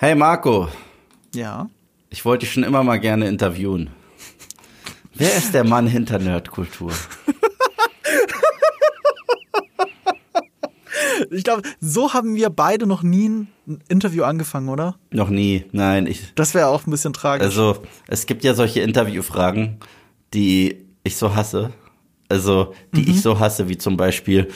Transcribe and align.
Hey 0.00 0.14
Marco, 0.14 0.68
Ja. 1.34 1.68
ich 2.10 2.24
wollte 2.24 2.44
dich 2.46 2.52
schon 2.52 2.62
immer 2.62 2.82
mal 2.84 2.98
gerne 3.00 3.26
interviewen. 3.28 3.90
Wer 5.14 5.36
ist 5.36 5.52
der 5.54 5.64
Mann 5.64 5.86
hinter 5.88 6.18
Nerdkultur? 6.20 6.92
Ich 11.30 11.42
glaube, 11.44 11.62
so 11.80 12.14
haben 12.14 12.36
wir 12.36 12.48
beide 12.48 12.86
noch 12.86 13.02
nie 13.02 13.28
ein 13.28 13.48
Interview 13.88 14.22
angefangen, 14.22 14.68
oder? 14.68 14.96
Noch 15.10 15.28
nie, 15.30 15.64
nein. 15.72 16.06
Ich, 16.06 16.32
Das 16.36 16.54
wäre 16.54 16.68
auch 16.68 16.86
ein 16.86 16.90
bisschen 16.92 17.12
tragisch. 17.12 17.44
also, 17.44 17.82
es 18.06 18.26
gibt 18.26 18.44
ja 18.44 18.54
solche 18.54 18.80
Interviewfragen, 18.80 19.78
die 20.32 20.86
ich 21.02 21.16
so 21.16 21.34
hasse. 21.34 21.72
Also, 22.28 22.72
die 22.94 23.10
ich 23.10 23.20
so 23.20 23.38
hasse, 23.40 23.68
wie 23.68 23.76
zum 23.78 23.96
Beispiel, 23.96 24.48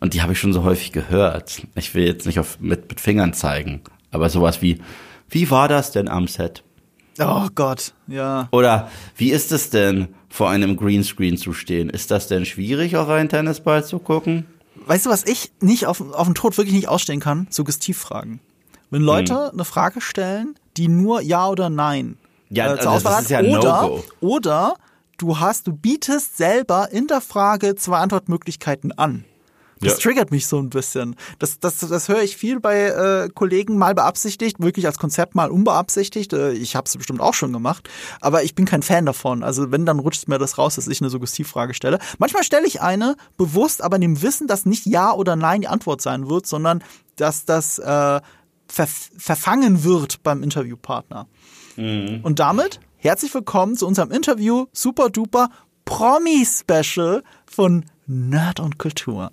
und 0.00 0.14
die 0.14 0.22
habe 0.22 0.32
ich 0.32 0.40
schon 0.40 0.52
so 0.52 0.64
häufig 0.64 0.92
gehört. 0.92 1.62
Ich 1.74 1.94
will 1.94 2.04
jetzt 2.06 2.24
nicht 2.26 2.38
auf, 2.40 2.58
mit, 2.60 2.88
mit 2.88 3.00
Fingern 3.00 3.32
zeigen, 3.34 3.82
aber 4.10 4.28
sowas 4.28 4.62
wie, 4.62 4.80
wie 5.28 5.50
war 5.50 5.68
das 5.68 5.90
denn 5.90 6.08
am 6.08 6.28
Set? 6.28 6.62
oh 7.18 7.48
Gott, 7.54 7.94
ja. 8.06 8.48
Oder 8.52 8.90
wie 9.16 9.30
ist 9.30 9.52
es 9.52 9.70
denn, 9.70 10.08
vor 10.28 10.50
einem 10.50 10.76
Greenscreen 10.76 11.38
zu 11.38 11.52
stehen? 11.54 11.88
Ist 11.88 12.10
das 12.10 12.28
denn 12.28 12.44
schwierig, 12.44 12.96
auf 12.96 13.08
einen 13.08 13.28
Tennisball 13.28 13.84
zu 13.84 13.98
gucken? 13.98 14.46
Weißt 14.86 15.06
du, 15.06 15.10
was 15.10 15.24
ich 15.24 15.50
nicht 15.60 15.86
auf, 15.86 16.00
auf 16.12 16.26
den 16.26 16.34
Tod 16.34 16.58
wirklich 16.58 16.74
nicht 16.74 16.88
ausstehen 16.88 17.20
kann? 17.20 17.46
Suggestivfragen. 17.50 18.40
Wenn 18.90 19.02
Leute 19.02 19.50
eine 19.52 19.64
Frage 19.64 20.00
stellen, 20.00 20.54
die 20.76 20.88
nur 20.88 21.20
Ja 21.22 21.48
oder 21.48 21.70
Nein 21.70 22.18
Ja, 22.50 22.72
äh, 22.74 22.78
zur 22.78 22.92
also 22.92 23.04
das 23.04 23.06
Auswahl 23.06 23.22
ist 23.22 23.30
ja 23.30 23.38
hat, 23.38 23.46
ein 23.46 23.56
oder, 23.56 23.82
No-Go. 23.82 24.04
oder 24.20 24.74
du 25.18 25.38
hast, 25.40 25.66
du 25.66 25.72
bietest 25.72 26.36
selber 26.36 26.88
in 26.92 27.06
der 27.06 27.20
Frage 27.20 27.74
zwei 27.74 27.98
Antwortmöglichkeiten 27.98 28.92
an. 28.92 29.24
Das 29.80 29.92
Ja. 29.92 29.98
triggert 29.98 30.30
mich 30.30 30.46
so 30.46 30.58
ein 30.58 30.70
bisschen. 30.70 31.16
Das, 31.38 31.60
das, 31.60 31.78
das 31.80 32.08
höre 32.08 32.22
ich 32.22 32.36
viel 32.36 32.60
bei 32.60 32.84
äh, 32.86 33.28
Kollegen, 33.28 33.76
mal 33.76 33.94
beabsichtigt, 33.94 34.58
wirklich 34.58 34.86
als 34.86 34.98
Konzept, 34.98 35.34
mal 35.34 35.50
unbeabsichtigt. 35.50 36.32
Äh, 36.32 36.52
ich 36.52 36.76
habe 36.76 36.86
es 36.86 36.96
bestimmt 36.96 37.20
auch 37.20 37.34
schon 37.34 37.52
gemacht, 37.52 37.88
aber 38.22 38.42
ich 38.42 38.54
bin 38.54 38.64
kein 38.64 38.82
Fan 38.82 39.04
davon. 39.04 39.42
Also 39.42 39.70
wenn, 39.72 39.84
dann 39.84 39.98
rutscht 39.98 40.28
mir 40.28 40.38
das 40.38 40.56
raus, 40.56 40.76
dass 40.76 40.88
ich 40.88 41.00
eine 41.02 41.10
Suggestivfrage 41.10 41.74
stelle. 41.74 41.98
Manchmal 42.18 42.42
stelle 42.42 42.66
ich 42.66 42.80
eine 42.80 43.16
bewusst, 43.36 43.82
aber 43.82 43.96
in 43.96 44.02
dem 44.02 44.22
Wissen, 44.22 44.46
dass 44.46 44.64
nicht 44.64 44.86
Ja 44.86 45.12
oder 45.12 45.36
Nein 45.36 45.60
die 45.60 45.68
Antwort 45.68 46.00
sein 46.00 46.28
wird, 46.30 46.46
sondern 46.46 46.82
dass 47.16 47.44
das 47.44 47.78
äh, 47.78 48.20
ver 48.68 48.86
verfangen 49.18 49.84
wird 49.84 50.22
beim 50.22 50.42
Interviewpartner. 50.42 51.26
Und 51.76 52.38
damit 52.38 52.80
herzlich 52.96 53.34
willkommen 53.34 53.76
zu 53.76 53.86
unserem 53.86 54.10
Interview 54.10 54.64
Super 54.72 55.10
Duper 55.10 55.50
Promi-Special 55.84 57.22
von 57.44 57.84
Nerd 58.06 58.60
und 58.60 58.78
Kultur. 58.78 59.30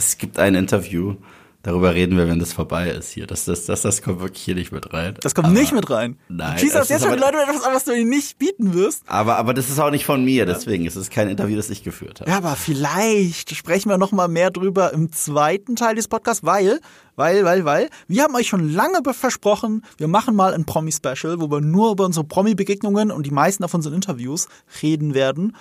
Es 0.00 0.16
gibt 0.16 0.38
ein 0.38 0.54
Interview, 0.54 1.16
darüber 1.62 1.94
reden 1.94 2.16
wir, 2.16 2.26
wenn 2.26 2.38
das 2.38 2.54
vorbei 2.54 2.88
ist 2.88 3.10
hier. 3.10 3.26
Das, 3.26 3.44
das, 3.44 3.66
das, 3.66 3.82
das 3.82 4.00
kommt 4.00 4.20
wirklich 4.20 4.42
hier 4.42 4.54
nicht 4.54 4.72
mit 4.72 4.94
rein. 4.94 5.14
Das 5.20 5.34
kommt 5.34 5.48
aber, 5.48 5.58
nicht 5.58 5.74
mit 5.74 5.90
rein. 5.90 6.18
Nein, 6.30 6.56
Du 6.58 6.66
das 6.68 6.88
jetzt 6.88 7.02
ist 7.02 7.06
schon 7.06 7.18
Leute 7.18 7.36
etwas 7.36 7.62
an, 7.62 7.74
was 7.74 7.84
du 7.84 7.92
ihnen 7.92 8.08
nicht 8.08 8.38
bieten 8.38 8.72
wirst. 8.72 9.02
Aber, 9.06 9.36
aber 9.36 9.52
das 9.52 9.68
ist 9.68 9.78
auch 9.78 9.90
nicht 9.90 10.06
von 10.06 10.24
mir, 10.24 10.46
deswegen 10.46 10.86
ist 10.86 10.96
es 10.96 11.10
kein 11.10 11.28
Interview, 11.28 11.54
das 11.54 11.68
ich 11.68 11.84
geführt 11.84 12.22
habe. 12.22 12.30
Ja, 12.30 12.38
aber 12.38 12.56
vielleicht 12.56 13.54
sprechen 13.54 13.90
wir 13.90 13.98
noch 13.98 14.10
mal 14.10 14.28
mehr 14.28 14.50
drüber 14.50 14.94
im 14.94 15.12
zweiten 15.12 15.76
Teil 15.76 15.96
des 15.96 16.08
Podcasts, 16.08 16.44
weil, 16.44 16.80
weil, 17.16 17.44
weil, 17.44 17.66
weil, 17.66 17.90
wir 18.08 18.22
haben 18.22 18.34
euch 18.36 18.48
schon 18.48 18.72
lange 18.72 19.00
versprochen, 19.12 19.84
wir 19.98 20.08
machen 20.08 20.34
mal 20.34 20.54
ein 20.54 20.64
Promi-Special, 20.64 21.40
wo 21.40 21.50
wir 21.50 21.60
nur 21.60 21.92
über 21.92 22.06
unsere 22.06 22.24
Promi-Begegnungen 22.24 23.10
und 23.10 23.26
die 23.26 23.32
meisten 23.32 23.64
auf 23.64 23.74
unseren 23.74 23.92
Interviews 23.92 24.48
reden 24.82 25.12
werden. 25.12 25.54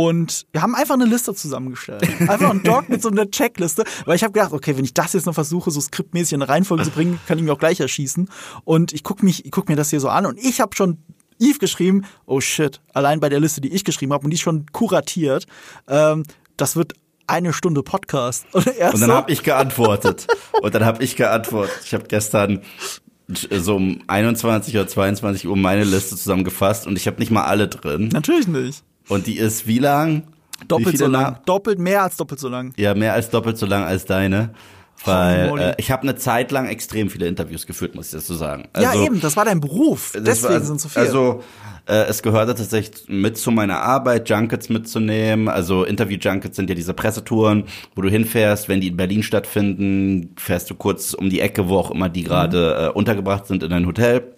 Und 0.00 0.46
wir 0.52 0.62
haben 0.62 0.76
einfach 0.76 0.94
eine 0.94 1.06
Liste 1.06 1.34
zusammengestellt. 1.34 2.04
Einfach 2.20 2.50
ein 2.50 2.62
Doc 2.62 2.88
mit 2.88 3.02
so 3.02 3.08
einer 3.08 3.28
Checkliste. 3.28 3.82
Weil 4.04 4.14
ich 4.14 4.22
habe 4.22 4.32
gedacht, 4.32 4.52
okay, 4.52 4.76
wenn 4.76 4.84
ich 4.84 4.94
das 4.94 5.12
jetzt 5.12 5.26
noch 5.26 5.34
versuche, 5.34 5.72
so 5.72 5.80
skriptmäßig 5.80 6.34
in 6.34 6.42
eine 6.42 6.48
Reihenfolge 6.48 6.84
zu 6.84 6.90
bringen, 6.90 7.18
kann 7.26 7.36
ich 7.36 7.42
mich 7.42 7.50
auch 7.50 7.58
gleich 7.58 7.80
erschießen. 7.80 8.30
Und 8.62 8.92
ich 8.92 9.02
guck 9.02 9.24
mich, 9.24 9.44
ich 9.44 9.50
guck 9.50 9.68
mir 9.68 9.74
das 9.74 9.90
hier 9.90 9.98
so 9.98 10.08
an 10.08 10.24
und 10.24 10.38
ich 10.38 10.60
habe 10.60 10.76
schon 10.76 10.98
Eve 11.40 11.58
geschrieben, 11.58 12.04
oh 12.26 12.40
shit, 12.40 12.80
allein 12.94 13.18
bei 13.18 13.28
der 13.28 13.40
Liste, 13.40 13.60
die 13.60 13.74
ich 13.74 13.82
geschrieben 13.82 14.12
habe 14.12 14.22
und 14.22 14.30
die 14.30 14.36
ist 14.36 14.42
schon 14.42 14.66
kuratiert, 14.70 15.46
ähm, 15.88 16.22
das 16.56 16.76
wird 16.76 16.92
eine 17.26 17.52
Stunde 17.52 17.82
Podcast. 17.82 18.46
Und, 18.52 18.68
Und 18.68 18.78
dann 18.78 19.00
so, 19.00 19.12
habe 19.12 19.32
ich 19.32 19.42
geantwortet. 19.42 20.28
Und 20.62 20.76
dann 20.76 20.84
habe 20.84 21.02
ich 21.02 21.16
geantwortet. 21.16 21.80
Ich 21.84 21.92
habe 21.92 22.04
gestern 22.06 22.60
so 23.26 23.74
um 23.74 24.00
21 24.06 24.76
oder 24.76 24.86
22 24.86 25.48
Uhr 25.48 25.56
meine 25.56 25.82
Liste 25.82 26.14
zusammengefasst 26.14 26.86
und 26.86 26.96
ich 26.96 27.08
habe 27.08 27.18
nicht 27.18 27.32
mal 27.32 27.44
alle 27.44 27.66
drin. 27.66 28.10
Natürlich 28.12 28.46
nicht. 28.46 28.84
Und 29.08 29.26
die 29.26 29.36
ist 29.38 29.66
wie 29.66 29.78
lang? 29.78 30.24
wie 30.60 30.66
Doppelt 30.66 30.88
viele 30.90 31.04
so 31.04 31.08
Na- 31.08 31.22
lang. 31.22 31.38
Doppelt 31.46 31.78
mehr 31.78 32.02
als 32.02 32.16
doppelt 32.16 32.40
so 32.40 32.48
lang. 32.48 32.72
Ja, 32.76 32.94
mehr 32.94 33.12
als 33.14 33.30
doppelt 33.30 33.56
so 33.58 33.66
lang 33.66 33.84
als 33.84 34.04
deine. 34.04 34.50
Weil 35.04 35.58
äh, 35.58 35.74
ich 35.78 35.92
habe 35.92 36.02
eine 36.02 36.16
Zeit 36.16 36.50
lang 36.50 36.66
extrem 36.66 37.08
viele 37.08 37.26
Interviews 37.28 37.66
geführt, 37.66 37.94
muss 37.94 38.06
ich 38.06 38.12
dazu 38.12 38.34
sagen. 38.34 38.68
ja, 38.76 38.94
eben, 38.94 39.20
das 39.20 39.36
war 39.36 39.44
dein 39.44 39.60
Beruf. 39.60 40.12
Deswegen 40.16 40.54
war- 40.54 40.60
sind 40.60 40.80
so 40.80 40.88
viele. 40.88 41.06
Also 41.06 41.42
äh, 41.86 42.06
es 42.08 42.20
gehörte 42.22 42.54
tatsächlich 42.56 43.04
mit 43.08 43.38
zu 43.38 43.52
meiner 43.52 43.80
Arbeit, 43.80 44.28
Junkets 44.28 44.68
mitzunehmen. 44.68 45.48
Also 45.48 45.84
Interview-Junkets 45.84 46.56
sind 46.56 46.68
ja 46.68 46.74
diese 46.74 46.94
Pressetouren, 46.94 47.64
wo 47.94 48.02
du 48.02 48.08
hinfährst, 48.10 48.68
wenn 48.68 48.80
die 48.80 48.88
in 48.88 48.96
Berlin 48.96 49.22
stattfinden, 49.22 50.34
fährst 50.36 50.68
du 50.68 50.74
kurz 50.74 51.14
um 51.14 51.30
die 51.30 51.40
Ecke, 51.40 51.68
wo 51.68 51.78
auch 51.78 51.92
immer 51.92 52.08
die 52.08 52.24
gerade 52.24 52.88
äh, 52.88 52.96
untergebracht 52.96 53.46
sind 53.46 53.62
in 53.62 53.72
ein 53.72 53.86
Hotel. 53.86 54.34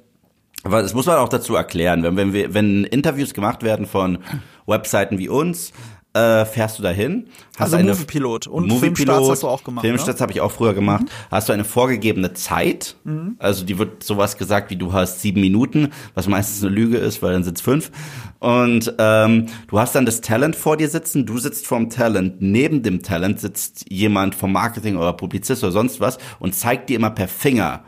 Aber 0.62 0.82
das 0.82 0.94
muss 0.94 1.06
man 1.06 1.16
auch 1.16 1.28
dazu 1.28 1.54
erklären, 1.54 2.02
wenn, 2.02 2.16
wenn, 2.16 2.32
wir, 2.32 2.54
wenn 2.54 2.84
Interviews 2.84 3.34
gemacht 3.34 3.62
werden 3.62 3.86
von 3.86 4.18
Webseiten 4.66 5.18
wie 5.18 5.28
uns, 5.28 5.72
äh, 6.12 6.44
fährst 6.44 6.78
du 6.78 6.82
dahin. 6.82 7.28
Hast 7.54 7.66
Also 7.72 7.76
eine 7.76 7.92
Moviepilot 7.92 8.48
und 8.48 8.66
Moviepilot, 8.66 8.96
Filmstarts 8.96 9.30
hast 9.30 9.42
du 9.44 9.48
auch 9.48 9.62
gemacht, 9.62 9.84
ne? 9.84 9.90
Filmstarts 9.90 10.20
habe 10.20 10.32
ich 10.32 10.40
auch 10.40 10.50
früher 10.50 10.74
gemacht. 10.74 11.04
Mhm. 11.04 11.08
Hast 11.30 11.48
du 11.48 11.52
eine 11.52 11.64
vorgegebene 11.64 12.32
Zeit? 12.32 12.96
Also 13.38 13.64
die 13.64 13.78
wird 13.78 14.02
sowas 14.02 14.36
gesagt 14.36 14.70
wie 14.70 14.76
du 14.76 14.92
hast 14.92 15.22
sieben 15.22 15.40
Minuten, 15.40 15.90
was 16.14 16.26
meistens 16.26 16.64
eine 16.64 16.74
Lüge 16.74 16.96
ist, 16.96 17.22
weil 17.22 17.32
dann 17.32 17.44
sind's 17.44 17.60
fünf. 17.60 17.92
Und 18.40 18.92
ähm, 18.98 19.46
du 19.68 19.78
hast 19.78 19.94
dann 19.94 20.04
das 20.04 20.20
Talent 20.20 20.56
vor 20.56 20.76
dir 20.76 20.88
sitzen, 20.88 21.26
du 21.26 21.38
sitzt 21.38 21.66
vorm 21.66 21.90
Talent, 21.90 22.36
neben 22.40 22.82
dem 22.82 23.02
Talent 23.02 23.38
sitzt 23.38 23.84
jemand 23.88 24.34
vom 24.34 24.52
Marketing 24.52 24.96
oder 24.96 25.12
Publizist 25.12 25.62
oder 25.62 25.72
sonst 25.72 26.00
was 26.00 26.18
und 26.40 26.54
zeigt 26.54 26.88
dir 26.88 26.96
immer 26.96 27.10
per 27.10 27.28
Finger. 27.28 27.84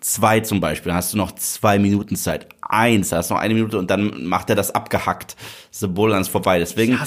Zwei 0.00 0.40
zum 0.40 0.60
Beispiel, 0.60 0.90
dann 0.90 0.96
hast 0.96 1.12
du 1.12 1.18
noch 1.18 1.32
zwei 1.32 1.78
Minuten 1.78 2.16
Zeit. 2.16 2.48
Eins, 2.62 3.10
da 3.10 3.18
hast 3.18 3.30
du 3.30 3.34
noch 3.34 3.40
eine 3.40 3.52
Minute 3.52 3.78
und 3.78 3.90
dann 3.90 4.24
macht 4.24 4.48
er 4.48 4.56
das 4.56 4.74
abgehackt. 4.74 5.36
The 5.72 5.88
Bull 5.88 6.24
vorbei. 6.24 6.58
Deswegen 6.58 6.98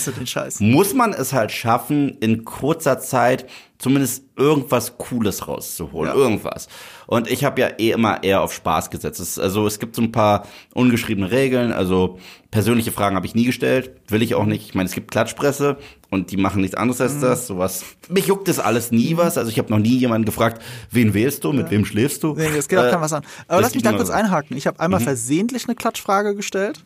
muss 0.60 0.94
man 0.94 1.14
es 1.14 1.34
halt 1.34 1.52
schaffen, 1.52 2.18
in 2.20 2.46
kurzer 2.46 3.00
Zeit 3.00 3.48
zumindest 3.84 4.24
irgendwas 4.38 4.98
Cooles 4.98 5.48
rauszuholen. 5.48 6.12
Ja. 6.12 6.18
Irgendwas. 6.18 6.68
Und 7.06 7.30
ich 7.30 7.44
habe 7.44 7.60
ja 7.62 7.68
eh 7.78 7.92
immer 7.92 8.24
eher 8.24 8.42
auf 8.42 8.54
Spaß 8.54 8.90
gesetzt. 8.90 9.20
Es, 9.20 9.38
also 9.38 9.68
es 9.68 9.78
gibt 9.78 9.96
so 9.96 10.02
ein 10.02 10.12
paar 10.12 10.48
ungeschriebene 10.74 11.30
Regeln. 11.30 11.72
Also 11.74 12.18
persönliche 12.50 12.92
Fragen 12.92 13.16
habe 13.16 13.26
ich 13.26 13.36
nie 13.36 13.44
gestellt. 13.44 13.92
Will 14.08 14.22
ich 14.24 14.36
auch 14.36 14.46
nicht. 14.46 14.66
Ich 14.70 14.74
meine, 14.74 14.88
es 14.88 14.96
gibt 14.96 15.12
Klatschpresse 15.12 15.78
und 16.10 16.32
die 16.32 16.38
machen 16.38 16.62
nichts 16.62 16.76
anderes 16.76 17.00
Mhm. 17.00 17.04
als 17.06 17.20
das. 17.20 17.48
Sowas. 17.48 17.84
Mich 18.10 18.28
juckt 18.28 18.48
das 18.48 18.58
alles 18.60 18.92
nie 18.92 19.18
was. 19.18 19.38
Also 19.38 19.52
ich 19.52 19.60
habe 19.60 19.70
noch 19.70 19.80
nie 19.80 19.98
jemanden 19.98 20.26
gefragt, 20.26 20.62
wen 20.90 21.14
wählst 21.14 21.44
du, 21.44 21.52
mit 21.52 21.70
wem 21.70 21.84
schläfst 21.86 22.24
du? 22.24 22.34
Nee, 22.36 22.48
das 22.56 22.68
geht 22.70 22.80
auch 22.80 22.86
Äh, 22.86 22.92
kein 22.92 23.02
was 23.02 23.14
an. 23.14 23.24
Aber 23.50 23.62
lass 23.62 23.74
mich 23.76 23.84
da 23.84 23.92
kurz 23.92 24.10
einhaken. 24.10 24.56
Ich 24.58 24.66
habe 24.66 24.80
einmal 24.80 25.02
Mhm. 25.02 25.04
versehentlich 25.06 25.66
eine 25.68 25.76
Klatschfrage 25.76 26.36
gestellt. 26.36 26.82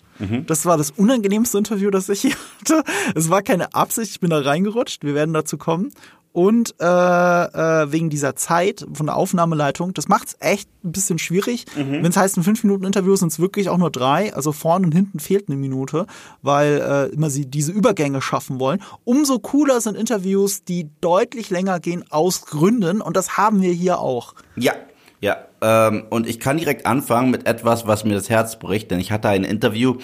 Das 0.48 0.66
war 0.66 0.78
das 0.80 0.90
unangenehmste 0.90 1.60
Interview, 1.60 1.92
das 1.92 2.10
ich 2.10 2.22
hier 2.22 2.36
hatte. 2.60 2.84
Es 3.14 3.30
war 3.30 3.44
keine 3.44 3.76
Absicht, 3.76 4.10
ich 4.14 4.20
bin 4.20 4.32
da 4.32 4.40
reingerutscht. 4.40 5.04
Wir 5.04 5.14
werden 5.14 5.32
dazu 5.34 5.60
kommen. 5.60 5.92
Und 6.38 6.76
äh, 6.80 6.86
äh, 6.86 7.92
wegen 7.92 8.12
dieser 8.12 8.36
Zeit 8.36 8.86
von 8.94 9.08
der 9.08 9.16
Aufnahmeleitung, 9.16 9.96
das 9.96 10.08
macht's 10.08 10.36
echt 10.40 10.70
ein 10.84 10.92
bisschen 10.92 11.18
schwierig. 11.18 11.66
Mhm. 11.76 12.04
Wenn 12.04 12.12
es 12.12 12.16
heißt, 12.16 12.38
ein 12.38 12.44
5-Minuten-Interview 12.44 13.16
sind 13.16 13.32
es 13.32 13.40
wirklich 13.40 13.70
auch 13.70 13.80
nur 13.80 13.90
drei. 13.90 14.36
Also 14.36 14.52
vorne 14.52 14.86
und 14.86 14.92
hinten 14.92 15.18
fehlt 15.18 15.50
eine 15.50 15.58
Minute, 15.58 16.06
weil 16.44 16.80
äh, 16.80 17.12
immer 17.12 17.32
sie 17.32 17.48
diese 17.48 17.72
Übergänge 17.72 18.22
schaffen 18.22 18.60
wollen. 18.60 18.84
Umso 19.04 19.40
cooler 19.40 19.82
sind 19.82 19.98
Interviews, 19.98 20.64
die 20.64 20.92
deutlich 21.02 21.50
länger 21.50 21.80
gehen 21.80 22.06
aus 22.12 22.46
Gründen. 22.46 23.02
Und 23.02 23.18
das 23.18 23.38
haben 23.38 23.64
wir 23.64 23.74
hier 23.74 23.98
auch. 23.98 24.36
Ja, 24.58 24.74
ja. 25.22 25.38
Ähm, 25.60 26.06
und 26.12 26.28
ich 26.28 26.40
kann 26.40 26.58
direkt 26.58 26.86
anfangen 26.86 27.32
mit 27.32 27.48
etwas, 27.48 27.88
was 27.88 28.04
mir 28.04 28.14
das 28.14 28.30
Herz 28.30 28.60
bricht, 28.60 28.92
denn 28.92 29.00
ich 29.00 29.12
hatte 29.12 29.30
ein 29.30 29.44
Interview, 29.44 29.96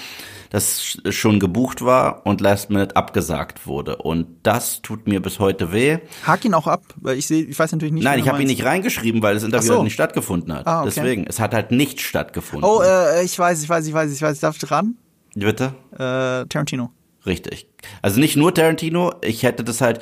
das 0.53 0.81
sch- 0.83 1.11
schon 1.11 1.39
gebucht 1.39 1.83
war 1.83 2.25
und 2.25 2.39
last 2.39 2.69
minute 2.69 2.95
abgesagt 2.95 3.65
wurde. 3.67 3.97
Und 3.97 4.27
das 4.43 4.81
tut 4.81 5.07
mir 5.07 5.19
bis 5.19 5.39
heute 5.39 5.73
weh. 5.73 5.97
Hak 6.25 6.45
ihn 6.45 6.53
auch 6.53 6.67
ab, 6.67 6.83
weil 6.95 7.17
ich 7.17 7.27
sehe, 7.27 7.43
ich 7.43 7.57
weiß 7.59 7.71
natürlich 7.73 7.93
nicht. 7.93 8.03
Nein, 8.03 8.19
ich 8.19 8.29
habe 8.29 8.39
ihn 8.41 8.47
nicht 8.47 8.63
reingeschrieben, 8.63 9.21
weil 9.21 9.33
das 9.33 9.43
Interview 9.43 9.67
so. 9.67 9.73
halt 9.73 9.83
nicht 9.83 9.93
stattgefunden 9.95 10.53
hat. 10.53 10.67
Ah, 10.67 10.81
okay. 10.83 10.91
Deswegen, 10.95 11.25
es 11.27 11.39
hat 11.39 11.53
halt 11.53 11.71
nicht 11.71 11.99
stattgefunden. 11.99 12.69
Oh, 12.69 12.81
äh, 12.81 13.25
ich 13.25 13.37
weiß, 13.37 13.63
ich 13.63 13.67
weiß, 13.67 13.87
ich 13.87 13.93
weiß, 13.93 14.13
ich 14.13 14.21
weiß. 14.21 14.39
Darf 14.39 14.55
ich 14.55 14.61
dran? 14.61 14.95
Bitte? 15.35 15.73
Äh, 15.93 16.45
Tarantino. 16.47 16.91
Richtig. 17.25 17.67
Also 18.01 18.19
nicht 18.19 18.35
nur 18.35 18.53
Tarantino, 18.53 19.13
ich 19.23 19.43
hätte 19.43 19.63
das 19.63 19.79
halt, 19.81 20.01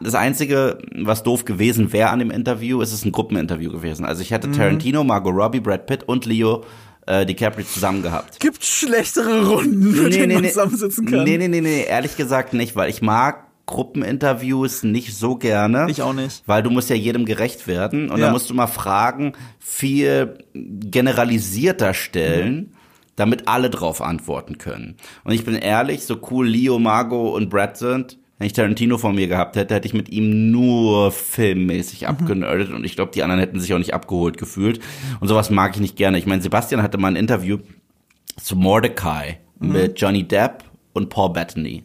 das 0.00 0.14
Einzige, 0.14 0.78
was 0.94 1.24
doof 1.24 1.44
gewesen 1.44 1.92
wäre 1.92 2.10
an 2.10 2.20
dem 2.20 2.30
Interview, 2.30 2.80
ist 2.80 2.90
es 2.90 3.00
ist 3.00 3.04
ein 3.04 3.10
Gruppeninterview 3.12 3.70
gewesen. 3.72 4.04
Also 4.04 4.22
ich 4.22 4.30
hätte 4.30 4.46
Mhm. 4.48 4.52
Tarantino, 4.52 5.02
Margot 5.04 5.34
Robbie, 5.34 5.60
Brad 5.60 5.86
Pitt 5.86 6.04
und 6.04 6.24
Leo 6.24 6.64
äh, 7.06 7.26
DiCaprio 7.26 7.64
zusammen 7.66 8.02
gehabt. 8.02 8.38
Gibt 8.40 8.64
schlechtere 8.64 9.48
Runden, 9.48 10.02
mit 10.04 10.14
denen 10.14 10.34
man 10.34 10.44
zusammensitzen 10.44 11.06
kann. 11.06 11.24
Nee, 11.24 11.38
nee, 11.38 11.48
nee, 11.48 11.60
nee, 11.60 11.84
ehrlich 11.84 12.16
gesagt 12.16 12.52
nicht, 12.54 12.76
weil 12.76 12.90
ich 12.90 13.02
mag 13.02 13.46
Gruppeninterviews 13.66 14.82
nicht 14.82 15.14
so 15.16 15.36
gerne. 15.36 15.86
Ich 15.88 16.02
auch 16.02 16.12
nicht. 16.12 16.42
Weil 16.46 16.62
du 16.62 16.70
musst 16.70 16.90
ja 16.90 16.96
jedem 16.96 17.24
gerecht 17.24 17.66
werden 17.66 18.10
und 18.10 18.18
Ja. 18.18 18.24
dann 18.26 18.32
musst 18.32 18.50
du 18.50 18.54
mal 18.54 18.66
Fragen 18.66 19.32
viel 19.60 20.38
generalisierter 20.52 21.94
stellen. 21.94 22.54
Mhm. 22.54 22.68
damit 23.14 23.46
alle 23.46 23.68
drauf 23.68 24.00
antworten 24.00 24.56
können. 24.56 24.96
Und 25.22 25.32
ich 25.34 25.44
bin 25.44 25.54
ehrlich, 25.54 26.04
so 26.06 26.16
cool 26.30 26.48
Leo, 26.48 26.78
Margot 26.78 27.34
und 27.34 27.50
Brad 27.50 27.76
sind, 27.76 28.16
wenn 28.42 28.46
ich 28.48 28.52
Tarantino 28.54 28.98
vor 28.98 29.12
mir 29.12 29.28
gehabt 29.28 29.54
hätte, 29.54 29.72
hätte 29.74 29.86
ich 29.86 29.94
mit 29.94 30.08
ihm 30.08 30.50
nur 30.50 31.06
Mhm. 31.10 31.12
filmmäßig 31.12 32.08
abgenördet 32.08 32.72
und 32.72 32.84
ich 32.84 32.96
glaube, 32.96 33.12
die 33.14 33.22
anderen 33.22 33.38
hätten 33.38 33.60
sich 33.60 33.72
auch 33.72 33.78
nicht 33.78 33.94
abgeholt 33.94 34.36
gefühlt. 34.36 34.80
Und 35.20 35.28
sowas 35.28 35.48
mag 35.48 35.76
ich 35.76 35.80
nicht 35.80 35.94
gerne. 35.96 36.18
Ich 36.18 36.26
meine, 36.26 36.42
Sebastian 36.42 36.82
hatte 36.82 36.98
mal 36.98 37.08
ein 37.08 37.16
Interview 37.16 37.58
zu 38.42 38.56
Mordecai 38.56 39.38
Mhm. 39.60 39.72
mit 39.72 40.00
Johnny 40.00 40.24
Depp 40.24 40.64
und 40.92 41.08
Paul 41.08 41.30
Bettany. 41.32 41.84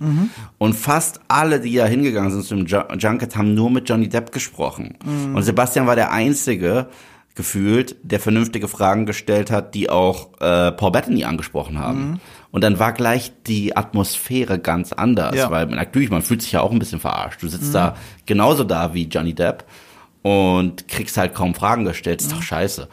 Und 0.57 0.73
fast 0.73 1.19
alle, 1.27 1.61
die 1.61 1.75
da 1.75 1.85
hingegangen 1.85 2.31
sind 2.31 2.43
zum 2.43 2.65
Ju- 2.65 2.97
Junket, 2.97 3.35
haben 3.37 3.53
nur 3.53 3.69
mit 3.69 3.87
Johnny 3.87 4.09
Depp 4.09 4.31
gesprochen. 4.31 4.95
Mhm. 5.05 5.35
Und 5.35 5.43
Sebastian 5.43 5.85
war 5.85 5.95
der 5.95 6.11
Einzige, 6.11 6.87
gefühlt, 7.35 7.95
der 8.01 8.19
vernünftige 8.19 8.67
Fragen 8.67 9.05
gestellt 9.05 9.51
hat, 9.51 9.75
die 9.75 9.91
auch 9.91 10.29
äh, 10.41 10.71
Paul 10.71 10.91
Bettany 10.91 11.23
angesprochen 11.23 11.77
haben. 11.77 11.99
Mhm. 12.13 12.19
Und 12.57 12.61
dann 12.61 12.79
war 12.79 12.91
gleich 12.91 13.31
die 13.45 13.77
Atmosphäre 13.77 14.57
ganz 14.57 14.91
anders, 14.91 15.35
Ja. 15.35 15.45
Mhm. 15.47 15.51
weil 15.51 15.65
natürlich, 15.67 16.09
man 16.09 16.23
fühlt 16.23 16.41
sich 16.41 16.53
ja 16.53 16.61
auch 16.61 16.71
ein 16.71 16.79
bisschen 16.79 16.99
verarscht. 16.99 17.43
Du 17.43 17.47
sitzt 17.47 17.75
da 17.75 17.95
genauso 18.25 18.63
da 18.63 18.95
wie 18.95 19.03
Johnny 19.03 19.35
Depp 19.35 19.63
und 20.23 20.87
kriegst 20.87 21.17
halt 21.17 21.35
kaum 21.35 21.53
Fragen 21.53 21.85
gestellt. 21.85 22.19
Ist 22.19 22.31
doch 22.31 22.37
Mhm. 22.39 22.41
scheiße. 22.41 22.87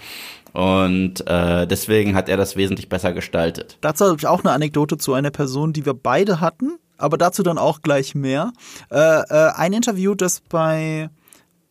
Und 0.52 1.26
äh, 1.26 1.66
deswegen 1.66 2.14
hat 2.14 2.28
er 2.28 2.36
das 2.36 2.56
wesentlich 2.56 2.90
besser 2.90 3.14
gestaltet. 3.14 3.78
Dazu 3.80 4.04
habe 4.04 4.16
ich 4.18 4.26
auch 4.26 4.44
eine 4.44 4.52
Anekdote 4.52 4.98
zu 4.98 5.14
einer 5.14 5.30
Person, 5.30 5.72
die 5.72 5.86
wir 5.86 5.94
beide 5.94 6.40
hatten, 6.42 6.76
aber 6.98 7.16
dazu 7.16 7.42
dann 7.42 7.56
auch 7.56 7.80
gleich 7.80 8.14
mehr. 8.14 8.52
Äh, 8.90 8.98
äh, 8.98 9.50
ein 9.56 9.72
Interview, 9.72 10.14
das 10.14 10.42
bei, 10.42 11.08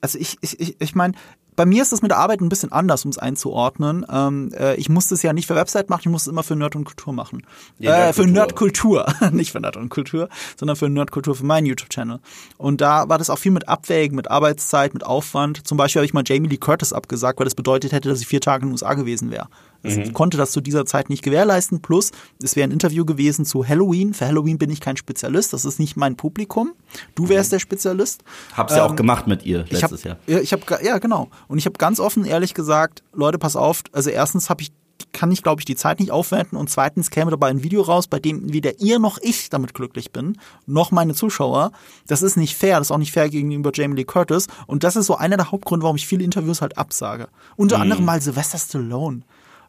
also 0.02 0.18
ich, 0.18 0.38
ich, 0.42 0.60
ich, 0.60 0.82
ich 0.82 0.96
meine, 0.96 1.14
bei 1.56 1.66
mir 1.66 1.82
ist 1.82 1.92
das 1.92 2.02
mit 2.02 2.12
der 2.12 2.18
Arbeit 2.18 2.42
ein 2.42 2.50
bisschen 2.50 2.72
anders, 2.72 3.06
um 3.06 3.12
es 3.12 3.18
einzuordnen. 3.18 4.06
Ähm, 4.12 4.52
äh, 4.58 4.76
ich 4.76 4.90
musste 4.90 5.16
es 5.16 5.24
ja 5.24 5.34
nicht 5.34 5.48
für 5.48 5.56
Website 5.56 5.90
machen, 5.90 6.02
ich 6.04 6.10
musste 6.10 6.30
es 6.30 6.32
immer 6.32 6.44
für 6.44 6.56
Nerd 6.56 6.76
und 6.76 6.86
Kultur 6.86 7.14
machen. 7.14 7.46
Ja, 7.80 8.10
äh, 8.10 8.14
für 8.14 8.26
Nerdkultur. 8.26 9.04
Nerdkultur, 9.06 9.32
nicht 9.32 9.52
für 9.52 9.60
Nerd 9.60 9.78
und 9.78 9.90
Kultur, 9.90 10.30
sondern 10.58 10.76
für 10.76 10.90
Nerdkultur 10.90 11.36
für 11.36 11.46
meinen 11.46 11.66
YouTube-Channel. 11.66 12.20
Und 12.58 12.82
da 12.82 13.10
war 13.10 13.18
das 13.18 13.30
auch 13.30 13.40
viel 13.40 13.52
mit 13.52 13.68
Abwägen, 13.68 14.16
mit 14.16 14.30
Arbeitszeit, 14.30 14.94
mit 14.94 15.06
Aufwand. 15.06 15.66
Zum 15.68 15.78
Beispiel 15.78 16.00
habe 16.00 16.06
ich 16.06 16.14
mal 16.14 16.24
Jamie 16.26 16.48
Lee 16.48 16.58
Curtis 16.58 16.94
abgesagt, 16.94 17.40
weil 17.40 17.46
das 17.46 17.56
bedeutet 17.56 17.92
hätte, 17.92 18.10
dass 18.10 18.22
ich 18.22 18.28
vier 18.28 18.42
Tage 18.42 18.64
in 18.64 18.70
den 18.70 18.74
USA 18.74 18.94
gewesen 18.94 19.32
wäre. 19.32 19.48
Also 19.84 20.00
Ich 20.02 20.14
konnte 20.14 20.38
das 20.38 20.52
zu 20.52 20.62
dieser 20.62 20.86
Zeit 20.86 21.10
nicht 21.10 21.24
gewährleisten. 21.24 21.82
Plus, 21.82 22.12
es 22.42 22.56
wäre 22.56 22.68
ein 22.68 22.72
Interview 22.72 23.06
gewesen 23.06 23.46
zu 23.46 23.68
Halloween. 23.68 24.14
Für 24.14 24.28
Halloween 24.28 24.58
bin 24.58 24.70
ich 24.70 24.80
kein 24.80 24.98
Spezialist. 24.98 25.54
Das 25.54 25.66
ist 25.66 25.80
nicht 25.80 25.98
mein 25.98 26.16
Publikum. 26.16 26.74
Du 27.16 27.30
wärst 27.30 27.52
der 27.52 27.60
Spezialist. 27.60 28.24
Hab's 28.56 28.76
ja 28.76 28.86
auch 28.86 28.92
Ähm, 28.92 28.96
gemacht 28.96 29.28
mit 29.28 29.46
ihr 29.46 29.66
ich 29.70 29.84
hab, 29.84 29.92
letztes 29.92 30.04
Jahr. 30.04 30.18
Ja, 30.28 30.40
ich 30.40 30.54
habe 30.54 30.64
ja 30.84 30.98
genau. 31.00 31.30
Und 31.48 31.58
ich 31.58 31.66
habe 31.66 31.78
ganz 31.78 32.00
offen 32.00 32.26
ehrlich 32.26 32.54
gesagt, 32.54 33.04
Leute, 33.14 33.38
pass 33.38 33.56
auf. 33.56 33.84
Also 33.92 34.10
erstens 34.10 34.50
habe 34.50 34.62
ich 34.62 34.72
kann 35.12 35.32
ich 35.32 35.44
glaube 35.44 35.62
ich 35.62 35.66
die 35.66 35.76
Zeit 35.76 36.00
nicht 36.00 36.12
aufwenden 36.12 36.58
und 36.58 36.70
zweitens 36.70 37.10
käme 37.10 37.30
dabei 37.30 37.50
ein 37.50 37.62
Video 37.62 37.82
raus, 37.82 38.08
bei 38.08 38.20
dem 38.20 38.52
weder 38.54 38.80
ihr 38.80 39.00
noch 39.00 39.18
ich 39.22 39.50
damit 39.50 39.74
glücklich 39.74 40.12
bin, 40.12 40.38
noch 40.66 40.92
meine 40.92 41.14
Zuschauer. 41.14 41.72
Das 42.08 42.22
ist 42.22 42.36
nicht 42.38 42.56
fair. 42.56 42.78
Das 42.78 42.88
ist 42.88 42.92
auch 42.92 42.98
nicht 42.98 43.12
fair 43.12 43.30
gegenüber 43.30 43.72
Jamie 43.74 43.96
Lee 43.96 44.06
Curtis. 44.06 44.48
Und 44.66 44.84
das 44.84 44.96
ist 44.96 45.08
so 45.08 45.16
einer 45.16 45.38
der 45.38 45.52
Hauptgründe, 45.52 45.84
warum 45.84 45.98
ich 45.98 46.08
viele 46.08 46.24
Interviews 46.24 46.62
halt 46.62 46.78
absage. 46.78 47.28
Unter 47.56 47.80
anderem 47.80 48.06
mal 48.06 48.22
Sylvester 48.22 48.58
Stallone. 48.58 49.22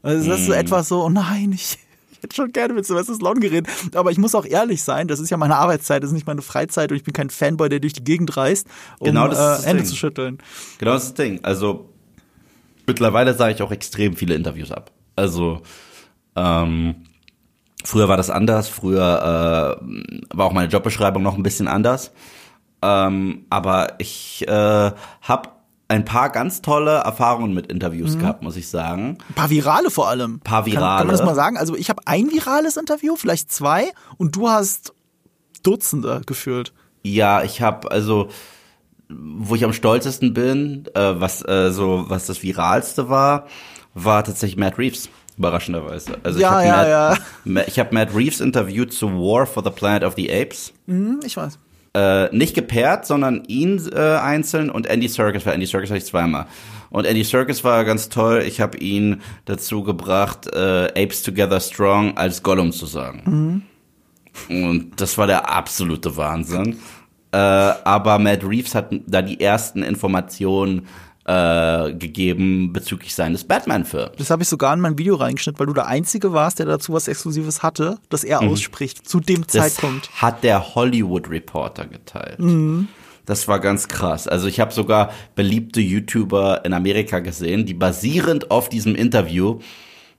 Also 0.04 0.28
das 0.28 0.40
ist 0.40 0.46
so 0.46 0.52
etwas 0.52 0.88
so, 0.88 1.02
oh 1.02 1.08
nein, 1.08 1.52
ich, 1.52 1.78
ich 2.12 2.22
hätte 2.22 2.36
schon 2.36 2.52
gerne 2.52 2.74
mit 2.74 2.86
Sylvester 2.86 3.14
Stallone 3.14 3.40
geredet. 3.40 3.68
Aber 3.94 4.10
ich 4.10 4.18
muss 4.18 4.34
auch 4.34 4.44
ehrlich 4.44 4.82
sein, 4.82 5.08
das 5.08 5.18
ist 5.18 5.30
ja 5.30 5.36
meine 5.36 5.56
Arbeitszeit, 5.56 6.02
das 6.02 6.10
ist 6.10 6.14
nicht 6.14 6.26
meine 6.26 6.42
Freizeit 6.42 6.90
und 6.90 6.96
ich 6.96 7.04
bin 7.04 7.14
kein 7.14 7.30
Fanboy, 7.30 7.68
der 7.68 7.80
durch 7.80 7.94
die 7.94 8.04
Gegend 8.04 8.36
reist, 8.36 8.66
um 8.98 9.06
Genau 9.06 9.28
das 9.28 9.64
äh, 9.64 9.66
Hände 9.66 9.82
Ding. 9.82 9.90
zu 9.90 9.96
schütteln. 9.96 10.38
Genau 10.78 10.92
das 10.92 11.04
ist 11.04 11.18
das 11.18 11.24
Ding. 11.26 11.40
Also 11.42 11.88
mittlerweile 12.86 13.34
sage 13.34 13.54
ich 13.54 13.62
auch 13.62 13.72
extrem 13.72 14.14
viele 14.14 14.34
Interviews 14.34 14.70
ab. 14.70 14.90
Also 15.16 15.62
ähm, 16.36 16.96
früher 17.84 18.08
war 18.08 18.16
das 18.16 18.30
anders. 18.30 18.68
Früher 18.68 19.80
äh, 19.80 20.36
war 20.36 20.46
auch 20.46 20.52
meine 20.52 20.68
Jobbeschreibung 20.68 21.22
noch 21.22 21.36
ein 21.36 21.42
bisschen 21.42 21.68
anders. 21.68 22.12
Ähm, 22.82 23.46
aber 23.48 23.94
ich 23.98 24.46
äh, 24.46 24.92
habe 25.22 25.48
ein 25.94 26.04
paar 26.04 26.30
ganz 26.30 26.60
tolle 26.62 26.96
Erfahrungen 26.98 27.54
mit 27.54 27.66
Interviews 27.70 28.18
gehabt, 28.18 28.42
muss 28.42 28.56
ich 28.56 28.68
sagen. 28.68 29.18
Ein 29.30 29.34
paar 29.34 29.50
virale 29.50 29.90
vor 29.90 30.08
allem. 30.08 30.40
Paar 30.40 30.62
Kann, 30.64 30.72
kann 30.72 30.80
virale. 30.82 31.04
man 31.06 31.16
das 31.16 31.24
mal 31.24 31.34
sagen? 31.34 31.56
Also 31.56 31.76
ich 31.76 31.88
habe 31.88 32.02
ein 32.06 32.30
virales 32.30 32.76
Interview, 32.76 33.16
vielleicht 33.16 33.50
zwei, 33.52 33.92
und 34.16 34.34
du 34.36 34.48
hast 34.48 34.92
Dutzende 35.62 36.20
gefühlt. 36.26 36.72
Ja, 37.02 37.42
ich 37.42 37.62
habe 37.62 37.90
also, 37.90 38.28
wo 39.08 39.54
ich 39.54 39.64
am 39.64 39.72
stolzesten 39.72 40.34
bin, 40.34 40.86
äh, 40.94 41.20
was 41.20 41.46
äh, 41.46 41.70
so 41.70 42.04
was 42.08 42.26
das 42.26 42.42
viralste 42.42 43.08
war, 43.08 43.46
war 43.94 44.24
tatsächlich 44.24 44.56
Matt 44.58 44.78
Reeves. 44.78 45.08
Überraschenderweise. 45.36 46.16
Also 46.22 46.38
Ja, 46.38 46.60
ich 46.62 46.68
ja, 46.68 46.76
hab 46.76 46.88
ja. 46.88 47.08
Matt, 47.10 47.20
Ma- 47.44 47.60
Ich 47.66 47.78
habe 47.80 47.92
Matt 47.92 48.14
Reeves 48.14 48.40
interviewt 48.40 48.92
zu 48.92 49.08
War 49.12 49.46
for 49.46 49.64
the 49.64 49.70
Planet 49.70 50.04
of 50.04 50.14
the 50.16 50.30
Apes. 50.32 50.72
Hm, 50.86 51.20
ich 51.24 51.36
weiß. 51.36 51.58
Äh, 51.94 52.34
nicht 52.34 52.54
gepaart, 52.54 53.06
sondern 53.06 53.44
ihn 53.46 53.80
äh, 53.94 54.16
einzeln 54.16 54.68
und 54.68 54.86
Andy 54.86 55.06
Serkis. 55.06 55.46
Weil 55.46 55.54
Andy 55.54 55.66
Serkis 55.66 55.90
hatte 55.90 55.98
ich 55.98 56.06
zweimal. 56.06 56.46
Und 56.90 57.06
Andy 57.06 57.22
Serkis 57.22 57.62
war 57.62 57.84
ganz 57.84 58.08
toll. 58.08 58.42
Ich 58.46 58.60
habe 58.60 58.78
ihn 58.78 59.20
dazu 59.44 59.82
gebracht, 59.84 60.48
äh, 60.52 60.86
Apes 61.00 61.22
Together 61.22 61.60
Strong 61.60 62.16
als 62.16 62.42
Gollum 62.42 62.72
zu 62.72 62.86
sagen. 62.86 63.64
Und 64.48 65.00
das 65.00 65.16
war 65.18 65.26
der 65.26 65.48
absolute 65.48 66.16
Wahnsinn. 66.16 66.78
Äh, 67.32 67.36
aber 67.36 68.18
Matt 68.18 68.44
Reeves 68.44 68.74
hat 68.74 68.92
da 69.06 69.22
die 69.22 69.40
ersten 69.40 69.82
Informationen 69.82 70.86
äh, 71.26 71.92
gegeben 71.94 72.72
bezüglich 72.72 73.14
seines 73.14 73.44
Batman-Films. 73.44 74.12
Das 74.18 74.30
habe 74.30 74.42
ich 74.42 74.48
sogar 74.48 74.74
in 74.74 74.80
mein 74.80 74.98
Video 74.98 75.14
reingeschnitten, 75.14 75.58
weil 75.58 75.66
du 75.66 75.72
der 75.72 75.86
Einzige 75.86 76.32
warst, 76.32 76.58
der 76.58 76.66
dazu 76.66 76.92
was 76.92 77.08
Exklusives 77.08 77.62
hatte, 77.62 77.98
das 78.10 78.24
er 78.24 78.40
ausspricht, 78.42 79.08
zu 79.08 79.20
dem 79.20 79.40
Mhm. 79.40 79.44
Das 79.52 79.74
Zeitpunkt. 79.74 80.10
hat 80.20 80.44
der 80.44 80.74
Hollywood 80.74 81.30
Reporter 81.30 81.86
geteilt. 81.86 82.38
Mhm. 82.40 82.88
Das 83.26 83.48
war 83.48 83.58
ganz 83.58 83.88
krass. 83.88 84.28
Also 84.28 84.48
ich 84.48 84.60
habe 84.60 84.72
sogar 84.74 85.10
beliebte 85.34 85.80
YouTuber 85.80 86.62
in 86.66 86.74
Amerika 86.74 87.20
gesehen, 87.20 87.64
die 87.64 87.72
basierend 87.72 88.50
auf 88.50 88.68
diesem 88.68 88.94
Interview 88.94 89.60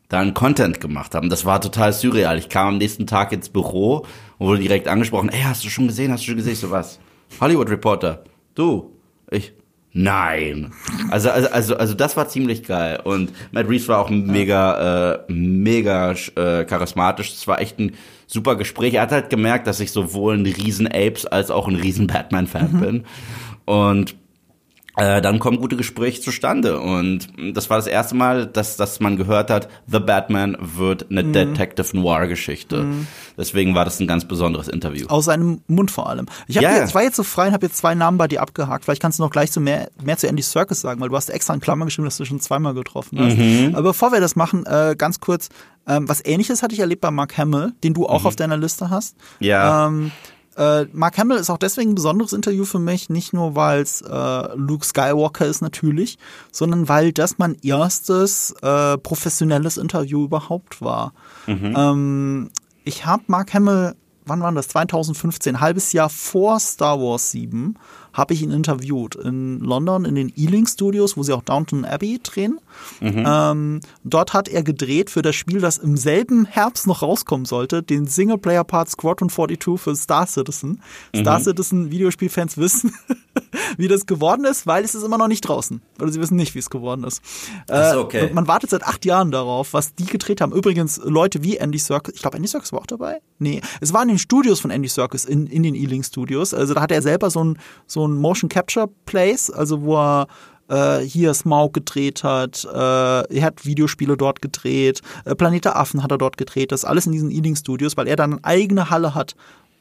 dann 0.10 0.34
Content 0.34 0.82
gemacht 0.82 1.14
haben. 1.14 1.30
Das 1.30 1.46
war 1.46 1.62
total 1.62 1.94
surreal. 1.94 2.38
Ich 2.40 2.50
kam 2.50 2.68
am 2.70 2.78
nächsten 2.80 3.06
Tag 3.06 3.32
ins 3.32 3.50
Büro 3.50 4.06
und 4.40 4.48
wurde 4.48 4.60
direkt 4.62 4.88
angesprochen, 4.88 5.30
ey, 5.30 5.42
hast 5.44 5.64
du 5.64 5.70
schon 5.70 5.86
gesehen, 5.88 6.12
hast 6.12 6.22
du 6.24 6.28
schon 6.28 6.38
gesehen? 6.38 6.54
Ich 6.54 6.60
so 6.60 6.72
was? 6.72 7.00
Hollywood 7.40 7.70
Reporter. 7.70 8.24
Du. 8.56 8.92
Ich. 9.30 9.54
Nein. 9.98 10.74
Also, 11.10 11.30
also, 11.30 11.50
also, 11.50 11.78
also 11.78 11.94
das 11.94 12.18
war 12.18 12.28
ziemlich 12.28 12.64
geil. 12.64 13.00
Und 13.02 13.32
Matt 13.54 13.70
Reeves 13.70 13.88
war 13.88 14.00
auch 14.00 14.10
mega, 14.10 15.14
äh, 15.14 15.32
mega 15.32 16.12
äh, 16.12 16.66
charismatisch. 16.66 17.32
Es 17.32 17.48
war 17.48 17.62
echt 17.62 17.80
ein 17.80 17.94
super 18.28 18.58
Gespräch. 18.58 18.96
Er 18.96 19.04
hat 19.04 19.14
halt 19.14 19.30
gemerkt, 19.30 19.68
dass 19.68 19.80
ich 19.80 19.94
sowohl 19.94 20.38
ein 20.38 20.46
riesen 20.46 20.86
Apes 20.86 21.26
als 21.26 21.50
auch 21.50 21.70
ein 21.70 21.78
riesen 21.78 22.08
Batman-Fan 22.08 22.80
bin. 22.82 23.04
Und 23.64 24.16
äh, 24.98 25.22
dann 25.22 25.40
kommen 25.40 25.58
gute 25.58 25.76
Gespräche 25.76 26.22
zustande. 26.22 26.80
Und 26.80 27.28
das 27.54 27.70
war 27.70 27.78
das 27.78 27.88
erste 27.88 28.16
Mal, 28.16 28.46
dass, 28.46 28.78
dass 28.78 29.00
man 29.00 29.18
gehört 29.18 29.50
hat, 29.50 29.68
The 29.88 30.00
Batman 30.00 30.58
wird 30.60 31.08
eine 31.10 31.24
Detective 31.24 31.96
Noir-Geschichte. 31.98 32.86
Deswegen 33.38 33.76
war 33.76 33.86
das 33.86 34.00
ein 34.00 34.08
ganz 34.08 34.26
besonderes 34.26 34.68
Interview. 34.68 35.08
Aus 35.08 35.26
seinem 35.26 35.62
Mund 35.68 35.92
vor 35.92 36.10
allem. 36.10 36.28
Ich, 36.48 36.56
ja. 36.56 36.86
ich 36.86 36.96
war 36.96 37.04
jetzt 37.04 37.18
so 37.18 37.24
frei 37.24 37.48
und 37.48 37.54
habe 37.54 37.66
jetzt 37.66 37.78
zwei 37.78 37.96
Namen 37.96 38.18
bei 38.18 38.28
dir 38.28 38.42
abgehakt. 38.42 38.86
Vielleicht 38.86 39.02
kannst 39.02 39.20
du 39.20 39.24
noch 39.24 39.32
gleich 39.32 39.52
so 39.52 39.60
mehr, 39.60 39.90
mehr 40.04 40.18
zu 40.18 40.28
Andy 40.28 40.42
Serkis 40.42 40.82
sagen, 40.82 41.02
weil 41.02 41.10
du 41.10 41.16
hast 41.16 41.30
extra 41.30 41.54
in 41.54 41.60
Klammern 41.60 41.88
geschrieben, 41.88 42.06
dass 42.06 42.18
du 42.18 42.26
schon 42.26 42.40
zweimal 42.40 42.74
getroffen 42.74 43.20
hast. 43.20 43.38
Mhm. 43.38 43.72
Aber 43.74 43.90
bevor 43.90 44.12
wir 44.12 44.22
das 44.22 44.36
machen, 44.36 44.66
äh, 44.66 44.96
ganz 44.98 45.20
kurz, 45.20 45.50
ähm, 45.88 46.08
was 46.08 46.26
ähnliches 46.26 46.64
hatte 46.64 46.74
ich 46.74 46.80
erlebt 46.80 47.02
bei 47.02 47.12
Mark 47.12 47.38
Hamill, 47.38 47.74
den 47.84 47.94
du 47.94 48.08
auch 48.08 48.26
auf 48.26 48.36
deiner 48.36 48.58
Liste 48.58 48.90
hast. 48.90 49.16
Mhm. 49.40 49.46
Ja. 49.46 49.88
Ähm, 49.88 50.12
äh, 50.58 50.86
Mark 50.94 51.18
Hamill 51.18 51.38
ist 51.38 51.50
auch 51.50 51.58
deswegen 51.58 51.92
ein 51.92 51.96
besonderes 51.96 52.34
Interview 52.34 52.66
für 52.66 52.80
mich, 52.80 53.10
nicht 53.10 53.34
nur 53.34 53.56
weil 53.56 53.82
es 53.82 54.02
äh, 54.02 54.56
Luke 54.56 54.86
Skywalker 54.86 55.46
ist 55.46 55.62
natürlich, 55.62 56.18
sondern 56.52 56.88
weil 56.88 57.12
das 57.12 57.38
mein 57.38 57.58
erstes 57.62 58.52
äh, 58.62 58.98
professionelles 58.98 59.78
Interview 59.78 60.24
überhaupt 60.24 60.82
war. 60.82 61.14
Ähm, 61.76 62.50
ich 62.84 63.06
habe 63.06 63.24
Mark 63.28 63.54
Hamill, 63.54 63.96
wann 64.26 64.42
war 64.42 64.52
das? 64.54 64.70
2015, 64.70 65.56
ein 65.56 65.62
halbes 65.62 65.92
Jahr 65.92 66.10
vor 66.10 66.60
Star 66.60 67.00
Wars 67.00 67.32
7, 67.32 67.76
habe 68.16 68.34
ich 68.34 68.42
ihn 68.42 68.52
interviewt 68.52 69.16
in 69.16 69.60
London 69.60 70.06
in 70.06 70.16
den 70.16 70.32
Ealing 70.36 70.66
Studios, 70.66 71.18
wo 71.18 71.24
sie 71.24 71.34
auch 71.34 71.44
Downton 71.44 71.86
Abbey 71.86 72.20
drehen. 72.24 72.60
Mhm. 73.02 73.24
Ähm, 73.28 73.80
dort 74.04 74.34
hat 74.34 74.48
er 74.48 74.64
gedreht 74.64 75.10
für 75.10 75.22
das 75.22 75.36
Spiel, 75.36 75.60
das 75.60 75.78
im 75.78 75.98
selben 75.98 76.46
Herbst 76.46 76.88
noch 76.88 77.02
rauskommen 77.02 77.46
sollte, 77.46 77.84
den 77.84 78.08
Singleplayer-Part 78.08 78.90
Squadron 78.90 79.30
42 79.30 79.80
für 79.80 79.96
Star 79.96 80.26
Citizen. 80.28 80.82
Mhm. 81.14 81.20
Star 81.20 81.40
Citizen 81.42 81.92
Videospielfans 81.92 82.58
wissen, 82.58 82.94
wie 83.78 83.90
das 83.90 84.06
geworden 84.06 84.46
ist, 84.46 84.66
weil 84.66 84.86
es 84.86 84.96
ist 84.96 85.04
immer 85.04 85.18
noch 85.18 85.28
nicht 85.28 85.42
draußen. 85.42 85.82
Oder 86.00 86.12
sie 86.12 86.22
wissen 86.22 86.38
nicht, 86.38 86.56
wie 86.56 86.60
es 86.60 86.70
geworden 86.70 87.04
ist. 87.04 87.22
Äh, 87.68 87.96
okay. 87.96 88.30
Man 88.34 88.48
wartet 88.48 88.70
seit 88.70 88.84
acht 88.84 89.04
Jahren 89.04 89.32
darauf, 89.32 89.74
was 89.74 89.94
die 89.94 90.06
gedreht 90.06 90.40
haben. 90.40 90.54
Übrigens 90.54 91.02
Leute 91.04 91.44
wie 91.44 91.58
Andy 91.58 91.80
Serkis, 91.80 92.16
ich 92.16 92.22
glaube 92.22 92.38
Andy 92.38 92.48
Serkis 92.48 92.72
war 92.72 92.80
auch 92.80 92.88
dabei. 92.88 93.20
Nee, 93.40 93.62
es 93.82 93.92
war 93.92 94.02
in 94.04 94.08
den 94.08 94.20
Studios 94.20 94.62
von 94.62 94.72
Andy 94.72 94.88
Serkis, 94.88 95.26
in, 95.26 95.48
in 95.48 95.64
den 95.64 95.76
Ealing 95.76 96.04
Studios. 96.04 96.54
Also 96.54 96.74
da 96.74 96.82
hat 96.82 96.92
er 96.92 97.02
selber 97.02 97.30
so 97.30 97.44
ein, 97.44 97.60
so 97.86 98.05
ein 98.08 98.18
Motion 98.18 98.50
Capture 98.50 98.90
Place, 99.06 99.50
also 99.50 99.82
wo 99.82 99.98
er 99.98 100.28
äh, 100.68 101.00
hier 101.00 101.34
Smaug 101.34 101.74
gedreht 101.74 102.24
hat, 102.24 102.66
äh, 102.66 102.78
er 102.78 103.44
hat 103.44 103.66
Videospiele 103.66 104.18
dort 104.18 104.42
gedreht, 104.42 105.02
äh, 105.26 105.36
Planet 105.36 105.66
der 105.66 105.76
Affen 105.78 106.04
hat 106.04 106.12
er 106.12 106.18
dort 106.18 106.38
gedreht, 106.38 106.72
das 106.72 106.86
alles 106.86 107.06
in 107.06 107.12
diesen 107.12 107.32
Ealing 107.32 107.56
Studios, 107.56 107.98
weil 107.98 108.08
er 108.08 108.16
dann 108.16 108.34
eine 108.34 108.44
eigene 108.44 108.90
Halle 108.90 109.16
hat, 109.16 109.36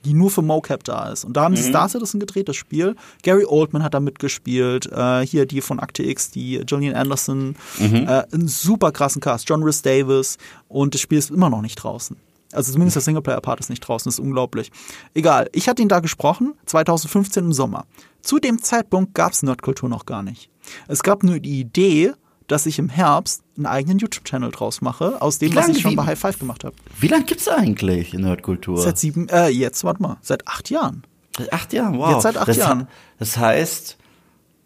die 0.05 0.13
nur 0.13 0.31
für 0.31 0.43
MoCap 0.43 0.85
da 0.85 1.11
ist. 1.11 1.25
Und 1.25 1.37
da 1.37 1.45
haben 1.45 1.53
mhm. 1.53 1.57
sie 1.57 1.63
Star 1.71 1.89
Citizen 1.89 2.21
gedreht, 2.21 2.49
das 2.49 2.57
Spiel. 2.57 2.95
Gary 3.23 3.45
Oldman 3.47 3.83
hat 3.83 3.95
da 3.95 4.01
mitgespielt. 4.01 4.87
Äh, 4.93 5.27
hier 5.27 5.47
die 5.47 5.63
von 5.63 5.81
Akte 5.81 6.03
X, 6.03 6.31
die 6.31 6.63
Julian 6.67 6.95
Anderson. 6.95 7.57
Mhm. 7.79 8.07
Äh, 8.07 8.25
einen 8.31 8.49
super 8.49 8.93
krassen 8.93 9.23
Cast. 9.23 9.49
John 9.49 9.63
Rhys 9.63 9.81
Davis. 9.81 10.37
Und 10.69 10.95
das 10.95 11.01
Spiel 11.01 11.19
ist 11.19 11.31
immer 11.31 11.49
noch 11.49 11.63
nicht 11.63 11.77
draußen. 11.77 12.17
Also 12.53 12.73
zumindest 12.73 12.97
der 12.97 13.03
Singleplayer-Part 13.03 13.61
ist 13.61 13.71
nicht 13.71 13.81
draußen, 13.81 14.09
das 14.09 14.19
ist 14.19 14.25
unglaublich. 14.25 14.71
Egal, 15.13 15.49
ich 15.53 15.69
hatte 15.69 15.83
ihn 15.83 15.89
da 15.89 15.99
gesprochen, 15.99 16.55
2015 16.67 17.47
im 17.47 17.53
Sommer. 17.53 17.85
Zu 18.25 18.39
dem 18.39 18.63
Zeitpunkt 18.63 19.15
gab 19.15 19.33
es 19.33 19.43
Nerdkultur 19.43 19.89
noch 19.89 20.07
gar 20.07 20.23
nicht. 20.23 20.51
Es 20.89 21.03
gab 21.03 21.23
nur 21.23 21.39
die 21.41 21.61
Idee, 21.61 22.13
dass 22.47 22.65
ich 22.65 22.79
im 22.79 22.89
Herbst 22.89 23.43
einen 23.57 23.67
eigenen 23.67 23.99
YouTube-Channel 23.99 24.51
draus 24.51 24.81
mache, 24.81 25.21
aus 25.21 25.39
dem, 25.39 25.55
was 25.55 25.69
ich 25.69 25.83
schon 25.83 25.95
bei 25.95 26.07
High 26.07 26.19
Five 26.19 26.39
gemacht 26.39 26.65
habe. 26.65 26.75
Wie 26.99 27.09
lange 27.09 27.25
gibt's 27.25 27.49
eigentlich 27.49 28.15
in 28.15 28.23
Nerdkultur? 28.23 28.79
Seit 28.79 28.99
sieben, 28.99 29.29
äh, 29.29 29.49
jetzt, 29.49 29.85
warte 29.85 30.03
mal, 30.03 30.17
seit 30.23 30.49
acht 30.49 30.71
Jahren. 30.71 31.05
Seit 31.37 31.53
acht 31.53 31.73
Jahren, 31.75 31.99
wow. 31.99 32.13
Jetzt 32.13 32.23
seit 32.23 32.39
acht 32.39 32.49
das, 32.49 32.57
Jahren. 32.57 32.89
Das 33.19 33.37
heißt, 33.37 33.99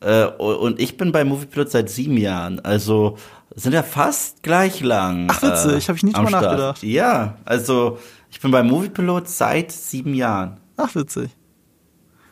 äh, 0.01 0.27
und 0.27 0.79
ich 0.81 0.97
bin 0.97 1.11
bei 1.11 1.25
Moviepilot 1.25 1.71
seit 1.71 1.91
sieben 1.91 2.17
Jahren, 2.17 2.61
also 2.61 3.19
sind 3.57 3.73
ja 3.73 3.83
fast 3.83 4.45
gleich 4.45 4.81
lang. 4.83 5.27
Ach 5.31 5.43
witzig, 5.43 5.85
äh, 5.85 5.89
habe 5.89 5.97
ich 5.97 6.05
nicht 6.05 6.17
drüber 6.17 6.31
nachgedacht. 6.31 6.83
Ja, 6.85 7.39
also 7.45 7.99
ich 8.31 8.41
bin 8.41 8.53
bei 8.53 8.63
Moviepilot 8.63 9.29
seit 9.29 9.73
sieben 9.73 10.15
Jahren. 10.15 10.59
Ach 10.77 10.95
witzig. 10.95 11.31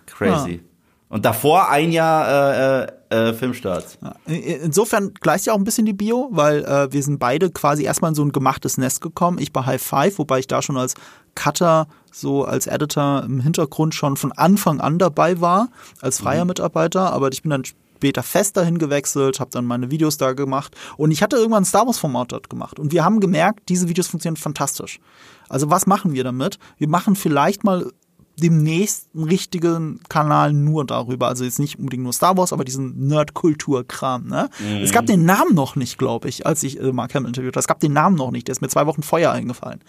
Crazy. 0.07 0.53
Ja. 0.53 0.61
Und 1.09 1.25
davor 1.25 1.69
ein 1.69 1.93
Jahr 1.93 2.85
äh, 2.85 2.93
äh, 3.11 3.33
Filmstart. 3.33 3.99
Insofern 4.27 5.15
gleicht 5.15 5.47
ja 5.47 5.53
auch 5.53 5.59
ein 5.59 5.65
bisschen 5.65 5.87
die 5.87 5.93
Bio, 5.93 6.29
weil 6.33 6.65
äh, 6.65 6.93
wir 6.93 7.03
sind 7.03 7.19
beide 7.19 7.51
quasi 7.51 7.85
erstmal 7.85 8.11
in 8.11 8.15
so 8.17 8.25
ein 8.25 8.33
gemachtes 8.33 8.77
Nest 8.77 9.01
gekommen. 9.01 9.39
Ich 9.39 9.53
bei 9.53 9.65
High 9.65 9.81
Five, 9.83 10.19
wobei 10.19 10.41
ich 10.41 10.49
da 10.49 10.63
schon 10.63 10.77
als 10.77 10.95
Cutter, 11.37 11.87
so 12.11 12.45
als 12.45 12.67
Editor 12.67 13.23
im 13.25 13.41
Hintergrund 13.41 13.95
schon 13.95 14.17
von 14.17 14.33
Anfang 14.33 14.81
an 14.81 14.99
dabei 14.99 15.41
war, 15.41 15.69
als 16.01 16.19
freier 16.19 16.45
mhm. 16.45 16.49
Mitarbeiter. 16.49 17.13
Aber 17.13 17.31
ich 17.31 17.43
bin 17.43 17.51
dann 17.51 17.63
später 17.65 18.23
fest 18.23 18.57
dahin 18.57 18.79
gewechselt, 18.79 19.39
habe 19.39 19.51
dann 19.53 19.65
meine 19.65 19.91
Videos 19.91 20.17
da 20.17 20.33
gemacht 20.33 20.77
und 20.97 21.13
ich 21.13 21.23
hatte 21.23 21.37
irgendwann 21.37 21.63
ein 21.63 21.67
Star 21.67 21.87
Wars 21.87 21.99
Format 21.99 22.33
dort 22.33 22.51
gemacht 22.51 22.79
und 22.79 22.93
wir 22.93 23.05
haben 23.05 23.21
gemerkt, 23.21 23.69
diese 23.71 23.89
Videos 23.89 24.09
funktionieren 24.09 24.37
fantastisch. 24.37 25.01
Also 25.49 25.71
was 25.71 25.87
machen 25.87 26.13
wir 26.13 26.23
damit? 26.23 26.59
Wir 26.77 26.89
machen 26.89 27.17
vielleicht 27.17 27.65
mal 27.65 27.91
demnächst 28.39 29.09
einen 29.15 29.25
richtigen 29.25 30.01
Kanal 30.09 30.53
nur 30.53 30.85
darüber. 30.85 31.29
Also 31.29 31.45
jetzt 31.45 31.59
nicht 31.59 31.79
unbedingt 31.79 32.03
nur 32.03 32.13
Star 32.13 32.37
Wars, 32.37 32.53
aber 32.53 32.65
diesen 32.65 33.07
Nerd-Kultur-Kram. 33.07 34.27
Ne? 34.27 34.51
Mhm. 34.59 34.77
Es 34.83 34.93
gab 34.93 35.07
den 35.07 35.25
Namen 35.25 35.55
noch 35.55 35.75
nicht, 35.75 35.99
glaube 35.99 36.29
ich, 36.29 36.47
als 36.47 36.63
ich 36.63 36.81
äh, 36.81 36.93
Mark 36.93 37.15
Hamill 37.15 37.29
interviewt 37.29 37.55
habe. 37.55 37.61
Es 37.61 37.69
gab 37.69 37.81
den 37.81 37.95
Namen 37.95 38.17
noch 38.17 38.31
nicht. 38.31 38.49
Der 38.49 38.53
ist 38.53 38.61
mir 38.61 38.69
zwei 38.69 38.87
Wochen 38.87 39.03
vorher 39.03 39.33
eingefallen. 39.33 39.81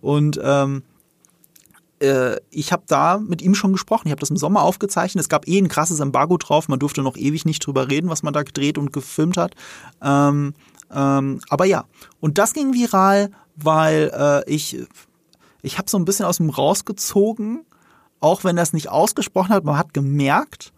Und 0.00 0.40
ähm, 0.42 0.82
äh, 2.00 2.36
ich 2.50 2.72
habe 2.72 2.84
da 2.86 3.18
mit 3.18 3.42
ihm 3.42 3.54
schon 3.54 3.72
gesprochen. 3.72 4.06
Ich 4.06 4.12
habe 4.12 4.20
das 4.20 4.30
im 4.30 4.36
Sommer 4.36 4.62
aufgezeichnet. 4.62 5.22
Es 5.22 5.28
gab 5.28 5.48
eh 5.48 5.58
ein 5.58 5.68
krasses 5.68 5.98
Embargo 5.98 6.36
drauf. 6.36 6.68
Man 6.68 6.78
durfte 6.78 7.02
noch 7.02 7.16
ewig 7.16 7.44
nicht 7.44 7.66
drüber 7.66 7.90
reden, 7.90 8.08
was 8.08 8.22
man 8.22 8.32
da 8.32 8.44
gedreht 8.44 8.78
und 8.78 8.92
gefilmt 8.92 9.36
hat. 9.36 9.54
Ähm, 10.02 10.54
ähm, 10.94 11.40
aber 11.48 11.64
ja, 11.64 11.84
und 12.20 12.38
das 12.38 12.54
ging 12.54 12.72
viral, 12.72 13.30
weil 13.56 14.10
äh, 14.14 14.50
ich 14.50 14.78
ich 15.62 15.78
habe 15.78 15.90
so 15.90 15.98
ein 15.98 16.04
bisschen 16.04 16.24
aus 16.24 16.38
dem 16.38 16.50
rausgezogen, 16.50 17.64
auch 18.20 18.44
wenn 18.44 18.56
er 18.56 18.62
es 18.62 18.72
nicht 18.72 18.88
ausgesprochen 18.88 19.50
hat, 19.50 19.64
man 19.64 19.78
hat 19.78 19.94
gemerkt, 19.94 20.72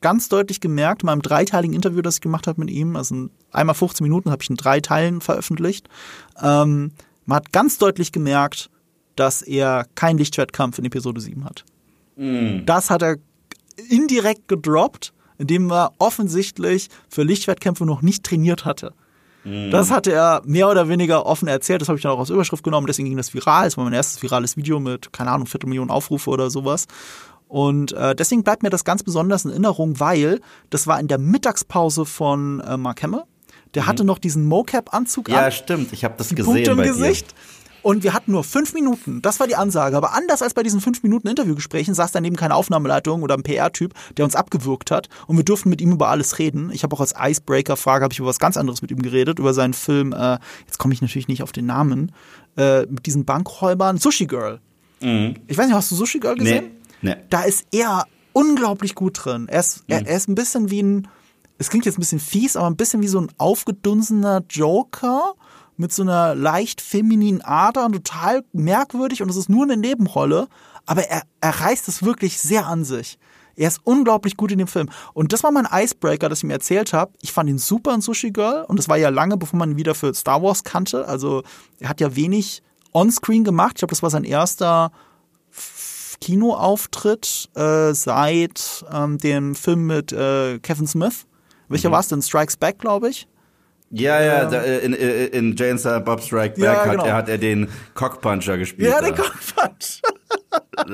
ganz 0.00 0.28
deutlich 0.28 0.60
gemerkt, 0.60 1.02
in 1.02 1.06
meinem 1.06 1.22
dreiteiligen 1.22 1.74
Interview, 1.74 2.02
das 2.02 2.16
ich 2.16 2.20
gemacht 2.20 2.46
habe 2.46 2.60
mit 2.60 2.70
ihm, 2.70 2.96
also 2.96 3.28
einmal 3.50 3.74
15 3.74 4.04
Minuten 4.04 4.30
habe 4.30 4.42
ich 4.42 4.50
in 4.50 4.56
drei 4.56 4.80
Teilen 4.80 5.20
veröffentlicht, 5.20 5.88
ähm, 6.40 6.92
man 7.24 7.36
hat 7.36 7.52
ganz 7.52 7.78
deutlich 7.78 8.12
gemerkt, 8.12 8.70
dass 9.16 9.42
er 9.42 9.86
keinen 9.94 10.18
Lichtschwertkampf 10.18 10.78
in 10.78 10.84
Episode 10.84 11.20
7 11.20 11.44
hat. 11.44 11.64
Mm. 12.16 12.64
Das 12.66 12.90
hat 12.90 13.02
er 13.02 13.16
indirekt 13.88 14.48
gedroppt, 14.48 15.12
indem 15.38 15.70
er 15.70 15.92
offensichtlich 15.98 16.88
für 17.08 17.22
Lichtschwertkämpfe 17.22 17.84
noch 17.84 18.02
nicht 18.02 18.24
trainiert 18.24 18.64
hatte. 18.64 18.92
Mhm. 19.46 19.70
Das 19.70 19.90
hatte 19.90 20.12
er 20.12 20.42
mehr 20.44 20.68
oder 20.68 20.88
weniger 20.88 21.24
offen 21.24 21.46
erzählt. 21.46 21.80
Das 21.80 21.88
habe 21.88 21.96
ich 21.96 22.02
dann 22.02 22.12
auch 22.12 22.18
als 22.18 22.30
Überschrift 22.30 22.64
genommen. 22.64 22.86
Deswegen 22.86 23.08
ging 23.08 23.16
das 23.16 23.32
viral. 23.32 23.64
Das 23.64 23.76
war 23.76 23.84
mein 23.84 23.92
erstes 23.92 24.20
virales 24.22 24.56
Video 24.56 24.80
mit, 24.80 25.12
keine 25.12 25.30
Ahnung, 25.30 25.46
Viertelmillionen 25.46 25.90
Aufrufe 25.90 26.28
oder 26.30 26.50
sowas. 26.50 26.86
Und 27.48 27.92
äh, 27.92 28.16
deswegen 28.16 28.42
bleibt 28.42 28.64
mir 28.64 28.70
das 28.70 28.84
ganz 28.84 29.04
besonders 29.04 29.44
in 29.44 29.52
Erinnerung, 29.52 30.00
weil 30.00 30.40
das 30.70 30.88
war 30.88 30.98
in 30.98 31.06
der 31.06 31.18
Mittagspause 31.18 32.04
von 32.04 32.60
äh, 32.60 32.76
Mark 32.76 33.02
Hemme. 33.02 33.24
Der 33.74 33.84
mhm. 33.84 33.86
hatte 33.86 34.04
noch 34.04 34.18
diesen 34.18 34.46
Mocap-Anzug 34.46 35.28
ja, 35.28 35.36
an. 35.36 35.44
Ja, 35.44 35.50
stimmt. 35.52 35.92
Ich 35.92 36.04
habe 36.04 36.14
das 36.18 36.28
die 36.28 36.34
gesehen 36.34 36.54
Punkte 36.54 36.70
im 36.72 36.76
bei 36.78 36.88
Gesicht. 36.88 37.30
Dir. 37.30 37.36
Und 37.86 38.02
wir 38.02 38.14
hatten 38.14 38.32
nur 38.32 38.42
fünf 38.42 38.74
Minuten. 38.74 39.22
Das 39.22 39.38
war 39.38 39.46
die 39.46 39.54
Ansage. 39.54 39.96
Aber 39.96 40.12
anders 40.12 40.42
als 40.42 40.54
bei 40.54 40.64
diesen 40.64 40.80
fünf 40.80 41.04
Minuten 41.04 41.28
Interviewgesprächen 41.28 41.94
saß 41.94 42.10
daneben 42.10 42.34
keine 42.34 42.56
Aufnahmeleitung 42.56 43.22
oder 43.22 43.36
ein 43.36 43.44
PR-Typ, 43.44 43.94
der 44.16 44.24
uns 44.24 44.34
abgewürgt 44.34 44.90
hat. 44.90 45.08
Und 45.28 45.36
wir 45.36 45.44
durften 45.44 45.68
mit 45.68 45.80
ihm 45.80 45.92
über 45.92 46.08
alles 46.08 46.40
reden. 46.40 46.72
Ich 46.72 46.82
habe 46.82 46.96
auch 46.96 47.00
als 47.00 47.14
Icebreaker-Frage 47.16 48.02
habe 48.02 48.12
ich 48.12 48.18
über 48.18 48.26
was 48.26 48.40
ganz 48.40 48.56
anderes 48.56 48.82
mit 48.82 48.90
ihm 48.90 49.00
geredet, 49.02 49.38
über 49.38 49.54
seinen 49.54 49.72
Film. 49.72 50.12
Äh, 50.12 50.40
jetzt 50.66 50.78
komme 50.78 50.94
ich 50.94 51.00
natürlich 51.00 51.28
nicht 51.28 51.44
auf 51.44 51.52
den 51.52 51.66
Namen. 51.66 52.10
Äh, 52.56 52.86
mit 52.86 53.06
diesen 53.06 53.24
Bankräubern. 53.24 53.98
Sushi 53.98 54.26
Girl. 54.26 54.58
Mhm. 55.00 55.36
Ich 55.46 55.56
weiß 55.56 55.66
nicht, 55.66 55.76
hast 55.76 55.88
du 55.92 55.94
Sushi 55.94 56.18
Girl 56.18 56.34
gesehen? 56.34 56.72
Nee. 57.02 57.14
nee. 57.14 57.22
Da 57.30 57.42
ist 57.42 57.68
er 57.70 58.06
unglaublich 58.32 58.96
gut 58.96 59.20
drin. 59.24 59.46
Er 59.48 59.60
ist, 59.60 59.88
mhm. 59.88 59.94
er, 59.94 60.06
er 60.08 60.16
ist 60.16 60.28
ein 60.28 60.34
bisschen 60.34 60.70
wie 60.70 60.82
ein 60.82 61.08
es 61.58 61.70
klingt 61.70 61.86
jetzt 61.86 61.96
ein 61.96 62.00
bisschen 62.00 62.20
fies, 62.20 62.56
aber 62.56 62.66
ein 62.66 62.76
bisschen 62.76 63.00
wie 63.00 63.08
so 63.08 63.20
ein 63.20 63.28
aufgedunsener 63.38 64.42
Joker 64.50 65.34
mit 65.76 65.92
so 65.92 66.02
einer 66.02 66.34
leicht 66.34 66.80
femininen 66.80 67.42
Ader 67.42 67.86
und 67.86 67.92
total 67.92 68.44
merkwürdig 68.52 69.22
und 69.22 69.28
es 69.28 69.36
ist 69.36 69.48
nur 69.48 69.64
eine 69.64 69.76
Nebenrolle, 69.76 70.48
aber 70.86 71.02
er, 71.02 71.22
er 71.40 71.60
reißt 71.60 71.88
es 71.88 72.02
wirklich 72.02 72.38
sehr 72.40 72.66
an 72.66 72.84
sich. 72.84 73.18
Er 73.56 73.68
ist 73.68 73.80
unglaublich 73.84 74.36
gut 74.36 74.52
in 74.52 74.58
dem 74.58 74.68
Film. 74.68 74.90
Und 75.14 75.32
das 75.32 75.42
war 75.42 75.50
mein 75.50 75.66
Icebreaker, 75.70 76.28
das 76.28 76.40
ich 76.40 76.44
mir 76.44 76.52
erzählt 76.52 76.92
habe. 76.92 77.12
Ich 77.22 77.32
fand 77.32 77.48
ihn 77.48 77.58
super 77.58 77.94
in 77.94 78.02
Sushi 78.02 78.30
Girl 78.30 78.64
und 78.68 78.78
das 78.78 78.88
war 78.88 78.98
ja 78.98 79.08
lange, 79.08 79.38
bevor 79.38 79.58
man 79.58 79.72
ihn 79.72 79.76
wieder 79.78 79.94
für 79.94 80.12
Star 80.14 80.42
Wars 80.42 80.62
kannte. 80.62 81.08
Also 81.08 81.42
er 81.80 81.88
hat 81.88 82.00
ja 82.00 82.14
wenig 82.14 82.62
Onscreen 82.92 83.44
gemacht. 83.44 83.72
Ich 83.74 83.78
glaube, 83.78 83.92
das 83.92 84.02
war 84.02 84.10
sein 84.10 84.24
erster 84.24 84.92
Kinoauftritt 86.20 87.50
äh, 87.54 87.94
seit 87.94 88.84
ähm, 88.92 89.18
dem 89.18 89.54
Film 89.54 89.86
mit 89.86 90.12
äh, 90.12 90.58
Kevin 90.58 90.86
Smith. 90.86 91.26
Welcher 91.68 91.88
mhm. 91.88 91.92
war 91.94 92.00
es 92.00 92.08
denn? 92.08 92.22
Strikes 92.22 92.56
Back, 92.56 92.78
glaube 92.78 93.08
ich. 93.08 93.26
Ja, 93.90 94.20
ja, 94.20 94.44
da, 94.46 94.62
äh, 94.62 94.78
in, 94.78 94.94
äh, 94.94 95.26
in 95.26 95.56
Silent 95.56 96.04
Bob 96.04 96.20
Strike 96.20 96.54
Back 96.60 96.64
ja, 96.64 96.84
genau. 96.84 97.02
hat, 97.02 97.06
er, 97.06 97.14
hat 97.14 97.28
er 97.28 97.38
den 97.38 97.68
Cockpuncher 97.94 98.58
gespielt. 98.58 98.90
Ja, 98.90 99.00
den 99.00 99.14
Cockpuncher. 99.14 100.02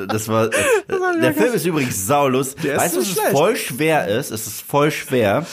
Das 0.08 0.28
war, 0.28 0.48
das 0.48 1.00
war 1.00 1.18
der 1.20 1.34
Film 1.34 1.54
ist 1.54 1.66
übrigens 1.66 2.06
saulus. 2.06 2.56
Weißt 2.56 2.96
du, 2.96 3.00
was 3.00 3.08
es 3.08 3.18
voll 3.30 3.56
schwer 3.56 4.06
ist? 4.08 4.30
Es 4.30 4.46
ist 4.46 4.60
voll 4.62 4.90
schwer, 4.90 5.44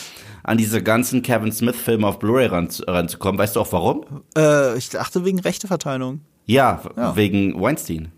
an 0.44 0.58
diese 0.58 0.82
ganzen 0.84 1.22
Kevin 1.22 1.52
Smith 1.52 1.76
Filme 1.76 2.08
auf 2.08 2.20
Blu-ray 2.20 2.48
ran, 2.48 2.70
ranzukommen. 2.88 3.40
Weißt 3.40 3.56
du 3.56 3.60
auch 3.60 3.72
warum? 3.72 4.06
Äh, 4.38 4.78
ich 4.78 4.90
dachte 4.90 5.26
wegen 5.26 5.40
Rechteverteilung. 5.40 6.22
Ja, 6.46 6.82
ja, 6.96 7.16
wegen 7.16 7.60
Weinstein. 7.60 8.12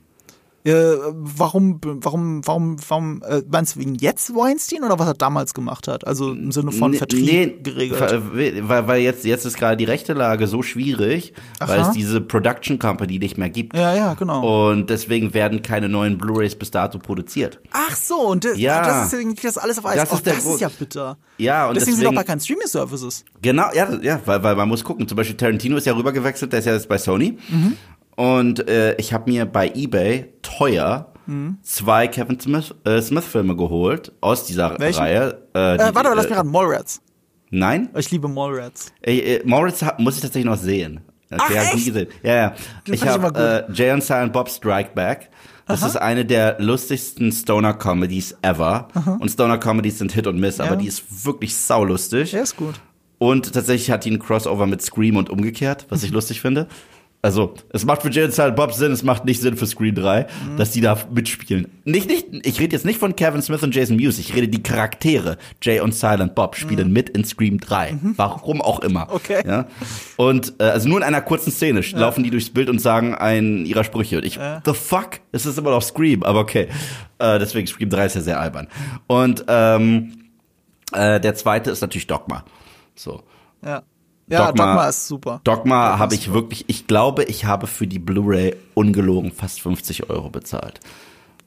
Äh, 0.64 0.74
warum, 1.12 1.80
warum, 1.84 2.46
warum, 2.46 2.78
warum, 2.88 3.24
äh, 3.24 3.42
meinst 3.50 3.76
du 3.76 3.80
wegen 3.80 3.96
jetzt 3.96 4.36
Weinstein 4.36 4.84
oder 4.84 5.00
was 5.00 5.08
er 5.08 5.14
damals 5.16 5.54
gemacht 5.54 5.88
hat? 5.88 6.06
Also 6.06 6.32
im 6.32 6.52
Sinne 6.52 6.72
von 6.72 6.94
Vertrieb 6.94 7.26
nee, 7.26 7.58
geregelt? 7.64 8.02
Weil, 8.34 8.88
weil 8.88 9.02
jetzt, 9.02 9.26
jetzt 9.26 9.46
ist 9.46 9.58
gerade 9.58 9.78
die 9.78 9.86
rechte 9.86 10.14
Lage 10.14 10.48
so 10.48 10.62
schwierig, 10.62 11.34
Aha. 11.60 11.70
weil 11.70 11.82
es 11.82 11.92
diese 11.92 12.22
Production 12.22 12.78
Company 12.78 13.18
nicht 13.18 13.38
mehr 13.38 13.50
gibt. 13.50 13.76
Ja, 13.76 13.96
ja, 13.96 14.14
genau. 14.14 14.70
Und 14.70 14.90
deswegen 14.90 15.34
werden 15.34 15.64
keine 15.64 15.90
neuen 15.90 16.18
Blu-rays 16.18 16.56
bis 16.56 16.70
dato 16.70 17.00
produziert. 17.00 17.60
Ach 17.72 17.96
so, 17.96 18.20
und 18.20 18.46
das, 18.46 18.58
ja, 18.58 18.84
das 18.84 19.08
ist 19.08 19.20
irgendwie 19.20 19.42
das 19.42 19.58
alles 19.58 19.80
auf 19.80 19.86
Eis. 19.86 19.96
Das, 19.96 20.12
oh, 20.12 20.16
ist, 20.16 20.28
das 20.28 20.46
ist 20.46 20.62
ja 20.62 20.70
bitter. 20.70 21.18
Ja, 21.38 21.68
und 21.68 21.76
deswegen, 21.76 21.94
deswegen 21.94 21.98
sind 21.98 22.08
auch 22.08 22.22
bei 22.22 22.24
keinen 22.24 22.40
Streaming-Services. 22.40 23.26
Genau, 23.42 23.66
ja, 23.74 23.90
ja, 24.02 24.20
weil, 24.26 24.44
weil 24.44 24.56
man 24.56 24.70
muss 24.70 24.84
gucken. 24.84 25.08
Zum 25.08 25.16
Beispiel 25.16 25.38
Tarantino 25.38 25.78
ist 25.78 25.88
ja 25.88 25.94
rübergewechselt, 25.94 26.52
der 26.52 26.60
ist 26.60 26.66
ja 26.66 26.74
jetzt 26.74 26.88
bei 26.88 27.00
Sony. 27.00 27.38
Mhm. 27.50 27.78
Und 28.16 28.68
äh, 28.68 28.96
ich 28.96 29.14
habe 29.14 29.32
mir 29.32 29.46
bei 29.46 29.70
eBay 29.74 30.34
teuer 30.42 31.12
mhm. 31.26 31.58
zwei 31.64 32.08
Kevin 32.08 32.40
Smith, 32.40 32.74
äh, 32.86 33.02
Smith 33.02 33.26
Filme 33.26 33.56
geholt 33.56 34.12
aus 34.22 34.46
dieser 34.46 34.78
Welchen? 34.80 35.00
Reihe. 35.00 35.42
Äh, 35.54 35.78
die- 35.78 35.96
warte 35.96 36.04
mal, 36.10 36.14
lass 36.16 36.26
äh, 36.26 36.30
mich 36.30 36.38
ran. 36.38 36.48
Mallrats. 36.48 37.02
Nein? 37.50 37.90
Ich 37.98 38.12
liebe 38.12 38.28
Mallrats. 38.28 38.92
Ey, 39.02 39.20
äh, 39.20 39.44
ha- 39.50 39.96
muss 39.98 40.16
ich 40.16 40.22
tatsächlich 40.22 40.46
noch 40.46 40.58
sehen. 40.58 41.02
Ach, 41.38 41.50
ich 41.50 41.56
nie 41.56 41.62
echt? 41.62 41.86
gesehen. 41.86 42.08
Ja, 42.24 42.36
ja. 42.36 42.54
Den 42.88 42.94
Ich 42.94 43.02
ich 43.04 43.08
habe 43.08 43.68
äh, 43.70 43.72
Jay 43.74 43.92
und 43.92 44.04
Silent 44.04 44.34
Bob 44.34 44.50
Strike 44.50 44.92
Back. 44.94 45.30
Das 45.68 45.84
ist 45.84 45.96
eine 45.96 46.26
der 46.26 46.58
lustigsten 46.60 47.32
Stoner-Comedies 47.32 48.36
ever. 48.42 48.90
Und 49.20 49.30
Stoner-Comedies 49.30 50.00
sind 50.00 50.12
Hit 50.12 50.28
und 50.28 50.38
Miss, 50.38 50.60
aber 50.60 50.76
die 50.76 50.88
ist 50.88 51.26
wirklich 51.26 51.56
saulustig. 51.56 52.32
Der 52.32 52.44
ist 52.44 52.58
gut. 52.58 52.76
Und 53.20 53.54
tatsächlich 53.54 53.92
hat 53.92 54.04
die 54.04 54.12
ein 54.12 54.20
Crossover 54.20 54.66
mit 54.66 54.82
Scream 54.82 55.16
und 55.16 55.30
umgekehrt, 55.30 55.86
was 55.90 56.04
ich 56.04 56.12
lustig 56.12 56.42
finde. 56.42 56.68
Also, 57.24 57.54
es 57.70 57.86
macht 57.86 58.02
für 58.02 58.10
Jay 58.10 58.24
und 58.24 58.34
Silent 58.34 58.56
Bob 58.56 58.74
Sinn, 58.74 58.92
es 58.92 59.04
macht 59.04 59.26
nicht 59.26 59.42
Sinn 59.42 59.56
für 59.56 59.68
Scream 59.68 59.94
3, 59.94 60.26
dass 60.58 60.72
die 60.72 60.82
da 60.82 60.98
mitspielen. 61.14 61.68
Nicht, 61.84 62.08
nicht, 62.08 62.28
ich 62.46 62.60
rede 62.60 62.76
jetzt 62.76 62.86
nicht 62.86 63.00
von 63.00 63.16
Kevin 63.16 63.42
Smith 63.42 63.62
und 63.62 63.76
Jason 63.76 63.96
Mewes, 63.96 64.18
ich 64.18 64.34
rede 64.36 64.48
die 64.48 64.64
Charaktere. 64.64 65.38
Jay 65.62 65.80
und 65.82 65.94
Silent 65.94 66.34
Bob 66.34 66.56
spielen 66.56 66.92
mit 66.92 67.10
in 67.10 67.24
Scream 67.24 67.60
3. 67.60 67.98
Warum 68.16 68.62
auch 68.62 68.80
immer. 68.80 69.08
Okay. 69.12 69.44
Ja? 69.46 69.68
Und, 70.18 70.54
äh, 70.60 70.64
also 70.64 70.90
nur 70.90 70.98
in 70.98 71.04
einer 71.04 71.22
kurzen 71.22 71.52
Szene 71.52 71.82
laufen 71.94 72.24
die 72.24 72.32
durchs 72.32 72.50
Bild 72.50 72.70
und 72.70 72.80
sagen 72.80 73.14
einen 73.14 73.66
ihrer 73.66 73.84
Sprüche. 73.84 74.18
Und 74.18 74.26
ich, 74.26 74.40
the 74.66 74.74
fuck? 74.74 75.20
Es 75.32 75.46
ist 75.46 75.58
immer 75.58 75.72
noch 75.72 75.84
Scream, 75.84 76.24
aber 76.24 76.40
okay. 76.40 76.70
Äh, 77.20 77.38
deswegen 77.38 77.68
Scream 77.68 77.90
3 77.90 78.06
ist 78.08 78.16
ja 78.16 78.22
sehr 78.22 78.40
albern. 78.40 78.68
Und, 79.08 79.46
ähm, 79.48 80.14
äh, 80.92 81.20
der 81.20 81.36
zweite 81.36 81.72
ist 81.72 81.82
natürlich 81.82 82.08
Dogma. 82.08 82.44
So. 82.96 83.24
Ja. 83.64 83.84
Ja, 84.32 84.48
Dogma- 84.48 84.66
Dogma, 84.66 84.90
ist 84.90 85.08
super. 85.08 85.42
Dogma 85.44 86.00
habe 86.00 86.16
ich 86.16 86.32
wirklich, 86.34 86.66
ich 86.68 86.88
glaube, 86.88 87.24
ich 87.26 87.46
habe 87.46 87.68
für 87.68 87.86
die 87.88 88.00
Blu-ray 88.00 88.56
ungelogen 88.74 89.32
fast 89.32 89.62
50 89.62 90.10
Euro 90.10 90.30
bezahlt. 90.30 90.80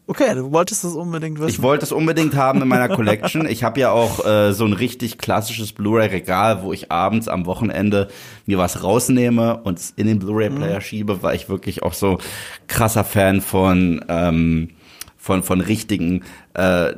Okay, 0.07 0.35
du 0.35 0.53
wolltest 0.53 0.85
das 0.85 0.93
unbedingt 0.93 1.39
wissen. 1.39 1.49
Ich 1.49 1.63
wollte 1.63 1.87
es 1.87 1.91
unbedingt 1.93 2.35
haben 2.35 2.61
in 2.61 2.69
meiner 2.69 2.91
Collection. 2.91 3.47
Ich 3.49 3.65
habe 3.65 3.81
ja 3.81 3.91
auch 3.91 4.23
äh, 4.27 4.53
so 4.53 4.67
ein 4.67 4.75
richtig 4.75 5.17
klassisches 5.17 5.73
Blu-ray-Regal, 5.73 6.63
wo 6.63 6.75
ich 6.75 6.93
abends 6.93 7.27
am 7.27 7.47
Wochenende 7.47 8.09
mir 8.45 8.59
was 8.59 8.83
rausnehme 8.83 9.63
und 9.63 9.79
es 9.79 9.95
in 9.97 10.07
den 10.07 10.19
Blu-ray-Player 10.19 10.83
schiebe, 10.83 11.23
weil 11.23 11.37
ich 11.37 11.49
wirklich 11.49 11.83
auch 11.83 11.95
so 11.95 12.19
krasser 12.67 13.03
Fan 13.05 13.41
von 13.41 14.05
ähm, 14.09 14.69
von 15.17 15.43
von 15.43 15.63
richtigen 15.63 16.23
äh, 16.53 16.93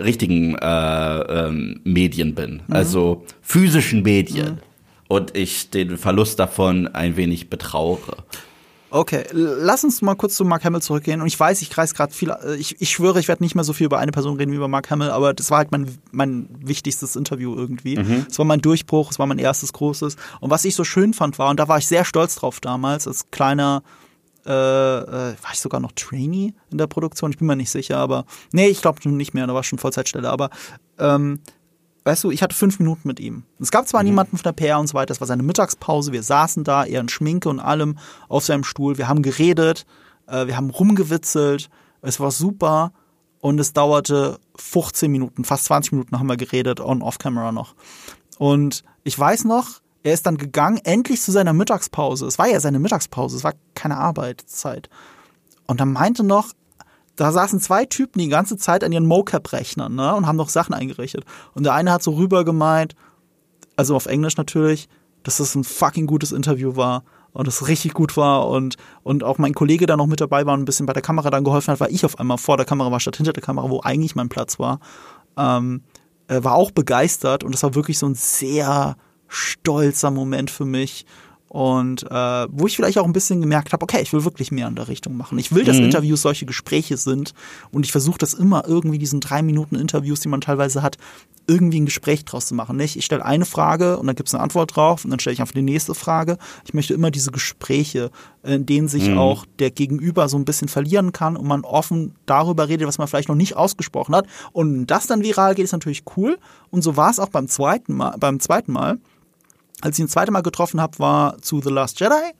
richtigen 0.00 0.54
äh, 0.56 1.18
ähm, 1.48 1.80
Medien 1.82 2.36
bin, 2.36 2.62
also 2.70 3.24
physischen 3.42 4.02
Medien. 4.04 4.58
Und 5.08 5.36
ich 5.36 5.70
den 5.70 5.98
Verlust 5.98 6.38
davon 6.38 6.88
ein 6.88 7.16
wenig 7.16 7.48
betrauere. 7.50 8.24
Okay, 8.88 9.24
lass 9.32 9.82
uns 9.82 10.00
mal 10.00 10.14
kurz 10.14 10.36
zu 10.36 10.44
Mark 10.44 10.64
Hamill 10.64 10.80
zurückgehen. 10.80 11.20
Und 11.20 11.26
ich 11.26 11.38
weiß, 11.38 11.60
ich 11.60 11.70
kreis 11.70 11.92
gerade 11.92 12.14
viel. 12.14 12.30
äh, 12.30 12.54
Ich, 12.54 12.80
ich 12.80 12.90
schwöre, 12.90 13.18
ich 13.18 13.26
werde 13.28 13.42
nicht 13.42 13.54
mehr 13.54 13.64
so 13.64 13.72
viel 13.72 13.86
über 13.86 13.98
eine 13.98 14.12
Person 14.12 14.36
reden 14.36 14.52
wie 14.52 14.56
über 14.56 14.68
Mark 14.68 14.90
Hamill, 14.90 15.10
aber 15.10 15.34
das 15.34 15.50
war 15.50 15.58
halt 15.58 15.72
mein, 15.72 15.98
mein 16.12 16.48
wichtigstes 16.60 17.16
Interview 17.16 17.54
irgendwie. 17.54 17.96
Es 18.30 18.38
war 18.38 18.46
mein 18.46 18.60
Durchbruch, 18.60 19.10
es 19.10 19.18
war 19.18 19.26
mein 19.26 19.38
erstes 19.38 19.72
großes. 19.72 20.16
Und 20.40 20.50
was 20.50 20.64
ich 20.64 20.74
so 20.76 20.84
schön 20.84 21.14
fand 21.14 21.38
war, 21.38 21.50
und 21.50 21.58
da 21.60 21.66
war 21.68 21.78
ich 21.78 21.86
sehr 21.86 22.04
stolz 22.04 22.36
drauf 22.36 22.60
damals, 22.60 23.06
als 23.08 23.30
kleiner, 23.30 23.82
äh, 24.46 24.50
äh, 24.50 25.34
war 25.42 25.52
ich 25.52 25.60
sogar 25.60 25.80
noch 25.80 25.92
Trainee 25.92 26.54
in 26.70 26.78
der 26.78 26.86
Produktion, 26.86 27.32
ich 27.32 27.38
bin 27.38 27.48
mir 27.48 27.56
nicht 27.56 27.70
sicher, 27.70 27.98
aber 27.98 28.24
nee, 28.52 28.68
ich 28.68 28.80
glaube 28.80 29.06
nicht 29.10 29.34
mehr, 29.34 29.46
da 29.48 29.54
war 29.54 29.64
schon 29.64 29.80
Vollzeitstelle, 29.80 30.30
aber 30.30 30.50
ähm, 30.98 31.40
weißt 32.06 32.22
du, 32.22 32.30
ich 32.30 32.40
hatte 32.40 32.54
fünf 32.54 32.78
Minuten 32.78 33.08
mit 33.08 33.18
ihm. 33.18 33.42
Es 33.58 33.72
gab 33.72 33.88
zwar 33.88 34.04
niemanden 34.04 34.36
von 34.36 34.44
der 34.44 34.52
PR 34.52 34.78
und 34.78 34.86
so 34.86 34.94
weiter, 34.94 35.06
das 35.06 35.20
war 35.20 35.26
seine 35.26 35.42
Mittagspause, 35.42 36.12
wir 36.12 36.22
saßen 36.22 36.62
da, 36.62 36.84
er 36.84 37.00
in 37.00 37.08
Schminke 37.08 37.48
und 37.48 37.58
allem 37.58 37.98
auf 38.28 38.44
seinem 38.44 38.62
Stuhl, 38.62 38.96
wir 38.96 39.08
haben 39.08 39.22
geredet, 39.22 39.86
äh, 40.28 40.46
wir 40.46 40.56
haben 40.56 40.70
rumgewitzelt, 40.70 41.68
es 42.02 42.20
war 42.20 42.30
super 42.30 42.92
und 43.40 43.58
es 43.58 43.72
dauerte 43.72 44.38
15 44.54 45.10
Minuten, 45.10 45.44
fast 45.44 45.64
20 45.64 45.92
Minuten 45.92 46.18
haben 46.18 46.28
wir 46.28 46.36
geredet, 46.36 46.80
on-off-camera 46.80 47.50
noch. 47.50 47.74
Und 48.38 48.84
ich 49.02 49.18
weiß 49.18 49.44
noch, 49.44 49.80
er 50.04 50.14
ist 50.14 50.26
dann 50.26 50.38
gegangen, 50.38 50.78
endlich 50.84 51.20
zu 51.20 51.32
seiner 51.32 51.52
Mittagspause. 51.52 52.26
Es 52.26 52.38
war 52.38 52.46
ja 52.46 52.60
seine 52.60 52.78
Mittagspause, 52.78 53.36
es 53.36 53.42
war 53.42 53.54
keine 53.74 53.96
Arbeitszeit. 53.96 54.88
Und 55.66 55.80
dann 55.80 55.92
meinte 55.92 56.22
noch, 56.22 56.52
da 57.16 57.32
saßen 57.32 57.60
zwei 57.60 57.86
Typen 57.86 58.18
die 58.20 58.28
ganze 58.28 58.56
Zeit 58.56 58.84
an 58.84 58.92
ihren 58.92 59.06
Mocap-Rechnern 59.06 59.94
ne, 59.94 60.14
und 60.14 60.26
haben 60.26 60.36
noch 60.36 60.50
Sachen 60.50 60.74
eingerichtet. 60.74 61.24
Und 61.54 61.64
der 61.64 61.74
eine 61.74 61.92
hat 61.92 62.02
so 62.02 62.12
rüber 62.12 62.44
gemeint, 62.44 62.94
also 63.76 63.96
auf 63.96 64.06
Englisch 64.06 64.36
natürlich, 64.36 64.88
dass 65.22 65.38
das 65.38 65.54
ein 65.54 65.64
fucking 65.64 66.06
gutes 66.06 66.32
Interview 66.32 66.76
war 66.76 67.02
und 67.32 67.48
es 67.48 67.68
richtig 67.68 67.94
gut 67.94 68.16
war 68.16 68.48
und, 68.48 68.76
und 69.02 69.24
auch 69.24 69.38
mein 69.38 69.54
Kollege 69.54 69.86
da 69.86 69.96
noch 69.96 70.06
mit 70.06 70.20
dabei 70.20 70.46
war 70.46 70.54
und 70.54 70.60
ein 70.60 70.64
bisschen 70.64 70.86
bei 70.86 70.92
der 70.92 71.02
Kamera 71.02 71.30
dann 71.30 71.44
geholfen 71.44 71.72
hat, 71.72 71.80
weil 71.80 71.92
ich 71.92 72.04
auf 72.04 72.18
einmal 72.18 72.38
vor 72.38 72.56
der 72.56 72.66
Kamera 72.66 72.90
war 72.90 73.00
statt 73.00 73.16
hinter 73.16 73.32
der 73.32 73.42
Kamera, 73.42 73.68
wo 73.68 73.80
eigentlich 73.82 74.14
mein 74.14 74.28
Platz 74.28 74.58
war. 74.58 74.80
Ähm, 75.36 75.82
er 76.28 76.44
war 76.44 76.54
auch 76.54 76.70
begeistert 76.70 77.44
und 77.44 77.52
das 77.52 77.62
war 77.62 77.74
wirklich 77.74 77.98
so 77.98 78.06
ein 78.06 78.14
sehr 78.14 78.96
stolzer 79.28 80.10
Moment 80.10 80.50
für 80.50 80.64
mich. 80.64 81.06
Und 81.56 82.02
äh, 82.10 82.46
wo 82.50 82.66
ich 82.66 82.76
vielleicht 82.76 82.98
auch 82.98 83.06
ein 83.06 83.14
bisschen 83.14 83.40
gemerkt 83.40 83.72
habe, 83.72 83.82
okay, 83.82 84.02
ich 84.02 84.12
will 84.12 84.26
wirklich 84.26 84.52
mehr 84.52 84.68
in 84.68 84.74
der 84.74 84.88
Richtung 84.88 85.16
machen. 85.16 85.38
Ich 85.38 85.54
will, 85.54 85.64
dass 85.64 85.78
Interviews 85.78 86.20
solche 86.20 86.44
Gespräche 86.44 86.98
sind 86.98 87.32
und 87.72 87.86
ich 87.86 87.92
versuche 87.92 88.18
das 88.18 88.34
immer 88.34 88.68
irgendwie 88.68 88.98
diesen 88.98 89.20
drei 89.20 89.40
Minuten 89.40 89.74
Interviews, 89.74 90.20
die 90.20 90.28
man 90.28 90.42
teilweise 90.42 90.82
hat, 90.82 90.98
irgendwie 91.46 91.80
ein 91.80 91.86
Gespräch 91.86 92.26
draus 92.26 92.44
zu 92.44 92.54
machen. 92.54 92.76
Nicht, 92.76 92.96
ich 92.96 93.06
stelle 93.06 93.24
eine 93.24 93.46
Frage 93.46 93.96
und 93.96 94.06
dann 94.06 94.16
gibt 94.16 94.28
es 94.28 94.34
eine 94.34 94.42
Antwort 94.42 94.76
drauf 94.76 95.06
und 95.06 95.10
dann 95.10 95.18
stelle 95.18 95.32
ich 95.32 95.40
einfach 95.40 95.54
die 95.54 95.62
nächste 95.62 95.94
Frage. 95.94 96.36
Ich 96.66 96.74
möchte 96.74 96.92
immer 96.92 97.10
diese 97.10 97.30
Gespräche, 97.30 98.10
in 98.42 98.66
denen 98.66 98.88
sich 98.88 99.14
auch 99.14 99.46
der 99.58 99.70
Gegenüber 99.70 100.28
so 100.28 100.36
ein 100.36 100.44
bisschen 100.44 100.68
verlieren 100.68 101.12
kann 101.12 101.38
und 101.38 101.46
man 101.46 101.64
offen 101.64 102.14
darüber 102.26 102.68
redet, 102.68 102.86
was 102.86 102.98
man 102.98 103.08
vielleicht 103.08 103.30
noch 103.30 103.34
nicht 103.34 103.56
ausgesprochen 103.56 104.14
hat. 104.14 104.26
Und 104.52 104.88
das 104.88 105.06
dann 105.06 105.22
viral 105.22 105.54
geht, 105.54 105.64
ist 105.64 105.72
natürlich 105.72 106.02
cool. 106.18 106.36
Und 106.68 106.82
so 106.82 106.98
war 106.98 107.10
es 107.10 107.18
auch 107.18 107.30
beim 107.30 107.48
zweiten 107.48 107.94
Mal. 107.94 108.14
Beim 108.18 108.40
zweiten 108.40 108.72
Mal 108.72 108.98
als 109.86 109.96
ich 109.96 110.00
ihn 110.00 110.06
das 110.06 110.12
zweite 110.12 110.32
Mal 110.32 110.42
getroffen 110.42 110.80
habe, 110.80 110.98
war 110.98 111.40
zu 111.40 111.60
The 111.60 111.70
Last 111.70 112.00
Jedi. 112.00 112.32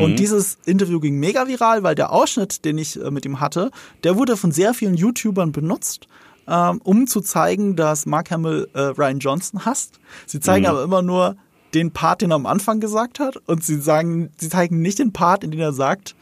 Und 0.00 0.18
dieses 0.18 0.56
Interview 0.64 1.00
ging 1.00 1.18
mega 1.18 1.46
viral, 1.46 1.82
weil 1.82 1.94
der 1.94 2.12
Ausschnitt, 2.12 2.64
den 2.64 2.78
ich 2.78 2.98
äh, 2.98 3.10
mit 3.10 3.26
ihm 3.26 3.40
hatte, 3.40 3.70
der 4.04 4.16
wurde 4.16 4.36
von 4.36 4.50
sehr 4.50 4.72
vielen 4.72 4.94
YouTubern 4.94 5.52
benutzt, 5.52 6.08
ähm, 6.48 6.80
um 6.82 7.06
zu 7.06 7.20
zeigen, 7.20 7.76
dass 7.76 8.06
Mark 8.06 8.30
Hamill 8.30 8.68
äh, 8.72 8.80
Ryan 8.80 9.18
Johnson 9.18 9.64
hasst. 9.64 10.00
Sie 10.26 10.40
zeigen 10.40 10.66
aber 10.66 10.82
immer 10.82 11.02
nur 11.02 11.36
den 11.74 11.90
Part, 11.90 12.22
den 12.22 12.32
er 12.32 12.36
am 12.36 12.46
Anfang 12.46 12.80
gesagt 12.80 13.20
hat, 13.20 13.36
und 13.46 13.64
sie 13.64 13.80
sagen, 13.80 14.30
sie 14.38 14.48
zeigen 14.48 14.80
nicht 14.80 14.98
den 14.98 15.12
Part, 15.12 15.44
in 15.44 15.50
dem 15.50 15.60
er 15.60 15.72
sagt, 15.72 16.14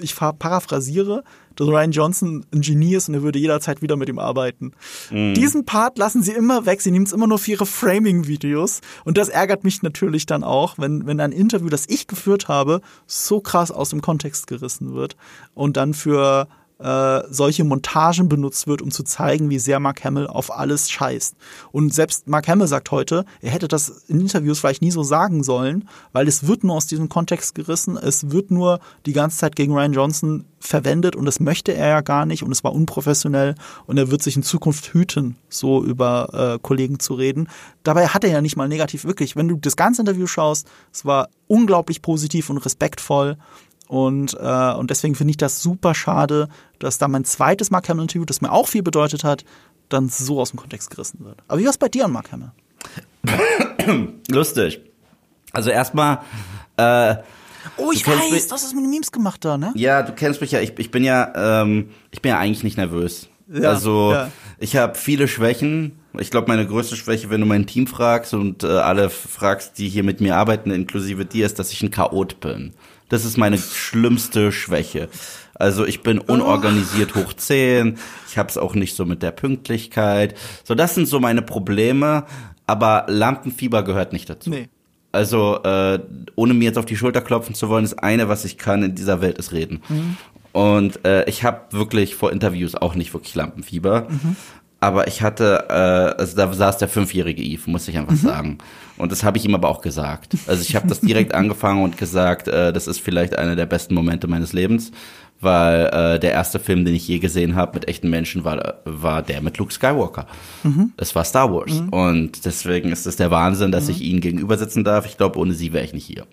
ich 0.00 0.16
paraphrasiere, 0.16 1.24
dass 1.60 1.68
Ryan 1.68 1.92
Johnson 1.92 2.46
ein 2.54 2.62
Genie 2.62 2.94
ist 2.94 3.08
und 3.08 3.14
er 3.14 3.22
würde 3.22 3.38
jederzeit 3.38 3.82
wieder 3.82 3.96
mit 3.96 4.08
ihm 4.08 4.18
arbeiten. 4.18 4.72
Diesen 5.34 5.66
Part 5.66 5.98
lassen 5.98 6.22
sie 6.22 6.32
immer 6.32 6.64
weg. 6.64 6.80
Sie 6.80 6.90
nehmen 6.90 7.04
es 7.04 7.12
immer 7.12 7.26
nur 7.26 7.38
für 7.38 7.50
ihre 7.50 7.66
Framing-Videos. 7.66 8.80
Und 9.04 9.18
das 9.18 9.28
ärgert 9.28 9.62
mich 9.62 9.82
natürlich 9.82 10.24
dann 10.24 10.42
auch, 10.42 10.78
wenn, 10.78 11.06
wenn 11.06 11.20
ein 11.20 11.32
Interview, 11.32 11.68
das 11.68 11.84
ich 11.86 12.06
geführt 12.06 12.48
habe, 12.48 12.80
so 13.06 13.40
krass 13.40 13.70
aus 13.70 13.90
dem 13.90 14.00
Kontext 14.00 14.46
gerissen 14.46 14.94
wird 14.94 15.16
und 15.54 15.76
dann 15.76 15.92
für 15.92 16.48
äh, 16.80 17.22
solche 17.30 17.64
Montagen 17.64 18.28
benutzt 18.28 18.66
wird, 18.66 18.82
um 18.82 18.90
zu 18.90 19.02
zeigen, 19.02 19.50
wie 19.50 19.58
sehr 19.58 19.80
Mark 19.80 20.04
Hamill 20.04 20.26
auf 20.26 20.56
alles 20.56 20.90
scheißt. 20.90 21.36
Und 21.72 21.94
selbst 21.94 22.26
Mark 22.26 22.48
Hamill 22.48 22.66
sagt 22.66 22.90
heute, 22.90 23.24
er 23.40 23.50
hätte 23.50 23.68
das 23.68 23.88
in 24.08 24.20
Interviews 24.20 24.60
vielleicht 24.60 24.82
nie 24.82 24.90
so 24.90 25.02
sagen 25.02 25.42
sollen, 25.42 25.88
weil 26.12 26.26
es 26.26 26.46
wird 26.46 26.64
nur 26.64 26.76
aus 26.76 26.86
diesem 26.86 27.08
Kontext 27.08 27.54
gerissen, 27.54 27.96
es 27.96 28.30
wird 28.30 28.50
nur 28.50 28.80
die 29.06 29.12
ganze 29.12 29.38
Zeit 29.38 29.56
gegen 29.56 29.74
Ryan 29.74 29.92
Johnson 29.92 30.44
verwendet 30.58 31.16
und 31.16 31.24
das 31.24 31.40
möchte 31.40 31.72
er 31.72 31.88
ja 31.88 32.00
gar 32.02 32.26
nicht 32.26 32.42
und 32.42 32.52
es 32.52 32.62
war 32.64 32.72
unprofessionell 32.72 33.54
und 33.86 33.96
er 33.96 34.10
wird 34.10 34.22
sich 34.22 34.36
in 34.36 34.42
Zukunft 34.42 34.92
hüten, 34.92 35.36
so 35.48 35.82
über 35.82 36.54
äh, 36.54 36.58
Kollegen 36.60 36.98
zu 36.98 37.14
reden. 37.14 37.48
Dabei 37.82 38.08
hat 38.08 38.24
er 38.24 38.30
ja 38.30 38.40
nicht 38.40 38.56
mal 38.56 38.68
negativ, 38.68 39.04
wirklich, 39.04 39.36
wenn 39.36 39.48
du 39.48 39.56
das 39.56 39.76
ganze 39.76 40.02
Interview 40.02 40.26
schaust, 40.26 40.68
es 40.92 41.04
war 41.04 41.28
unglaublich 41.46 42.02
positiv 42.02 42.50
und 42.50 42.58
respektvoll 42.58 43.36
und, 43.90 44.34
äh, 44.40 44.72
und 44.74 44.88
deswegen 44.88 45.16
finde 45.16 45.32
ich 45.32 45.36
das 45.36 45.60
super 45.62 45.96
schade, 45.96 46.48
dass 46.78 46.98
da 46.98 47.08
mein 47.08 47.24
zweites 47.24 47.72
Mark 47.72 47.88
Hamill-Interview, 47.88 48.24
das 48.24 48.40
mir 48.40 48.52
auch 48.52 48.68
viel 48.68 48.84
bedeutet 48.84 49.24
hat, 49.24 49.44
dann 49.88 50.08
so 50.08 50.40
aus 50.40 50.50
dem 50.50 50.60
Kontext 50.60 50.90
gerissen 50.90 51.24
wird. 51.24 51.38
Aber 51.48 51.58
wie 51.58 51.64
war 51.64 51.70
es 51.70 51.78
bei 51.78 51.88
dir 51.88 52.04
an 52.04 52.12
Mark 52.12 52.30
Hamill? 52.30 52.52
Lustig. 54.30 54.80
Also 55.52 55.70
erstmal, 55.70 56.20
äh, 56.76 57.16
Oh, 57.76 57.90
ich 57.92 58.06
weiß, 58.06 58.30
mich- 58.30 58.46
du 58.46 58.52
hast 58.52 58.64
das 58.64 58.72
mit 58.74 58.84
den 58.84 58.90
Memes 58.90 59.10
gemacht 59.10 59.44
da, 59.44 59.58
ne? 59.58 59.72
Ja, 59.74 60.02
du 60.04 60.12
kennst 60.12 60.40
mich 60.40 60.52
ja. 60.52 60.60
Ich, 60.60 60.78
ich 60.78 60.92
bin 60.92 61.02
ja, 61.02 61.62
ähm, 61.62 61.90
ich 62.12 62.22
bin 62.22 62.30
ja 62.30 62.38
eigentlich 62.38 62.62
nicht 62.62 62.76
nervös. 62.76 63.28
Ja, 63.52 63.70
also 63.70 64.12
ja. 64.12 64.30
ich 64.60 64.76
habe 64.76 64.94
viele 64.94 65.26
Schwächen. 65.26 65.98
Ich 66.16 66.30
glaube, 66.30 66.46
meine 66.46 66.64
größte 66.64 66.94
Schwäche, 66.94 67.28
wenn 67.28 67.40
du 67.40 67.46
mein 67.46 67.66
Team 67.66 67.88
fragst 67.88 68.34
und 68.34 68.62
äh, 68.62 68.68
alle 68.68 69.10
fragst, 69.10 69.78
die 69.78 69.88
hier 69.88 70.04
mit 70.04 70.20
mir 70.20 70.36
arbeiten, 70.36 70.70
inklusive 70.70 71.24
dir, 71.24 71.44
ist, 71.44 71.58
dass 71.58 71.72
ich 71.72 71.82
ein 71.82 71.90
Chaot 71.90 72.38
bin. 72.38 72.72
Das 73.10 73.26
ist 73.26 73.36
meine 73.36 73.58
schlimmste 73.58 74.52
Schwäche. 74.52 75.08
Also 75.54 75.84
ich 75.84 76.02
bin 76.02 76.18
unorganisiert 76.18 77.14
hoch 77.14 77.34
10. 77.34 77.98
Ich 78.28 78.38
habe 78.38 78.48
es 78.48 78.56
auch 78.56 78.74
nicht 78.74 78.96
so 78.96 79.04
mit 79.04 79.22
der 79.22 79.32
Pünktlichkeit. 79.32 80.34
So, 80.64 80.74
das 80.74 80.94
sind 80.94 81.06
so 81.06 81.20
meine 81.20 81.42
Probleme. 81.42 82.24
Aber 82.66 83.04
Lampenfieber 83.08 83.82
gehört 83.82 84.14
nicht 84.14 84.30
dazu. 84.30 84.48
Nee. 84.48 84.68
Also, 85.12 85.60
äh, 85.64 85.98
ohne 86.36 86.54
mir 86.54 86.66
jetzt 86.66 86.78
auf 86.78 86.86
die 86.86 86.96
Schulter 86.96 87.20
klopfen 87.20 87.56
zu 87.56 87.68
wollen, 87.68 87.82
das 87.82 87.98
eine, 87.98 88.28
was 88.28 88.44
ich 88.44 88.56
kann 88.58 88.84
in 88.84 88.94
dieser 88.94 89.20
Welt, 89.20 89.38
ist 89.38 89.50
reden. 89.52 89.82
Und 90.52 91.04
äh, 91.04 91.28
ich 91.28 91.42
habe 91.42 91.60
wirklich 91.72 92.14
vor 92.14 92.30
Interviews 92.30 92.76
auch 92.76 92.94
nicht 92.94 93.12
wirklich 93.12 93.34
Lampenfieber. 93.34 94.06
Aber 94.80 95.06
ich 95.06 95.20
hatte, 95.20 95.66
äh, 95.68 96.20
also 96.20 96.36
da 96.36 96.52
saß 96.52 96.78
der 96.78 96.88
fünfjährige 96.88 97.42
Eve, 97.42 97.70
muss 97.70 97.86
ich 97.86 97.98
einfach 97.98 98.16
sagen. 98.16 98.58
Und 98.96 99.12
das 99.12 99.22
habe 99.22 99.36
ich 99.36 99.44
ihm 99.44 99.54
aber 99.54 99.68
auch 99.68 99.82
gesagt. 99.82 100.34
Also 100.46 100.62
ich 100.62 100.74
habe 100.74 100.88
das 100.88 101.00
direkt 101.00 101.34
angefangen 101.34 101.82
und 101.84 101.98
gesagt, 101.98 102.48
äh, 102.48 102.72
das 102.72 102.86
ist 102.86 103.00
vielleicht 103.00 103.36
einer 103.36 103.56
der 103.56 103.66
besten 103.66 103.94
Momente 103.94 104.26
meines 104.26 104.54
Lebens, 104.54 104.90
weil 105.40 105.86
äh, 105.86 106.18
der 106.20 106.32
erste 106.32 106.58
Film, 106.58 106.84
den 106.84 106.94
ich 106.94 107.08
je 107.08 107.18
gesehen 107.18 107.54
habe 107.56 107.72
mit 107.74 107.88
echten 107.88 108.10
Menschen, 108.10 108.44
war, 108.44 108.74
war 108.84 109.22
der 109.22 109.40
mit 109.40 109.58
Luke 109.58 109.72
Skywalker. 109.72 110.26
Es 110.96 111.14
war 111.14 111.24
Star 111.24 111.52
Wars. 111.52 111.82
Und 111.90 112.44
deswegen 112.44 112.90
ist 112.92 113.06
es 113.06 113.16
der 113.16 113.30
Wahnsinn, 113.30 113.72
dass 113.72 113.88
ich 113.88 114.02
ihnen 114.02 114.20
gegenüber 114.20 114.56
sitzen 114.58 114.84
darf. 114.84 115.06
Ich 115.06 115.16
glaube, 115.16 115.38
ohne 115.38 115.54
sie 115.54 115.72
wäre 115.72 115.84
ich 115.84 115.92
nicht 115.94 116.04
hier. 116.06 116.26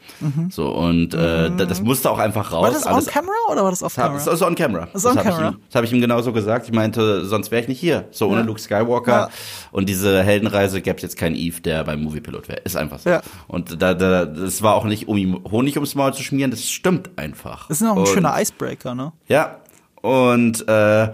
So, 0.49 0.69
und 0.75 1.13
äh, 1.13 1.49
da- 1.55 1.65
das 1.65 1.81
musste 1.81 2.09
auch 2.11 2.19
einfach 2.19 2.51
raus. 2.51 2.63
War 2.63 2.71
das 2.71 2.85
on 2.85 2.93
Alles- 2.93 3.07
camera 3.07 3.33
oder 3.51 3.63
war 3.63 3.69
das 3.71 3.83
off 3.83 3.95
das 3.95 4.03
hab- 4.03 4.11
camera? 4.11 4.25
das 4.25 4.33
ist 4.33 4.41
on 4.41 4.55
camera. 4.55 4.87
Das 4.93 5.03
ist 5.03 5.09
on 5.09 5.17
hab 5.17 5.25
ich 5.25 5.31
camera. 5.31 5.49
ihm- 5.51 5.59
Das 5.67 5.75
habe 5.75 5.85
ich 5.85 5.93
ihm 5.93 6.01
genauso 6.01 6.33
gesagt. 6.33 6.65
Ich 6.67 6.73
meinte, 6.73 7.25
sonst 7.25 7.51
wäre 7.51 7.61
ich 7.61 7.67
nicht 7.67 7.79
hier. 7.79 8.07
So 8.11 8.27
ohne 8.27 8.41
Ja. 8.41 8.45
Luke 8.45 8.59
Skywalker 8.59 9.11
Ja. 9.11 9.29
und 9.71 9.87
diese 9.89 10.21
Heldenreise 10.23 10.81
gäbe 10.81 10.97
es 10.97 11.03
jetzt 11.03 11.17
keinen 11.17 11.35
Eve, 11.35 11.61
der 11.61 11.83
beim 11.83 12.03
Moviepilot 12.03 12.47
wäre. 12.49 12.59
Ist 12.61 12.75
einfach 12.75 12.99
so. 12.99 13.09
Ja. 13.09 13.21
Und 13.47 13.81
da, 13.81 13.93
da, 13.93 14.25
das 14.25 14.61
war 14.61 14.75
auch 14.75 14.85
nicht, 14.85 15.07
um 15.07 15.17
ihm 15.17 15.39
Honig 15.49 15.75
ums 15.77 15.95
Maul 15.95 16.13
zu 16.13 16.23
schmieren. 16.23 16.51
Das 16.51 16.69
stimmt 16.69 17.11
einfach. 17.17 17.67
Das 17.67 17.77
ist 17.81 17.83
noch 17.87 17.93
ein 17.93 17.99
und, 17.99 18.07
schöner 18.09 18.35
Icebreaker, 18.39 18.95
ne? 18.97 19.13
Ja. 19.27 19.59
Und 20.01 20.67
äh, 20.67 21.09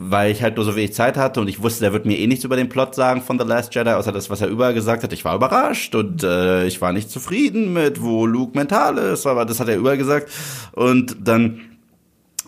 weil 0.00 0.30
ich 0.30 0.42
halt 0.44 0.54
nur 0.56 0.64
so 0.64 0.76
wenig 0.76 0.94
Zeit 0.94 1.16
hatte 1.16 1.40
und 1.40 1.48
ich 1.48 1.60
wusste, 1.60 1.80
der 1.80 1.92
wird 1.92 2.06
mir 2.06 2.16
eh 2.16 2.26
nichts 2.28 2.44
über 2.44 2.54
den 2.54 2.68
Plot 2.68 2.94
sagen 2.94 3.20
von 3.20 3.36
The 3.36 3.44
Last 3.44 3.74
Jedi, 3.74 3.90
außer 3.90 4.12
das, 4.12 4.30
was 4.30 4.40
er 4.40 4.46
überall 4.46 4.72
gesagt 4.72 5.02
hat. 5.02 5.12
Ich 5.12 5.24
war 5.24 5.34
überrascht 5.34 5.94
und 5.96 6.22
äh, 6.22 6.66
ich 6.66 6.80
war 6.80 6.92
nicht 6.92 7.10
zufrieden 7.10 7.72
mit, 7.72 8.00
wo 8.00 8.24
Luke 8.24 8.56
mental 8.56 8.96
ist, 8.96 9.26
aber 9.26 9.44
das 9.44 9.58
hat 9.58 9.68
er 9.68 9.76
überall 9.76 9.98
gesagt. 9.98 10.30
Und 10.72 11.16
dann 11.20 11.60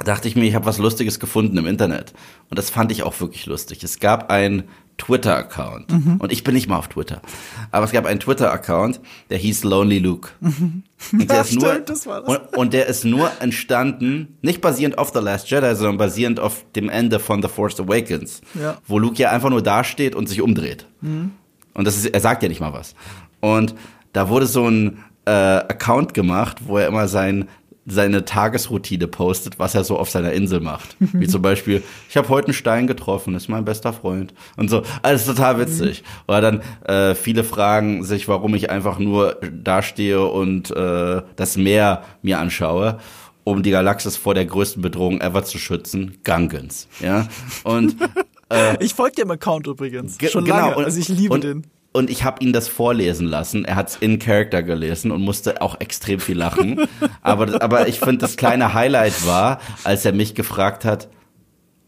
dachte 0.05 0.29
ich 0.29 0.37
mir, 0.37 0.45
ich 0.45 0.55
habe 0.55 0.67
was 0.67 0.79
Lustiges 0.79 1.21
gefunden 1.21 1.57
im 1.57 1.67
Internet. 1.67 2.13
Und 2.49 2.59
das 2.59 2.71
fand 2.71 2.93
ich 2.93 3.03
auch 3.03 3.21
wirklich 3.21 3.47
lustig. 3.47 3.83
Es 3.85 4.01
gab 4.01 4.31
einen 4.31 4.65
Twitter-Account. 4.99 5.93
Und 6.19 6.31
ich 6.31 6.45
bin 6.45 6.55
nicht 6.55 6.69
mal 6.69 6.77
auf 6.77 6.89
Twitter. 6.89 7.23
Aber 7.71 7.85
es 7.87 7.93
gab 7.93 8.05
einen 8.05 8.21
Twitter-Account, 8.21 9.01
der 9.31 9.39
hieß 9.39 9.65
Lonely 9.65 9.99
Luke. 9.99 10.31
Und 10.41 10.85
der, 11.13 11.37
Ja, 11.37 11.43
ist 11.43 11.55
nur, 11.55 11.71
stimmt, 11.71 11.89
das 11.89 12.07
war 12.07 12.21
das. 12.21 12.29
Und, 12.29 12.57
und 12.57 12.73
der 12.75 12.87
ist 12.87 13.05
nur 13.05 13.31
entstanden, 13.41 14.37
nicht 14.43 14.61
basierend 14.61 14.99
auf 14.99 15.13
The 15.15 15.21
Last 15.21 15.51
Jedi, 15.51 15.75
sondern 15.75 15.97
basierend 15.97 16.39
auf 16.39 16.65
dem 16.77 16.91
Ende 16.91 17.19
von 17.19 17.41
The 17.41 17.49
Force 17.49 17.81
Awakens. 17.81 18.43
Ja. 18.61 18.77
Wo 18.87 18.99
Luke 18.99 19.17
ja 19.17 19.31
einfach 19.31 19.51
nur 19.51 19.63
dasteht 19.63 20.15
und 20.15 20.29
sich 20.29 20.43
umdreht. 20.43 20.87
Und 21.01 21.87
das 21.87 21.97
ist, 21.97 22.07
er 22.07 22.21
sagt 22.21 22.43
ja 22.43 22.49
nicht 22.51 22.61
mal 22.61 22.73
was. 22.75 22.95
Und 23.41 23.75
da 24.13 24.29
wurde 24.29 24.47
so 24.47 24.69
ein 24.69 25.03
äh, 25.25 25.31
Account 25.31 26.13
gemacht, 26.15 26.59
wo 26.67 26.77
er 26.77 26.89
immer 26.89 27.09
sein, 27.09 27.49
seine 27.90 28.24
Tagesroutine 28.24 29.07
postet, 29.09 29.59
was 29.59 29.74
er 29.74 29.85
so 29.85 29.98
auf 29.98 30.09
seiner 30.11 30.33
Insel 30.33 30.61
macht. 30.61 30.96
Wie 31.00 31.26
zum 31.26 31.42
Beispiel, 31.42 31.83
ich 32.09 32.16
habe 32.16 32.29
heute 32.29 32.48
einen 32.48 32.55
Stein 32.55 32.87
getroffen, 32.87 33.35
ist 33.35 33.48
mein 33.48 33.64
bester 33.64 33.92
Freund. 33.92 34.33
Und 34.57 34.70
so, 34.70 34.83
alles 35.03 35.26
total 35.26 35.59
witzig. 35.59 36.03
Oder 36.29 36.40
dann, 36.40 36.62
äh, 36.87 37.14
viele 37.14 37.44
fragen 37.44 38.05
sich, 38.05 38.29
warum 38.29 38.55
ich 38.55 38.70
einfach 38.70 38.98
nur 38.98 39.38
dastehe 39.53 40.24
und 40.24 40.70
äh, 40.70 41.22
das 41.37 41.57
Meer 41.57 42.03
mir 42.22 42.38
anschaue 42.38 42.98
um 43.42 43.62
die 43.62 43.70
Galaxis 43.70 44.16
vor 44.18 44.35
der 44.35 44.44
größten 44.44 44.83
Bedrohung 44.83 45.20
ever 45.22 45.42
zu 45.44 45.59
schützen, 45.59 46.18
Gungans. 46.24 46.87
Ja, 47.00 47.26
und 47.64 47.96
Ich 48.81 48.94
folge 48.94 49.14
dem 49.16 49.31
Account 49.31 49.66
übrigens. 49.66 50.18
Ge- 50.18 50.29
Schon 50.29 50.44
genau, 50.44 50.57
lange. 50.57 50.76
und- 50.76 50.85
also 50.85 51.00
ich 51.00 51.09
liebe 51.09 51.33
und, 51.35 51.42
den. 51.44 51.66
Und 51.92 52.09
ich 52.09 52.22
habe 52.22 52.44
ihn 52.44 52.53
das 52.53 52.68
vorlesen 52.68 53.26
lassen. 53.26 53.64
Er 53.64 53.74
hat's 53.74 53.96
in 53.96 54.20
Character 54.20 54.62
gelesen 54.62 55.11
und 55.11 55.22
musste 55.22 55.61
auch 55.61 55.81
extrem 55.81 56.20
viel 56.20 56.38
lachen. 56.38 56.87
aber, 57.22 57.61
aber 57.62 57.88
ich 57.88 57.98
finde, 57.98 58.18
das 58.18 58.37
kleine 58.37 58.74
Highlight 58.74 59.26
war, 59.26 59.61
als 59.83 60.05
er 60.05 60.12
mich 60.12 60.35
gefragt 60.35 60.85
hat, 60.85 61.09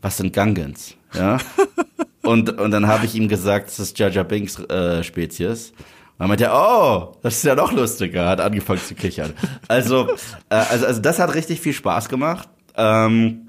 was 0.00 0.16
sind 0.16 0.34
Gungans? 0.34 0.96
Ja. 1.14 1.38
Und, 2.22 2.58
und 2.58 2.70
dann 2.70 2.86
habe 2.86 3.04
ich 3.04 3.14
ihm 3.14 3.28
gesagt, 3.28 3.68
das 3.68 3.78
ist 3.78 3.98
Jaja 3.98 4.22
Binks 4.22 4.58
äh, 4.58 5.02
Spezies. 5.02 5.70
Und 5.70 5.78
dann 6.18 6.28
meinte 6.28 6.44
er, 6.44 6.54
oh, 6.54 7.16
das 7.22 7.36
ist 7.36 7.44
ja 7.44 7.54
noch 7.54 7.72
lustiger, 7.72 8.28
hat 8.28 8.40
angefangen 8.40 8.80
zu 8.80 8.94
kichern. 8.94 9.32
Also, 9.68 10.08
äh, 10.50 10.54
also, 10.54 10.86
also 10.86 11.00
das 11.00 11.18
hat 11.18 11.34
richtig 11.34 11.60
viel 11.60 11.72
Spaß 11.72 12.08
gemacht. 12.08 12.48
Ähm, 12.76 13.48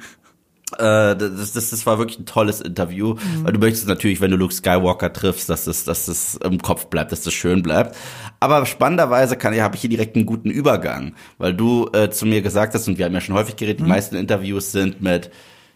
äh, 0.80 1.16
das, 1.16 1.54
das, 1.54 1.70
das 1.70 1.86
war 1.86 1.98
wirklich 1.98 2.20
ein 2.20 2.26
tolles 2.26 2.62
Interview, 2.62 3.16
weil 3.44 3.54
du 3.54 3.60
möchtest 3.60 3.88
natürlich, 3.88 4.22
wenn 4.22 4.32
du 4.32 4.38
Luke 4.38 4.54
Skywalker 4.54 5.12
triffst, 5.14 5.50
dass 5.50 5.68
es, 5.68 5.84
dass 5.84 6.08
es 6.08 6.36
im 6.36 6.60
Kopf 6.62 6.88
bleibt, 6.88 7.12
dass 7.12 7.26
es 7.26 7.34
schön 7.34 7.64
bleibt. 7.64 7.96
Aber 8.40 8.66
spannenderweise 8.66 9.38
kann 9.38 9.54
habe 9.60 9.76
ich 9.76 9.82
hier 9.82 9.90
direkt 9.90 10.16
einen 10.16 10.26
guten 10.26 10.50
Übergang, 10.50 11.14
weil 11.38 11.54
du 11.54 11.90
äh, 11.94 12.10
zu 12.10 12.26
mir 12.26 12.42
gesagt 12.42 12.74
hast 12.74 12.88
und 12.88 12.98
wir 12.98 13.06
haben 13.06 13.14
ja 13.14 13.22
schon 13.22 13.36
häufig 13.36 13.56
geredet, 13.56 13.80
die 13.80 13.90
meisten 13.90 14.16
Interviews 14.16 14.72
sind 14.72 15.02
mit 15.02 15.32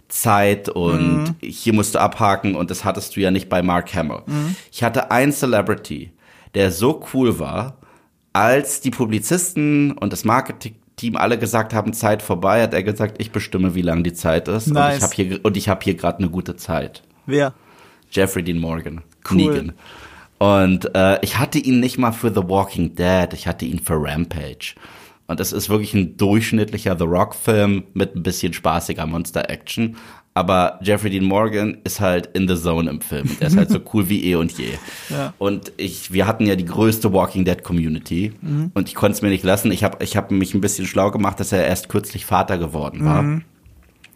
Zeit 0.07 0.69
und 0.69 1.35
hier 1.41 1.73
musst 1.73 1.95
du 1.95 1.99
abhaken 1.99 2.55
und 2.55 2.71
das 2.71 2.85
hattest 2.85 3.15
du 3.15 3.19
ja 3.19 3.31
nicht 3.31 3.49
bei 3.49 3.61
Mark 3.61 3.93
Hamill. 3.93 4.23
Ich 4.71 4.83
hatte 4.83 5.11
einen 5.11 5.31
Celebrity, 5.31 6.11
der 6.55 6.71
so 6.71 7.03
cool 7.13 7.39
war, 7.39 7.77
als 8.33 8.81
die 8.81 8.91
Publizisten 8.91 9.91
und 9.91 10.13
das 10.13 10.23
Marketing-Team 10.97 11.15
alle 11.15 11.37
gesagt 11.37 11.73
haben, 11.73 11.93
Zeit 11.93 12.21
vorbei, 12.23 12.63
hat 12.63 12.73
er 12.73 12.83
gesagt, 12.83 13.17
ich 13.19 13.31
bestimme, 13.31 13.75
wie 13.75 13.83
lang 13.83 14.03
die 14.03 14.13
Zeit 14.13 14.47
ist. 14.47 14.67
Und 14.67 14.73
Nice. 14.73 14.97
ich 14.97 15.03
habe 15.03 15.13
hier, 15.13 15.45
und 15.45 15.55
ich 15.57 15.69
habe 15.69 15.83
hier 15.83 15.93
gerade 15.93 16.19
eine 16.19 16.29
gute 16.29 16.55
Zeit. 16.55 17.03
Wer? 17.27 17.53
Jeffrey 18.11 18.43
Dean 18.43 18.57
Morgan. 18.57 19.03
Cool. 19.29 19.37
Negan. 19.37 19.73
Und 20.39 20.95
äh, 20.95 21.19
ich 21.21 21.37
hatte 21.37 21.59
ihn 21.59 21.79
nicht 21.79 21.97
mal 21.97 22.11
für 22.11 22.29
The 22.29 22.47
Walking 22.47 22.95
Dead, 22.95 23.31
ich 23.33 23.47
hatte 23.47 23.65
ihn 23.65 23.79
für 23.79 23.95
Rampage. 23.95 24.75
Und 25.27 25.39
es 25.39 25.51
ist 25.51 25.69
wirklich 25.69 25.93
ein 25.93 26.17
durchschnittlicher 26.17 26.97
The 26.97 27.03
Rock-Film 27.03 27.83
mit 27.93 28.15
ein 28.15 28.23
bisschen 28.23 28.53
spaßiger 28.53 29.05
Monster-Action. 29.05 29.97
Aber 30.37 30.77
Jeffrey 30.83 31.09
Dean 31.09 31.23
Morgan 31.23 31.79
ist 31.83 31.99
halt 31.99 32.27
in 32.33 32.47
the 32.47 32.55
zone 32.55 32.87
im 32.87 33.01
Film. 33.01 33.27
Der 33.39 33.47
ist 33.47 33.57
halt 33.57 33.71
so 33.71 33.79
cool 33.93 34.07
wie 34.07 34.23
eh 34.23 34.35
und 34.35 34.55
je. 34.55 34.73
Ja. 35.09 35.33
Und 35.39 35.71
ich, 35.77 36.13
wir 36.13 36.27
hatten 36.27 36.45
ja 36.45 36.55
die 36.55 36.65
größte 36.65 37.11
Walking 37.11 37.43
Dead 37.43 37.63
Community 37.63 38.33
und 38.75 38.87
ich 38.87 38.93
konnte 38.93 39.15
es 39.15 39.23
mir 39.23 39.29
nicht 39.29 39.43
lassen. 39.43 39.71
Ich 39.71 39.83
habe 39.83 40.03
ich 40.03 40.15
hab 40.15 40.29
mich 40.29 40.53
ein 40.53 40.61
bisschen 40.61 40.85
schlau 40.85 41.09
gemacht, 41.09 41.39
dass 41.39 41.51
er 41.51 41.65
erst 41.65 41.89
kürzlich 41.89 42.27
Vater 42.27 42.59
geworden 42.59 43.03
war 43.03 43.41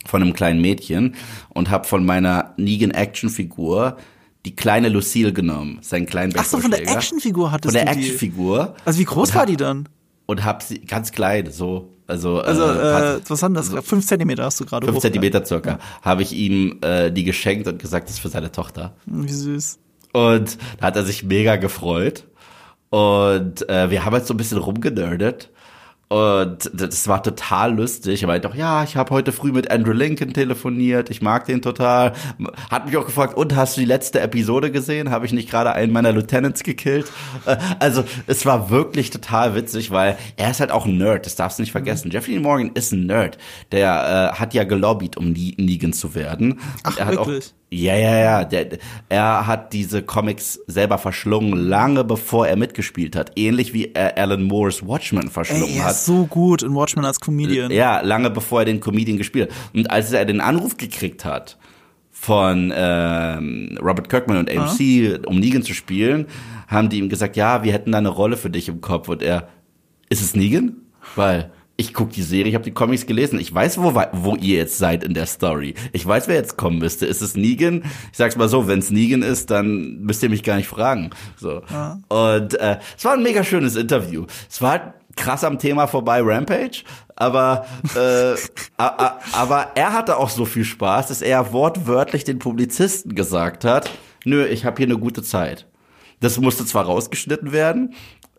von 0.06 0.22
einem 0.22 0.34
kleinen 0.34 0.62
Mädchen 0.62 1.16
und 1.50 1.72
habe 1.72 1.88
von 1.88 2.06
meiner 2.06 2.54
Negan 2.56 2.92
Actionfigur 2.92 3.98
die 4.46 4.56
kleine 4.56 4.90
Lucille 4.90 5.34
genommen, 5.34 5.80
seinen 5.82 6.06
kleinen 6.06 6.34
Ach 6.38 6.46
so, 6.46 6.60
von 6.60 6.70
der 6.70 6.78
Baseballschläger. 6.78 7.00
Actionfigur 7.00 7.52
hattest 7.52 7.76
Von 7.76 7.84
der 7.86 7.96
du 7.96 8.00
die. 8.00 8.06
Actionfigur. 8.06 8.76
Also 8.86 9.00
wie 9.00 9.06
groß 9.06 9.34
war 9.34 9.48
die 9.48 9.58
dann? 9.58 9.90
Und 10.28 10.46
hab 10.46 10.62
sie 10.62 10.82
ganz 10.82 11.12
klein, 11.12 11.52
so 11.52 11.90
also 12.12 12.42
Also, 12.42 12.64
äh, 12.64 13.16
äh, 13.16 13.20
was 13.28 13.42
hat 13.42 13.50
denn 13.50 13.56
das? 13.56 13.70
Fünf 13.86 14.06
Zentimeter 14.06 14.44
hast 14.44 14.60
du 14.60 14.66
gerade 14.66 14.86
fünf 14.86 14.98
hoch- 14.98 15.02
Zentimeter 15.02 15.44
circa, 15.46 15.80
habe 16.04 16.22
ich 16.22 16.34
ihm 16.34 16.78
äh, 16.82 17.10
die 17.12 17.24
geschenkt 17.24 17.68
und 17.68 17.80
gesagt, 17.80 18.08
das 18.08 18.16
ist 18.16 18.20
für 18.22 18.30
seine 18.30 18.52
Tochter. 18.52 18.94
Hm, 19.10 19.28
Wie 19.28 19.32
süß. 19.34 19.80
Und 20.14 20.58
da 20.80 20.88
hat 20.88 20.96
er 20.98 21.04
sich 21.04 21.24
mega 21.24 21.56
gefreut. 21.56 22.26
Und 22.90 23.68
äh, 23.70 23.90
wir 23.90 24.04
haben 24.04 24.16
jetzt 24.16 24.28
so 24.28 24.34
ein 24.34 24.38
bisschen 24.38 24.58
rumgenerdet. 24.58 25.50
Und 26.12 26.70
das 26.74 27.08
war 27.08 27.24
total 27.24 27.74
lustig. 27.74 28.22
Er 28.22 28.28
meinte 28.28 28.46
doch, 28.50 28.54
ja, 28.54 28.84
ich 28.84 28.98
habe 28.98 29.12
heute 29.12 29.32
früh 29.32 29.54
mit 29.54 29.72
Andrew 29.72 29.94
Lincoln 29.94 30.34
telefoniert. 30.34 31.10
Ich 31.10 31.22
mag 31.22 31.46
den 31.46 31.62
total. 31.62 32.12
Hat 32.70 32.86
mich 32.86 32.98
auch 32.98 33.06
gefragt, 33.06 33.38
und 33.38 33.56
hast 33.56 33.78
du 33.78 33.80
die 33.80 33.86
letzte 33.88 34.20
Episode 34.20 34.72
gesehen? 34.72 35.10
Habe 35.10 35.26
ich 35.26 35.32
nicht 35.32 35.50
gerade 35.50 35.72
einen 35.72 35.94
meiner 35.94 36.12
Lieutenants 36.12 36.64
gekillt? 36.64 37.10
Äh, 37.46 37.56
Also 37.80 38.04
es 38.28 38.46
war 38.46 38.70
wirklich 38.70 39.10
total 39.10 39.56
witzig, 39.56 39.90
weil 39.92 40.18
er 40.36 40.52
ist 40.52 40.60
halt 40.60 40.72
auch 40.72 40.86
ein 40.86 40.98
Nerd. 40.98 41.26
Das 41.26 41.38
darfst 41.38 41.60
du 41.60 41.64
nicht 41.64 41.72
vergessen. 41.72 42.12
Jeffrey 42.12 42.34
Dean 42.34 42.44
Morgan 42.44 42.72
ist 42.74 42.92
ein 42.92 43.06
Nerd. 43.06 43.38
Der 43.72 44.32
äh, 44.34 44.38
hat 44.38 44.54
ja 44.54 44.66
gelobbyt, 44.66 45.16
um 45.16 45.32
Nie- 45.32 45.56
Negan 45.58 45.94
zu 45.94 46.14
werden. 46.14 46.60
Ach, 46.84 46.98
er 46.98 47.06
hat 47.06 47.18
auch, 47.18 47.28
wirklich? 47.28 47.54
Ja, 47.74 47.96
ja, 47.96 48.18
ja. 48.18 48.44
Der, 48.44 48.78
er 49.08 49.48
hat 49.48 49.72
diese 49.72 50.04
Comics 50.04 50.60
selber 50.68 50.98
verschlungen, 50.98 51.54
lange 51.54 52.04
bevor 52.04 52.46
er 52.46 52.58
mitgespielt 52.58 53.16
hat. 53.16 53.32
Ähnlich 53.38 53.74
wie 53.74 53.94
er 53.94 54.18
Alan 54.18 54.44
Moores 54.44 54.86
Watchmen 54.86 55.30
verschlungen 55.30 55.70
Ey, 55.70 55.78
er 55.78 55.86
hat. 55.86 55.92
ist 55.92 56.06
so 56.06 56.26
gut 56.26 56.64
in 56.64 56.76
Watchmen 56.76 57.06
als 57.06 57.22
Comedian. 57.22 57.72
Ja, 57.72 58.02
lange 58.02 58.30
bevor 58.30 58.60
er 58.60 58.66
den 58.66 58.82
Comedian 58.82 59.18
gespielt 59.18 59.50
hat. 59.50 59.58
Und 59.74 59.90
als 59.90 60.12
er 60.12 60.26
den 60.26 60.42
Anruf 60.42 60.76
gekriegt 60.76 61.24
hat 61.24 61.58
von 62.12 62.74
ähm, 62.76 63.80
Robert 63.82 64.10
Kirkman 64.10 64.38
und 64.38 64.52
AMC, 64.52 65.26
um 65.26 65.40
Negan 65.40 65.64
zu 65.64 65.74
spielen, 65.74 66.28
haben 66.68 66.90
die 66.90 67.00
ihm 67.00 67.08
gesagt, 67.08 67.38
ja, 67.38 67.64
wir 67.64 67.72
hätten 67.72 67.94
da 67.94 68.00
eine 68.00 68.10
Rolle 68.10 68.36
für 68.36 68.50
dich 68.50 68.68
im 68.68 68.82
Kopf. 68.82 69.08
Und 69.08 69.22
er, 69.22 69.48
ist 70.10 70.22
es 70.22 70.36
Negan? 70.36 70.76
Weil 71.16 71.52
ich 71.82 71.96
gucke 71.96 72.14
die 72.14 72.22
Serie, 72.22 72.48
ich 72.48 72.54
habe 72.54 72.64
die 72.64 72.72
Comics 72.72 73.08
gelesen, 73.08 73.40
ich 73.40 73.54
weiß, 73.54 73.80
wo, 73.80 73.94
wo 73.96 74.36
ihr 74.36 74.58
jetzt 74.58 74.78
seid 74.78 75.04
in 75.04 75.16
der 75.16 75.26
Story. 75.26 75.74
Ich 75.92 76.06
weiß, 76.06 76.28
wer 76.28 76.36
jetzt 76.36 76.56
kommen 76.56 76.78
müsste. 76.78 77.08
Ist 77.08 77.22
es 77.22 77.36
Negan? 77.36 77.84
Ich 78.12 78.18
sag's 78.18 78.38
mal 78.38 78.48
so, 78.48 78.68
wenn 78.68 78.80
es 78.80 78.92
Negan 78.92 79.24
ist, 79.24 79.50
dann 79.50 80.00
müsst 80.02 80.22
ihr 80.22 80.30
mich 80.30 80.44
gar 80.44 80.58
nicht 80.58 80.68
fragen. 80.68 81.10
So. 81.38 81.64
Und 82.08 82.54
äh, 82.54 82.78
es 82.96 83.04
war 83.04 83.14
ein 83.14 83.24
mega 83.24 83.44
schönes 83.44 83.76
Interview. 83.76 84.28
Es 84.48 84.62
war 84.62 84.94
krass 85.16 85.44
am 85.44 85.58
Thema 85.58 85.88
vorbei, 85.88 86.22
Rampage, 86.22 86.84
aber 87.16 87.66
äh, 87.96 88.34
a, 88.78 88.86
a, 88.86 89.20
aber 89.34 89.72
er 89.74 89.94
hatte 89.94 90.18
auch 90.18 90.30
so 90.30 90.46
viel 90.46 90.64
Spaß, 90.64 91.08
dass 91.08 91.24
er 91.24 91.52
wortwörtlich 91.52 92.24
den 92.24 92.38
Publizisten 92.38 93.16
gesagt 93.16 93.66
hat, 93.66 93.90
nö, 94.24 94.46
ich 94.46 94.66
habe 94.66 94.78
hier 94.78 94.86
eine 94.86 95.00
gute 95.00 95.24
Zeit. 95.24 95.66
Das 96.20 96.40
musste 96.40 96.64
zwar 96.64 96.86
rausgeschnitten 96.86 97.52
werden, 97.52 97.96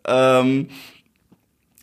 ähm, 0.07 0.69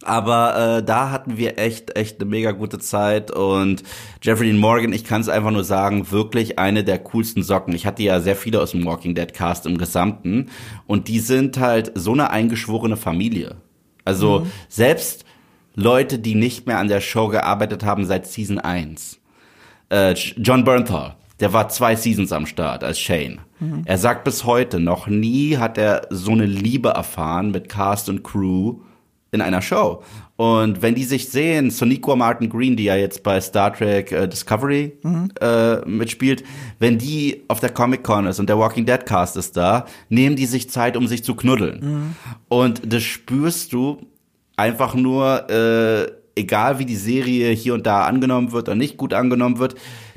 Aber 0.02 0.78
äh, 0.78 0.82
da 0.82 1.10
hatten 1.10 1.36
wir 1.36 1.58
echt, 1.58 1.96
echt 1.96 2.20
eine 2.20 2.30
mega 2.30 2.52
gute 2.52 2.78
Zeit 2.78 3.30
und 3.30 3.82
Jeffrey 4.22 4.46
Dean 4.46 4.58
Morgan, 4.58 4.94
ich 4.94 5.04
kann 5.04 5.20
es 5.20 5.28
einfach 5.28 5.50
nur 5.50 5.64
sagen, 5.64 6.10
wirklich 6.10 6.58
eine 6.58 6.84
der 6.84 6.98
coolsten 6.98 7.42
Socken. 7.42 7.74
Ich 7.74 7.84
hatte 7.84 8.02
ja 8.02 8.18
sehr 8.20 8.36
viele 8.36 8.62
aus 8.62 8.70
dem 8.70 8.86
Walking 8.86 9.14
Dead 9.14 9.32
Cast 9.34 9.66
im 9.66 9.76
Gesamten 9.76 10.46
und 10.86 11.08
die 11.08 11.20
sind 11.20 11.58
halt 11.58 11.92
so 11.96 12.12
eine 12.12 12.30
eingeschworene 12.30 12.96
Familie. 12.96 13.56
Also 14.04 14.40
mhm. 14.40 14.52
selbst 14.70 15.26
Leute, 15.74 16.18
die 16.18 16.34
nicht 16.34 16.66
mehr 16.66 16.78
an 16.78 16.88
der 16.88 17.02
Show 17.02 17.28
gearbeitet 17.28 17.84
haben 17.84 18.06
seit 18.06 18.26
Season 18.26 18.58
1. 18.58 19.20
Äh, 19.90 20.14
John 20.14 20.64
Bernthal, 20.64 21.16
der 21.40 21.52
war 21.52 21.68
zwei 21.68 21.94
Seasons 21.94 22.32
am 22.32 22.46
Start 22.46 22.84
als 22.84 22.98
Shane. 22.98 23.40
Mhm. 23.58 23.82
Er 23.84 23.98
sagt 23.98 24.24
bis 24.24 24.44
heute, 24.44 24.80
noch 24.80 25.08
nie 25.08 25.58
hat 25.58 25.76
er 25.76 26.06
so 26.08 26.32
eine 26.32 26.46
Liebe 26.46 26.88
erfahren 26.88 27.50
mit 27.50 27.68
Cast 27.68 28.08
und 28.08 28.22
Crew 28.22 28.78
in 29.32 29.40
einer 29.40 29.62
Show. 29.62 30.02
Und 30.36 30.82
wenn 30.82 30.94
die 30.94 31.04
sich 31.04 31.28
sehen, 31.28 31.70
Soniqua 31.70 32.16
Martin 32.16 32.48
Green, 32.48 32.76
die 32.76 32.84
ja 32.84 32.96
jetzt 32.96 33.22
bei 33.22 33.40
Star 33.40 33.72
Trek 33.72 34.10
äh, 34.10 34.26
Discovery 34.26 34.96
mhm. 35.02 35.30
äh, 35.40 35.86
mitspielt, 35.86 36.42
wenn 36.78 36.98
die 36.98 37.42
auf 37.48 37.60
der 37.60 37.70
Comic 37.70 38.02
Con 38.02 38.26
ist 38.26 38.40
und 38.40 38.48
der 38.48 38.58
Walking 38.58 38.86
Dead 38.86 39.04
Cast 39.04 39.36
ist 39.36 39.56
da, 39.56 39.86
nehmen 40.08 40.36
die 40.36 40.46
sich 40.46 40.70
Zeit, 40.70 40.96
um 40.96 41.06
sich 41.06 41.22
zu 41.22 41.34
knuddeln. 41.34 41.80
Mhm. 41.80 42.14
Und 42.48 42.92
das 42.92 43.02
spürst 43.02 43.72
du 43.72 43.98
einfach 44.56 44.94
nur, 44.94 45.48
äh, 45.50 46.10
egal 46.34 46.78
wie 46.78 46.86
die 46.86 46.96
Serie 46.96 47.50
hier 47.50 47.74
und 47.74 47.86
da 47.86 48.04
angenommen 48.04 48.52
wird 48.52 48.68
oder 48.68 48.76
nicht 48.76 48.96
gut 48.96 49.14
angenommen 49.14 49.58
wird, 49.58 49.74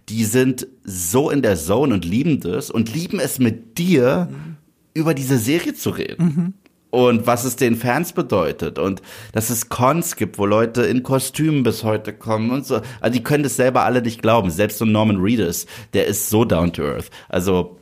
die 0.09 0.23
sind 0.23 0.67
so 0.83 1.29
in 1.29 1.41
der 1.41 1.55
Zone 1.55 1.93
und 1.93 2.05
lieben 2.05 2.39
das 2.39 2.69
und 2.69 2.93
lieben 2.93 3.19
es 3.19 3.39
mit 3.39 3.77
dir, 3.77 4.29
mhm. 4.29 4.55
über 4.93 5.13
diese 5.13 5.37
Serie 5.37 5.73
zu 5.73 5.91
reden. 5.91 6.53
Und 6.93 7.25
was 7.25 7.43
es 7.43 7.55
den 7.55 7.75
Fans 7.75 8.13
bedeutet 8.13 8.77
und 8.77 9.01
dass 9.31 9.49
es 9.49 9.67
Cons 9.67 10.15
gibt, 10.15 10.37
wo 10.37 10.45
Leute 10.45 10.83
in 10.83 11.01
Kostümen 11.01 11.63
bis 11.63 11.83
heute 11.83 12.13
kommen 12.13 12.51
und 12.51 12.67
so. 12.67 12.81
Also 13.01 13.13
die 13.17 13.23
können 13.23 13.41
das 13.41 13.55
selber 13.55 13.81
alle 13.81 14.03
nicht 14.03 14.21
glauben. 14.21 14.51
Selbst 14.51 14.77
so 14.77 14.85
Norman 14.85 15.17
Reedus, 15.17 15.65
der 15.93 16.05
ist 16.05 16.29
so 16.29 16.45
down 16.45 16.71
to 16.71 16.83
earth. 16.83 17.09
Also 17.29 17.79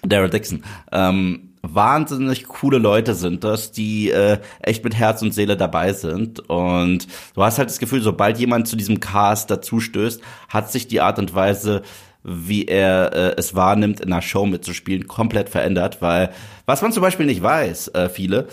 Daryl 0.00 0.30
Dixon. 0.30 0.64
Ähm, 0.90 1.50
wahnsinnig 1.60 2.48
coole 2.48 2.78
Leute 2.78 3.14
sind 3.14 3.44
das, 3.44 3.72
die 3.72 4.10
äh, 4.10 4.38
echt 4.62 4.84
mit 4.84 4.94
Herz 4.94 5.20
und 5.20 5.34
Seele 5.34 5.58
dabei 5.58 5.92
sind. 5.92 6.40
Und 6.48 7.08
du 7.34 7.42
hast 7.42 7.58
halt 7.58 7.68
das 7.68 7.78
Gefühl, 7.78 8.00
sobald 8.00 8.38
jemand 8.38 8.68
zu 8.68 8.76
diesem 8.76 9.00
Cast 9.00 9.50
dazustößt, 9.50 10.22
hat 10.48 10.72
sich 10.72 10.88
die 10.88 11.02
Art 11.02 11.18
und 11.18 11.34
Weise, 11.34 11.82
wie 12.22 12.66
er 12.66 13.12
äh, 13.12 13.34
es 13.36 13.54
wahrnimmt, 13.54 14.00
in 14.00 14.12
einer 14.12 14.22
Show 14.22 14.46
mitzuspielen, 14.46 15.06
komplett 15.06 15.48
verändert, 15.48 16.02
weil 16.02 16.30
was 16.66 16.82
man 16.82 16.92
zum 16.92 17.02
Beispiel 17.02 17.26
nicht 17.26 17.42
weiß, 17.42 17.88
äh, 17.88 18.08
viele, 18.08 18.48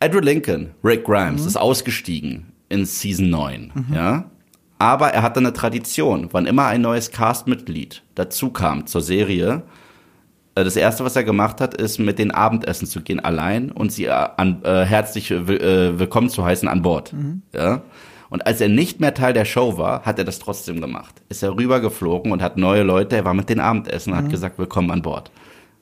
Edward 0.00 0.24
Lincoln, 0.24 0.70
Rick 0.84 1.04
Grimes, 1.04 1.42
mhm. 1.42 1.48
ist 1.48 1.56
ausgestiegen 1.56 2.52
in 2.68 2.84
Season 2.84 3.30
9, 3.30 3.72
mhm. 3.74 3.94
ja. 3.94 4.30
Aber 4.78 5.08
er 5.08 5.22
hatte 5.22 5.40
eine 5.40 5.54
Tradition, 5.54 6.28
wann 6.32 6.44
immer 6.44 6.66
ein 6.66 6.82
neues 6.82 7.10
Castmitglied 7.10 8.02
dazu 8.14 8.50
kam 8.50 8.86
zur 8.86 9.00
Serie, 9.00 9.62
äh, 10.56 10.64
das 10.64 10.74
erste, 10.74 11.04
was 11.04 11.14
er 11.14 11.22
gemacht 11.22 11.60
hat, 11.60 11.74
ist 11.74 11.98
mit 11.98 12.18
den 12.18 12.32
Abendessen 12.32 12.86
zu 12.88 13.02
gehen 13.02 13.20
allein 13.20 13.70
und 13.70 13.92
sie 13.92 14.06
äh, 14.06 14.10
an, 14.10 14.62
äh, 14.64 14.84
herzlich 14.84 15.30
äh, 15.30 15.98
willkommen 15.98 16.28
zu 16.28 16.44
heißen 16.44 16.68
an 16.68 16.82
Bord. 16.82 17.12
Mhm. 17.12 17.42
Ja? 17.54 17.82
Und 18.28 18.46
als 18.46 18.60
er 18.60 18.68
nicht 18.68 19.00
mehr 19.00 19.14
Teil 19.14 19.32
der 19.32 19.44
Show 19.44 19.78
war, 19.78 20.02
hat 20.02 20.18
er 20.18 20.24
das 20.24 20.38
trotzdem 20.38 20.80
gemacht. 20.80 21.14
Ist 21.28 21.42
er 21.42 21.56
rübergeflogen 21.56 22.32
und 22.32 22.42
hat 22.42 22.56
neue 22.56 22.82
Leute, 22.82 23.16
er 23.16 23.24
war 23.24 23.34
mit 23.34 23.48
den 23.48 23.60
Abendessen 23.60 24.12
und 24.12 24.18
mhm. 24.18 24.24
hat 24.24 24.30
gesagt, 24.30 24.58
willkommen 24.58 24.90
an 24.90 25.02
Bord. 25.02 25.30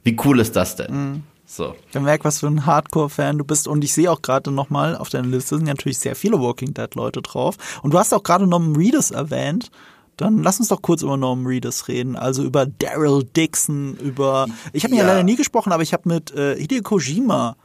Wie 0.02 0.16
cool 0.24 0.40
ist 0.40 0.54
das 0.54 0.76
denn? 0.76 1.12
Mhm. 1.12 1.22
So. 1.46 1.74
Ich 1.92 2.00
merke, 2.00 2.24
was 2.24 2.40
für 2.40 2.46
ein 2.46 2.64
Hardcore-Fan 2.64 3.38
du 3.38 3.44
bist. 3.44 3.68
Und 3.68 3.84
ich 3.84 3.92
sehe 3.92 4.10
auch 4.10 4.22
gerade 4.22 4.50
nochmal 4.50 4.96
auf 4.96 5.10
deiner 5.10 5.28
Liste 5.28 5.56
sind 5.56 5.66
natürlich 5.66 5.98
sehr 5.98 6.16
viele 6.16 6.40
Walking 6.40 6.72
Dead-Leute 6.72 7.22
drauf. 7.22 7.56
Und 7.82 7.92
du 7.92 7.98
hast 7.98 8.14
auch 8.14 8.22
gerade 8.22 8.46
Norman 8.46 8.76
Reedus 8.76 9.10
erwähnt. 9.10 9.70
Dann 10.16 10.42
lass 10.42 10.58
uns 10.58 10.68
doch 10.68 10.80
kurz 10.80 11.02
über 11.02 11.16
Norman 11.16 11.46
Reedus 11.46 11.88
reden. 11.88 12.16
Also 12.16 12.44
über 12.44 12.66
Daryl 12.66 13.24
Dixon, 13.24 13.96
über. 13.96 14.46
Ich 14.72 14.84
habe 14.84 14.94
ja. 14.94 15.02
ja 15.02 15.08
leider 15.08 15.22
nie 15.22 15.36
gesprochen, 15.36 15.72
aber 15.72 15.82
ich 15.82 15.92
habe 15.92 16.08
mit 16.08 16.32
äh, 16.32 16.56
Hideo 16.56 16.82
Kojima 16.82 17.56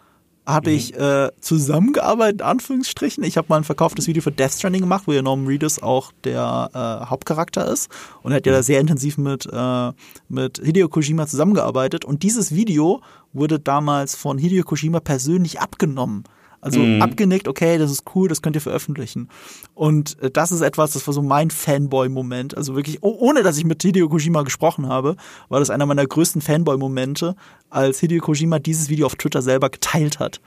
habe 0.50 0.72
mhm. 0.72 0.76
ich 0.76 0.96
äh, 0.96 1.30
zusammengearbeitet, 1.40 2.42
in 2.42 2.48
Anführungsstrichen. 2.48 3.24
Ich 3.24 3.38
habe 3.38 3.48
mal 3.50 3.58
ein 3.58 3.64
verkauftes 3.64 4.08
Video 4.08 4.22
für 4.22 4.32
Death 4.32 4.54
Stranding 4.54 4.82
gemacht, 4.82 5.04
wo 5.06 5.14
ja 5.14 5.22
Norman 5.22 5.48
Reedus 5.48 5.82
auch 5.82 6.12
der 6.24 6.70
äh, 6.74 7.06
Hauptcharakter 7.10 7.68
ist. 7.72 7.90
Und 8.24 8.32
er 8.32 8.38
hat 8.38 8.46
ja 8.46 8.52
da 8.52 8.60
mhm. 8.60 8.64
sehr 8.64 8.80
intensiv 8.80 9.18
mit, 9.18 9.48
äh, 9.52 9.92
mit 10.28 10.60
Hideo 10.64 10.90
Kojima 10.90 11.28
zusammengearbeitet. 11.28 12.06
Und 12.06 12.24
dieses 12.24 12.54
Video 12.54 13.02
wurde 13.34 13.60
damals 13.60 14.16
von 14.16 14.38
Hideo 14.38 14.64
Kojima 14.64 15.00
persönlich 15.00 15.60
abgenommen. 15.60 16.24
Also 16.62 16.80
mhm. 16.80 17.02
abgenickt, 17.02 17.48
okay, 17.48 17.78
das 17.78 17.92
ist 17.92 18.04
cool, 18.16 18.28
das 18.28 18.42
könnt 18.42 18.56
ihr 18.56 18.62
veröffentlichen. 18.62 19.30
Und 19.74 20.22
äh, 20.22 20.30
das 20.30 20.52
ist 20.52 20.62
etwas, 20.62 20.92
das 20.92 21.08
war 21.08 21.14
so 21.14 21.22
mein 21.22 21.52
Fanboy-Moment. 21.52 22.58
Also 22.58 22.76
wirklich, 22.76 23.00
oh, 23.02 23.16
ohne 23.20 23.44
dass 23.44 23.58
ich 23.58 23.66
mit 23.66 23.82
Hideo 23.82 24.10
Kojima 24.10 24.44
gesprochen 24.44 24.88
habe, 24.88 25.16
war 25.48 25.60
das 25.60 25.70
einer 25.70 25.86
meiner 25.86 26.06
größten 26.06 26.42
Fanboy-Momente, 26.42 27.36
als 27.70 28.00
Hideo 28.00 28.22
Kojima 28.22 28.60
dieses 28.60 28.90
Video 28.90 29.06
auf 29.06 29.16
Twitter 29.16 29.42
selber 29.42 29.70
geteilt 29.70 30.20
hat. 30.20 30.42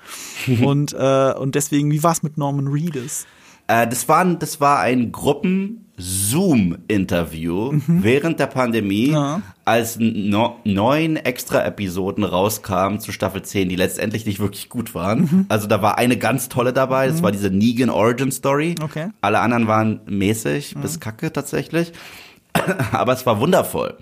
und, 0.62 0.92
äh, 0.92 1.32
und 1.34 1.54
deswegen, 1.54 1.90
wie 1.90 2.02
war 2.02 2.12
es 2.12 2.22
mit 2.22 2.36
Norman 2.36 2.68
Reedus? 2.68 3.26
Äh, 3.66 3.86
das, 3.86 4.08
war, 4.08 4.24
das 4.24 4.58
war 4.60 4.80
ein 4.80 5.12
Gruppen-Zoom-Interview 5.12 7.72
mhm. 7.72 8.02
während 8.02 8.40
der 8.40 8.48
Pandemie, 8.48 9.12
ja. 9.12 9.40
als 9.64 9.98
no, 9.98 10.56
neun 10.64 11.16
Extra-Episoden 11.16 12.24
rauskamen 12.24 13.00
zu 13.00 13.12
Staffel 13.12 13.42
10, 13.42 13.68
die 13.68 13.76
letztendlich 13.76 14.26
nicht 14.26 14.40
wirklich 14.40 14.68
gut 14.68 14.92
waren. 14.94 15.20
Mhm. 15.20 15.46
Also 15.48 15.68
da 15.68 15.80
war 15.82 15.98
eine 15.98 16.16
ganz 16.16 16.48
tolle 16.48 16.72
dabei, 16.72 17.06
das 17.06 17.20
mhm. 17.20 17.24
war 17.24 17.30
diese 17.32 17.50
Negan 17.50 17.90
Origin 17.90 18.32
Story. 18.32 18.76
Okay. 18.82 19.10
Alle 19.20 19.40
anderen 19.40 19.66
waren 19.66 20.00
mäßig 20.06 20.74
bis 20.80 21.00
kacke 21.00 21.30
tatsächlich. 21.32 21.92
Aber 22.92 23.12
es 23.12 23.26
war 23.26 23.40
wundervoll. 23.40 23.98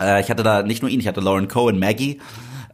Äh, 0.00 0.20
ich 0.20 0.30
hatte 0.30 0.42
da 0.42 0.62
nicht 0.62 0.82
nur 0.82 0.90
ihn, 0.90 1.00
ich 1.00 1.06
hatte 1.06 1.20
Lauren 1.20 1.48
Cohen, 1.48 1.78
Maggie 1.78 2.20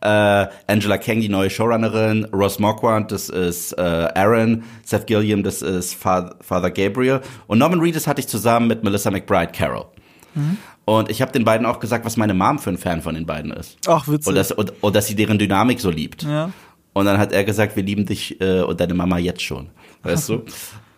äh, 0.00 0.46
Angela 0.66 0.98
Kang, 0.98 1.20
die 1.20 1.28
neue 1.28 1.50
Showrunnerin, 1.50 2.26
Ross 2.32 2.58
Marquardt, 2.58 3.12
das 3.12 3.28
ist 3.28 3.72
äh, 3.72 3.80
Aaron, 3.80 4.64
Seth 4.84 5.06
Gilliam, 5.06 5.42
das 5.42 5.62
ist 5.62 5.94
Father, 5.94 6.36
Father 6.40 6.70
Gabriel 6.70 7.20
und 7.46 7.58
Norman 7.58 7.80
Reedus 7.80 8.06
hatte 8.06 8.20
ich 8.20 8.28
zusammen 8.28 8.66
mit 8.68 8.82
Melissa 8.84 9.10
McBride 9.10 9.52
Carol. 9.52 9.86
Mhm. 10.34 10.58
Und 10.84 11.10
ich 11.10 11.22
habe 11.22 11.30
den 11.30 11.44
beiden 11.44 11.66
auch 11.66 11.78
gesagt, 11.78 12.04
was 12.04 12.16
meine 12.16 12.34
Mom 12.34 12.58
für 12.58 12.70
ein 12.70 12.78
Fan 12.78 13.02
von 13.02 13.14
den 13.14 13.26
beiden 13.26 13.52
ist. 13.52 13.78
Ach, 13.86 14.08
witzig. 14.08 14.26
Und 14.26 14.34
dass, 14.34 14.50
und, 14.50 14.72
und 14.82 14.96
dass 14.96 15.06
sie 15.06 15.14
deren 15.14 15.38
Dynamik 15.38 15.80
so 15.80 15.90
liebt. 15.90 16.24
Ja. 16.24 16.50
Und 16.92 17.06
dann 17.06 17.18
hat 17.18 17.32
er 17.32 17.44
gesagt, 17.44 17.76
wir 17.76 17.82
lieben 17.84 18.06
dich 18.06 18.40
äh, 18.40 18.62
und 18.62 18.80
deine 18.80 18.94
Mama 18.94 19.18
jetzt 19.18 19.42
schon. 19.42 19.68
Weißt 20.02 20.28
du? 20.30 20.44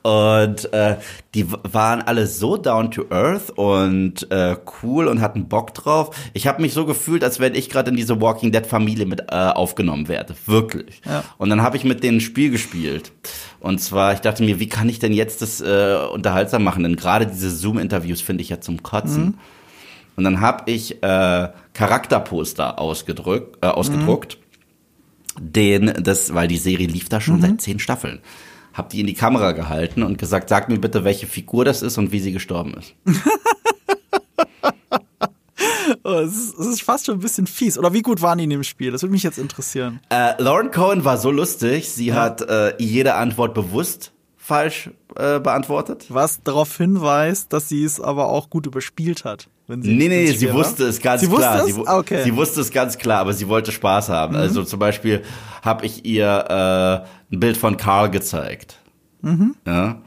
Und 0.02 0.72
äh, 0.72 0.96
die 1.34 1.46
waren 1.50 2.02
alle 2.02 2.26
so 2.26 2.56
down 2.56 2.90
to 2.90 3.04
earth 3.10 3.50
und 3.50 4.30
äh, 4.32 4.56
cool 4.82 5.06
und 5.06 5.20
hatten 5.20 5.48
Bock 5.48 5.74
drauf. 5.74 6.10
Ich 6.32 6.48
habe 6.48 6.60
mich 6.60 6.72
so 6.72 6.84
gefühlt, 6.86 7.22
als 7.22 7.38
wenn 7.38 7.54
ich 7.54 7.70
gerade 7.70 7.90
in 7.90 7.96
diese 7.96 8.20
Walking 8.20 8.50
Dead 8.50 8.66
Familie 8.66 9.06
mit 9.06 9.20
äh, 9.20 9.34
aufgenommen 9.34 10.08
werde, 10.08 10.34
wirklich. 10.46 11.00
Ja. 11.06 11.22
Und 11.38 11.50
dann 11.50 11.62
habe 11.62 11.76
ich 11.76 11.84
mit 11.84 12.02
denen 12.02 12.18
ein 12.18 12.20
Spiel 12.20 12.50
gespielt. 12.50 13.12
Und 13.60 13.80
zwar, 13.80 14.12
ich 14.12 14.20
dachte 14.20 14.42
mir, 14.42 14.58
wie 14.58 14.68
kann 14.68 14.88
ich 14.88 14.98
denn 14.98 15.12
jetzt 15.12 15.40
das 15.40 15.60
äh, 15.60 15.96
unterhaltsam 16.12 16.64
machen? 16.64 16.82
Denn 16.82 16.96
gerade 16.96 17.26
diese 17.26 17.50
Zoom-Interviews 17.50 18.20
finde 18.20 18.42
ich 18.42 18.48
ja 18.48 18.60
zum 18.60 18.82
Kotzen. 18.82 19.24
Mhm. 19.24 19.34
Und 20.16 20.24
dann 20.24 20.40
habe 20.40 20.68
ich 20.70 21.00
äh, 21.02 21.48
Charakterposter 21.74 22.80
ausgedrückt, 22.80 23.58
äh, 23.60 23.68
ausgedruckt. 23.68 24.36
Mhm. 24.36 24.42
Den, 25.40 25.94
das, 26.02 26.34
weil 26.34 26.48
die 26.48 26.58
Serie 26.58 26.88
lief 26.88 27.08
da 27.08 27.20
schon 27.20 27.36
mhm. 27.36 27.42
seit 27.42 27.60
zehn 27.60 27.78
Staffeln 27.78 28.20
habe 28.72 28.88
die 28.90 29.00
in 29.00 29.06
die 29.06 29.14
Kamera 29.14 29.52
gehalten 29.52 30.02
und 30.02 30.18
gesagt, 30.18 30.48
sag 30.48 30.68
mir 30.68 30.78
bitte, 30.78 31.04
welche 31.04 31.26
Figur 31.26 31.64
das 31.64 31.82
ist 31.82 31.98
und 31.98 32.12
wie 32.12 32.20
sie 32.20 32.32
gestorben 32.32 32.74
ist. 32.74 32.94
oh, 36.04 36.14
es, 36.14 36.36
ist, 36.36 36.58
es 36.58 36.66
ist 36.66 36.82
fast 36.82 37.06
schon 37.06 37.16
ein 37.16 37.20
bisschen 37.20 37.46
fies. 37.46 37.78
Oder 37.78 37.92
wie 37.92 38.02
gut 38.02 38.22
waren 38.22 38.38
die 38.38 38.44
in 38.44 38.50
dem 38.50 38.64
Spiel? 38.64 38.90
Das 38.92 39.02
würde 39.02 39.12
mich 39.12 39.22
jetzt 39.22 39.38
interessieren. 39.38 40.00
Äh, 40.10 40.40
Lauren 40.42 40.70
Cohen 40.70 41.04
war 41.04 41.18
so 41.18 41.30
lustig, 41.30 41.90
sie 41.90 42.06
ja. 42.06 42.14
hat 42.14 42.40
äh, 42.42 42.74
jede 42.78 43.14
Antwort 43.14 43.54
bewusst 43.54 44.12
falsch 44.36 44.90
äh, 45.16 45.38
beantwortet. 45.38 46.06
Was 46.08 46.42
darauf 46.42 46.76
hinweist, 46.76 47.52
dass 47.52 47.68
sie 47.68 47.84
es 47.84 48.00
aber 48.00 48.28
auch 48.28 48.50
gut 48.50 48.66
überspielt 48.66 49.24
hat. 49.24 49.48
Wenn 49.66 49.82
sie, 49.82 49.94
nee, 49.94 50.08
nee, 50.08 50.26
sie 50.26 50.48
war? 50.48 50.56
wusste 50.56 50.84
es 50.84 51.00
ganz 51.00 51.22
sie 51.22 51.28
klar. 51.28 51.66
Es? 51.66 51.74
Sie, 51.74 51.80
okay. 51.80 52.24
sie 52.24 52.34
wusste 52.34 52.60
es 52.60 52.70
ganz 52.70 52.98
klar, 52.98 53.20
aber 53.20 53.32
sie 53.32 53.48
wollte 53.48 53.72
Spaß 53.72 54.08
haben. 54.08 54.34
Mhm. 54.34 54.40
Also 54.40 54.64
zum 54.64 54.78
Beispiel 54.78 55.22
habe 55.62 55.86
ich 55.86 56.04
ihr 56.04 56.26
äh, 56.26 57.34
ein 57.34 57.40
Bild 57.40 57.56
von 57.56 57.76
Carl 57.76 58.10
gezeigt. 58.10 58.78
Mhm. 59.20 59.54
Ja. 59.66 60.02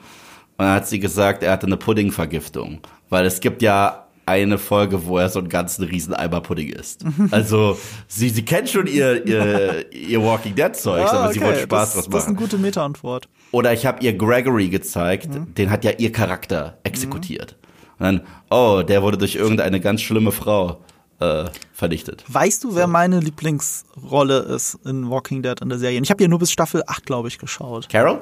Und 0.58 0.66
dann 0.66 0.74
hat 0.74 0.88
sie 0.88 1.00
gesagt, 1.00 1.44
er 1.44 1.52
hatte 1.52 1.68
eine 1.68 1.78
Puddingvergiftung. 1.78 2.80
Weil 3.10 3.26
es 3.26 3.40
gibt 3.40 3.62
ja 3.62 4.06
eine 4.26 4.58
Folge, 4.58 5.06
wo 5.06 5.18
er 5.18 5.30
so 5.30 5.40
einen 5.40 5.50
ganzen 5.50 5.84
riesen 5.84 6.14
Eimer 6.14 6.42
Pudding 6.42 6.70
isst. 6.70 7.06
Also 7.32 7.78
sie, 8.08 8.30
sie 8.30 8.44
kennt 8.44 8.70
schon 8.70 8.88
ihr, 8.88 9.26
ihr, 9.26 9.92
ihr 9.94 10.24
Walking 10.24 10.56
Dead 10.56 10.76
Zeug, 10.76 11.06
ah, 11.06 11.24
aber 11.24 11.34
sie 11.34 11.42
wollte 11.42 11.62
Spaß 11.62 11.94
das, 11.94 11.94
draus 11.94 12.04
machen. 12.06 12.12
Das 12.12 12.24
ist 12.24 12.28
eine 12.30 12.38
gute 12.38 12.58
Meta-Antwort. 12.58 13.30
Oder 13.52 13.74
ich 13.74 13.86
habe 13.86 14.04
ihr 14.04 14.14
Gregory 14.14 14.70
gezeigt, 14.70 15.34
mhm. 15.34 15.54
den 15.54 15.70
hat 15.70 15.86
ja 15.86 15.92
ihr 15.92 16.12
Charakter 16.12 16.80
exekutiert. 16.84 17.56
Mhm. 17.60 17.65
Und 18.00 18.04
dann, 18.06 18.22
oh, 18.50 18.82
der 18.88 19.02
wurde 19.02 19.18
durch 19.18 19.36
irgendeine 19.36 19.80
ganz 19.80 20.02
schlimme 20.02 20.32
Frau 20.32 20.82
äh, 21.20 21.46
vernichtet. 21.74 22.24
Weißt 22.28 22.64
du, 22.64 22.76
wer 22.76 22.86
so. 22.86 22.92
meine 22.92 23.20
Lieblingsrolle 23.20 24.40
ist 24.40 24.78
in 24.86 25.10
Walking 25.10 25.42
Dead 25.44 25.60
in 25.62 25.70
der 25.70 25.78
Serie? 25.80 26.00
Ich 26.02 26.10
habe 26.12 26.22
ja 26.24 26.28
nur 26.30 26.40
bis 26.40 26.52
Staffel 26.52 26.84
8, 26.86 27.06
glaube 27.06 27.28
ich, 27.28 27.38
geschaut. 27.38 27.88
Carol? 27.90 28.22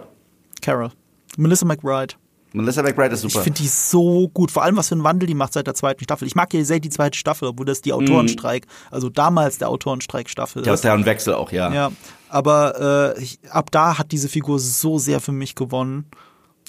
Carol. 0.62 0.92
Melissa 1.38 1.66
McBride. 1.66 2.16
Melissa 2.56 2.84
McBride 2.84 3.16
ist 3.16 3.24
Ich 3.24 3.34
super. 3.34 3.44
finde 3.44 3.62
die 3.64 3.68
so 3.68 4.30
gut. 4.30 4.52
Vor 4.52 4.62
allem, 4.62 4.78
was 4.78 4.90
für 4.90 4.96
einen 4.96 5.04
Wandel 5.04 5.26
die 5.26 5.34
macht 5.34 5.54
seit 5.54 5.66
der 5.66 5.74
zweiten 5.74 6.04
Staffel. 6.04 6.28
Ich 6.28 6.36
mag 6.36 6.54
ja 6.54 6.64
sehr 6.64 6.80
die 6.80 6.90
zweite 6.92 7.18
Staffel, 7.18 7.52
wo 7.56 7.64
das 7.64 7.82
die 7.82 7.94
Autorenstreik, 7.94 8.68
also 8.92 9.10
damals 9.10 9.58
der 9.58 9.70
Autorenstreik-Staffel 9.70 10.64
Ja, 10.64 10.74
ist. 10.76 10.84
der 10.84 11.04
Wechsel 11.06 11.34
auch, 11.34 11.52
ja. 11.52 11.74
Ja, 11.74 11.92
aber 12.30 13.16
äh, 13.18 13.24
ich, 13.24 13.40
ab 13.50 13.72
da 13.72 13.98
hat 13.98 14.12
diese 14.12 14.30
Figur 14.30 14.60
so 14.60 15.00
sehr 15.00 15.20
für 15.20 15.32
mich 15.32 15.56
gewonnen. 15.56 16.06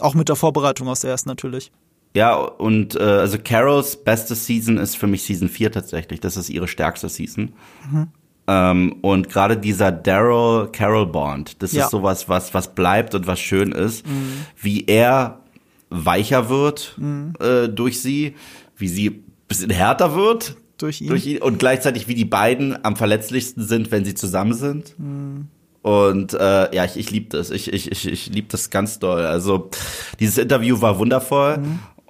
Auch 0.01 0.15
mit 0.15 0.31
der 0.31 0.37
Vorbereitung 0.37 0.89
aus 0.89 1.01
der 1.01 1.11
ersten 1.11 1.29
natürlich. 1.29 1.71
Ja, 2.17 2.37
und 2.37 2.95
äh, 2.95 3.03
also 3.03 3.39
Carols 3.43 3.97
beste 3.97 4.35
Season 4.35 4.79
ist 4.79 4.97
für 4.97 5.07
mich 5.09 5.25
Season 5.25 5.49
4 5.49 5.73
tatsächlich. 5.73 6.21
Das 6.21 6.37
ist 6.37 6.49
ihre 6.49 6.69
stärkste 6.69 7.09
Season. 7.09 7.53
Ähm, 8.47 8.97
und 9.03 9.29
gerade 9.31 9.57
dieser 9.57 9.91
Daryl 9.91 10.69
Carol 10.71 11.07
Bond, 11.07 11.63
das 11.63 11.73
Ja. 11.73 11.85
ist 11.87 11.91
sowas, 11.91 12.29
was, 12.29 12.53
was 12.55 12.75
bleibt 12.75 13.15
und 13.15 13.27
was 13.27 13.41
schön 13.41 13.73
ist, 13.73 14.05
wie 14.61 14.85
er 14.87 15.41
weicher 15.91 16.49
wird 16.49 16.99
äh, 17.41 17.69
durch 17.69 18.01
sie, 18.01 18.35
wie 18.77 18.89
sie 18.89 19.09
ein 19.11 19.25
bisschen 19.49 19.71
härter 19.71 20.15
wird 20.15 20.57
Durch 20.79 21.01
ihn. 21.01 21.09
durch 21.09 21.27
ihn 21.27 21.39
und 21.39 21.59
gleichzeitig 21.59 22.07
wie 22.09 22.15
die 22.15 22.25
beiden 22.25 22.85
am 22.85 22.97
verletzlichsten 22.97 23.65
sind, 23.65 23.91
wenn 23.91 24.05
sie 24.05 24.15
zusammen 24.15 24.53
sind. 24.55 24.95
Und 25.83 26.33
äh, 26.35 26.75
ja, 26.75 26.85
ich, 26.85 26.97
ich 26.97 27.11
liebe 27.11 27.29
das. 27.31 27.51
Ich, 27.51 27.73
ich, 27.73 27.91
ich, 27.93 28.07
ich 28.07 28.27
liebe 28.31 28.49
das 28.51 28.71
ganz 28.71 28.99
doll. 28.99 29.25
Also 29.27 29.71
dieses 30.21 30.39
Interview 30.39 30.81
war 30.81 30.99
wundervoll 30.99 31.59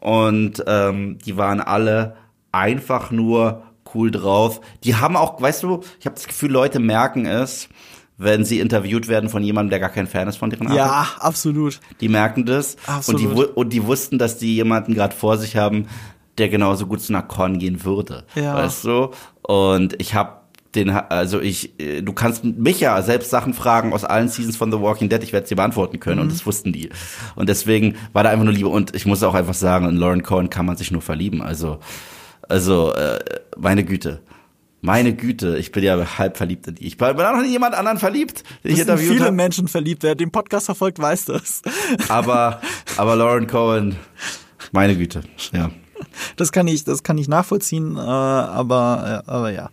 und 0.04 0.62
ähm, 0.66 1.16
die 1.24 1.38
waren 1.38 1.62
alle 1.62 2.16
einfach 2.52 3.10
nur 3.10 3.62
cool 3.94 4.10
drauf. 4.10 4.60
Die 4.84 4.96
haben 4.96 5.16
auch, 5.16 5.40
weißt 5.40 5.62
du, 5.62 5.80
ich 5.98 6.04
habe 6.04 6.14
das 6.14 6.26
Gefühl, 6.26 6.50
Leute 6.50 6.78
merken 6.78 7.24
es, 7.24 7.70
wenn 8.18 8.44
sie 8.44 8.60
interviewt 8.60 9.08
werden 9.08 9.30
von 9.30 9.42
jemandem, 9.42 9.70
der 9.70 9.80
gar 9.80 9.88
kein 9.88 10.06
Fan 10.06 10.28
ist 10.28 10.36
von 10.36 10.50
deren 10.50 10.66
Arbeit. 10.66 10.76
Ja, 10.76 11.06
absolut. 11.20 11.80
Die 12.02 12.10
merken 12.10 12.44
das 12.44 12.76
und 13.06 13.18
die, 13.18 13.26
Absolut. 13.26 13.56
und 13.56 13.72
die 13.72 13.86
wussten, 13.86 14.18
dass 14.18 14.36
die 14.36 14.54
jemanden 14.54 14.92
gerade 14.92 15.16
vor 15.16 15.38
sich 15.38 15.56
haben, 15.56 15.86
der 16.36 16.50
genauso 16.50 16.86
gut 16.86 17.00
zu 17.00 17.14
einer 17.14 17.22
Con 17.22 17.58
gehen 17.58 17.82
würde. 17.82 18.24
Ja. 18.34 18.56
Weißt 18.56 18.84
du? 18.84 19.10
Und 19.40 19.98
ich 20.02 20.14
habe 20.14 20.43
den, 20.74 20.90
also 20.90 21.40
ich, 21.40 21.78
äh, 21.80 22.02
du 22.02 22.12
kannst 22.12 22.44
mich 22.44 22.80
ja 22.80 23.00
selbst 23.02 23.30
Sachen 23.30 23.54
fragen 23.54 23.92
aus 23.92 24.04
allen 24.04 24.28
Seasons 24.28 24.56
von 24.56 24.72
The 24.72 24.80
Walking 24.80 25.08
Dead, 25.08 25.22
ich 25.22 25.32
werde 25.32 25.46
sie 25.46 25.54
beantworten 25.54 26.00
können 26.00 26.20
und 26.20 26.32
das 26.32 26.46
wussten 26.46 26.72
die. 26.72 26.90
Und 27.36 27.48
deswegen 27.48 27.96
war 28.12 28.24
da 28.24 28.30
einfach 28.30 28.44
nur 28.44 28.54
Liebe 28.54 28.68
und 28.68 28.94
ich 28.94 29.06
muss 29.06 29.22
auch 29.22 29.34
einfach 29.34 29.54
sagen, 29.54 29.88
in 29.88 29.96
Lauren 29.96 30.22
Cohen 30.22 30.50
kann 30.50 30.66
man 30.66 30.76
sich 30.76 30.90
nur 30.90 31.02
verlieben. 31.02 31.42
Also, 31.42 31.78
also 32.48 32.92
äh, 32.94 33.18
meine 33.56 33.84
Güte. 33.84 34.20
Meine 34.80 35.14
Güte, 35.14 35.56
ich 35.56 35.72
bin 35.72 35.82
ja 35.82 36.18
halb 36.18 36.36
verliebt 36.36 36.66
in 36.66 36.74
die. 36.74 36.86
Ich 36.86 36.98
bin 36.98 37.08
auch 37.08 37.14
noch 37.16 37.42
in 37.42 37.50
jemand 37.50 37.74
anderen 37.74 37.98
verliebt, 37.98 38.44
den 38.64 38.72
ich 38.72 38.84
sind 38.84 38.98
viele 38.98 39.20
habe. 39.20 39.32
Menschen 39.32 39.66
verliebt. 39.66 40.02
Wer 40.02 40.14
den 40.14 40.30
Podcast 40.30 40.66
verfolgt, 40.66 40.98
weiß 40.98 41.24
das. 41.24 41.62
Aber, 42.10 42.60
aber 42.98 43.16
Lauren 43.16 43.46
Cohen, 43.46 43.96
meine 44.72 44.94
Güte, 44.94 45.22
ja. 45.52 45.70
Das 46.36 46.52
kann 46.52 46.68
ich, 46.68 46.84
das 46.84 47.02
kann 47.02 47.16
ich 47.16 47.28
nachvollziehen, 47.28 47.96
äh, 47.96 48.00
aber, 48.00 49.22
äh, 49.26 49.30
aber 49.30 49.50
ja. 49.52 49.70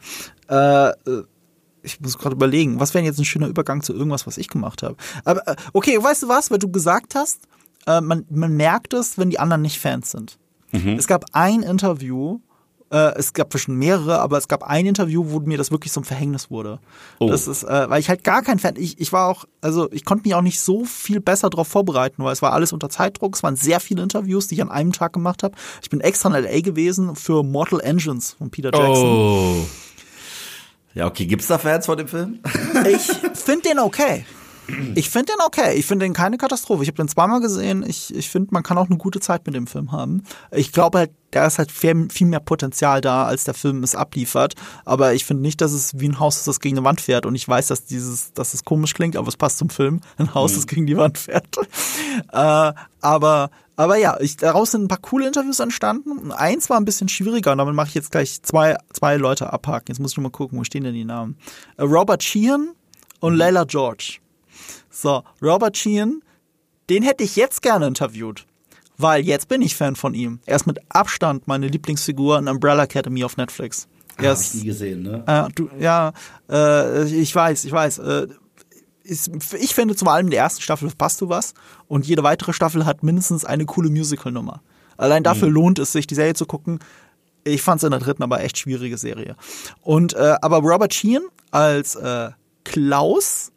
Äh, 0.52 0.90
äh, 0.90 1.24
ich 1.84 2.00
muss 2.00 2.18
gerade 2.18 2.36
überlegen, 2.36 2.80
was 2.80 2.94
wäre 2.94 3.04
jetzt 3.04 3.18
ein 3.18 3.26
schöner 3.26 3.48
Übergang 3.48 3.82
zu 3.82 3.94
irgendwas, 3.94 4.28
was 4.28 4.38
ich 4.38 4.48
gemacht 4.48 4.84
habe. 4.84 4.96
Aber 5.26 5.48
äh, 5.48 5.56
okay, 5.74 5.98
weißt 6.02 6.24
du 6.24 6.28
was, 6.28 6.52
weil 6.52 6.60
du 6.60 6.70
gesagt 6.70 7.16
hast, 7.16 7.40
äh, 7.88 8.02
man, 8.02 8.26
man 8.30 8.56
merkt 8.56 8.94
es, 8.94 9.18
wenn 9.18 9.30
die 9.30 9.40
anderen 9.40 9.64
nicht 9.64 9.80
Fans 9.80 10.12
sind. 10.12 10.38
Es 10.74 11.06
gab 11.06 11.26
ein 11.34 11.64
Interview, 11.64 12.40
äh, 12.92 13.14
es 13.16 13.34
gab 13.34 13.58
schon 13.58 13.76
mehrere, 13.76 14.20
aber 14.20 14.38
es 14.38 14.48
gab 14.48 14.64
ein 14.64 14.86
Interview, 14.86 15.26
wo 15.28 15.40
mir 15.40 15.58
das 15.58 15.72
wirklich 15.72 15.92
zum 15.92 16.04
Verhängnis 16.04 16.50
wurde. 16.50 16.80
Oh. 17.20 17.30
Das 17.30 17.48
ist, 17.48 17.64
äh, 17.64 17.90
weil 17.90 18.00
ich 18.00 18.10
halt 18.10 18.24
gar 18.24 18.42
kein 18.42 18.60
Fan, 18.60 18.76
ich, 18.78 19.00
ich 19.00 19.12
war 19.12 19.28
auch, 19.28 19.46
also 19.62 19.90
ich 19.92 20.06
konnte 20.06 20.28
mich 20.28 20.36
auch 20.36 20.42
nicht 20.42 20.60
so 20.60 20.86
viel 20.86 21.20
besser 21.20 21.50
darauf 21.50 21.68
vorbereiten, 21.68 22.24
weil 22.24 22.34
es 22.34 22.42
war 22.42 22.54
alles 22.54 22.74
unter 22.74 22.90
Zeitdruck, 22.90 23.36
es 23.36 23.44
waren 23.44 23.56
sehr 23.56 23.80
viele 23.80 24.04
Interviews, 24.04 24.48
die 24.48 24.56
ich 24.56 24.62
an 24.62 24.72
einem 24.72 24.92
Tag 24.92 25.14
gemacht 25.14 25.44
habe. 25.44 25.56
Ich 25.82 25.90
bin 25.90 26.02
extra 26.02 26.30
in 26.30 26.44
LA 26.44 26.62
gewesen 26.62 27.16
für 27.16 27.44
Mortal 27.44 27.82
Engines 27.82 28.34
von 28.34 28.50
Peter 28.50 28.72
Jackson. 28.74 29.10
Oh. 29.10 29.66
Ja, 30.94 31.08
okay, 31.08 31.26
gibt's 31.26 31.48
da 31.48 31.58
Fans 31.58 31.86
von 31.86 31.98
dem 31.98 32.08
Film? 32.08 32.40
Ich 32.88 33.12
finde 33.38 33.70
den 33.70 33.80
okay. 33.80 34.26
Ich 34.96 35.10
finde 35.10 35.34
den 35.34 35.46
okay. 35.46 35.74
Ich 35.76 35.86
finde 35.86 36.06
den 36.06 36.14
keine 36.14 36.38
Katastrophe. 36.38 36.84
Ich 36.84 36.90
habe 36.90 36.98
den 36.98 37.08
zweimal 37.08 37.42
gesehen. 37.42 37.84
Ich, 37.86 38.14
ich 38.16 38.30
finde, 38.30 38.50
man 38.52 38.64
kann 38.64 38.78
auch 38.78 38.88
eine 38.88 38.98
gute 38.98 39.20
Zeit 39.20 39.46
mit 39.46 39.56
dem 39.56 39.68
Film 39.68 39.92
haben. 39.92 40.24
Ich 40.52 40.72
glaube 40.72 41.00
halt, 41.00 41.12
da 41.32 41.46
ist 41.46 41.58
halt 41.58 41.72
viel, 41.72 42.08
viel 42.10 42.28
mehr 42.28 42.40
Potenzial 42.40 43.02
da, 43.02 43.26
als 43.26 43.44
der 43.44 43.54
Film 43.54 43.84
es 43.84 43.96
abliefert. 43.96 44.56
Aber 44.86 45.14
ich 45.14 45.26
finde 45.26 45.44
nicht, 45.44 45.62
dass 45.62 45.72
es 45.72 46.00
wie 46.00 46.08
ein 46.08 46.20
Haus 46.20 46.38
ist, 46.38 46.48
das 46.48 46.60
gegen 46.60 46.78
eine 46.78 46.86
Wand 46.86 47.02
fährt. 47.02 47.26
Und 47.26 47.36
ich 47.36 47.48
weiß, 47.48 47.68
dass 47.68 47.86
dieses, 47.86 48.34
dass 48.34 48.54
es 48.54 48.64
komisch 48.64 48.94
klingt, 48.94 49.16
aber 49.16 49.28
es 49.28 49.38
passt 49.38 49.58
zum 49.58 49.70
Film. 49.70 50.02
Ein 50.18 50.34
Haus, 50.34 50.56
das 50.56 50.68
gegen 50.68 50.86
die 50.86 50.98
Wand 50.98 51.18
fährt. 51.18 51.48
äh, 52.32 52.74
aber, 53.02 53.50
aber 53.82 53.98
ja, 53.98 54.16
ich, 54.20 54.38
daraus 54.38 54.70
sind 54.70 54.84
ein 54.84 54.88
paar 54.88 55.00
coole 55.00 55.26
Interviews 55.26 55.60
entstanden. 55.60 56.32
Eins 56.32 56.70
war 56.70 56.78
ein 56.78 56.86
bisschen 56.86 57.10
schwieriger 57.10 57.52
und 57.52 57.58
damit 57.58 57.74
mache 57.74 57.88
ich 57.88 57.96
jetzt 57.96 58.12
gleich 58.12 58.40
zwei, 58.44 58.78
zwei 58.94 59.18
Leute 59.18 59.52
abhaken. 59.52 59.86
Jetzt 59.88 60.00
muss 60.00 60.12
ich 60.12 60.18
mal 60.20 60.30
gucken, 60.30 60.60
wo 60.60 60.64
stehen 60.64 60.84
denn 60.84 60.94
die 60.94 61.04
Namen? 61.04 61.36
Äh, 61.78 61.84
Robert 61.84 62.22
Sheehan 62.22 62.76
und 63.22 63.36
Layla 63.36 63.64
George. 63.64 64.20
So, 64.92 65.24
Robert 65.42 65.76
Sheehan, 65.76 66.22
den 66.92 67.02
hätte 67.02 67.24
ich 67.24 67.36
jetzt 67.36 67.64
gerne 67.64 67.88
interviewt. 67.88 68.46
Weil 69.00 69.26
jetzt 69.26 69.48
bin 69.48 69.64
ich 69.64 69.76
Fan 69.76 69.96
von 69.96 70.14
ihm. 70.14 70.42
Er 70.46 70.58
ist 70.58 70.68
mit 70.68 70.78
Abstand 70.90 71.48
meine 71.48 71.68
Lieblingsfigur 71.68 72.38
in 72.38 72.48
Umbrella 72.48 72.84
Academy 72.84 73.24
auf 73.24 73.36
Netflix. 73.36 73.88
Er 74.18 74.30
Hab 74.30 74.38
ich 74.38 74.46
ist, 74.46 74.56
nie 74.56 74.66
gesehen, 74.66 75.02
ne? 75.02 75.24
äh, 75.26 75.52
du, 75.56 75.72
ja, 75.80 76.14
äh, 76.52 77.06
ich 77.06 77.34
weiß, 77.34 77.66
ich 77.66 77.72
weiß. 77.72 77.98
Äh, 77.98 78.28
ist, 79.04 79.32
ich 79.56 79.74
finde 79.74 79.96
zum 79.96 80.08
allem 80.08 80.28
in 80.28 80.32
der 80.32 80.42
ersten 80.42 80.62
Staffel 80.62 80.90
passt 80.98 81.22
du 81.22 81.30
was 81.30 81.54
und 81.88 82.08
jede 82.08 82.24
weitere 82.24 82.54
Staffel 82.54 82.86
hat 82.86 83.04
mindestens 83.04 83.46
eine 83.46 83.66
coole 83.66 83.90
Musical-Nummer. 83.90 84.62
Allein 84.98 85.24
dafür 85.24 85.50
lohnt 85.50 85.80
es 85.80 85.92
sich, 85.92 86.06
die 86.06 86.16
Serie 86.16 86.36
zu 86.36 86.46
gucken. 86.46 86.80
Ich 87.44 87.62
fand 87.62 87.80
es 87.80 87.84
in 87.84 87.92
der 87.92 88.00
dritten 88.00 88.22
aber 88.22 88.42
echt 88.42 88.58
schwierige 88.58 88.98
Serie. 88.98 89.36
Und 89.82 90.14
äh, 90.14 90.36
aber 90.42 90.58
Robert 90.58 90.94
Sheehan 90.94 91.24
als 91.50 91.96
äh, 91.96 92.30
Klaus, 92.64 93.52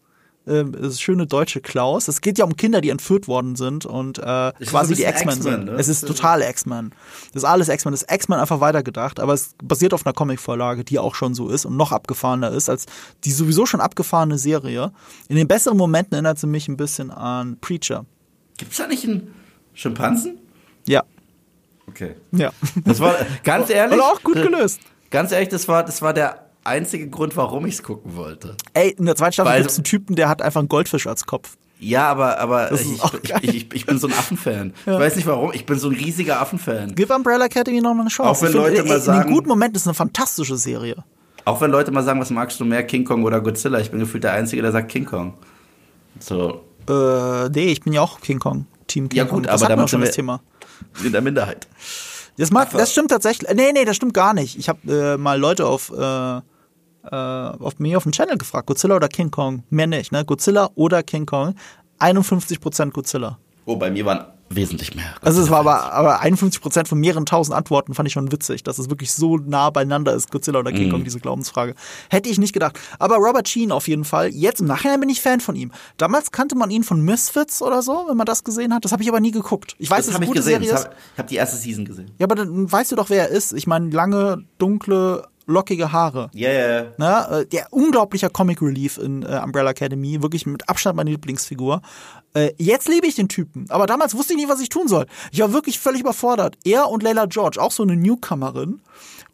äh, 0.47 0.65
das 0.65 1.01
schöne 1.01 1.27
deutsche 1.27 1.61
Klaus. 1.61 2.09
Es 2.09 2.21
geht 2.21 2.39
ja 2.39 2.45
um 2.45 2.57
Kinder, 2.57 2.81
die 2.81 2.91
entführt 2.91 3.29
worden 3.29 3.57
sind 3.57 3.87
und 3.87 4.19
äh, 4.19 4.53
quasi 4.67 4.95
die 4.95 5.05
X-Men 5.05 5.43
sind. 5.43 5.65
Ne? 5.67 5.73
Es 5.73 5.89
ist 5.89 6.07
total 6.07 6.43
X-Men. 6.43 6.91
Das 7.33 7.43
ist 7.43 7.49
alles 7.49 7.69
X-Men. 7.69 7.93
Das 7.93 8.03
ist 8.03 8.13
X-Men 8.13 8.39
einfach 8.39 8.61
weitergedacht, 8.61 9.21
aber 9.21 9.33
es 9.35 9.55
basiert 9.63 9.95
auf 9.95 10.07
einer 10.07 10.13
Comicvorlage, 10.13 10.85
die 10.85 10.99
auch 10.99 11.15
schon 11.15 11.35
so 11.35 11.49
ist 11.49 11.65
und 11.65 11.77
noch 11.77 11.93
abgefahrener 11.93 12.51
ist 12.51 12.69
als 12.69 12.87
die 13.25 13.33
sowieso 13.33 13.67
schon 13.67 13.81
abgefahrene 13.81 14.39
Serie. 14.39 14.93
In 15.29 15.37
den 15.37 15.49
besseren 15.49 15.79
Momenten 15.79 16.15
erinnert 16.15 16.39
sie 16.39 16.47
mich 16.47 16.69
ein 16.69 16.77
bisschen 16.77 17.11
an 17.11 17.59
Preacher. 17.61 18.05
Gibt's 18.57 18.77
da 18.77 18.87
nicht 18.87 19.05
einen 19.05 19.35
Schimpansen? 19.75 20.39
Ja, 20.87 21.03
Okay. 21.87 22.15
ja. 22.33 22.51
Das 22.85 22.99
war 23.01 23.15
ganz 23.43 23.69
ehrlich. 23.71 23.99
Und 23.99 24.05
auch 24.05 24.23
gut 24.23 24.35
gelöst. 24.37 24.81
Ganz 25.11 25.33
ehrlich, 25.33 25.51
das 25.51 25.69
war, 25.69 25.85
das 25.85 26.01
war 26.03 26.15
der 26.15 26.44
einzige 26.65 27.09
Grund, 27.09 27.37
warum 27.37 27.67
ich's 27.67 27.83
gucken 27.83 28.17
wollte. 28.17 28.57
Ey, 28.73 28.91
in 28.99 29.07
der 29.07 29.17
zweiten 29.17 29.33
Staffel 29.35 29.57
gibt 29.59 29.71
es 29.71 29.77
einen 29.77 29.85
Typen, 29.85 30.17
der 30.17 30.29
hat 30.29 30.43
einfach 30.43 30.61
einen 30.61 30.69
Goldfisch 30.69 31.07
als 31.07 31.25
Kopf. 31.27 31.57
Ja, 31.81 32.09
aber, 32.09 32.39
aber 32.39 32.73
ich, 32.73 32.81
ich, 32.93 33.03
ich, 33.43 33.55
ich, 33.55 33.75
ich 33.75 33.87
bin 33.87 33.99
so 33.99 34.07
ein 34.07 34.13
Affenfan. 34.15 34.73
Ich 34.87 34.93
weiß 34.93 35.17
nicht 35.17 35.27
warum, 35.27 35.53
ich 35.53 35.67
bin 35.67 35.79
so 35.79 35.89
ein 35.91 35.95
riesiger 35.95 36.41
Affenfan. 36.41 36.95
Gib 36.95 37.11
Umbrella 37.11 37.45
Academy 37.47 37.81
noch 37.81 37.93
mal 37.95 38.03
eine 38.03 38.11
Chance. 38.11 38.31
Auch 38.31 38.43
wenn 38.43 38.49
Ich 38.51 38.55
Leute 38.55 38.77
ey, 38.83 38.89
mal 38.89 38.97
In 38.97 39.03
sagen- 39.03 39.29
den 39.29 39.35
guten 39.35 39.49
Momenten 39.49 39.77
ist 39.77 39.83
es 39.83 39.89
eine 39.89 39.95
fantastische 39.95 40.57
Serie. 40.57 41.05
Auch 41.45 41.61
wenn 41.61 41.71
Leute 41.71 41.91
mal 41.91 42.03
sagen, 42.03 42.21
was 42.21 42.31
magst 42.31 42.59
du 42.61 42.65
mehr, 42.65 42.85
King 42.85 43.05
Kong 43.05 43.23
oder 43.25 43.41
Godzilla? 43.43 43.79
Ich 43.81 43.91
bin 43.91 44.01
gefühlt 44.01 44.25
der 44.25 44.33
Einzige, 44.33 44.63
der 44.63 44.73
sagt 44.73 44.91
King 44.91 45.05
Kong. 45.05 45.35
So, 46.21 46.63
Äh, 46.89 47.49
nee, 47.51 47.73
ich 47.73 47.81
bin 47.83 47.93
ja 47.93 48.01
auch 48.01 48.21
King 48.21 48.39
Kong. 48.39 48.67
Team 48.87 49.09
King 49.09 49.19
Ja, 49.19 49.25
Kong. 49.25 49.41
gut, 49.41 49.47
das 49.49 49.61
aber 49.63 49.69
damit 49.75 49.91
schon 49.91 50.01
das 50.01 50.13
Thema. 50.13 50.41
in 51.05 51.13
der 51.13 51.21
Minderheit. 51.21 51.67
Das, 52.39 52.51
mag, 52.51 52.71
das 52.71 52.93
stimmt 52.93 53.11
tatsächlich. 53.11 53.51
Nee, 53.55 53.73
nee, 53.73 53.85
das 53.85 53.97
stimmt 53.97 54.15
gar 54.15 54.33
nicht. 54.35 54.59
Ich 54.59 54.69
habe 54.69 54.91
äh, 55.15 55.17
mal 55.19 55.39
Leute 55.39 55.67
auf, 55.67 55.91
äh, 55.91 56.41
äh, 57.11 57.15
auf 57.15 57.79
mir 57.79 57.97
auf 57.97 58.03
dem 58.05 58.13
Channel 58.13 58.39
gefragt, 58.39 58.67
Godzilla 58.67 58.97
oder 58.97 59.09
King 59.09 59.31
Kong? 59.31 59.63
Mehr 59.71 59.87
nicht, 59.87 60.13
ne? 60.13 60.25
Godzilla 60.25 60.71
oder 60.75 61.03
King 61.03 61.27
Kong? 61.27 61.55
51% 62.01 62.91
Godzilla. 62.91 63.39
Oh, 63.67 63.77
bei 63.77 63.91
mir 63.91 64.05
waren 64.05 64.27
wesentlich 64.51 64.95
mehr. 64.95 65.07
Also 65.21 65.43
es 65.43 65.51
war 65.51 65.61
aber, 65.61 65.93
aber 65.93 66.23
51% 66.23 66.87
von 66.87 66.99
mehreren 67.01 67.27
tausend 67.27 67.57
Antworten 67.57 67.95
fand 67.95 68.07
ich 68.07 68.13
schon 68.13 68.31
witzig, 68.31 68.63
dass 68.63 68.79
es 68.79 68.91
wirklich 68.91 69.13
so 69.13 69.39
nah 69.39 69.71
beieinander 69.71 70.13
ist, 70.13 70.31
Godzilla 70.31 70.61
oder 70.61 70.73
King 70.73 70.91
Kong, 70.91 71.05
diese 71.05 71.19
Glaubensfrage. 71.19 71.75
Hätte 72.11 72.29
ich 72.29 72.39
nicht 72.39 72.53
gedacht. 72.53 72.79
Aber 72.99 73.17
Robert 73.17 73.49
Sheen 73.49 73.73
auf 73.73 73.89
jeden 73.89 74.05
Fall. 74.05 74.29
Jetzt 74.29 74.61
im 74.61 74.67
Nachhinein 74.67 75.01
bin 75.01 75.09
ich 75.09 75.21
Fan 75.21 75.41
von 75.41 75.57
ihm. 75.57 75.73
Damals 75.97 76.31
kannte 76.31 76.57
man 76.57 76.71
ihn 76.71 76.85
von 76.85 77.01
Misfits 77.01 77.63
oder 77.63 77.83
so, 77.83 78.05
wenn 78.09 78.17
man 78.17 78.27
das 78.27 78.45
gesehen 78.45 78.75
hat. 78.75 78.85
Das 78.85 78.93
habe 78.93 79.03
ich 79.03 79.09
aber 79.09 79.21
nie 79.21 79.31
geguckt. 79.31 79.75
Ich 79.79 79.91
weiß, 79.91 80.07
das 80.07 80.15
habe 80.15 80.25
eine 80.25 80.25
ich 80.27 80.29
gute 80.31 80.41
gesehen. 80.41 80.63
Serie 80.63 80.75
ist. 80.75 80.85
hab, 80.85 80.95
ich 81.13 81.19
habe 81.19 81.29
die 81.29 81.37
erste 81.37 81.57
Season 81.57 81.85
gesehen. 81.85 82.11
Ja, 82.19 82.25
aber 82.25 82.35
dann 82.35 82.71
weißt 82.71 82.93
du 82.93 82.97
doch, 82.97 83.11
wer 83.11 83.29
er 83.29 83.35
ist. 83.35 83.53
Ich 83.53 83.67
meine, 83.67 83.91
lange, 83.91 84.45
dunkle, 84.59 85.27
lockige 85.47 85.93
Haare. 85.93 86.31
Ja, 86.33 86.51
ja, 86.51 86.69
ja. 86.71 86.87
Ne? 86.97 87.41
Äh, 87.43 87.47
Der 87.47 87.73
unglaublicher 87.73 88.31
Comic 88.31 88.63
Relief 88.63 88.99
in 88.99 89.23
äh, 89.23 89.41
Umbrella 89.45 89.71
Academy, 89.71 90.23
wirklich 90.23 90.47
mit 90.47 90.69
Abstand 90.69 90.97
meine 90.97 91.11
Lieblingsfigur. 91.11 91.83
Äh, 92.35 92.53
jetzt 92.59 92.89
liebe 92.89 93.07
ich 93.07 93.15
den 93.15 93.29
Typen, 93.29 93.67
aber 93.69 93.87
damals 93.87 94.17
wusste 94.17 94.33
ich 94.33 94.39
nicht, 94.39 94.49
was 94.49 94.61
ich 94.61 94.69
tun 94.69 94.89
soll. 94.89 95.07
Ich 95.33 95.41
war 95.41 95.53
wirklich 95.53 95.79
völlig 95.79 96.01
überfordert. 96.01 96.57
Er 96.65 96.89
und 96.89 97.03
Layla 97.03 97.27
George, 97.27 97.61
auch 97.61 97.73
so 97.73 97.83
eine 97.83 97.97
Newcomerin. 97.97 98.81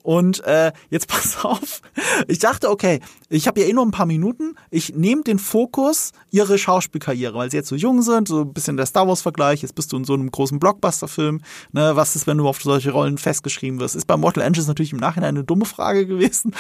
Und 0.02 0.42
äh, 0.44 0.72
jetzt 0.88 1.08
pass 1.08 1.44
auf, 1.44 1.82
ich 2.28 2.38
dachte, 2.38 2.70
okay, 2.70 3.00
ich 3.28 3.46
habe 3.46 3.60
ja 3.60 3.66
eh 3.66 3.72
nur 3.72 3.84
ein 3.84 3.90
paar 3.90 4.06
Minuten, 4.06 4.54
ich 4.70 4.94
nehme 4.94 5.22
den 5.22 5.38
Fokus 5.38 6.12
ihre 6.30 6.58
Schauspielkarriere, 6.58 7.34
weil 7.34 7.50
sie 7.50 7.58
jetzt 7.58 7.68
so 7.68 7.76
jung 7.76 8.02
sind, 8.02 8.28
so 8.28 8.42
ein 8.42 8.52
bisschen 8.52 8.76
der 8.76 8.86
Star 8.86 9.06
Wars-Vergleich, 9.06 9.62
jetzt 9.62 9.74
bist 9.74 9.92
du 9.92 9.96
in 9.96 10.04
so 10.04 10.14
einem 10.14 10.30
großen 10.30 10.58
Blockbuster-Film, 10.58 11.42
ne, 11.72 11.96
was 11.96 12.16
ist, 12.16 12.26
wenn 12.26 12.38
du 12.38 12.48
auf 12.48 12.62
solche 12.62 12.92
Rollen 12.92 13.18
festgeschrieben 13.18 13.78
wirst? 13.80 13.94
Ist 13.94 14.06
bei 14.06 14.16
Mortal 14.16 14.44
Engines 14.44 14.68
natürlich 14.68 14.92
im 14.92 14.98
Nachhinein 14.98 15.36
eine 15.36 15.44
dumme 15.44 15.64
Frage 15.64 16.06
gewesen, 16.06 16.54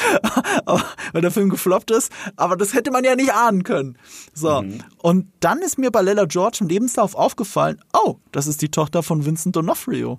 weil 1.12 1.22
der 1.22 1.30
Film 1.30 1.50
gefloppt 1.50 1.90
ist, 1.90 2.12
aber 2.36 2.56
das 2.56 2.74
hätte 2.74 2.90
man 2.90 3.04
ja 3.04 3.16
nicht 3.16 3.32
ahnen 3.32 3.64
können. 3.64 3.96
So, 4.34 4.62
mhm. 4.62 4.82
und 4.98 5.26
dann 5.40 5.60
ist 5.60 5.78
mir 5.78 5.90
bei 5.90 6.02
Lella 6.02 6.26
George 6.26 6.58
im 6.60 6.68
Lebenslauf 6.68 7.14
aufgefallen, 7.14 7.80
oh, 7.92 8.16
das 8.32 8.46
ist 8.46 8.62
die 8.62 8.70
Tochter 8.70 9.02
von 9.02 9.24
Vincent 9.24 9.56
D'Onofrio. 9.56 10.18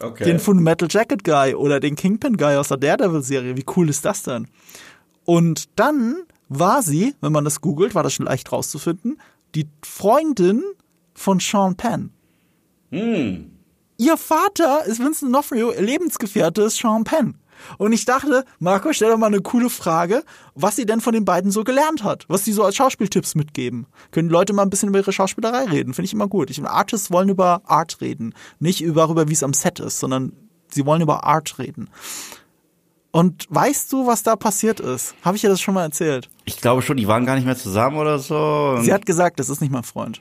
Okay. 0.00 0.24
Den 0.24 0.38
Full 0.38 0.54
Metal 0.56 0.88
Jacket 0.90 1.24
Guy 1.24 1.54
oder 1.54 1.80
den 1.80 1.96
Kingpin 1.96 2.36
Guy 2.36 2.56
aus 2.56 2.68
der 2.68 2.76
Daredevil-Serie. 2.76 3.56
Wie 3.56 3.64
cool 3.76 3.88
ist 3.88 4.04
das 4.04 4.22
denn? 4.22 4.48
Und 5.24 5.68
dann 5.78 6.16
war 6.48 6.82
sie, 6.82 7.14
wenn 7.20 7.32
man 7.32 7.44
das 7.44 7.60
googelt, 7.60 7.94
war 7.94 8.02
das 8.02 8.14
schon 8.14 8.26
leicht 8.26 8.50
rauszufinden, 8.52 9.20
die 9.54 9.68
Freundin 9.82 10.62
von 11.14 11.40
Sean 11.40 11.76
Penn. 11.76 12.10
Hm. 12.90 13.50
Ihr 13.96 14.16
Vater 14.16 14.84
ist 14.86 15.00
Vincent 15.00 15.34
D'Onofrio, 15.34 15.74
ihr 15.74 15.82
Lebensgefährte 15.82 16.62
ist 16.62 16.78
Sean 16.78 17.04
Penn. 17.04 17.36
Und 17.78 17.92
ich 17.92 18.04
dachte, 18.04 18.44
Marco, 18.58 18.92
stell 18.92 19.10
doch 19.10 19.18
mal 19.18 19.26
eine 19.26 19.40
coole 19.40 19.70
Frage, 19.70 20.22
was 20.54 20.76
sie 20.76 20.86
denn 20.86 21.00
von 21.00 21.12
den 21.12 21.24
beiden 21.24 21.50
so 21.50 21.64
gelernt 21.64 22.04
hat, 22.04 22.24
was 22.28 22.44
sie 22.44 22.52
so 22.52 22.64
als 22.64 22.76
Schauspieltipps 22.76 23.34
mitgeben. 23.34 23.86
Können 24.10 24.28
die 24.28 24.32
Leute 24.32 24.52
mal 24.52 24.62
ein 24.62 24.70
bisschen 24.70 24.88
über 24.88 24.98
ihre 24.98 25.12
Schauspielerei 25.12 25.64
reden, 25.64 25.94
finde 25.94 26.06
ich 26.06 26.12
immer 26.12 26.28
gut. 26.28 26.50
Ich 26.50 26.56
finde, 26.56 26.70
Artists 26.70 27.10
wollen 27.10 27.28
über 27.28 27.62
Art 27.64 28.00
reden, 28.00 28.34
nicht 28.58 28.80
über, 28.80 29.02
darüber, 29.02 29.28
wie 29.28 29.32
es 29.32 29.42
am 29.42 29.54
Set 29.54 29.80
ist, 29.80 29.98
sondern 29.98 30.32
sie 30.70 30.86
wollen 30.86 31.02
über 31.02 31.24
Art 31.24 31.58
reden. 31.58 31.88
Und 33.10 33.46
weißt 33.48 33.92
du, 33.92 34.06
was 34.06 34.22
da 34.22 34.36
passiert 34.36 34.80
ist? 34.80 35.14
Habe 35.22 35.36
ich 35.36 35.40
dir 35.40 35.48
das 35.48 35.60
schon 35.60 35.74
mal 35.74 35.82
erzählt? 35.82 36.28
Ich 36.44 36.60
glaube 36.60 36.82
schon, 36.82 36.98
die 36.98 37.08
waren 37.08 37.24
gar 37.24 37.36
nicht 37.36 37.46
mehr 37.46 37.56
zusammen 37.56 37.96
oder 37.96 38.18
so. 38.18 38.78
Sie 38.82 38.92
hat 38.92 39.06
gesagt, 39.06 39.40
das 39.40 39.48
ist 39.48 39.60
nicht 39.60 39.72
mein 39.72 39.82
Freund. 39.82 40.20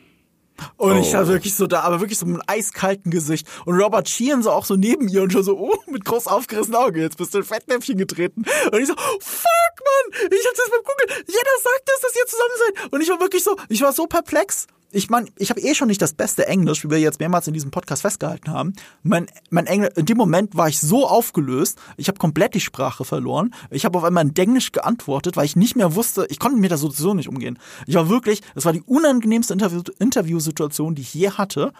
Und 0.77 0.93
oh. 0.93 0.99
ich 0.99 1.13
war 1.13 1.27
wirklich 1.27 1.55
so 1.55 1.67
da, 1.67 1.81
aber 1.81 1.99
wirklich 1.99 2.17
so 2.17 2.25
mit 2.25 2.35
einem 2.35 2.43
eiskalten 2.47 3.11
Gesicht. 3.11 3.47
Und 3.65 3.75
Robert 3.79 4.09
Sheehan 4.09 4.43
so 4.43 4.51
auch 4.51 4.65
so 4.65 4.75
neben 4.75 5.07
ihr 5.07 5.23
und 5.23 5.31
schon 5.31 5.43
so, 5.43 5.57
oh, 5.57 5.77
mit 5.89 6.05
groß 6.05 6.27
aufgerissenen 6.27 6.79
Augen, 6.79 6.99
jetzt 6.99 7.17
bist 7.17 7.33
du 7.33 7.39
in 7.39 7.43
Fettnäpfchen 7.43 7.97
getreten. 7.97 8.45
Und 8.71 8.79
ich 8.79 8.87
so, 8.87 8.95
fuck, 8.95 9.75
Mann, 9.79 10.29
ich 10.31 10.47
hab 10.47 10.55
das 10.55 10.69
beim 10.69 10.83
Google, 10.83 11.23
jeder 11.27 11.55
sagt 11.63 11.83
das, 11.85 12.01
dass 12.01 12.15
ihr 12.15 12.25
zusammen 12.27 12.53
seid. 12.57 12.93
Und 12.93 13.01
ich 13.01 13.09
war 13.09 13.19
wirklich 13.19 13.43
so, 13.43 13.55
ich 13.69 13.81
war 13.81 13.93
so 13.93 14.07
perplex 14.07 14.67
ich 14.91 15.09
meine, 15.09 15.27
ich 15.37 15.49
habe 15.49 15.59
eh 15.59 15.73
schon 15.75 15.89
nicht 15.89 16.01
das 16.01 16.13
beste 16.13 16.47
Englisch, 16.47 16.83
wie 16.83 16.89
wir 16.89 16.99
jetzt 16.99 17.19
mehrmals 17.19 17.47
in 17.47 17.53
diesem 17.53 17.71
Podcast 17.71 18.03
festgehalten 18.03 18.51
haben. 18.51 18.73
Mein, 19.03 19.27
mein 19.49 19.67
Englisch, 19.67 19.91
in 19.95 20.05
dem 20.05 20.17
Moment 20.17 20.55
war 20.55 20.69
ich 20.69 20.79
so 20.79 21.07
aufgelöst, 21.07 21.77
ich 21.97 22.07
habe 22.07 22.17
komplett 22.17 22.53
die 22.53 22.61
Sprache 22.61 23.03
verloren. 23.03 23.53
Ich 23.69 23.85
habe 23.85 23.97
auf 23.97 24.03
einmal 24.03 24.25
in 24.25 24.35
Englisch 24.35 24.71
geantwortet, 24.71 25.35
weil 25.35 25.45
ich 25.45 25.55
nicht 25.55 25.75
mehr 25.75 25.95
wusste, 25.95 26.25
ich 26.29 26.39
konnte 26.39 26.57
mir 26.57 26.69
da 26.69 26.77
sowieso 26.77 27.13
nicht 27.13 27.27
umgehen. 27.27 27.59
Ich 27.85 27.95
war 27.95 28.09
wirklich, 28.09 28.41
das 28.55 28.65
war 28.65 28.73
die 28.73 28.83
unangenehmste 28.83 29.53
Interview, 29.53 29.81
Interviewsituation, 29.99 30.95
die 30.95 31.01
ich 31.01 31.13
je 31.13 31.31
hatte 31.31 31.73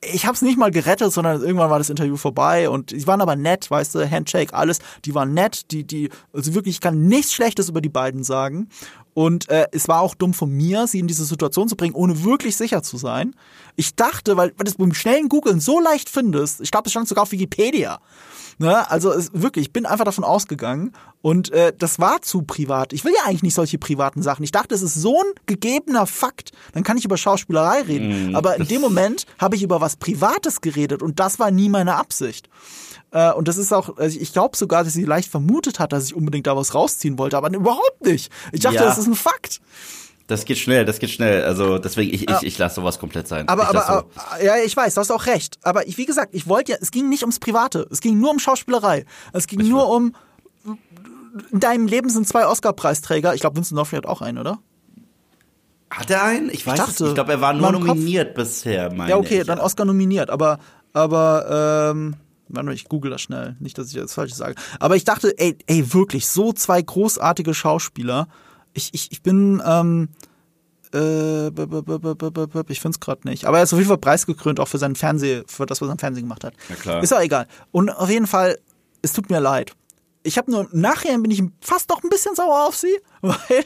ich 0.00 0.26
habe 0.26 0.34
es 0.34 0.42
nicht 0.42 0.58
mal 0.58 0.70
gerettet, 0.70 1.12
sondern 1.12 1.40
irgendwann 1.40 1.70
war 1.70 1.78
das 1.78 1.90
Interview 1.90 2.16
vorbei 2.16 2.70
und 2.70 2.92
die 2.92 3.06
waren 3.06 3.20
aber 3.20 3.36
nett, 3.36 3.70
weißt 3.70 3.94
du, 3.94 4.10
Handshake, 4.10 4.54
alles, 4.54 4.78
die 5.04 5.14
waren 5.14 5.34
nett, 5.34 5.70
die, 5.72 5.84
die, 5.84 6.10
also 6.32 6.54
wirklich, 6.54 6.76
ich 6.76 6.80
kann 6.80 7.06
nichts 7.06 7.32
Schlechtes 7.32 7.68
über 7.68 7.80
die 7.80 7.88
beiden 7.88 8.22
sagen. 8.22 8.68
Und 9.18 9.48
äh, 9.48 9.66
es 9.72 9.88
war 9.88 10.00
auch 10.00 10.14
dumm 10.14 10.32
von 10.32 10.48
mir, 10.48 10.86
sie 10.86 11.00
in 11.00 11.08
diese 11.08 11.24
Situation 11.24 11.68
zu 11.68 11.74
bringen, 11.74 11.96
ohne 11.96 12.22
wirklich 12.22 12.54
sicher 12.56 12.84
zu 12.84 12.96
sein. 12.96 13.34
Ich 13.74 13.96
dachte, 13.96 14.36
weil, 14.36 14.52
weil 14.56 14.64
du 14.64 14.70
es 14.70 14.76
beim 14.76 14.94
schnellen 14.94 15.28
Googlen 15.28 15.58
so 15.58 15.80
leicht 15.80 16.08
findest, 16.08 16.60
ich 16.60 16.70
glaube, 16.70 16.86
es 16.86 16.92
stand 16.92 17.08
sogar 17.08 17.22
auf 17.22 17.32
Wikipedia. 17.32 17.98
Ne? 18.58 18.88
Also 18.88 19.10
es, 19.10 19.32
wirklich, 19.32 19.66
ich 19.66 19.72
bin 19.72 19.86
einfach 19.86 20.04
davon 20.04 20.22
ausgegangen 20.22 20.92
und 21.20 21.50
äh, 21.50 21.72
das 21.76 21.98
war 21.98 22.22
zu 22.22 22.42
privat. 22.42 22.92
Ich 22.92 23.04
will 23.04 23.12
ja 23.12 23.24
eigentlich 23.26 23.42
nicht 23.42 23.54
solche 23.54 23.76
privaten 23.76 24.22
Sachen. 24.22 24.44
Ich 24.44 24.52
dachte, 24.52 24.72
es 24.76 24.82
ist 24.82 24.94
so 24.94 25.20
ein 25.20 25.32
gegebener 25.46 26.06
Fakt, 26.06 26.52
dann 26.72 26.84
kann 26.84 26.96
ich 26.96 27.04
über 27.04 27.16
Schauspielerei 27.16 27.82
reden. 27.82 28.30
Mm, 28.30 28.36
Aber 28.36 28.54
in 28.54 28.68
dem 28.68 28.80
Moment 28.80 29.26
habe 29.40 29.56
ich 29.56 29.64
über 29.64 29.80
was 29.80 29.96
Privates 29.96 30.60
geredet 30.60 31.02
und 31.02 31.18
das 31.18 31.40
war 31.40 31.50
nie 31.50 31.68
meine 31.68 31.96
Absicht. 31.96 32.48
Äh, 33.10 33.32
und 33.32 33.48
das 33.48 33.56
ist 33.56 33.72
auch, 33.72 33.96
also 33.96 34.18
ich 34.18 34.32
glaube 34.32 34.56
sogar, 34.56 34.84
dass 34.84 34.92
sie 34.92 35.04
leicht 35.04 35.30
vermutet 35.30 35.78
hat, 35.78 35.92
dass 35.92 36.06
ich 36.06 36.14
unbedingt 36.14 36.46
da 36.46 36.56
was 36.56 36.74
rausziehen 36.74 37.18
wollte, 37.18 37.36
aber 37.36 37.52
überhaupt 37.52 38.04
nicht. 38.04 38.30
Ich 38.52 38.60
dachte, 38.60 38.76
ja. 38.76 38.84
das 38.84 38.98
ist 38.98 39.06
ein 39.06 39.14
Fakt. 39.14 39.60
Das 40.26 40.44
geht 40.44 40.58
schnell, 40.58 40.84
das 40.84 40.98
geht 40.98 41.08
schnell. 41.08 41.42
Also 41.42 41.78
deswegen, 41.78 42.12
ich, 42.12 42.28
ich, 42.28 42.42
ich 42.42 42.58
lasse 42.58 42.76
sowas 42.76 42.98
komplett 42.98 43.26
sein. 43.26 43.48
Aber, 43.48 43.62
ich 43.62 43.68
aber, 43.70 43.88
aber 43.88 44.44
ja, 44.44 44.58
ich 44.58 44.76
weiß, 44.76 44.94
du 44.94 45.00
hast 45.00 45.10
auch 45.10 45.24
recht. 45.24 45.58
Aber 45.62 45.88
ich, 45.88 45.96
wie 45.96 46.04
gesagt, 46.04 46.34
ich 46.34 46.46
wollte 46.46 46.72
ja, 46.72 46.78
es 46.82 46.90
ging 46.90 47.08
nicht 47.08 47.22
ums 47.22 47.38
Private. 47.38 47.88
Es 47.90 48.02
ging 48.02 48.20
nur 48.20 48.30
um 48.30 48.38
Schauspielerei. 48.38 49.06
Es 49.32 49.46
ging 49.46 49.60
ich 49.60 49.68
nur 49.68 49.88
um, 49.88 50.14
in 51.50 51.60
deinem 51.60 51.86
Leben 51.86 52.10
sind 52.10 52.28
zwei 52.28 52.46
Oscar-Preisträger. 52.46 53.34
Ich 53.34 53.40
glaube, 53.40 53.56
Vincent 53.56 53.80
D'Onofrio 53.80 53.96
hat 53.96 54.06
auch 54.06 54.20
einen, 54.20 54.36
oder? 54.36 54.58
Hat 55.88 56.10
er 56.10 56.22
einen? 56.24 56.50
Ich 56.50 56.66
weiß 56.66 56.78
ich 56.78 56.84
dachte, 56.84 57.06
Ich 57.08 57.14
glaube, 57.14 57.32
er 57.32 57.40
war 57.40 57.54
nur 57.54 57.72
nominiert 57.72 58.34
Kopf. 58.34 58.44
bisher, 58.44 58.92
meine 58.92 59.10
Ja, 59.10 59.16
okay, 59.16 59.40
ich, 59.40 59.46
dann 59.46 59.58
Oscar 59.58 59.86
nominiert. 59.86 60.28
Aber, 60.28 60.58
aber, 60.92 61.92
ähm, 61.94 62.16
Warte, 62.48 62.72
ich 62.72 62.84
google 62.84 63.10
das 63.10 63.20
schnell. 63.20 63.56
Nicht, 63.60 63.78
dass 63.78 63.88
ich 63.88 63.94
das 63.94 64.14
falsch 64.14 64.34
sage. 64.34 64.54
Aber 64.80 64.96
ich 64.96 65.04
dachte, 65.04 65.38
ey, 65.38 65.56
ey, 65.66 65.92
wirklich, 65.92 66.28
so 66.28 66.52
zwei 66.52 66.80
großartige 66.80 67.54
Schauspieler. 67.54 68.28
Ich, 68.72 68.90
ich, 68.92 69.12
ich 69.12 69.22
bin, 69.22 69.62
ähm, 69.64 70.08
äh, 70.94 71.48
ich 71.48 72.80
finde 72.80 72.94
es 72.94 73.00
gerade 73.00 73.28
nicht. 73.28 73.44
Aber 73.44 73.58
er 73.58 73.64
ist 73.64 73.72
auf 73.72 73.78
jeden 73.78 73.88
Fall 73.88 73.98
preisgekrönt, 73.98 74.60
auch 74.60 74.68
für 74.68 74.78
seinen 74.78 74.96
Fernseh, 74.96 75.42
für 75.46 75.66
das, 75.66 75.80
was 75.80 75.88
er 75.88 75.92
im 75.92 75.98
Fernsehen 75.98 76.24
gemacht 76.24 76.44
hat. 76.44 76.54
Ja, 76.68 76.76
klar. 76.76 77.02
Ist 77.02 77.12
auch 77.12 77.20
egal. 77.20 77.46
Und 77.70 77.90
auf 77.90 78.10
jeden 78.10 78.26
Fall, 78.26 78.58
es 79.02 79.12
tut 79.12 79.30
mir 79.30 79.40
leid. 79.40 79.72
Ich 80.22 80.38
habe 80.38 80.50
nur, 80.50 80.68
nachher 80.72 81.16
bin 81.18 81.30
ich 81.30 81.42
fast 81.60 81.88
noch 81.90 82.02
ein 82.02 82.10
bisschen 82.10 82.34
sauer 82.34 82.66
auf 82.66 82.76
sie, 82.76 82.98
weil 83.20 83.64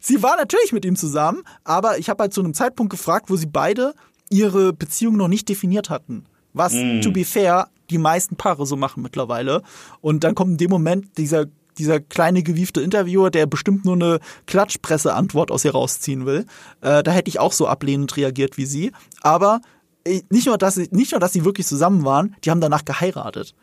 sie 0.00 0.22
war 0.22 0.36
natürlich 0.36 0.72
mit 0.72 0.84
ihm 0.84 0.96
zusammen, 0.96 1.42
aber 1.62 1.98
ich 1.98 2.08
habe 2.08 2.22
halt 2.22 2.34
zu 2.34 2.40
einem 2.40 2.54
Zeitpunkt 2.54 2.90
gefragt, 2.90 3.30
wo 3.30 3.36
sie 3.36 3.46
beide 3.46 3.94
ihre 4.30 4.72
Beziehung 4.72 5.16
noch 5.16 5.28
nicht 5.28 5.48
definiert 5.48 5.90
hatten. 5.90 6.24
Was, 6.52 6.72
mm. 6.72 7.00
to 7.00 7.10
be 7.10 7.24
fair, 7.24 7.68
die 7.90 7.98
meisten 7.98 8.36
Paare 8.36 8.66
so 8.66 8.76
machen 8.76 9.02
mittlerweile. 9.02 9.62
Und 10.00 10.24
dann 10.24 10.34
kommt 10.34 10.52
in 10.52 10.56
dem 10.58 10.70
Moment 10.70 11.18
dieser 11.18 11.46
dieser 11.78 12.00
kleine 12.00 12.42
gewiefte 12.42 12.80
Interviewer, 12.80 13.30
der 13.30 13.46
bestimmt 13.46 13.84
nur 13.84 13.94
eine 13.94 14.20
Klatschpresse-Antwort 14.46 15.50
aus 15.50 15.64
ihr 15.64 15.72
rausziehen 15.72 16.26
will. 16.26 16.46
Äh, 16.80 17.02
da 17.02 17.10
hätte 17.10 17.28
ich 17.28 17.40
auch 17.40 17.52
so 17.52 17.66
ablehnend 17.66 18.16
reagiert 18.16 18.56
wie 18.56 18.66
sie. 18.66 18.92
Aber 19.22 19.60
äh, 20.04 20.22
nicht 20.30 20.46
nur, 20.46 20.58
dass 20.58 20.76
sie, 20.76 20.88
nicht 20.92 21.12
nur, 21.12 21.20
dass 21.20 21.32
sie 21.32 21.44
wirklich 21.44 21.66
zusammen 21.66 22.04
waren, 22.04 22.36
die 22.44 22.50
haben 22.50 22.60
danach 22.60 22.84
geheiratet. 22.84 23.54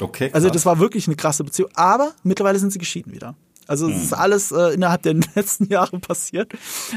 Okay. 0.00 0.24
Also 0.24 0.30
krass. 0.30 0.34
Also 0.34 0.50
das 0.50 0.66
war 0.66 0.78
wirklich 0.78 1.06
eine 1.06 1.16
krasse 1.16 1.44
Beziehung. 1.44 1.70
Aber 1.74 2.12
mittlerweile 2.22 2.58
sind 2.58 2.72
sie 2.72 2.78
geschieden 2.78 3.12
wieder. 3.12 3.34
Also 3.68 3.88
es 3.88 4.04
ist 4.04 4.12
hm. 4.12 4.18
alles 4.18 4.50
äh, 4.50 4.74
innerhalb 4.74 5.02
der 5.02 5.14
letzten 5.34 5.66
Jahre 5.66 5.98
passiert. 5.98 6.52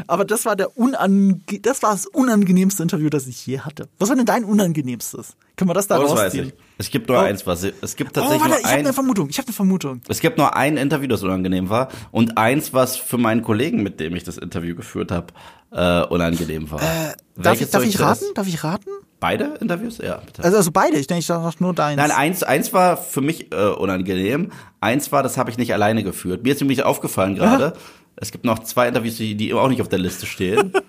Aber 0.07 0.25
das 0.25 0.45
war 0.45 0.55
der 0.55 0.77
unange 0.77 1.41
das 1.61 1.83
war 1.83 1.91
das 1.91 2.07
unangenehmste 2.07 2.81
Interview, 2.81 3.09
das 3.09 3.27
ich 3.27 3.45
je 3.45 3.59
hatte. 3.59 3.89
Was 3.99 4.09
war 4.09 4.15
denn 4.15 4.25
dein 4.25 4.45
unangenehmstes? 4.45 5.35
Können 5.57 5.69
wir 5.69 5.73
das 5.73 5.87
da 5.87 5.99
oh, 5.99 6.03
das 6.03 6.11
rausziehen? 6.11 6.45
Weiß 6.45 6.53
ich. 6.53 6.59
Es 6.77 6.89
gibt 6.89 7.09
nur 7.09 7.17
oh. 7.17 7.21
eins, 7.21 7.45
was 7.45 7.63
es 7.63 7.95
gibt 7.95 8.13
tatsächlich 8.13 8.41
oh, 8.41 8.49
warte, 8.49 8.55
nur 8.55 8.59
ich 8.61 8.65
habe 8.65 8.79
eine 8.79 8.93
Vermutung. 8.93 9.29
Ich 9.29 9.37
habe 9.37 9.47
eine 9.47 9.53
Vermutung. 9.53 10.01
Es 10.07 10.19
gibt 10.19 10.37
nur 10.37 10.55
ein 10.55 10.77
Interview, 10.77 11.07
das 11.07 11.21
unangenehm 11.21 11.69
war 11.69 11.89
und 12.11 12.37
eins, 12.37 12.73
was 12.73 12.95
für 12.95 13.17
meinen 13.17 13.43
Kollegen, 13.43 13.83
mit 13.83 13.99
dem 13.99 14.15
ich 14.15 14.23
das 14.23 14.37
Interview 14.37 14.75
geführt 14.75 15.11
habe, 15.11 15.27
äh, 15.71 16.03
unangenehm 16.03 16.69
war. 16.69 16.81
Äh, 16.81 17.13
darf, 17.35 17.59
ich, 17.59 17.69
darf 17.69 17.83
ich 17.83 17.99
raten? 17.99 18.25
Darf 18.35 18.47
ich 18.47 18.63
raten? 18.63 18.89
Beide 19.19 19.53
Interviews? 19.59 19.99
Ja, 19.99 20.17
bitte. 20.17 20.43
Also, 20.43 20.57
also 20.57 20.71
beide, 20.71 20.97
ich 20.97 21.07
denke, 21.07 21.19
ich 21.19 21.27
sage 21.27 21.55
nur 21.59 21.73
deins. 21.73 21.97
Nein, 21.97 22.11
eins, 22.11 22.43
eins 22.43 22.73
war 22.73 22.97
für 22.97 23.21
mich 23.21 23.51
äh, 23.53 23.67
unangenehm. 23.67 24.51
Eins 24.79 25.11
war, 25.11 25.21
das 25.23 25.37
habe 25.37 25.51
ich 25.51 25.57
nicht 25.57 25.73
alleine 25.73 26.03
geführt. 26.03 26.43
Mir 26.43 26.53
ist 26.53 26.59
nämlich 26.59 26.83
aufgefallen 26.83 27.35
gerade, 27.35 27.73
es 28.15 28.31
gibt 28.31 28.45
noch 28.45 28.59
zwei 28.59 28.87
Interviews, 28.87 29.17
die, 29.17 29.35
die 29.35 29.53
auch 29.53 29.69
nicht 29.69 29.81
auf 29.81 29.89
der 29.89 29.99
Liste 29.99 30.25
stehen. 30.25 30.73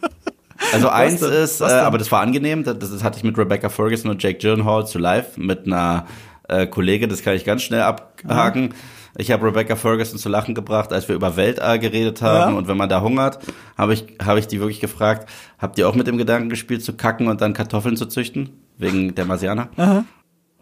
Also 0.73 0.89
eins 0.89 1.21
ist, 1.23 1.61
äh, 1.61 1.65
aber 1.65 1.99
das 1.99 2.13
war 2.13 2.21
angenehm, 2.21 2.63
das, 2.63 2.79
das, 2.79 3.03
hatte 3.03 3.19
ich 3.19 3.25
mit 3.25 3.37
Rebecca 3.37 3.69
Ferguson 3.69 4.11
und 4.11 4.23
Jake 4.23 4.39
Gyllenhaal 4.39 4.87
zu 4.87 4.99
live 4.99 5.37
mit 5.37 5.67
einer 5.67 6.07
äh, 6.49 6.67
Kollegin, 6.69 7.11
das 7.11 7.23
kann 7.23 7.35
ich 7.35 7.45
ganz 7.45 7.63
schnell 7.63 7.83
abhaken. 7.83 8.67
Mhm. 8.67 8.75
Ich 9.17 9.31
habe 9.31 9.47
Rebecca 9.47 9.77
Ferguson 9.77 10.19
zu 10.19 10.29
lachen 10.29 10.55
gebracht, 10.55 10.93
als 10.93 11.09
wir 11.09 11.15
über 11.15 11.37
Weltall 11.37 11.79
geredet 11.79 12.23
haben. 12.23 12.53
Ja. 12.53 12.59
Und 12.59 12.69
wenn 12.69 12.77
man 12.77 12.89
da 12.89 13.03
hungert, 13.03 13.39
habe 13.77 13.95
ich, 13.95 14.07
hab 14.25 14.39
ich 14.39 14.47
die 14.47 14.59
wirklich 14.61 14.81
gefragt, 14.81 15.29
habt 15.59 15.79
ihr 15.79 15.89
auch 15.89 15.95
mit 15.95 16.07
dem 16.07 16.17
Gedanken 16.17 16.49
gespielt, 16.49 16.83
zu 16.83 16.95
kacken 16.95 17.29
und 17.29 17.41
dann 17.41 17.53
Kartoffeln 17.53 17.97
zu 17.97 18.07
züchten? 18.07 18.51
Wegen 18.79 19.15
der 19.15 19.27
Marsianer? 19.27 19.69
Aha. 19.77 20.05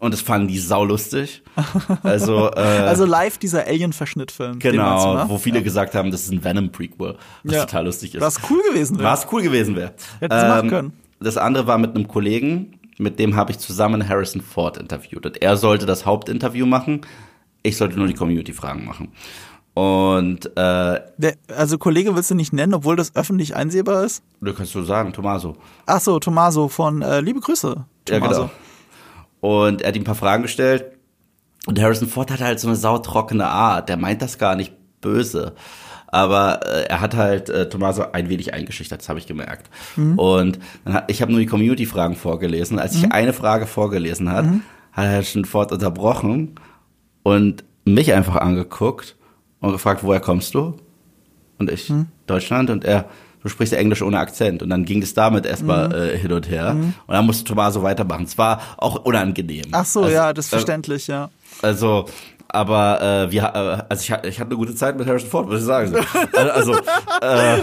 Und 0.01 0.15
das 0.15 0.21
fanden 0.21 0.47
die 0.47 0.57
saulustig. 0.57 1.43
Also, 2.01 2.49
äh, 2.55 2.59
also 2.59 3.05
live 3.05 3.37
dieser 3.37 3.67
Alien-Verschnittfilm. 3.67 4.57
Genau, 4.57 5.13
ne? 5.13 5.25
wo 5.27 5.37
viele 5.37 5.59
ja. 5.59 5.63
gesagt 5.63 5.93
haben, 5.93 6.09
das 6.09 6.23
ist 6.23 6.31
ein 6.31 6.43
Venom-Prequel, 6.43 7.17
was 7.43 7.53
ja. 7.53 7.65
total 7.65 7.85
lustig 7.85 8.15
ist. 8.15 8.21
Was 8.21 8.39
cool 8.49 8.61
gewesen 8.69 8.97
wäre. 8.97 9.07
Was 9.07 9.27
cool 9.31 9.43
gewesen 9.43 9.75
wäre. 9.75 9.93
Hätten 10.19 10.33
ähm, 10.33 10.47
machen 10.47 10.69
können. 10.69 10.93
Das 11.19 11.37
andere 11.37 11.67
war 11.67 11.77
mit 11.77 11.95
einem 11.95 12.07
Kollegen, 12.07 12.79
mit 12.97 13.19
dem 13.19 13.35
habe 13.35 13.51
ich 13.51 13.59
zusammen 13.59 14.09
Harrison 14.09 14.41
Ford 14.41 14.77
interviewt. 14.77 15.23
Und 15.23 15.41
er 15.41 15.55
sollte 15.55 15.85
das 15.85 16.05
Hauptinterview 16.07 16.65
machen 16.65 17.01
ich 17.63 17.77
sollte 17.77 17.97
nur 17.97 18.07
die 18.07 18.13
Community-Fragen 18.13 18.85
machen. 18.85 19.11
Und 19.73 20.55
äh, 20.57 20.99
also 21.55 21.77
Kollege 21.77 22.15
willst 22.15 22.29
du 22.29 22.35
nicht 22.35 22.51
nennen, 22.51 22.73
obwohl 22.73 22.95
das 22.97 23.15
öffentlich 23.15 23.55
einsehbar 23.55 24.03
ist? 24.03 24.21
du 24.41 24.53
kannst 24.53 24.75
du 24.75 24.83
sagen, 24.83 25.13
Tommaso. 25.13 25.55
Ach 25.85 26.01
so, 26.01 26.19
Tommaso 26.19 26.67
von 26.67 27.01
äh, 27.01 27.21
Liebe 27.21 27.39
Grüße. 27.39 27.85
Ja, 28.09 28.19
Tommaso. 28.19 28.49
genau. 29.41 29.59
Und 29.63 29.81
er 29.81 29.87
hat 29.87 29.95
ihm 29.95 30.01
ein 30.01 30.05
paar 30.05 30.15
Fragen 30.15 30.43
gestellt. 30.43 30.85
Und 31.67 31.79
Harrison 31.79 32.07
Ford 32.07 32.31
hat 32.31 32.41
halt 32.41 32.59
so 32.59 32.67
eine 32.67 32.75
sautrockene 32.75 33.47
Art. 33.47 33.87
Der 33.87 33.95
meint 33.95 34.21
das 34.21 34.37
gar 34.37 34.55
nicht 34.55 34.73
böse. 34.99 35.53
Aber 36.07 36.59
äh, 36.65 36.87
er 36.87 36.99
hat 36.99 37.15
halt 37.15 37.49
äh, 37.49 37.69
Tommaso 37.69 38.03
ein 38.11 38.27
wenig 38.27 38.53
eingeschüchtert, 38.53 38.99
das 38.99 39.07
habe 39.07 39.19
ich 39.19 39.27
gemerkt. 39.27 39.69
Und 39.95 40.59
dann 40.83 40.93
hat, 40.95 41.09
ich 41.09 41.21
habe 41.21 41.31
nur 41.31 41.39
die 41.39 41.45
Community-Fragen 41.45 42.15
vorgelesen. 42.15 42.77
Als 42.77 42.95
ich 42.95 43.09
eine 43.13 43.31
Frage 43.31 43.65
vorgelesen 43.65 44.29
hat, 44.29 44.45
hat 44.45 45.07
Harrison 45.07 45.45
Ford 45.45 45.71
unterbrochen 45.71 46.55
und 47.23 47.63
mich 47.85 48.13
einfach 48.13 48.35
angeguckt 48.35 49.15
und 49.59 49.71
gefragt, 49.71 50.03
woher 50.03 50.19
kommst 50.19 50.53
du? 50.53 50.77
Und 51.57 51.71
ich, 51.71 51.91
Deutschland. 52.25 52.69
Und 52.69 52.83
er, 52.85 53.05
du 53.43 53.49
sprichst 53.49 53.73
Englisch 53.73 54.01
ohne 54.01 54.19
Akzent. 54.19 54.63
Und 54.63 54.69
dann 54.69 54.85
ging 54.85 55.01
es 55.01 55.13
damit 55.13 55.45
erstmal 55.45 55.93
äh, 55.93 56.17
hin 56.17 56.31
und 56.31 56.49
her. 56.49 56.71
Und 56.71 57.13
dann 57.13 57.25
musste 57.25 57.43
Tommaso 57.43 57.83
weitermachen. 57.83 58.23
Es 58.23 58.37
war 58.37 58.61
auch 58.77 59.05
unangenehm. 59.05 59.65
Ach 59.71 59.85
so, 59.85 60.01
Also, 60.01 60.13
ja, 60.13 60.33
das 60.33 60.45
ist 60.45 60.53
äh, 60.53 60.55
verständlich, 60.55 61.07
ja. 61.07 61.29
also, 61.61 62.05
aber 62.47 63.01
äh, 63.01 63.31
wir, 63.31 63.43
äh, 63.43 63.83
also 63.89 64.01
ich, 64.01 64.29
ich 64.29 64.39
hatte 64.39 64.49
eine 64.49 64.57
gute 64.57 64.75
Zeit 64.75 64.97
mit 64.97 65.07
Harrison 65.07 65.29
Ford, 65.29 65.47
muss 65.47 65.59
ich 65.59 65.65
sagen. 65.65 65.93
Also, 66.33 66.73
äh, 67.21 67.59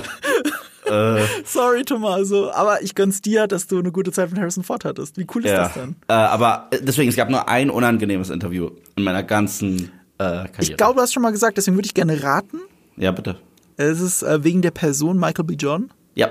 äh, 0.91 1.23
Sorry, 1.45 1.85
Tommaso, 1.85 2.51
aber 2.53 2.83
ich 2.83 2.95
gönn's 2.95 3.21
dir, 3.23 3.47
dass 3.47 3.67
du 3.67 3.79
eine 3.79 3.93
gute 3.93 4.13
Zeit 4.13 4.31
mit 4.31 4.39
Harrison 4.41 4.65
Ford 4.65 4.85
hattest. 4.85 5.17
Wie 5.19 5.27
cool 5.35 5.45
ist 5.45 5.53
ja. 5.53 5.65
das 5.65 5.75
denn? 5.75 5.97
Äh, 6.09 6.13
aber 6.13 6.69
äh, 6.71 6.79
deswegen, 6.83 7.09
es 7.09 7.17
gab 7.17 7.31
nur 7.31 7.49
ein 7.49 7.71
unangenehmes 7.71 8.31
Interview 8.31 8.71
in 8.97 9.05
meiner 9.05 9.23
ganzen 9.23 9.91
äh, 10.19 10.19
Karriere. 10.19 10.53
Ich 10.59 10.77
glaube, 10.77 10.95
du 10.97 11.01
hast 11.03 11.13
schon 11.13 11.23
mal 11.23 11.31
gesagt, 11.33 11.57
deswegen 11.57 11.77
würde 11.77 11.87
ich 11.87 11.95
gerne 11.95 12.23
raten. 12.23 12.59
ja, 12.97 13.11
bitte. 13.13 13.37
Es 13.77 14.01
ist 14.01 14.25
äh, 14.25 14.43
wegen 14.43 14.61
der 14.61 14.73
Person 14.73 15.19
Michael 15.21 15.45
B. 15.45 15.55
John. 15.55 15.91
Ja. 16.17 16.31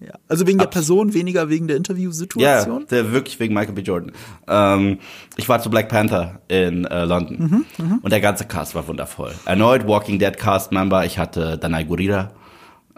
Ja. 0.00 0.14
Also 0.28 0.46
wegen 0.46 0.58
der 0.58 0.66
Person, 0.66 1.12
weniger 1.14 1.50
wegen 1.50 1.68
der 1.68 1.74
Ja, 1.74 1.78
Interviewsituation. 1.78 2.86
der 2.90 3.12
wirklich 3.12 3.38
wegen 3.38 3.52
Michael 3.54 3.74
B. 3.74 3.82
Jordan. 3.82 4.12
Ähm, 4.48 4.98
ich 5.36 5.46
war 5.48 5.60
zu 5.60 5.68
Black 5.70 5.88
Panther 5.90 6.40
in 6.48 6.86
äh, 6.86 7.04
London 7.04 7.66
und 8.02 8.10
der 8.10 8.20
ganze 8.22 8.46
Cast 8.46 8.74
war 8.74 8.88
wundervoll. 8.88 9.32
Erneut 9.44 9.86
Walking 9.86 10.18
Dead 10.18 10.36
Cast 10.36 10.72
Member. 10.72 11.04
Ich 11.04 11.18
hatte 11.18 11.58
Danai 11.58 11.84
Gurira, 11.84 12.32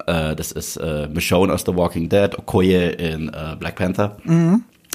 äh, 0.07 0.35
das 0.37 0.53
ist 0.53 0.77
äh, 0.77 1.09
Michonne 1.13 1.53
aus 1.53 1.65
The 1.67 1.75
Walking 1.75 2.09
Dead, 2.09 2.37
Okoye 2.39 2.91
in 2.91 3.29
äh, 3.29 3.57
Black 3.59 3.77
Panther, 3.77 4.17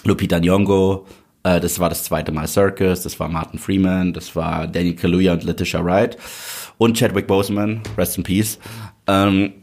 Lupita 0.03 0.37
Nyong'o. 0.37 1.05
Äh, 1.43 1.59
das 1.59 1.79
war 1.79 1.89
das 1.89 2.03
zweite 2.03 2.31
Mal 2.31 2.47
Circus. 2.47 3.03
Das 3.03 3.19
war 3.19 3.29
Martin 3.29 3.59
Freeman. 3.59 4.13
Das 4.13 4.35
war 4.35 4.67
Daniel 4.67 4.95
Kaluuya 4.95 5.33
und 5.33 5.43
Letitia 5.43 5.83
Wright 5.83 6.17
und 6.77 6.97
Chadwick 6.97 7.27
Boseman. 7.27 7.81
Rest 7.97 8.17
in 8.17 8.23
Peace. 8.23 8.59
Ähm, 9.07 9.53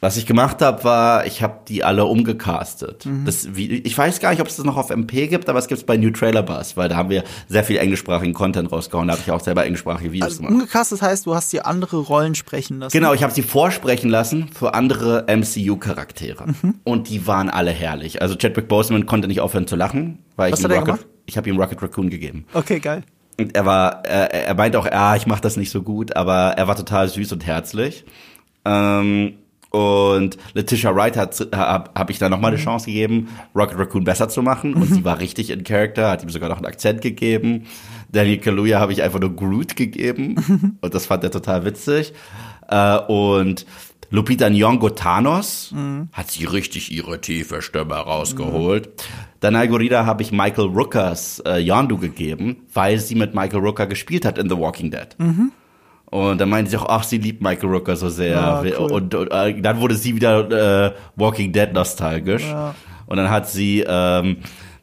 was 0.00 0.16
ich 0.16 0.26
gemacht 0.26 0.62
habe, 0.62 0.84
war, 0.84 1.26
ich 1.26 1.42
habe 1.42 1.60
die 1.66 1.82
alle 1.82 2.04
umgecastet. 2.04 3.08
Das, 3.24 3.56
wie, 3.56 3.66
ich 3.78 3.98
weiß 3.98 4.20
gar 4.20 4.30
nicht, 4.30 4.40
ob 4.40 4.46
es 4.46 4.54
das 4.56 4.64
noch 4.64 4.76
auf 4.76 4.90
MP 4.90 5.26
gibt, 5.26 5.48
aber 5.48 5.58
es 5.58 5.66
gibt 5.66 5.80
es 5.80 5.84
bei 5.86 5.96
New 5.96 6.10
Trailer 6.10 6.42
Bus, 6.44 6.76
weil 6.76 6.88
da 6.88 6.94
haben 6.96 7.10
wir 7.10 7.24
sehr 7.48 7.64
viel 7.64 7.78
englischsprachigen 7.78 8.32
Content 8.32 8.70
rausgehauen. 8.70 9.08
Da 9.08 9.14
habe 9.14 9.22
ich 9.26 9.30
auch 9.32 9.40
selber 9.40 9.64
englischsprachige 9.64 10.12
Videos 10.12 10.26
Also 10.30 10.42
gemacht. 10.42 10.52
umgekastet 10.54 11.02
heißt, 11.02 11.26
du 11.26 11.34
hast 11.34 11.52
dir 11.52 11.66
andere 11.66 11.96
Rollen 11.98 12.36
sprechen 12.36 12.78
lassen. 12.78 12.96
Genau, 12.96 13.12
ich 13.12 13.24
habe 13.24 13.32
sie 13.32 13.42
vorsprechen 13.42 14.08
lassen 14.08 14.48
für 14.52 14.74
andere 14.74 15.26
MCU-Charaktere. 15.28 16.44
Und 16.84 17.08
die 17.08 17.26
waren 17.26 17.50
alle 17.50 17.70
herrlich. 17.72 18.22
Also 18.22 18.36
Chadwick 18.36 18.68
Boseman 18.68 19.06
konnte 19.06 19.26
nicht 19.28 19.40
aufhören 19.40 19.66
zu 19.66 19.74
lachen, 19.76 20.18
weil 20.36 20.52
Was 20.52 20.60
ich 20.60 20.64
ihm 20.66 20.70
Rocket, 20.70 20.86
gemacht? 20.86 21.06
ich 21.26 21.36
habe 21.36 21.48
ihm 21.50 21.58
Rocket 21.60 21.82
Raccoon 21.82 22.08
gegeben. 22.10 22.46
Okay, 22.54 22.78
geil. 22.78 23.02
Und 23.40 23.54
er 23.54 23.66
war, 23.66 24.04
er, 24.04 24.32
er 24.32 24.54
meinte 24.54 24.78
auch, 24.78 24.86
ja, 24.86 25.16
ich 25.16 25.26
mache 25.26 25.40
das 25.40 25.56
nicht 25.56 25.70
so 25.70 25.82
gut, 25.82 26.16
aber 26.16 26.52
er 26.56 26.66
war 26.68 26.76
total 26.76 27.08
süß 27.08 27.32
und 27.32 27.46
herzlich. 27.46 28.04
Ähm, 28.64 29.34
und 29.70 30.38
Letitia 30.54 30.94
Wright 30.94 31.16
hat 31.16 31.46
habe 31.54 31.90
hab 31.94 32.10
ich 32.10 32.18
dann 32.18 32.30
noch 32.30 32.40
mal 32.40 32.48
eine 32.48 32.56
Chance 32.56 32.86
gegeben, 32.86 33.28
Rocket 33.54 33.78
Raccoon 33.78 34.04
besser 34.04 34.28
zu 34.28 34.42
machen. 34.42 34.74
Und 34.74 34.86
sie 34.86 35.04
war 35.04 35.18
richtig 35.18 35.50
in 35.50 35.64
Character, 35.64 36.10
hat 36.10 36.22
ihm 36.22 36.30
sogar 36.30 36.48
noch 36.48 36.56
einen 36.56 36.66
Akzent 36.66 37.02
gegeben. 37.02 37.66
Daniel 38.10 38.38
Kaluuya 38.38 38.80
habe 38.80 38.92
ich 38.92 39.02
einfach 39.02 39.20
nur 39.20 39.36
Groot 39.36 39.76
gegeben. 39.76 40.78
und 40.80 40.94
das 40.94 41.06
fand 41.06 41.24
er 41.24 41.30
total 41.30 41.64
witzig. 41.66 42.14
Äh, 42.68 42.98
und 42.98 43.66
Lupita 44.10 44.46
Nyong'o 44.46 44.88
Thanos 44.94 45.74
hat 46.12 46.30
sie 46.30 46.46
richtig 46.46 46.90
ihre 46.90 47.20
tiefe 47.20 47.60
Stimme 47.60 47.94
rausgeholt. 47.94 48.88
Danai 49.40 49.66
Gurira 49.66 50.06
habe 50.06 50.22
ich 50.22 50.32
Michael 50.32 50.68
Rookers 50.68 51.42
äh, 51.44 51.58
Yondu 51.58 51.98
gegeben, 51.98 52.64
weil 52.72 52.98
sie 53.00 53.14
mit 53.14 53.34
Michael 53.34 53.60
Rooker 53.60 53.86
gespielt 53.86 54.24
hat 54.24 54.38
in 54.38 54.48
The 54.48 54.56
Walking 54.56 54.90
Dead. 54.90 55.08
Und 56.10 56.40
dann 56.40 56.48
meinte 56.48 56.70
sie 56.70 56.76
auch, 56.78 56.86
ach, 56.88 57.02
sie 57.04 57.18
liebt 57.18 57.42
Michael 57.42 57.68
Rooker 57.68 57.96
so 57.96 58.08
sehr. 58.08 58.30
Ja, 58.30 58.62
cool. 58.78 58.90
und, 58.90 59.14
und 59.14 59.30
äh, 59.30 59.60
dann 59.60 59.80
wurde 59.80 59.94
sie 59.94 60.14
wieder 60.16 60.86
äh, 60.86 60.92
Walking 61.16 61.52
Dead 61.52 61.72
nostalgisch. 61.72 62.44
Ja. 62.44 62.74
Und 63.06 63.16
dann 63.18 63.30
hat 63.30 63.48
sie 63.48 63.84
ähm, 63.86 64.38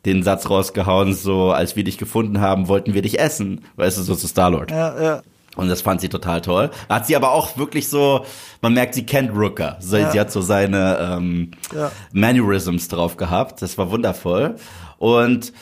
den 0.05 0.21
Satz 0.23 0.49
rausgehauen, 0.49 1.13
so, 1.13 1.51
als 1.51 1.76
wir 1.76 1.84
dich 1.84 1.97
gefunden 1.97 2.39
haben, 2.41 2.67
wollten 2.67 2.93
wir 2.93 3.01
dich 3.01 3.19
essen. 3.19 3.61
Weißt 3.76 3.97
du, 3.97 4.03
so 4.03 4.15
zu 4.15 4.28
Star-Lord. 4.28 4.69
Ja, 4.71 5.01
ja. 5.01 5.21
Und 5.55 5.69
das 5.69 5.82
fand 5.82 6.01
sie 6.01 6.09
total 6.09 6.41
toll. 6.41 6.69
Hat 6.89 7.07
sie 7.07 7.15
aber 7.15 7.32
auch 7.32 7.57
wirklich 7.57 7.88
so, 7.88 8.26
man 8.61 8.73
merkt, 8.73 8.93
sie 8.93 9.05
kennt 9.05 9.32
Rooker. 9.34 9.78
So, 9.80 9.97
Ja. 9.97 10.11
Sie 10.11 10.19
hat 10.19 10.30
so 10.32 10.41
seine 10.41 10.97
ähm, 10.99 11.51
Ja. 11.73 11.91
Mannerisms 12.11 12.88
drauf 12.89 13.17
gehabt. 13.17 13.61
Das 13.61 13.78
war 13.78 13.89
wundervoll. 13.89 14.57
Und 14.97 15.53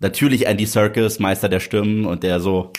natürlich 0.00 0.46
Andy 0.46 0.66
Serkis, 0.66 1.18
Meister 1.18 1.48
der 1.48 1.60
Stimmen 1.60 2.04
und 2.04 2.24
der 2.24 2.40
so 2.40 2.72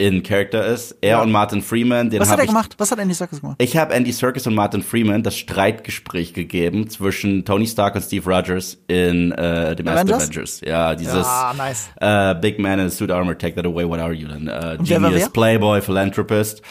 in 0.00 0.22
Character 0.22 0.64
ist. 0.64 0.96
Er 1.00 1.10
Ja. 1.10 1.22
und 1.22 1.32
Martin 1.32 1.60
Freeman, 1.60 2.08
den 2.08 2.20
Was 2.20 2.30
hat 2.30 2.38
er 2.38 2.46
gemacht? 2.46 2.74
Was 2.78 2.92
hat 2.92 3.00
Andy 3.00 3.14
Serkis 3.14 3.40
gemacht? 3.40 3.56
ich 3.60 3.76
habe 3.76 3.92
Andy 3.94 4.12
Serkis 4.12 4.46
und 4.46 4.54
Martin 4.54 4.80
Freeman 4.82 5.24
das 5.24 5.36
Streitgespräch 5.36 6.34
gegeben 6.34 6.88
zwischen 6.88 7.44
Tony 7.44 7.66
Stark 7.66 7.96
und 7.96 8.02
Steve 8.02 8.24
Rogers 8.32 8.78
in 8.86 9.32
äh, 9.32 9.74
dem 9.74 9.86
ersten 9.88 10.08
Avengers? 10.08 10.22
Avengers. 10.22 10.60
Ja, 10.64 10.94
dieses 10.94 11.26
Ja, 11.26 11.52
nice. 11.56 11.90
äh, 12.00 12.34
Big 12.40 12.60
Man 12.60 12.78
in 12.78 12.90
Suit 12.90 13.10
Armor, 13.10 13.36
take 13.36 13.56
that 13.56 13.66
away, 13.66 13.84
what 13.88 13.98
are 13.98 14.12
you 14.12 14.28
then? 14.28 14.46
Äh, 14.46 14.78
Genius? 14.82 15.30
Playboy, 15.30 15.80
Philanthropist. 15.82 16.62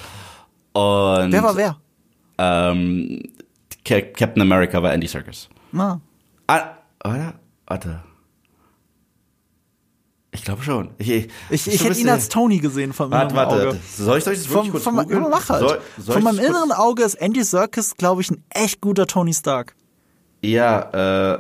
Und 0.74 1.32
Wer 1.32 1.44
war 1.44 1.56
wer? 1.58 1.78
Ähm, 2.38 3.24
Ca- 3.84 4.02
Captain 4.02 4.42
America 4.42 4.82
war 4.82 4.94
Andy 4.94 5.08
Serkis. 5.08 5.50
Ah. 5.76 5.98
Ah, 6.48 6.62
oder? 7.04 7.34
Warte. 7.66 8.00
Ich 10.38 10.44
glaube 10.44 10.62
schon. 10.62 10.92
Ich, 11.00 11.10
ich, 11.10 11.28
Ich, 11.50 11.68
ich 11.68 11.84
hätte 11.84 12.00
ihn 12.00 12.10
als 12.10 12.30
Tony 12.30 12.60
gesehen 12.60 12.94
vom 12.94 13.10
Warte, 13.10 13.34
inneren 13.34 13.50
warte. 13.50 13.70
Auge. 13.70 13.80
Soll 13.98 14.20
ich 14.20 14.28
ich 14.28 14.34
das 14.34 14.50
wirklich 14.50 14.84
Vom, 14.84 14.96
kurz 14.96 15.08
mach 15.30 15.50
halt. 15.50 15.62
Soll, 15.68 15.82
soll 15.98 16.14
Von 16.14 16.24
meinem 16.24 16.40
inneren 16.40 16.72
Auge 16.72 17.04
ist 17.04 17.16
Andy 17.16 17.44
Serkis, 17.44 17.96
glaube 17.96 18.22
ich, 18.22 18.30
ein 18.30 18.44
echt 18.50 18.80
guter 18.80 19.08
Tony 19.08 19.34
Stark. 19.34 19.76
Ja, 20.44 21.34
äh, 21.34 21.40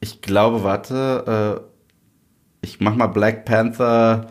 ich 0.00 0.20
glaube, 0.22 0.64
warte, 0.64 1.62
äh, 1.62 2.66
ich 2.66 2.80
mach 2.80 2.96
mal 2.96 3.06
Black 3.06 3.44
Panther 3.44 4.28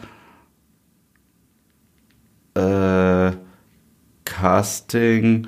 äh, 2.56 3.32
Casting. 4.26 5.48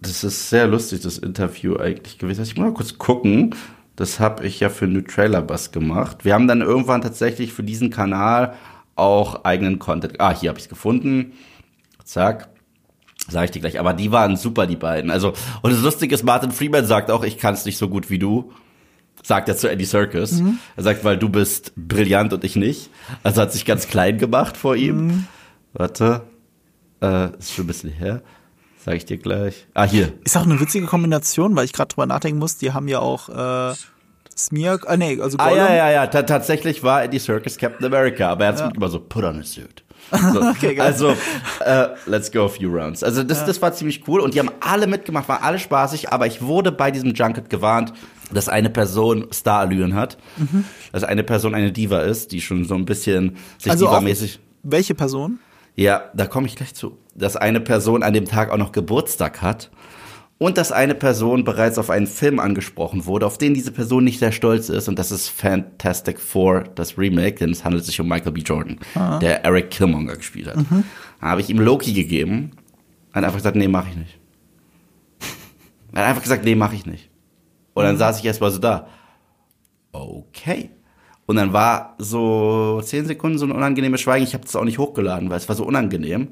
Das 0.00 0.24
ist 0.24 0.50
sehr 0.50 0.66
lustig, 0.66 1.02
das 1.02 1.18
Interview 1.18 1.76
eigentlich 1.76 2.18
gewesen. 2.18 2.42
Ich 2.42 2.56
muss 2.56 2.66
mal 2.66 2.74
kurz 2.74 2.98
gucken. 2.98 3.54
Das 4.00 4.18
habe 4.18 4.46
ich 4.46 4.60
ja 4.60 4.70
für 4.70 4.86
New 4.86 5.02
Trailer 5.02 5.42
Bus 5.42 5.72
gemacht. 5.72 6.24
Wir 6.24 6.32
haben 6.32 6.48
dann 6.48 6.62
irgendwann 6.62 7.02
tatsächlich 7.02 7.52
für 7.52 7.62
diesen 7.62 7.90
Kanal 7.90 8.54
auch 8.96 9.44
eigenen 9.44 9.78
Content. 9.78 10.18
Ah, 10.22 10.34
hier 10.34 10.48
habe 10.48 10.58
ich 10.58 10.64
es 10.64 10.68
gefunden. 10.70 11.32
Zack. 12.02 12.48
Sag 13.28 13.44
ich 13.44 13.50
dir 13.50 13.60
gleich. 13.60 13.78
Aber 13.78 13.92
die 13.92 14.10
waren 14.10 14.38
super, 14.38 14.66
die 14.66 14.76
beiden. 14.76 15.10
Also, 15.10 15.34
und 15.60 15.70
das 15.70 15.82
Lustige 15.82 16.14
ist, 16.14 16.24
Martin 16.24 16.50
Freeman 16.50 16.86
sagt 16.86 17.10
auch, 17.10 17.22
ich 17.24 17.36
kann 17.36 17.52
es 17.52 17.66
nicht 17.66 17.76
so 17.76 17.90
gut 17.90 18.08
wie 18.08 18.18
du. 18.18 18.54
Sagt 19.22 19.50
er 19.50 19.56
zu 19.58 19.70
Andy 19.70 19.84
Serkis. 19.84 20.40
Er 20.78 20.82
sagt, 20.82 21.04
weil 21.04 21.18
du 21.18 21.28
bist 21.28 21.72
brillant 21.76 22.32
und 22.32 22.42
ich 22.42 22.56
nicht. 22.56 22.88
Also 23.22 23.42
hat 23.42 23.52
sich 23.52 23.66
ganz 23.66 23.86
klein 23.86 24.16
gemacht 24.16 24.56
vor 24.56 24.76
ihm. 24.76 25.26
Warte. 25.74 26.22
Äh, 27.02 27.36
ist 27.36 27.52
schon 27.52 27.64
ein 27.64 27.66
bisschen 27.66 27.90
her. 27.90 28.22
Sag 28.84 28.94
ich 28.96 29.04
dir 29.04 29.18
gleich. 29.18 29.66
Ah, 29.74 29.84
hier. 29.84 30.12
Ist 30.24 30.36
auch 30.36 30.42
eine 30.44 30.58
witzige 30.60 30.86
Kombination, 30.86 31.54
weil 31.56 31.64
ich 31.66 31.72
gerade 31.72 31.88
drüber 31.88 32.06
nachdenken 32.06 32.38
muss. 32.38 32.56
Die 32.56 32.72
haben 32.72 32.88
ja 32.88 32.98
auch 33.00 33.28
äh, 33.28 33.74
Smear, 34.36 34.78
äh, 34.88 34.96
nee, 34.96 35.20
also 35.20 35.36
Ah, 35.38 35.48
Gollum. 35.50 35.58
ja, 35.58 35.74
ja, 35.74 35.90
ja. 35.90 36.06
Ta 36.06 36.22
tatsächlich 36.22 36.82
war 36.82 37.02
Andy 37.04 37.18
Serkis 37.18 37.58
Captain 37.58 37.84
America, 37.86 38.30
aber 38.30 38.44
er 38.46 38.52
hat 38.52 38.60
Ja. 38.60 38.70
immer 38.74 38.88
so, 38.88 38.98
put 39.00 39.24
on 39.24 39.40
a 39.40 39.42
suit. 39.44 39.84
So, 40.32 40.40
Okay, 40.42 40.74
geil. 40.74 40.86
also, 40.86 41.14
äh, 41.64 41.88
let's 42.06 42.32
go 42.32 42.46
a 42.46 42.48
few 42.48 42.70
rounds. 42.70 43.04
Also 43.04 43.22
das, 43.22 43.44
das 43.44 43.60
war 43.60 43.72
ziemlich 43.74 44.08
cool 44.08 44.20
und 44.20 44.32
die 44.34 44.38
haben 44.40 44.50
alle 44.60 44.86
mitgemacht, 44.86 45.28
waren 45.28 45.42
alle 45.42 45.58
spaßig, 45.58 46.10
aber 46.10 46.26
ich 46.26 46.40
wurde 46.40 46.72
bei 46.72 46.90
diesem 46.90 47.12
Junket 47.12 47.50
gewarnt, 47.50 47.92
dass 48.32 48.48
eine 48.48 48.70
Person 48.70 49.26
Starallüren 49.30 49.94
hat, 49.94 50.16
Mhm. 50.38 50.64
dass 50.92 51.04
eine 51.04 51.22
Person 51.22 51.54
eine 51.54 51.70
Diva 51.70 52.00
ist, 52.00 52.32
die 52.32 52.40
schon 52.40 52.64
so 52.64 52.74
ein 52.76 52.86
bisschen 52.86 53.36
sich 53.58 53.70
Also 53.70 53.86
Diva-mäßig... 53.86 54.40
welche 54.62 54.94
Person? 54.94 55.38
Ja, 55.76 56.04
da 56.14 56.26
komme 56.26 56.46
ich 56.46 56.56
gleich 56.56 56.74
zu. 56.74 56.96
Dass 57.14 57.36
eine 57.36 57.60
Person 57.60 58.02
an 58.02 58.12
dem 58.12 58.24
Tag 58.24 58.50
auch 58.50 58.56
noch 58.56 58.72
Geburtstag 58.72 59.42
hat 59.42 59.70
und 60.38 60.56
dass 60.56 60.72
eine 60.72 60.94
Person 60.94 61.44
bereits 61.44 61.78
auf 61.78 61.90
einen 61.90 62.06
Film 62.06 62.38
angesprochen 62.38 63.04
wurde, 63.06 63.26
auf 63.26 63.36
den 63.36 63.52
diese 63.52 63.72
Person 63.72 64.04
nicht 64.04 64.18
sehr 64.18 64.32
stolz 64.32 64.68
ist 64.68 64.88
und 64.88 64.98
das 64.98 65.10
ist 65.12 65.28
Fantastic 65.28 66.20
Four, 66.20 66.64
das 66.74 66.96
Remake, 66.96 67.36
denn 67.36 67.50
es 67.50 67.64
handelt 67.64 67.84
sich 67.84 68.00
um 68.00 68.08
Michael 68.08 68.32
B. 68.32 68.40
Jordan, 68.40 68.78
der 69.20 69.44
Eric 69.44 69.70
Killmonger 69.70 70.16
gespielt 70.16 70.46
hat. 70.46 70.56
Da 71.20 71.26
habe 71.26 71.40
ich 71.40 71.50
ihm 71.50 71.58
Loki 71.58 71.92
gegeben 71.92 72.52
hat 73.12 73.24
einfach 73.24 73.38
gesagt, 73.38 73.56
nee, 73.56 73.68
mache 73.68 73.88
ich 73.90 73.96
nicht. 73.96 74.18
Er 75.92 76.02
hat 76.02 76.08
einfach 76.10 76.22
gesagt, 76.22 76.44
nee, 76.44 76.54
mache 76.54 76.76
ich 76.76 76.86
nicht. 76.86 77.10
Und 77.74 77.84
dann 77.84 77.96
saß 77.96 78.20
ich 78.20 78.24
erstmal 78.24 78.50
so 78.50 78.58
da. 78.58 78.86
Okay. 79.92 80.70
Und 81.26 81.36
dann 81.36 81.52
war 81.52 81.94
so 81.98 82.80
zehn 82.82 83.06
Sekunden 83.06 83.38
so 83.38 83.46
ein 83.46 83.52
unangenehmes 83.52 84.00
Schweigen. 84.00 84.24
Ich 84.24 84.34
habe 84.34 84.44
das 84.44 84.56
auch 84.56 84.64
nicht 84.64 84.78
hochgeladen, 84.78 85.30
weil 85.30 85.36
es 85.36 85.48
war 85.48 85.56
so 85.56 85.64
unangenehm. 85.64 86.28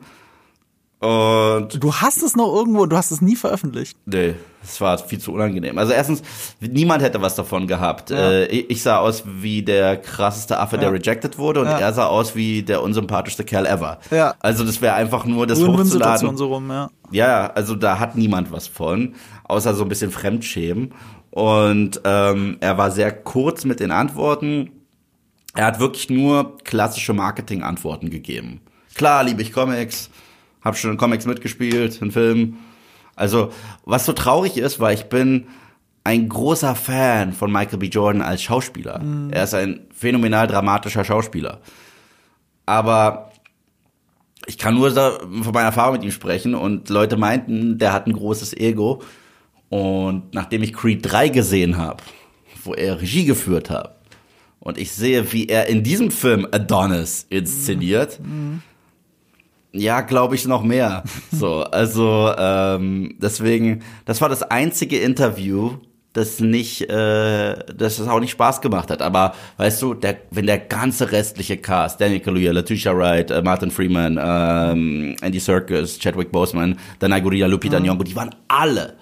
Und 1.01 1.83
Du 1.83 1.95
hast 1.95 2.23
es 2.25 2.35
noch 2.35 2.53
irgendwo, 2.53 2.87
du 2.87 2.97
hast 2.97 3.13
es 3.13 3.21
nie 3.21 3.37
veröffentlicht. 3.37 3.97
Nee, 4.05 4.35
es 4.65 4.81
war 4.81 4.99
viel 4.99 5.21
zu 5.21 5.33
unangenehm. 5.33 5.79
Also 5.79 5.93
erstens, 5.93 6.23
niemand 6.61 7.03
hätte 7.03 7.23
was 7.23 7.37
davon 7.37 7.69
gehabt. 7.69 8.11
Äh, 8.11 8.47
ich, 8.47 8.83
sah 8.83 8.99
aus 8.99 9.23
wie 9.25 9.63
der 9.63 9.97
krasseste 9.99 10.59
Affe, 10.59 10.77
der 10.77 10.93
rejected 10.93 11.39
wurde, 11.39 11.61
und 11.61 11.67
Ja. 11.67 11.79
er 11.79 11.93
sah 11.93 12.07
aus 12.07 12.35
wie 12.35 12.63
der 12.65 12.83
unsympathischste 12.83 13.45
Kerl 13.45 13.67
ever. 13.67 14.01
Ja. 14.11 14.35
Also 14.41 14.65
das 14.65 14.81
wäre 14.83 14.95
einfach 14.95 15.25
nur 15.25 15.47
das 15.47 15.61
Win-Win-Situation 15.61 16.31
hochzuladen. 16.31 16.37
so 16.37 16.47
rum, 16.53 16.69
ja. 16.69 16.91
Ja, 17.13 17.47
also 17.55 17.77
da 17.77 18.01
hat 18.01 18.17
niemand 18.17 18.51
was 18.51 18.67
von, 18.67 19.15
außer 19.45 19.75
so 19.75 19.85
ein 19.85 19.89
bisschen 19.89 20.11
Fremdschämen. 20.11 20.93
Und 21.31 22.01
ähm, 22.05 22.57
er 22.59 22.77
war 22.77 22.91
sehr 22.91 23.13
kurz 23.13 23.65
mit 23.65 23.79
den 23.79 23.93
Antworten. 23.93 24.71
Er 25.55 25.67
hat 25.67 25.79
wirklich 25.79 26.11
nur 26.11 26.59
klassische 26.65 27.13
Marketing-Antworten 27.13 28.11
gegeben. 28.11 28.61
Klar, 28.95 29.23
liebe 29.23 29.43
ich 29.43 29.53
Comics, 29.53 30.11
hab 30.69 30.77
schon 30.77 30.93
in 30.93 30.97
Comics 30.97 31.27
mitgespielt, 31.27 32.01
in 32.01 32.13
Filmen. 32.13 32.59
Also, 33.17 33.51
was 33.85 34.07
so 34.07 34.13
traurig 34.13 34.57
ist, 34.57 34.79
weil 34.79 34.95
ich 34.95 35.05
bin 35.05 35.49
ein 36.05 36.29
großer 36.29 36.75
Fan 36.75 37.33
von 37.33 37.53
Michael 37.53 37.79
B. 37.79 37.87
Jordan 37.87 38.23
als 38.23 38.43
Schauspieler. 38.43 39.03
Er 39.31 39.45
ist 39.45 39.55
ein 39.55 39.81
phänomenal 39.93 40.47
dramatischer 40.47 41.05
Schauspieler. 41.05 41.61
Aber 42.65 43.33
ich 44.47 44.57
kann 44.57 44.75
nur 44.75 44.91
von 44.93 45.53
meiner 45.53 45.67
Erfahrung 45.67 45.95
mit 45.95 46.05
ihm 46.05 46.11
sprechen 46.11 46.55
und 46.55 46.89
Leute 46.89 47.17
meinten, 47.17 47.79
der 47.79 47.93
hat 47.93 48.07
ein 48.07 48.13
großes 48.13 48.57
Ego. 48.57 49.03
Und 49.69 50.33
nachdem 50.33 50.63
ich 50.63 50.73
Creed 50.73 51.01
3 51.03 51.29
gesehen 51.29 51.77
habe, 51.77 52.03
wo 52.65 52.73
er 52.73 53.01
Regie 53.01 53.25
geführt 53.25 53.69
hat, 53.69 53.97
und 54.61 54.77
ich 54.77 54.93
sehe, 54.93 55.33
wie 55.33 55.47
er 55.47 55.69
in 55.69 55.83
diesem 55.83 56.11
Film 56.11 56.47
Adonis 56.51 57.27
inszeniert, 57.31 58.19
ja, 59.73 60.01
glaube 60.01 60.35
ich 60.35 60.47
noch 60.47 60.63
mehr. 60.63 61.03
So, 61.31 61.63
also 61.63 62.33
ähm, 62.37 63.15
deswegen, 63.19 63.83
das 64.05 64.21
war 64.21 64.29
das 64.29 64.43
einzige 64.43 64.99
Interview, 64.99 65.75
das 66.15 66.41
nicht, 66.41 66.89
äh, 66.91 67.57
das 67.75 67.99
es 67.99 68.09
auch 68.09 68.19
nicht 68.19 68.33
Spaß 68.33 68.61
gemacht 68.61 68.91
hat. 68.91 69.03
Aber 69.03 69.35
weißt 69.59 69.81
du, 69.83 69.95
der, 69.95 70.17
wenn 70.31 70.47
der 70.47 70.59
ganze 70.59 71.13
restliche 71.13 71.59
Cast, 71.59 72.01
Daniel 72.01 72.21
Kaluuya, 72.21 72.53
Letitia 72.53 72.97
Wright, 72.97 73.31
äh, 73.31 73.43
Martin 73.43 73.71
Freeman, 73.71 74.19
ähm, 74.21 75.17
Andy 75.21 75.39
Serkis, 75.39 75.99
Chadwick 75.99 76.33
Boseman, 76.33 76.77
Danai 76.99 77.21
Gurira, 77.21 77.47
Lupita 77.47 77.77
Nyong'o, 77.79 78.03
die 78.03 78.17
waren 78.17 78.35
alle 78.49 78.95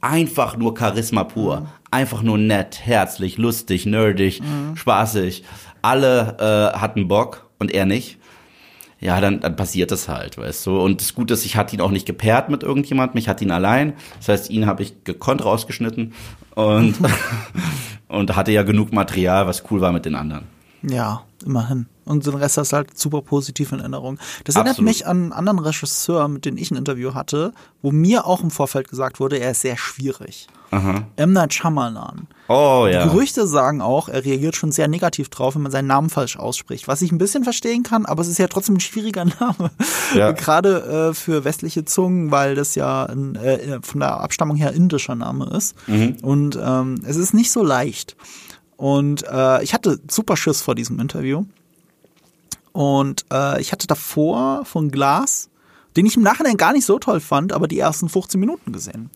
einfach 0.00 0.56
nur 0.56 0.78
Charisma 0.78 1.24
pur, 1.24 1.66
einfach 1.90 2.22
nur 2.22 2.38
nett, 2.38 2.80
herzlich, 2.84 3.38
lustig, 3.38 3.86
nerdig, 3.86 4.40
spaßig. 4.74 5.42
Alle 5.82 6.72
äh, 6.74 6.78
hatten 6.78 7.08
Bock 7.08 7.50
und 7.58 7.72
er 7.72 7.86
nicht 7.86 8.18
ja, 8.98 9.20
dann, 9.20 9.40
dann 9.40 9.56
passiert 9.56 9.92
es 9.92 10.08
halt, 10.08 10.38
weißt 10.38 10.66
du. 10.66 10.80
Und 10.80 11.00
das 11.02 11.14
Gute 11.14 11.34
ist, 11.34 11.44
ich 11.44 11.56
hatte 11.56 11.76
ihn 11.76 11.82
auch 11.82 11.90
nicht 11.90 12.06
gepaart 12.06 12.48
mit 12.48 12.62
irgendjemandem, 12.62 13.18
ich 13.18 13.28
hatte 13.28 13.44
ihn 13.44 13.50
allein. 13.50 13.92
Das 14.18 14.28
heißt, 14.28 14.50
ihn 14.50 14.66
habe 14.66 14.82
ich 14.82 15.04
gekonnt 15.04 15.44
rausgeschnitten 15.44 16.14
und, 16.54 16.94
und 18.08 18.36
hatte 18.36 18.52
ja 18.52 18.62
genug 18.62 18.92
Material, 18.92 19.46
was 19.46 19.64
cool 19.70 19.80
war 19.80 19.92
mit 19.92 20.06
den 20.06 20.14
anderen. 20.14 20.55
Ja, 20.88 21.22
immerhin. 21.44 21.86
Und 22.04 22.24
den 22.24 22.34
Rest 22.34 22.56
ist 22.58 22.72
halt 22.72 22.96
super 22.96 23.20
positiv 23.20 23.72
in 23.72 23.80
Erinnerung. 23.80 24.18
Das 24.44 24.54
erinnert 24.54 24.74
Absolut. 24.74 24.88
mich 24.88 25.06
an 25.06 25.16
einen 25.16 25.32
anderen 25.32 25.58
Regisseur, 25.58 26.28
mit 26.28 26.44
dem 26.44 26.56
ich 26.56 26.70
ein 26.70 26.76
Interview 26.76 27.14
hatte, 27.14 27.52
wo 27.82 27.90
mir 27.90 28.26
auch 28.26 28.42
im 28.42 28.52
Vorfeld 28.52 28.88
gesagt 28.88 29.18
wurde, 29.18 29.38
er 29.38 29.50
ist 29.50 29.62
sehr 29.62 29.76
schwierig. 29.76 30.46
M. 31.16 31.32
Night 31.32 31.54
Shyamalan. 31.54 32.26
Oh 32.48 32.86
ja. 32.90 33.04
Gerüchte 33.04 33.46
sagen 33.46 33.80
auch, 33.80 34.08
er 34.08 34.24
reagiert 34.24 34.56
schon 34.56 34.72
sehr 34.72 34.88
negativ 34.88 35.28
drauf, 35.28 35.54
wenn 35.54 35.62
man 35.62 35.72
seinen 35.72 35.86
Namen 35.86 36.10
falsch 36.10 36.36
ausspricht. 36.36 36.86
Was 36.88 37.02
ich 37.02 37.12
ein 37.12 37.18
bisschen 37.18 37.44
verstehen 37.44 37.82
kann, 37.82 38.04
aber 38.04 38.22
es 38.22 38.28
ist 38.28 38.38
ja 38.38 38.46
trotzdem 38.48 38.76
ein 38.76 38.80
schwieriger 38.80 39.24
Name. 39.40 39.70
Ja. 40.14 40.32
Gerade 40.32 41.10
äh, 41.10 41.14
für 41.14 41.44
westliche 41.44 41.84
Zungen, 41.84 42.30
weil 42.30 42.54
das 42.54 42.74
ja 42.74 43.04
ein, 43.04 43.36
äh, 43.36 43.78
von 43.82 44.00
der 44.00 44.20
Abstammung 44.20 44.56
her 44.56 44.72
indischer 44.72 45.14
Name 45.14 45.46
ist. 45.56 45.74
Mhm. 45.88 46.18
Und 46.22 46.58
ähm, 46.60 47.00
es 47.04 47.16
ist 47.16 47.32
nicht 47.32 47.50
so 47.50 47.62
leicht. 47.62 48.16
Und 48.76 49.24
äh, 49.30 49.62
ich 49.62 49.74
hatte 49.74 49.98
super 50.10 50.36
Schiss 50.36 50.62
vor 50.62 50.74
diesem 50.74 51.00
Interview. 51.00 51.44
Und 52.72 53.24
äh, 53.32 53.60
ich 53.60 53.72
hatte 53.72 53.86
davor 53.86 54.64
von 54.66 54.90
Glas, 54.90 55.48
den 55.96 56.04
ich 56.04 56.16
im 56.16 56.22
Nachhinein 56.22 56.58
gar 56.58 56.72
nicht 56.72 56.84
so 56.84 56.98
toll 56.98 57.20
fand, 57.20 57.52
aber 57.54 57.68
die 57.68 57.78
ersten 57.78 58.08
15 58.10 58.38
Minuten 58.38 58.70
gesehen. 58.72 59.08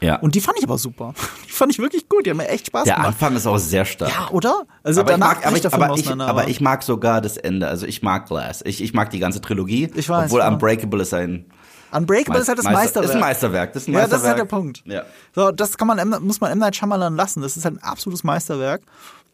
ja. 0.00 0.16
Und 0.20 0.36
die 0.36 0.40
fand 0.40 0.56
ich 0.58 0.64
aber 0.64 0.78
super. 0.78 1.14
Die 1.48 1.52
fand 1.60 1.72
ich 1.72 1.80
wirklich 1.80 2.08
gut. 2.08 2.24
Die 2.24 2.30
haben 2.30 2.36
mir 2.36 2.46
echt 2.46 2.68
Spaß 2.68 2.84
der 2.84 2.94
gemacht. 2.94 3.08
Anfang 3.08 3.34
ist 3.34 3.44
auch 3.48 3.58
sehr 3.58 3.84
stark. 3.84 4.12
Ja, 4.12 4.30
oder? 4.30 4.62
Also 4.84 5.00
aber 5.00 5.10
ich, 5.10 5.18
danach 5.18 5.34
mag, 5.34 5.46
aber, 5.46 5.56
ich, 5.56 5.62
der 5.62 5.74
aber, 5.74 5.94
ich, 5.96 6.08
aber 6.08 6.48
ich 6.48 6.60
mag 6.60 6.84
sogar 6.84 7.20
das 7.20 7.36
Ende. 7.36 7.66
Also 7.66 7.84
ich 7.84 8.02
mag 8.02 8.28
Glass. 8.28 8.62
Ich, 8.64 8.80
ich 8.80 8.94
mag 8.94 9.10
die 9.10 9.18
ganze 9.18 9.40
Trilogie. 9.40 9.90
Ich 9.96 10.08
weiß, 10.08 10.26
Obwohl 10.26 10.38
ja. 10.38 10.46
Unbreakable 10.48 11.02
ist 11.02 11.12
ein 11.14 11.46
Unbreakable 11.92 12.40
ist 12.40 12.48
halt 12.48 12.58
das 12.58 12.64
Meister- 12.64 13.00
Meisterwerk. 13.00 13.04
Ist 13.10 13.14
ein 13.14 13.20
Meisterwerk. 13.20 13.72
Das 13.72 13.82
ist 13.82 13.88
ein 13.88 13.92
Ja, 13.94 13.98
Meisterwerk. 14.00 14.10
das 14.10 14.22
ist 14.22 14.28
halt 14.28 14.38
der 14.38 14.44
Punkt. 14.56 14.82
Ja. 14.86 15.02
So, 15.34 15.50
das 15.52 15.76
kann 15.78 15.88
man, 15.88 16.08
muss 16.24 16.40
man 16.40 16.52
M. 16.52 16.58
Night 16.58 16.76
Shyamalan 16.76 17.16
lassen. 17.16 17.40
Das 17.42 17.56
ist 17.56 17.64
halt 17.64 17.76
ein 17.76 17.82
absolutes 17.82 18.24
Meisterwerk. 18.24 18.82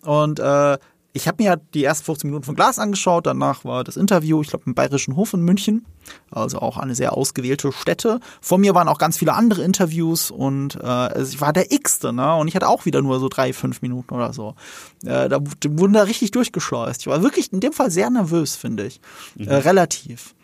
Und 0.03 0.39
äh, 0.39 0.79
ich 1.17 1.29
habe 1.29 1.41
mir 1.41 1.51
ja 1.51 1.57
die 1.75 1.85
ersten 1.85 2.05
15 2.07 2.29
Minuten 2.29 2.45
von 2.45 2.57
Glas 2.57 2.81
angeschaut. 2.81 3.25
Danach 3.27 3.65
war 3.65 3.85
das 3.85 3.97
Interview, 3.97 4.43
ich 4.43 4.49
glaube, 4.49 4.65
im 4.67 4.75
Bayerischen 4.75 5.15
Hof 5.15 5.33
in 5.33 5.43
München. 5.43 5.87
Also 6.33 6.59
auch 6.59 6.77
eine 6.77 6.97
sehr 6.97 7.13
ausgewählte 7.13 7.71
Stätte. 7.71 8.19
Vor 8.41 8.59
mir 8.59 8.75
waren 8.75 8.89
auch 8.89 8.99
ganz 8.99 9.17
viele 9.19 9.33
andere 9.33 9.63
Interviews 9.63 10.33
und 10.33 10.75
äh, 10.75 10.81
also 10.85 11.33
ich 11.33 11.41
war 11.41 11.53
der 11.53 11.71
X-te, 11.71 12.13
ne? 12.13 12.35
Und 12.35 12.49
ich 12.49 12.57
hatte 12.57 12.69
auch 12.69 12.85
wieder 12.85 13.01
nur 13.01 13.21
so 13.21 13.29
drei, 13.29 13.53
fünf 13.53 13.81
Minuten 13.81 14.13
oder 14.13 14.33
so. 14.33 14.57
Äh, 15.05 15.29
da 15.29 15.39
wurden 15.41 15.93
da 15.93 16.03
richtig 16.03 16.33
durchgeschleust. 16.33 17.03
Ich 17.03 17.07
war 17.07 17.23
wirklich 17.23 17.53
in 17.53 17.61
dem 17.61 17.73
Fall 17.73 17.93
sehr 17.93 18.11
nervös, 18.11 18.57
finde 18.57 18.85
ich. 18.85 19.01
Äh, 19.39 19.55
relativ. 19.55 20.35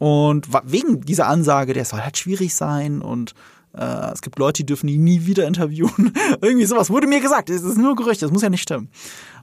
Und 0.00 0.48
wegen 0.64 1.02
dieser 1.02 1.26
Ansage, 1.26 1.74
der 1.74 1.84
soll 1.84 2.00
halt 2.00 2.16
schwierig 2.16 2.54
sein 2.54 3.02
und 3.02 3.34
äh, 3.76 4.12
es 4.12 4.22
gibt 4.22 4.38
Leute, 4.38 4.62
die 4.62 4.66
dürfen 4.66 4.88
ihn 4.88 5.04
nie 5.04 5.26
wieder 5.26 5.46
interviewen. 5.46 6.14
Irgendwie 6.40 6.64
sowas 6.64 6.88
wurde 6.88 7.06
mir 7.06 7.20
gesagt. 7.20 7.50
Es 7.50 7.62
ist 7.62 7.76
nur 7.76 7.94
Gerücht, 7.96 8.22
das 8.22 8.30
muss 8.30 8.40
ja 8.40 8.48
nicht 8.48 8.62
stimmen. 8.62 8.88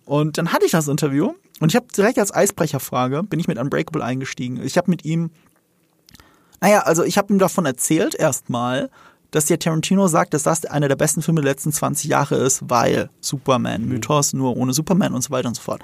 Und 0.04 0.40
dann 0.40 0.52
hatte 0.52 0.66
ich 0.66 0.72
das 0.72 0.88
Interview 0.88 1.34
und 1.60 1.70
ich 1.70 1.76
habe 1.76 1.86
direkt 1.96 2.18
als 2.18 2.34
Eisbrecherfrage, 2.34 3.22
bin 3.22 3.40
ich 3.40 3.48
mit 3.48 3.60
Unbreakable 3.60 4.04
eingestiegen. 4.04 4.60
Ich 4.64 4.80
habe 4.80 4.90
mit 4.90 5.06
ihm, 5.06 5.30
naja, 6.60 6.80
also 6.80 7.04
ich 7.04 7.20
habe 7.20 7.32
ihm 7.32 7.38
davon 7.38 7.68
erzählt 7.68 8.16
erstmal, 8.16 8.90
dass 9.30 9.46
der 9.46 9.60
Tarantino 9.60 10.08
sagt, 10.08 10.34
dass 10.34 10.42
das 10.42 10.66
einer 10.66 10.88
der 10.88 10.96
besten 10.96 11.22
Filme 11.22 11.42
der 11.42 11.52
letzten 11.52 11.72
20 11.72 12.10
Jahre 12.10 12.36
ist, 12.38 12.68
weil 12.68 13.12
Superman-Mythos, 13.22 14.34
nur 14.34 14.58
ohne 14.58 14.74
Superman 14.74 15.14
und 15.14 15.22
so 15.22 15.30
weiter 15.30 15.50
und 15.50 15.56
so 15.56 15.62
fort. 15.62 15.84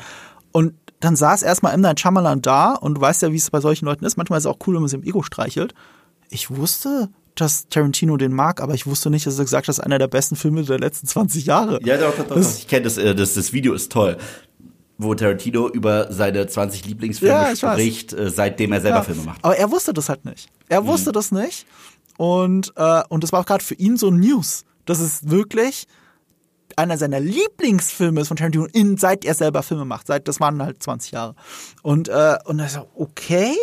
Und 0.51 0.73
dann 1.03 1.15
saß 1.15 1.43
erstmal 1.43 1.73
M. 1.73 1.81
Night 1.81 1.99
Shyamalan 1.99 2.41
da 2.41 2.73
und 2.73 2.95
du 2.95 3.01
weißt 3.01 3.21
ja, 3.23 3.31
wie 3.31 3.37
es 3.37 3.49
bei 3.51 3.59
solchen 3.59 3.85
Leuten 3.85 4.05
ist. 4.05 4.17
Manchmal 4.17 4.37
ist 4.37 4.45
es 4.45 4.51
auch 4.51 4.57
cool, 4.67 4.75
wenn 4.75 4.81
man 4.81 4.89
sie 4.89 4.95
im 4.97 5.03
Ego 5.03 5.21
streichelt. 5.23 5.73
Ich 6.29 6.49
wusste, 6.55 7.09
dass 7.35 7.67
Tarantino 7.67 8.15
den 8.17 8.31
mag, 8.33 8.61
aber 8.61 8.73
ich 8.73 8.85
wusste 8.85 9.09
nicht, 9.09 9.25
dass 9.25 9.37
er 9.37 9.43
gesagt 9.45 9.63
hat, 9.65 9.69
das 9.69 9.79
ist 9.79 9.83
einer 9.83 9.97
der 9.99 10.07
besten 10.07 10.35
Filme 10.35 10.63
der 10.63 10.79
letzten 10.79 11.07
20 11.07 11.45
Jahre. 11.45 11.79
Ja, 11.83 11.97
doch, 11.97 12.15
doch, 12.15 12.27
doch. 12.27 12.35
Das- 12.35 12.59
ich 12.59 12.67
kenne 12.67 12.83
das, 12.83 12.97
äh, 12.97 13.13
das, 13.15 13.33
das 13.33 13.51
Video 13.53 13.73
ist 13.73 13.91
toll. 13.91 14.17
Wo 14.99 15.15
Tarantino 15.15 15.67
über 15.69 16.11
seine 16.13 16.45
20 16.47 16.85
Lieblingsfilme 16.85 17.33
Ja, 17.33 17.51
ich 17.51 17.63
weiß. 17.63 17.73
spricht, 17.73 18.13
äh, 18.13 18.29
seitdem 18.29 18.71
er 18.71 18.81
selber 18.81 18.97
Ja, 18.97 19.03
Filme 19.03 19.23
macht. 19.23 19.43
Aber 19.43 19.57
er 19.57 19.71
wusste 19.71 19.91
das 19.93 20.07
halt 20.07 20.23
nicht. 20.25 20.47
Er 20.69 20.85
wusste 20.85 21.11
das 21.11 21.31
nicht. 21.31 21.65
Und, 22.17 22.71
äh, 22.75 23.01
und 23.09 23.23
das 23.23 23.31
war 23.31 23.39
auch 23.41 23.45
gerade 23.45 23.63
für 23.63 23.73
ihn 23.75 23.97
so 23.97 24.11
News. 24.11 24.63
Das 24.85 24.99
ist 24.99 25.29
wirklich 25.31 25.87
einer 26.77 26.97
seiner 26.97 27.19
Lieblingsfilme 27.19 28.21
ist 28.21 28.27
von 28.27 28.37
Tarantino, 28.37 28.65
in, 28.73 28.97
seit 28.97 29.25
er 29.25 29.33
selber 29.33 29.63
Filme 29.63 29.85
macht. 29.85 30.07
Seit, 30.07 30.27
das 30.27 30.39
waren 30.39 30.61
halt 30.61 30.81
20 30.81 31.11
Jahre. 31.11 31.35
Und, 31.81 32.09
äh, 32.09 32.37
und 32.45 32.59
er 32.59 32.69
so, 32.69 32.87
okay. 32.95 33.55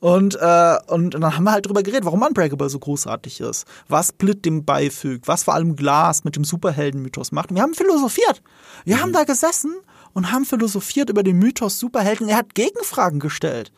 Und, 0.00 0.36
äh, 0.36 0.76
und 0.86 1.14
dann 1.14 1.36
haben 1.36 1.44
wir 1.44 1.52
halt 1.52 1.66
drüber 1.66 1.82
geredet, 1.82 2.04
warum 2.04 2.22
Unbreakable 2.22 2.70
so 2.70 2.78
großartig 2.78 3.40
ist. 3.40 3.66
Was 3.88 4.08
Split 4.08 4.44
dem 4.44 4.64
beifügt, 4.64 5.26
was 5.26 5.42
vor 5.42 5.54
allem 5.54 5.74
Glas 5.74 6.24
mit 6.24 6.36
dem 6.36 6.44
Superhelden-Mythos 6.44 7.32
macht. 7.32 7.50
Und 7.50 7.56
wir 7.56 7.62
haben 7.62 7.74
philosophiert. 7.74 8.42
Wir 8.84 9.00
haben 9.00 9.12
da 9.12 9.24
gesessen 9.24 9.74
und 10.12 10.30
haben 10.30 10.44
philosophiert 10.44 11.10
über 11.10 11.22
den 11.22 11.38
Mythos 11.38 11.80
Superhelden. 11.80 12.26
Und 12.26 12.30
er 12.32 12.38
hat 12.38 12.54
Gegenfragen 12.54 13.18
gestellt. 13.18 13.72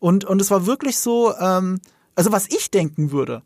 Und, 0.00 0.26
und 0.26 0.40
es 0.42 0.50
war 0.50 0.66
wirklich 0.66 0.98
so, 0.98 1.34
ähm, 1.38 1.80
also 2.14 2.30
was 2.30 2.46
ich 2.48 2.70
denken 2.70 3.10
würde. 3.10 3.42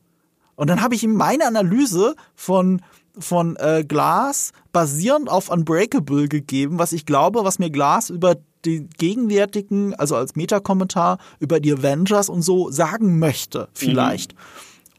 Und 0.57 0.69
dann 0.69 0.83
habe 0.83 0.97
ich 0.97 1.05
ihm 1.05 1.15
meine 1.15 1.47
Analyse 1.47 2.17
von, 2.35 2.83
von 3.17 3.55
äh, 3.57 3.85
Glas 3.87 4.53
basierend 4.73 5.29
auf 5.29 5.51
Unbreakable 5.51 6.29
gegeben, 6.29 6.79
was 6.79 6.93
ich 6.93 7.07
glaube, 7.07 7.45
was 7.45 7.59
mir 7.59 7.71
Glas 7.71 8.11
über 8.11 8.37
die 8.65 8.89
gegenwärtigen, 8.99 9.95
also 9.95 10.17
als 10.17 10.37
Metakommentar 10.37 11.19
über 11.39 11.61
die 11.61 11.73
Avengers 11.73 12.29
und 12.29 12.43
so 12.43 12.71
sagen 12.71 13.19
möchte, 13.19 13.69
vielleicht. 13.73 14.35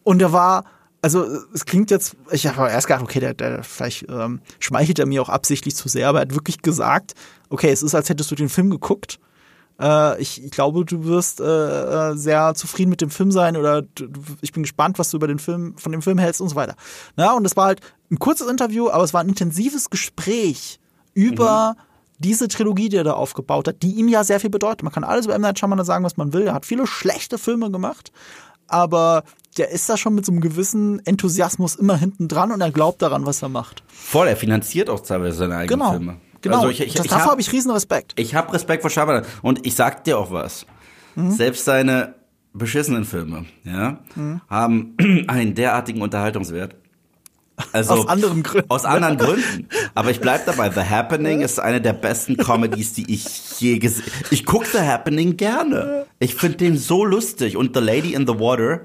Und 0.04 0.22
er 0.22 0.32
war, 0.32 0.64
also 1.02 1.26
es 1.54 1.66
klingt 1.66 1.92
jetzt, 1.92 2.16
ich 2.32 2.48
habe 2.48 2.70
erst 2.70 2.88
gedacht, 2.88 3.04
okay, 3.04 3.20
der, 3.20 3.34
der 3.34 3.64
vielleicht 3.64 4.08
ähm, 4.10 4.42
schmeichelt 4.60 5.00
er 5.00 5.06
mir 5.06 5.22
auch 5.22 5.30
absichtlich 5.30 5.76
zu 5.76 5.90
sehr, 5.90 6.08
aber 6.10 6.20
er 6.20 6.22
hat 6.24 6.36
wirklich 6.36 6.62
gesagt, 6.62 7.14
okay, 7.50 7.70
es 7.70 7.84
ist, 7.84 7.96
als 7.96 8.10
hättest 8.10 8.32
du 8.32 8.36
den 8.36 8.50
Film 8.50 8.70
geguckt 8.70 9.20
Äh, 9.80 10.22
ich, 10.22 10.44
ich, 10.44 10.52
glaube, 10.52 10.84
du 10.84 11.06
wirst 11.06 11.40
äh, 11.40 11.44
äh, 12.12 12.16
sehr 12.16 12.54
zufrieden 12.54 12.90
mit 12.90 13.02
dem 13.02 13.10
Film 13.10 13.32
sein 13.32 13.56
oder 13.56 13.82
du, 13.82 14.08
ich 14.42 14.52
bin 14.52 14.64
gespannt, 14.64 15.00
was 15.00 15.10
du 15.10 15.18
über 15.18 15.28
den 15.28 15.40
Film, 15.40 15.76
von 15.78 15.92
dem 15.92 16.02
Film 16.02 16.18
hältst 16.18 16.42
und 16.42 16.50
so 16.50 16.56
weiter. 16.56 16.76
Na, 17.16 17.34
und 17.34 17.46
es 17.46 17.56
war 17.56 17.68
halt 17.68 17.82
ein 18.12 18.20
kurzes 18.20 18.50
Interview, 18.50 18.90
aber 18.90 19.04
es 19.04 19.14
war 19.14 19.22
ein 19.22 19.30
intensives 19.30 19.90
Gespräch 19.90 20.80
über 21.14 21.76
mhm. 21.78 21.82
diese 22.20 22.48
Trilogie, 22.48 22.90
die 22.90 22.98
er 22.98 23.04
da 23.04 23.14
aufgebaut 23.14 23.68
hat, 23.68 23.82
die 23.82 23.94
ihm 23.94 24.10
ja 24.10 24.24
sehr 24.24 24.40
viel 24.40 24.50
bedeutet. 24.50 24.84
Man 24.84 24.92
kann 24.92 25.04
alles 25.04 25.26
über 25.26 25.36
M. 25.36 25.42
Night 25.42 25.60
Shyamalan 25.60 25.86
sagen, 25.86 26.04
was 26.04 26.18
man 26.18 26.34
will. 26.34 26.48
Er 26.48 26.54
hat 26.54 26.66
viele 26.66 26.86
schlechte 26.86 27.38
Filme 27.38 27.72
gemacht, 27.72 28.12
aber 28.68 29.24
der 29.58 29.70
ist 29.72 29.90
da 29.90 29.98
schon 29.98 30.14
mit 30.14 30.26
so 30.26 30.32
einem 30.32 30.42
gewissen 30.42 31.06
Enthusiasmus 31.06 31.76
immer 31.76 31.98
hinten 31.98 32.28
dran 32.28 32.52
und 32.52 32.62
er 32.62 32.72
glaubt 32.72 33.02
daran, 33.02 33.26
was 33.26 33.42
er 33.42 33.50
macht. 33.50 33.84
Voll, 33.88 34.28
er 34.28 34.38
finanziert 34.38 34.90
auch 34.90 35.00
teilweise 35.00 35.38
seine 35.38 35.56
eigenen 35.56 35.80
genau. 35.80 35.92
Filme. 35.92 36.18
Genau, 36.42 36.58
also 36.58 36.70
ich, 36.70 36.82
ich, 36.82 36.94
das, 36.94 37.06
ich 37.06 37.12
davor 37.12 37.32
habe 37.32 37.42
ich 37.42 37.52
riesen 37.52 37.72
Respekt. 37.72 38.14
Ich 38.16 38.36
habe 38.36 38.54
Respekt 38.54 38.82
vor 38.82 38.90
Shyamalan 38.90 39.26
und 39.42 39.66
ich 39.66 39.76
sag 39.76 40.04
dir 40.04 40.18
auch 40.18 40.32
was. 40.32 40.66
Mhm. 41.16 41.32
Selbst 41.32 41.66
seine 41.66 42.16
beschissenen 42.54 43.06
Filme, 43.06 43.46
ja, 43.64 44.00
mhm. 44.16 44.42
haben 44.50 44.96
einen 45.28 45.56
derartigen 45.56 46.02
Unterhaltungswert. 46.02 46.76
Also, 47.74 47.94
aus 47.94 48.08
anderen 48.08 48.42
Gründen. 48.42 48.70
Aus 48.70 48.86
anderen 48.86 49.18
Gründen. 49.18 49.68
Aber 49.94 50.12
ich 50.12 50.22
bleib 50.22 50.46
dabei. 50.46 50.70
The 50.70 50.82
Happening 50.82 51.42
ist 51.42 51.60
eine 51.60 51.82
der 51.82 51.94
besten 51.94 52.38
Comedies, 52.38 52.94
die 52.94 53.14
ich 53.14 53.60
je 53.60 53.80
gesehen 53.80 54.06
Ich 54.32 54.46
guck 54.46 54.66
The 54.66 54.80
Happening 54.80 55.36
gerne. 55.36 56.06
Ich 56.20 56.36
finde 56.36 56.58
den 56.58 56.78
so 56.78 57.04
lustig. 57.04 57.58
Und 57.58 57.76
The 57.76 57.82
Lady 57.82 58.14
in 58.14 58.26
the 58.26 58.40
Water 58.40 58.82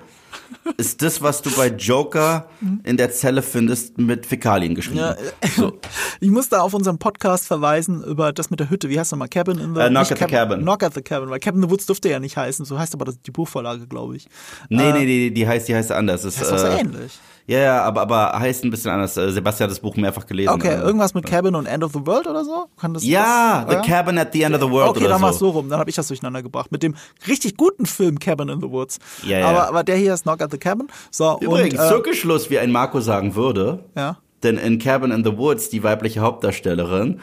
ist 0.76 1.02
das, 1.02 1.22
was 1.22 1.42
du 1.42 1.50
bei 1.50 1.68
Joker 1.68 2.48
in 2.84 2.96
der 2.96 3.12
Zelle 3.12 3.42
findest, 3.42 3.98
mit 3.98 4.26
Fäkalien 4.26 4.74
geschrieben. 4.74 4.98
Ja, 4.98 5.16
so. 5.56 5.78
Ich 6.20 6.30
muss 6.30 6.48
da 6.48 6.60
auf 6.60 6.74
unseren 6.74 6.98
Podcast 6.98 7.46
verweisen 7.46 8.02
über 8.04 8.32
das 8.32 8.50
mit 8.50 8.60
der 8.60 8.70
Hütte. 8.70 8.88
Wie 8.88 8.98
heißt 8.98 9.12
das 9.12 9.18
mal? 9.18 9.28
Cabin 9.28 9.58
in 9.58 9.74
the 9.74 9.80
uh, 9.80 9.88
Knock 9.88 10.12
at 10.12 10.18
the 10.18 10.24
Cabin. 10.24 10.60
Knock 10.60 10.82
at 10.82 10.94
the 10.94 11.02
Cabin, 11.02 11.30
weil 11.30 11.40
Cabin 11.40 11.62
in 11.62 11.68
the 11.68 11.72
Woods 11.72 11.86
dürfte 11.86 12.08
ja 12.08 12.20
nicht 12.20 12.36
heißen. 12.36 12.64
So 12.64 12.78
heißt 12.78 12.94
aber 12.94 13.04
das 13.04 13.20
die 13.20 13.30
Buchvorlage, 13.30 13.86
glaube 13.86 14.16
ich. 14.16 14.28
Nee, 14.68 14.90
äh, 14.90 14.92
nee, 14.92 15.04
nee, 15.04 15.30
die 15.30 15.46
heißt, 15.46 15.68
die 15.68 15.74
heißt 15.74 15.92
anders. 15.92 16.22
Das 16.22 16.34
ist, 16.34 16.50
das 16.50 16.62
ist 16.62 16.68
äh, 16.68 16.80
ähnlich. 16.80 17.18
Ja, 17.46 17.58
ja, 17.58 17.82
aber, 17.82 18.02
aber 18.02 18.38
heißt 18.38 18.64
ein 18.64 18.70
bisschen 18.70 18.90
anders. 18.90 19.16
Äh, 19.18 19.30
Sebastian 19.30 19.68
hat 19.68 19.72
das 19.72 19.80
Buch 19.80 19.96
mehrfach 19.96 20.26
gelesen. 20.26 20.48
Okay, 20.48 20.76
irgendwas 20.76 21.12
mit 21.12 21.26
Cabin 21.26 21.54
und 21.54 21.66
End 21.66 21.84
of 21.84 21.92
the 21.92 22.06
World 22.06 22.26
oder 22.26 22.42
so? 22.42 22.66
Kann 22.80 22.94
das, 22.94 23.04
ja, 23.04 23.64
das, 23.66 23.70
The 23.70 23.90
ja? 23.90 23.96
Cabin 23.96 24.18
at 24.18 24.32
the 24.32 24.42
End 24.42 24.54
of 24.54 24.62
the 24.62 24.70
World 24.70 24.90
okay, 24.90 25.00
oder 25.00 25.10
dann 25.10 25.20
so. 25.20 25.26
mach's 25.26 25.38
so 25.38 25.50
rum. 25.50 25.68
Dann 25.68 25.78
habe 25.78 25.90
ich 25.90 25.96
das 25.96 26.08
durcheinander 26.08 26.42
gebracht. 26.42 26.72
Mit 26.72 26.82
dem 26.82 26.94
richtig 27.28 27.58
guten 27.58 27.84
Film 27.84 28.18
Cabin 28.18 28.48
in 28.48 28.60
the 28.60 28.70
Woods. 28.70 28.98
Ja, 29.24 29.40
ja. 29.40 29.46
Aber, 29.48 29.68
aber 29.68 29.84
der 29.84 29.96
hier 29.96 30.14
ist 30.14 30.22
Knock 30.22 30.40
at 30.40 30.50
the 30.52 30.58
Cabin. 30.58 30.88
So, 31.10 31.38
Übrigens, 31.40 31.78
und, 31.78 31.86
äh, 31.86 31.88
Zirkelschluss, 31.88 32.48
wie 32.48 32.58
ein 32.58 32.72
Marco 32.72 33.00
sagen 33.00 33.34
würde. 33.34 33.84
Ja. 33.94 34.16
Denn 34.42 34.56
in 34.56 34.78
Cabin 34.78 35.10
in 35.10 35.22
the 35.22 35.36
Woods, 35.36 35.68
die 35.68 35.82
weibliche 35.82 36.20
Hauptdarstellerin, 36.20 37.20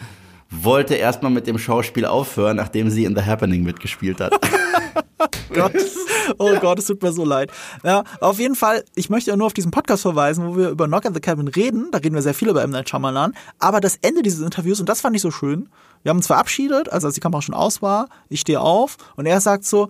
wollte 0.51 0.95
erstmal 0.95 1.31
mit 1.31 1.47
dem 1.47 1.57
Schauspiel 1.57 2.05
aufhören, 2.05 2.57
nachdem 2.57 2.91
sie 2.91 3.05
in 3.05 3.15
The 3.15 3.23
Happening 3.23 3.63
mitgespielt 3.63 4.19
hat. 4.19 4.33
Gott. 5.53 5.73
Oh 6.37 6.55
Gott, 6.59 6.79
es 6.79 6.85
tut 6.85 7.01
mir 7.01 7.11
so 7.11 7.25
leid. 7.25 7.51
Ja, 7.83 8.03
auf 8.19 8.39
jeden 8.39 8.55
Fall, 8.55 8.83
ich 8.95 9.09
möchte 9.09 9.31
ja 9.31 9.37
nur 9.37 9.47
auf 9.47 9.53
diesen 9.53 9.71
Podcast 9.71 10.01
verweisen, 10.01 10.45
wo 10.45 10.57
wir 10.57 10.69
über 10.69 10.87
Knock 10.87 11.05
at 11.05 11.13
the 11.13 11.19
Cabin 11.19 11.47
reden. 11.47 11.89
Da 11.91 11.99
reden 11.99 12.15
wir 12.15 12.21
sehr 12.21 12.33
viel 12.33 12.49
über 12.49 12.63
M. 12.63 12.71
Night 12.71 12.89
Shyamalan. 12.89 13.33
Aber 13.59 13.81
das 13.81 13.97
Ende 14.01 14.21
dieses 14.21 14.41
Interviews, 14.41 14.79
und 14.79 14.89
das 14.89 15.01
fand 15.01 15.15
ich 15.15 15.21
so 15.21 15.31
schön, 15.31 15.69
wir 16.03 16.09
haben 16.09 16.17
uns 16.17 16.27
verabschiedet, 16.27 16.91
also 16.91 17.07
als 17.07 17.15
die 17.15 17.21
Kamera 17.21 17.41
schon 17.41 17.55
aus 17.55 17.81
war, 17.81 18.07
ich 18.29 18.41
stehe 18.41 18.59
auf 18.59 18.97
und 19.15 19.25
er 19.25 19.39
sagt 19.41 19.65
so, 19.65 19.89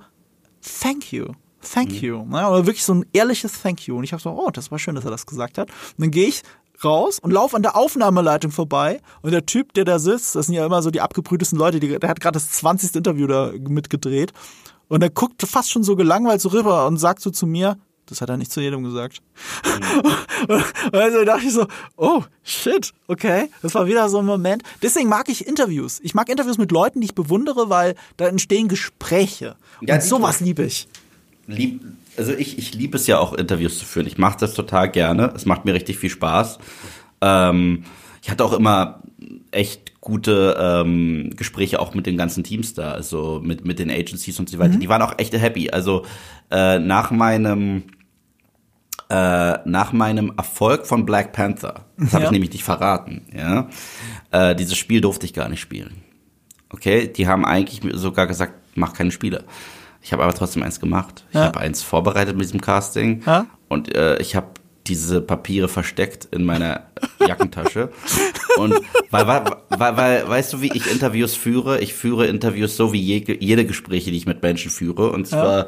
thank 0.81 1.11
you. 1.11 1.27
Thank 1.61 1.91
mhm. 1.91 1.97
you. 1.97 2.25
Ja, 2.31 2.49
oder 2.49 2.65
wirklich 2.65 2.83
so 2.83 2.95
ein 2.95 3.05
ehrliches 3.13 3.61
Thank 3.61 3.87
you. 3.87 3.97
Und 3.97 4.03
ich 4.03 4.13
habe 4.13 4.21
so, 4.21 4.31
oh, 4.31 4.49
das 4.49 4.71
war 4.71 4.79
schön, 4.79 4.95
dass 4.95 5.05
er 5.05 5.11
das 5.11 5.25
gesagt 5.25 5.57
hat. 5.57 5.69
Und 5.69 6.05
dann 6.05 6.11
gehe 6.11 6.27
ich 6.27 6.41
raus 6.83 7.19
und 7.19 7.31
laufe 7.31 7.55
an 7.55 7.61
der 7.61 7.75
Aufnahmeleitung 7.75 8.51
vorbei 8.51 9.01
und 9.21 9.31
der 9.31 9.45
Typ, 9.45 9.73
der 9.73 9.85
da 9.85 9.99
sitzt, 9.99 10.35
das 10.35 10.47
sind 10.47 10.55
ja 10.55 10.65
immer 10.65 10.81
so 10.81 10.89
die 10.89 11.01
abgebrühtesten 11.01 11.57
Leute, 11.57 11.79
die, 11.79 11.99
der 11.99 12.09
hat 12.09 12.19
gerade 12.19 12.33
das 12.33 12.49
20. 12.51 12.95
Interview 12.95 13.27
da 13.27 13.51
mitgedreht 13.67 14.33
und 14.91 15.01
er 15.01 15.09
guckt 15.09 15.41
fast 15.43 15.71
schon 15.71 15.83
so 15.83 15.95
gelangweilt 15.95 16.41
so 16.41 16.49
rüber 16.49 16.85
und 16.85 16.97
sagt 16.97 17.21
so 17.21 17.29
zu 17.29 17.47
mir, 17.47 17.77
das 18.07 18.19
hat 18.19 18.27
er 18.27 18.35
nicht 18.35 18.51
zu 18.51 18.59
jedem 18.59 18.83
gesagt. 18.83 19.21
Mhm. 19.63 20.61
also 20.91 21.23
dachte 21.23 21.45
ich 21.45 21.53
so, 21.53 21.65
oh, 21.95 22.23
shit, 22.43 22.91
okay. 23.07 23.49
Das 23.61 23.73
war 23.73 23.87
wieder 23.87 24.09
so 24.09 24.17
ein 24.17 24.25
Moment. 24.25 24.63
Deswegen 24.81 25.07
mag 25.07 25.29
ich 25.29 25.47
Interviews. 25.47 26.01
Ich 26.03 26.13
mag 26.13 26.27
Interviews 26.27 26.57
mit 26.57 26.73
Leuten, 26.73 26.99
die 26.99 27.05
ich 27.05 27.15
bewundere, 27.15 27.69
weil 27.69 27.95
da 28.17 28.27
entstehen 28.27 28.67
Gespräche. 28.67 29.55
Ja, 29.79 29.95
und 29.95 30.03
sowas 30.03 30.41
liebe 30.41 30.65
ich. 30.65 30.89
Lieb, 31.47 31.81
also 32.17 32.33
ich, 32.33 32.57
ich 32.57 32.73
liebe 32.73 32.97
es 32.97 33.07
ja 33.07 33.17
auch, 33.17 33.31
Interviews 33.31 33.79
zu 33.79 33.85
führen. 33.85 34.07
Ich 34.07 34.17
mache 34.17 34.39
das 34.41 34.55
total 34.55 34.91
gerne. 34.91 35.31
Es 35.33 35.45
macht 35.45 35.63
mir 35.63 35.73
richtig 35.73 35.99
viel 35.99 36.09
Spaß. 36.09 36.59
Ähm, 37.21 37.85
ich 38.21 38.29
hatte 38.29 38.43
auch 38.43 38.51
immer 38.51 39.01
echt 39.51 39.90
gute 40.01 40.57
ähm, 40.59 41.29
Gespräche 41.35 41.79
auch 41.79 41.93
mit 41.93 42.07
den 42.07 42.17
ganzen 42.17 42.43
Teams 42.43 42.73
da, 42.73 42.91
also 42.91 43.39
mit, 43.41 43.63
mit 43.65 43.77
den 43.79 43.91
Agencies 43.91 44.39
und 44.39 44.49
so 44.49 44.57
weiter. 44.57 44.73
Mhm. 44.73 44.79
Die 44.79 44.89
waren 44.89 45.01
auch 45.03 45.13
echt 45.19 45.33
happy. 45.33 45.69
Also 45.69 46.05
äh, 46.49 46.79
nach 46.79 47.11
meinem 47.11 47.83
äh, 49.09 49.59
nach 49.65 49.93
meinem 49.93 50.33
Erfolg 50.37 50.87
von 50.87 51.05
Black 51.05 51.33
Panther, 51.33 51.85
das 51.97 52.13
habe 52.13 52.23
ja. 52.23 52.29
ich 52.29 52.31
nämlich 52.31 52.51
nicht 52.51 52.63
verraten, 52.63 53.27
ja, 53.35 53.69
äh, 54.31 54.55
dieses 54.55 54.77
Spiel 54.77 55.01
durfte 55.01 55.25
ich 55.25 55.33
gar 55.33 55.49
nicht 55.49 55.59
spielen. 55.59 56.01
Okay, 56.69 57.07
die 57.07 57.27
haben 57.27 57.45
eigentlich 57.45 57.81
sogar 57.93 58.25
gesagt, 58.25 58.53
mach 58.75 58.93
keine 58.93 59.11
Spiele. 59.11 59.43
Ich 60.01 60.13
habe 60.13 60.23
aber 60.23 60.33
trotzdem 60.33 60.63
eins 60.63 60.79
gemacht. 60.79 61.25
Ich 61.29 61.35
ja. 61.35 61.45
habe 61.45 61.59
eins 61.59 61.83
vorbereitet 61.83 62.35
mit 62.35 62.45
diesem 62.45 62.61
Casting. 62.61 63.21
Ja. 63.25 63.45
Und 63.67 63.93
äh, 63.93 64.17
ich 64.19 64.35
habe 64.35 64.47
diese 64.91 65.21
Papiere 65.21 65.69
versteckt 65.69 66.27
in 66.31 66.43
meiner 66.43 66.87
Jackentasche. 67.25 67.91
Und 68.57 68.73
weil, 69.09 69.25
weil, 69.25 69.43
weil, 69.69 69.97
weil, 69.97 70.27
weißt 70.27 70.51
du, 70.51 70.61
wie 70.61 70.71
ich 70.73 70.91
Interviews 70.91 71.33
führe? 71.33 71.79
Ich 71.79 71.93
führe 71.93 72.27
Interviews 72.27 72.75
so 72.75 72.91
wie 72.91 72.99
je, 72.99 73.37
jede 73.39 73.65
Gespräche, 73.65 74.11
die 74.11 74.17
ich 74.17 74.25
mit 74.25 74.41
Menschen 74.41 74.69
führe. 74.69 75.11
Und 75.11 75.27
zwar, 75.27 75.59
ja. 75.59 75.67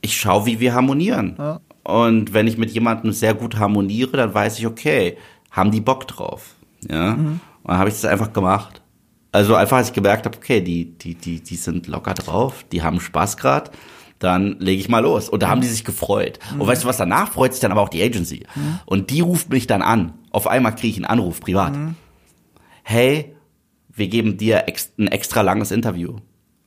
ich 0.00 0.16
schaue, 0.16 0.46
wie 0.46 0.58
wir 0.58 0.72
harmonieren. 0.72 1.36
Ja. 1.38 1.60
Und 1.82 2.32
wenn 2.32 2.46
ich 2.46 2.56
mit 2.56 2.70
jemandem 2.70 3.12
sehr 3.12 3.34
gut 3.34 3.58
harmoniere, 3.58 4.16
dann 4.16 4.32
weiß 4.32 4.58
ich, 4.58 4.66
okay, 4.66 5.18
haben 5.50 5.70
die 5.70 5.82
Bock 5.82 6.08
drauf. 6.08 6.54
Ja. 6.88 7.16
Mhm. 7.16 7.40
Und 7.62 7.70
dann 7.70 7.78
habe 7.78 7.90
ich 7.90 7.94
das 7.96 8.06
einfach 8.06 8.32
gemacht. 8.32 8.80
Also 9.32 9.54
einfach, 9.54 9.76
als 9.76 9.88
ich 9.88 9.94
gemerkt 9.94 10.24
habe, 10.24 10.36
okay, 10.38 10.62
die, 10.62 10.96
die, 10.96 11.14
die, 11.14 11.40
die 11.40 11.56
sind 11.56 11.88
locker 11.88 12.14
drauf, 12.14 12.64
die 12.72 12.82
haben 12.82 13.00
Spaß 13.00 13.36
gerade, 13.36 13.70
dann 14.24 14.58
lege 14.58 14.80
ich 14.80 14.88
mal 14.88 15.00
los. 15.00 15.28
Und 15.28 15.42
da 15.42 15.48
haben 15.48 15.60
die 15.60 15.66
sich 15.66 15.84
gefreut. 15.84 16.38
Mhm. 16.52 16.60
Und 16.60 16.66
weißt 16.68 16.84
du 16.84 16.88
was, 16.88 16.96
danach 16.96 17.32
freut 17.32 17.52
sich 17.52 17.60
dann 17.60 17.72
aber 17.72 17.82
auch 17.82 17.88
die 17.88 18.02
Agency. 18.02 18.46
Mhm. 18.54 18.80
Und 18.86 19.10
die 19.10 19.20
ruft 19.20 19.50
mich 19.50 19.66
dann 19.66 19.82
an. 19.82 20.14
Auf 20.30 20.46
einmal 20.46 20.74
kriege 20.74 20.88
ich 20.88 20.96
einen 20.96 21.04
Anruf 21.04 21.40
privat. 21.40 21.76
Mhm. 21.76 21.94
Hey, 22.82 23.34
wir 23.92 24.08
geben 24.08 24.36
dir 24.36 24.64
ex 24.66 24.92
ein 24.98 25.08
extra 25.08 25.42
langes 25.42 25.70
Interview. 25.70 26.16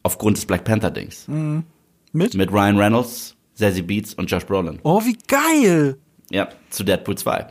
Aufgrund 0.04 0.38
des 0.38 0.46
Black 0.46 0.64
Panther-Dings. 0.64 1.28
Mhm. 1.28 1.64
Mit? 2.14 2.34
Mit 2.34 2.52
Ryan 2.52 2.78
Reynolds, 2.78 3.36
Zazie 3.54 3.82
Beats 3.82 4.14
und 4.14 4.32
Josh 4.32 4.46
Brolin. 4.46 4.80
Oh, 4.84 5.02
wie 5.04 5.18
geil! 5.28 5.98
Ja, 6.30 6.48
zu 6.70 6.84
Deadpool 6.84 7.18
2. 7.18 7.48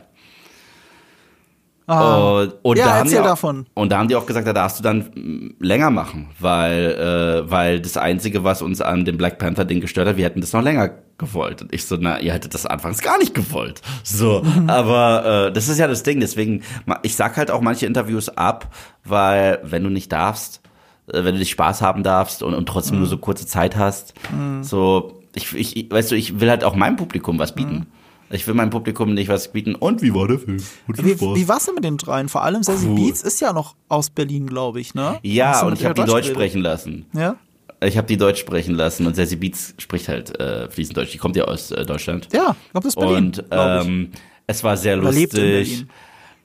Ah. 1.87 2.41
Und, 2.41 2.53
und, 2.63 2.77
ja, 2.77 2.85
da 2.85 2.95
haben 2.95 3.09
die 3.09 3.17
auch, 3.17 3.23
davon. 3.23 3.65
und 3.73 3.91
da 3.93 3.97
haben 3.97 4.09
die 4.09 4.15
auch 4.17 4.25
gesagt, 4.25 4.45
da 4.45 4.51
darfst 4.51 4.77
du 4.77 4.83
dann 4.83 5.55
länger 5.59 5.89
machen, 5.89 6.27
weil, 6.37 6.91
äh, 6.91 7.49
weil 7.49 7.79
das 7.79 7.95
Einzige, 7.95 8.43
was 8.43 8.61
uns 8.61 8.81
an 8.81 9.05
dem 9.05 9.17
Black 9.17 9.39
Panther 9.39 9.63
Ding 9.63 9.79
gestört 9.79 10.05
hat, 10.05 10.17
wir 10.17 10.25
hätten 10.25 10.41
das 10.41 10.51
noch 10.51 10.61
länger 10.61 10.91
gewollt. 11.17 11.61
Und 11.61 11.73
ich 11.73 11.85
so, 11.85 11.95
na, 11.97 12.19
ihr 12.19 12.33
hättet 12.33 12.53
das 12.53 12.65
anfangs 12.65 13.01
gar 13.01 13.17
nicht 13.17 13.33
gewollt. 13.33 13.81
So, 14.03 14.43
aber 14.67 15.47
äh, 15.47 15.53
das 15.53 15.69
ist 15.69 15.79
ja 15.79 15.87
das 15.87 16.03
Ding. 16.03 16.19
Deswegen, 16.19 16.61
ich 17.03 17.15
sag 17.15 17.37
halt 17.37 17.51
auch 17.51 17.61
manche 17.61 17.85
Interviews 17.85 18.27
ab, 18.29 18.73
weil 19.05 19.59
wenn 19.63 19.83
du 19.83 19.89
nicht 19.89 20.11
darfst, 20.11 20.61
äh, 21.07 21.23
wenn 21.23 21.35
du 21.35 21.39
nicht 21.39 21.51
Spaß 21.51 21.81
haben 21.81 22.03
darfst 22.03 22.43
und, 22.43 22.53
und 22.53 22.67
trotzdem 22.67 22.95
mhm. 22.95 23.03
nur 23.03 23.09
so 23.09 23.17
kurze 23.17 23.47
Zeit 23.47 23.77
hast, 23.77 24.13
mhm. 24.29 24.61
so, 24.61 25.21
ich, 25.35 25.55
ich, 25.55 25.89
weißt 25.89 26.11
du, 26.11 26.15
ich 26.15 26.41
will 26.41 26.49
halt 26.49 26.65
auch 26.65 26.75
meinem 26.75 26.97
Publikum 26.97 27.39
was 27.39 27.55
bieten. 27.55 27.75
Mhm. 27.75 27.96
Ich 28.29 28.45
will 28.45 28.53
meinem 28.53 28.69
Publikum 28.69 29.13
nicht 29.13 29.29
was 29.29 29.51
bieten. 29.51 29.75
Und 29.75 30.01
wie 30.01 30.13
war 30.13 30.27
der 30.27 30.39
Film? 30.39 30.57
wie, 30.87 31.19
wie 31.19 31.47
war's 31.47 31.65
denn 31.65 31.75
mit 31.75 31.83
den 31.83 31.97
dreien? 31.97 32.27
Vor 32.27 32.43
allem 32.43 32.63
Sassy 32.63 32.87
Beats 32.87 33.21
ist 33.21 33.39
ja 33.39 33.53
noch 33.53 33.75
aus 33.87 34.09
Berlin, 34.09 34.47
glaube 34.47 34.81
ich, 34.81 34.93
ne? 34.93 35.19
Ja, 35.23 35.65
und 35.65 35.79
ich 35.79 35.85
habe 35.85 35.93
die 35.93 36.05
Deutsch 36.05 36.27
sprechen 36.27 36.61
lassen. 36.61 37.05
Ja? 37.13 37.37
Ich 37.83 37.95
habe 37.97 38.07
die 38.07 38.17
Deutsch 38.17 38.39
sprechen 38.39 38.75
lassen 38.75 39.05
und 39.05 39.15
Sassy 39.15 39.35
Beats 39.35 39.75
spricht 39.77 40.09
halt 40.09 40.37
äh, 40.39 40.69
fließend 40.69 40.97
Deutsch. 40.97 41.11
Die 41.11 41.17
kommt 41.17 41.35
ja 41.35 41.45
aus 41.45 41.71
äh, 41.71 41.85
Deutschland. 41.85 42.27
Ja, 42.33 42.55
kommt 42.73 42.85
aus 42.85 42.95
Berlin. 42.95 43.15
Und 43.15 43.45
ähm, 43.51 44.11
es 44.45 44.63
war 44.63 44.75
sehr 44.75 44.97
lustig. 44.97 45.85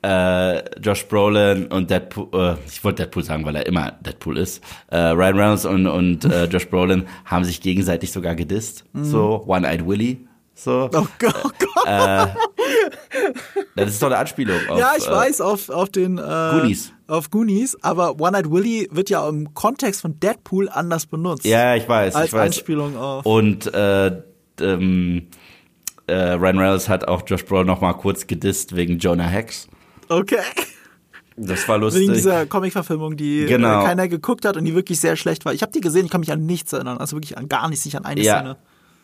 Äh, 0.04 0.80
Josh 0.80 1.06
Brolin 1.06 1.66
und 1.66 1.88
Deadpool, 1.88 2.28
äh, 2.32 2.54
ich 2.66 2.82
wollte 2.82 3.02
Deadpool 3.02 3.22
sagen, 3.22 3.44
weil 3.44 3.54
er 3.54 3.66
immer 3.66 3.92
Deadpool 4.00 4.36
ist. 4.36 4.62
Äh, 4.88 4.98
Ryan 4.98 5.38
Reynolds 5.38 5.64
und, 5.64 5.86
und 5.86 6.24
äh, 6.24 6.46
Josh 6.46 6.68
Brolin 6.68 7.04
haben 7.24 7.44
sich 7.44 7.60
gegenseitig 7.60 8.10
sogar 8.10 8.34
gedisst. 8.34 8.84
Mhm. 8.92 9.04
So, 9.04 9.44
One-Eyed 9.46 9.86
Willy 9.86 10.26
so. 10.54 10.90
Oh 10.92 11.06
Gott. 11.18 11.34
Oh 11.44 11.50
Gott. 11.58 11.86
Äh, 11.86 12.26
das 13.76 13.90
ist 13.90 14.02
doch 14.02 14.06
eine 14.08 14.18
Anspielung 14.18 14.56
auf. 14.68 14.78
Ja, 14.78 14.92
ich 14.96 15.06
äh, 15.06 15.10
weiß, 15.10 15.40
auf, 15.40 15.68
auf 15.68 15.88
den 15.90 16.18
äh, 16.18 16.20
Goonies. 16.52 16.92
Auf 17.08 17.30
Goonies, 17.30 17.76
aber 17.82 18.20
One 18.20 18.32
Night 18.32 18.50
Willy 18.50 18.88
wird 18.92 19.10
ja 19.10 19.28
im 19.28 19.52
Kontext 19.54 20.00
von 20.02 20.18
Deadpool 20.20 20.68
anders 20.68 21.06
benutzt. 21.06 21.44
Ja, 21.44 21.74
ich 21.74 21.88
weiß. 21.88 22.14
Als 22.14 22.26
ich 22.26 22.32
weiß. 22.32 22.46
Anspielung 22.46 22.96
auf. 22.96 23.26
Und 23.26 23.72
äh, 23.74 24.22
ähm, 24.60 25.28
äh, 26.06 26.14
Ryan 26.14 26.58
Reynolds 26.58 26.88
hat 26.88 27.08
auch 27.08 27.22
Josh 27.26 27.44
Brolin 27.44 27.66
noch 27.66 27.80
mal 27.80 27.94
kurz 27.94 28.26
gedisst 28.26 28.76
wegen 28.76 28.98
Jonah 28.98 29.24
Hex. 29.24 29.68
Okay. 30.08 30.36
Das 31.36 31.66
war 31.66 31.78
lustig. 31.78 32.02
Wegen 32.02 32.12
dieser 32.12 32.44
Comic-Verfilmung, 32.46 33.16
die 33.16 33.46
Genau. 33.46 33.80
äh, 33.80 33.84
keiner 33.84 34.06
geguckt 34.08 34.44
hat 34.44 34.56
und 34.56 34.64
die 34.64 34.74
wirklich 34.74 35.00
sehr 35.00 35.16
schlecht 35.16 35.44
war. 35.44 35.54
Ich 35.54 35.62
habe 35.62 35.72
die 35.72 35.80
gesehen, 35.80 36.04
ich 36.04 36.10
kann 36.10 36.20
mich 36.20 36.30
an 36.30 36.44
nichts 36.44 36.72
erinnern. 36.72 36.98
Also 36.98 37.16
wirklich 37.16 37.38
an 37.38 37.48
gar 37.48 37.68
nichts, 37.68 37.84
nicht 37.84 37.96
an 37.96 38.04
eine 38.04 38.20
Ja. 38.20 38.38
Szene. 38.38 38.56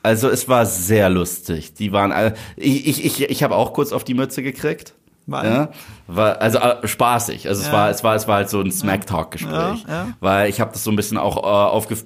Also 0.02 0.28
es 0.28 0.48
war 0.48 0.64
sehr 0.66 1.08
lustig. 1.10 1.74
Die 1.74 1.92
waren 1.92 2.12
alle. 2.12 2.34
Ich, 2.56 2.86
ich, 2.86 3.04
ich, 3.04 3.22
ich 3.30 3.42
habe 3.42 3.56
auch 3.56 3.72
kurz 3.72 3.92
auf 3.92 4.04
die 4.04 4.14
Mütze 4.14 4.42
gekriegt. 4.42 4.94
Weil? 5.26 5.44
Ja, 5.50 5.68
war, 6.06 6.40
also 6.40 6.58
äh, 6.58 6.86
spaßig. 6.88 7.48
Also 7.48 7.60
es 7.60 7.66
Ja. 7.66 7.72
war, 7.74 7.90
es 7.90 8.02
war, 8.02 8.14
es 8.14 8.26
war 8.28 8.36
halt 8.36 8.48
so 8.48 8.60
ein 8.62 8.70
Smack-Talk-Gespräch. 8.72 9.84
Ja, 9.86 9.88
ja. 9.88 10.08
Weil 10.20 10.48
ich 10.48 10.60
habe 10.60 10.72
das 10.72 10.84
so 10.84 10.90
ein 10.90 10.96
bisschen 10.96 11.18
auch 11.18 11.36
äh, 11.36 11.40
aufge 11.46 11.96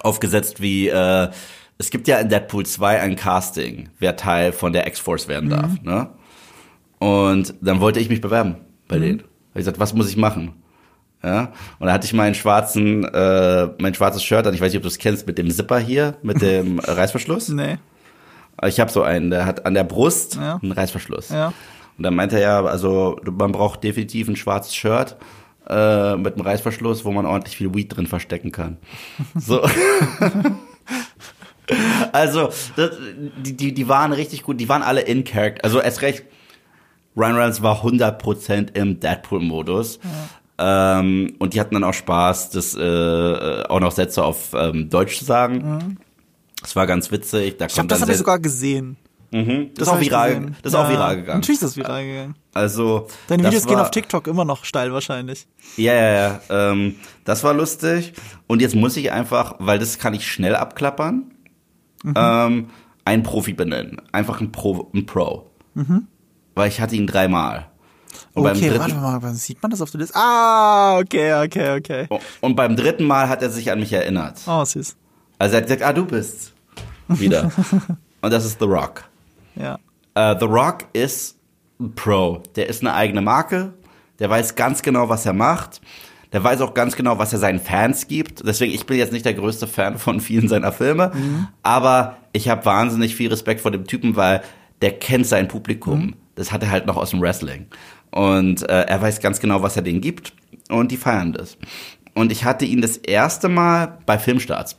aufgesetzt 0.00 0.60
wie 0.60 0.88
äh, 0.88 1.28
es 1.78 1.90
gibt 1.90 2.08
ja 2.08 2.18
in 2.18 2.28
Deadpool 2.28 2.66
2 2.66 3.00
ein 3.00 3.14
Casting, 3.16 3.88
wer 4.00 4.16
Teil 4.16 4.52
von 4.52 4.72
der 4.72 4.86
X-Force 4.88 5.28
werden 5.28 5.50
darf. 5.50 5.70
Mhm. 5.80 5.88
Ne? 5.88 6.08
Und 6.98 7.54
dann 7.60 7.80
wollte 7.80 8.00
ich 8.00 8.08
mich 8.08 8.20
bewerben 8.20 8.56
bei 8.88 8.96
Mhm. 8.98 9.02
denen. 9.02 9.18
Hab 9.20 9.26
ich 9.56 9.60
gesagt, 9.60 9.78
was 9.78 9.94
muss 9.94 10.08
ich 10.08 10.16
machen? 10.16 10.61
Ja, 11.24 11.52
und 11.78 11.86
da 11.86 11.92
hatte 11.92 12.04
ich 12.06 12.12
meinen 12.14 12.34
schwarzen, 12.34 13.04
äh, 13.04 13.68
mein 13.78 13.94
schwarzes 13.94 14.24
Shirt 14.24 14.46
an. 14.46 14.54
Ich 14.54 14.60
weiß 14.60 14.72
nicht, 14.72 14.78
ob 14.78 14.82
du 14.82 14.88
es 14.88 14.98
kennst, 14.98 15.26
mit 15.26 15.38
dem 15.38 15.48
Zipper 15.50 15.78
hier, 15.78 16.16
mit 16.22 16.42
dem 16.42 16.78
Reißverschluss. 16.80 17.48
Nee. 17.50 17.78
Ich 18.66 18.80
habe 18.80 18.90
so 18.90 19.02
einen, 19.02 19.30
der 19.30 19.46
hat 19.46 19.64
an 19.64 19.74
der 19.74 19.84
Brust 19.84 20.36
Ja. 20.36 20.58
einen 20.62 20.72
Reißverschluss. 20.72 21.30
Ja. 21.30 21.52
Und 21.96 22.04
dann 22.04 22.14
meinte 22.14 22.36
er 22.36 22.42
ja, 22.42 22.64
also 22.64 23.20
man 23.30 23.52
braucht 23.52 23.84
definitiv 23.84 24.28
ein 24.28 24.36
schwarzes 24.36 24.74
Shirt 24.74 25.16
äh, 25.68 26.16
mit 26.16 26.34
einem 26.34 26.44
Reißverschluss, 26.44 27.04
wo 27.04 27.12
man 27.12 27.24
ordentlich 27.26 27.56
viel 27.56 27.72
Weed 27.74 27.94
drin 27.96 28.06
verstecken 28.08 28.50
kann. 28.50 28.78
So. 29.36 29.62
also, 32.12 32.50
das, 32.76 32.90
die, 33.38 33.56
die, 33.56 33.74
die 33.74 33.88
waren 33.88 34.12
richtig 34.12 34.42
gut, 34.42 34.60
die 34.60 34.68
waren 34.68 34.82
alle 34.82 35.02
in 35.02 35.24
Character. 35.24 35.64
Also 35.64 35.80
erst 35.80 36.02
recht, 36.02 36.24
Ryan 37.16 37.36
Reynolds 37.36 37.62
war 37.62 37.82
100% 37.84 38.74
im 38.76 39.00
Deadpool-Modus. 39.00 39.98
Ähm, 40.58 41.34
und 41.38 41.54
die 41.54 41.60
hatten 41.60 41.74
dann 41.74 41.84
auch 41.84 41.94
Spaß, 41.94 42.50
das 42.50 42.74
äh, 42.74 43.62
auch 43.68 43.80
noch 43.80 43.92
Sätze 43.92 44.22
auf 44.24 44.50
ähm, 44.54 44.88
Deutsch 44.90 45.18
zu 45.18 45.24
sagen. 45.24 45.98
Das 46.60 46.76
war 46.76 46.86
ganz 46.86 47.10
witzig. 47.10 47.56
Da 47.58 47.66
Ich 47.66 47.74
glaube, 47.74 47.88
das 47.88 48.00
habe 48.02 48.12
ich 48.12 48.18
sogar 48.18 48.38
gesehen. 48.38 48.96
Mhm. 49.32 49.70
Das, 49.74 49.88
ist 49.88 49.94
auch 49.94 50.00
viral, 50.00 50.28
gesehen. 50.34 50.56
das 50.62 50.74
ist 50.74 50.78
auch 50.78 50.90
viral 50.90 51.16
gegangen. 51.16 51.40
Natürlich 51.40 51.62
ist 51.62 51.68
das 51.68 51.76
viral 51.78 52.04
gegangen. 52.04 52.34
Also 52.52 53.06
Deine 53.28 53.44
das 53.44 53.50
Videos 53.52 53.66
gehen 53.66 53.76
war- 53.76 53.82
auf 53.84 53.90
TikTok 53.90 54.26
immer 54.26 54.44
noch 54.44 54.64
steil 54.66 54.92
wahrscheinlich. 54.92 55.46
Ja, 55.78 55.94
ja, 55.94 56.12
ja. 56.12 56.40
Ähm, 56.70 56.96
das 57.24 57.42
war 57.42 57.54
lustig. 57.54 58.12
Und 58.46 58.60
jetzt 58.60 58.74
muss 58.74 58.94
ich 58.98 59.10
einfach, 59.10 59.54
weil 59.58 59.78
das 59.78 59.98
kann 59.98 60.12
ich 60.12 60.30
schnell 60.30 60.54
abklappern, 60.54 61.30
Mhm. 62.04 62.14
ähm, 62.16 62.66
einen 63.06 63.22
Profi 63.22 63.54
benennen. 63.54 64.02
Einfach 64.12 64.40
ein 64.42 64.52
Pro, 64.52 64.90
ein 64.94 65.06
Pro. 65.06 65.50
Weil 66.54 66.68
ich 66.68 66.80
hatte 66.82 66.94
ihn 66.94 67.06
dreimal. 67.06 67.68
Und 68.34 68.44
Mhm. 68.44 68.48
Okay, 68.50 68.68
dritten, 68.68 68.78
warte 68.80 68.94
mal, 68.94 69.22
wann 69.22 69.34
sieht 69.34 69.60
man 69.62 69.70
das 69.70 69.80
auf 69.82 69.90
der 69.90 70.00
Liste? 70.00 70.14
Ah, 70.16 70.98
okay, 70.98 71.34
okay, 71.44 71.76
okay. 71.76 72.08
Und 72.40 72.56
beim 72.56 72.76
dritten 72.76 73.04
Mal 73.04 73.28
hat 73.28 73.42
er 73.42 73.50
sich 73.50 73.70
an 73.70 73.78
mich 73.80 73.92
erinnert. 73.92 74.40
Oh, 74.46 74.64
süß. 74.64 74.96
Also 75.38 75.54
er 75.54 75.58
hat 75.58 75.64
gesagt, 75.66 75.82
ah, 75.82 75.92
du 75.92 76.06
bist 76.06 76.52
wieder. 77.08 77.50
Und 78.22 78.32
das 78.32 78.44
ist 78.44 78.58
The 78.58 78.64
Rock. 78.66 79.04
Ja. 79.56 79.78
Äh, 80.14 80.36
The 80.38 80.46
Rock 80.46 80.84
ist 80.92 81.36
ein 81.80 81.94
Pro. 81.94 82.42
Der 82.56 82.68
ist 82.68 82.80
eine 82.80 82.94
eigene 82.94 83.20
Marke. 83.20 83.74
Der 84.18 84.30
weiß 84.30 84.54
ganz 84.54 84.82
genau, 84.82 85.08
was 85.08 85.26
er 85.26 85.32
macht. 85.32 85.80
Der 86.32 86.42
weiß 86.42 86.60
auch 86.62 86.72
ganz 86.72 86.96
genau, 86.96 87.18
was 87.18 87.32
er 87.34 87.38
seinen 87.38 87.60
Fans 87.60 88.06
gibt. 88.08 88.46
Deswegen, 88.46 88.72
ich 88.72 88.86
bin 88.86 88.96
jetzt 88.96 89.12
nicht 89.12 89.26
der 89.26 89.34
größte 89.34 89.66
Fan 89.66 89.98
von 89.98 90.20
vielen 90.20 90.48
seiner 90.48 90.72
Filme. 90.72 91.12
Aber 91.62 92.16
ich 92.32 92.48
habe 92.48 92.64
wahnsinnig 92.64 93.14
viel 93.16 93.28
Respekt 93.28 93.60
vor 93.60 93.70
dem 93.72 93.84
Typen, 93.86 94.16
weil 94.16 94.42
der 94.80 94.92
kennt 94.98 95.26
sein 95.26 95.48
Publikum. 95.48 96.14
Das 96.36 96.50
hat 96.52 96.62
er 96.62 96.70
halt 96.70 96.86
noch 96.86 96.96
aus 96.96 97.10
dem 97.10 97.20
Wrestling. 97.20 97.66
Und 98.12 98.68
äh, 98.68 98.82
er 98.82 99.02
weiß 99.02 99.20
ganz 99.20 99.40
genau, 99.40 99.62
was 99.62 99.76
er 99.76 99.82
denen 99.82 100.00
gibt. 100.00 100.32
Und 100.68 100.92
die 100.92 100.96
feiern 100.96 101.32
das. 101.32 101.56
Und 102.14 102.30
ich 102.30 102.44
hatte 102.44 102.64
ihn 102.64 102.80
das 102.80 102.96
erste 102.96 103.48
Mal 103.48 103.98
bei 104.06 104.18
Filmstarts 104.18 104.76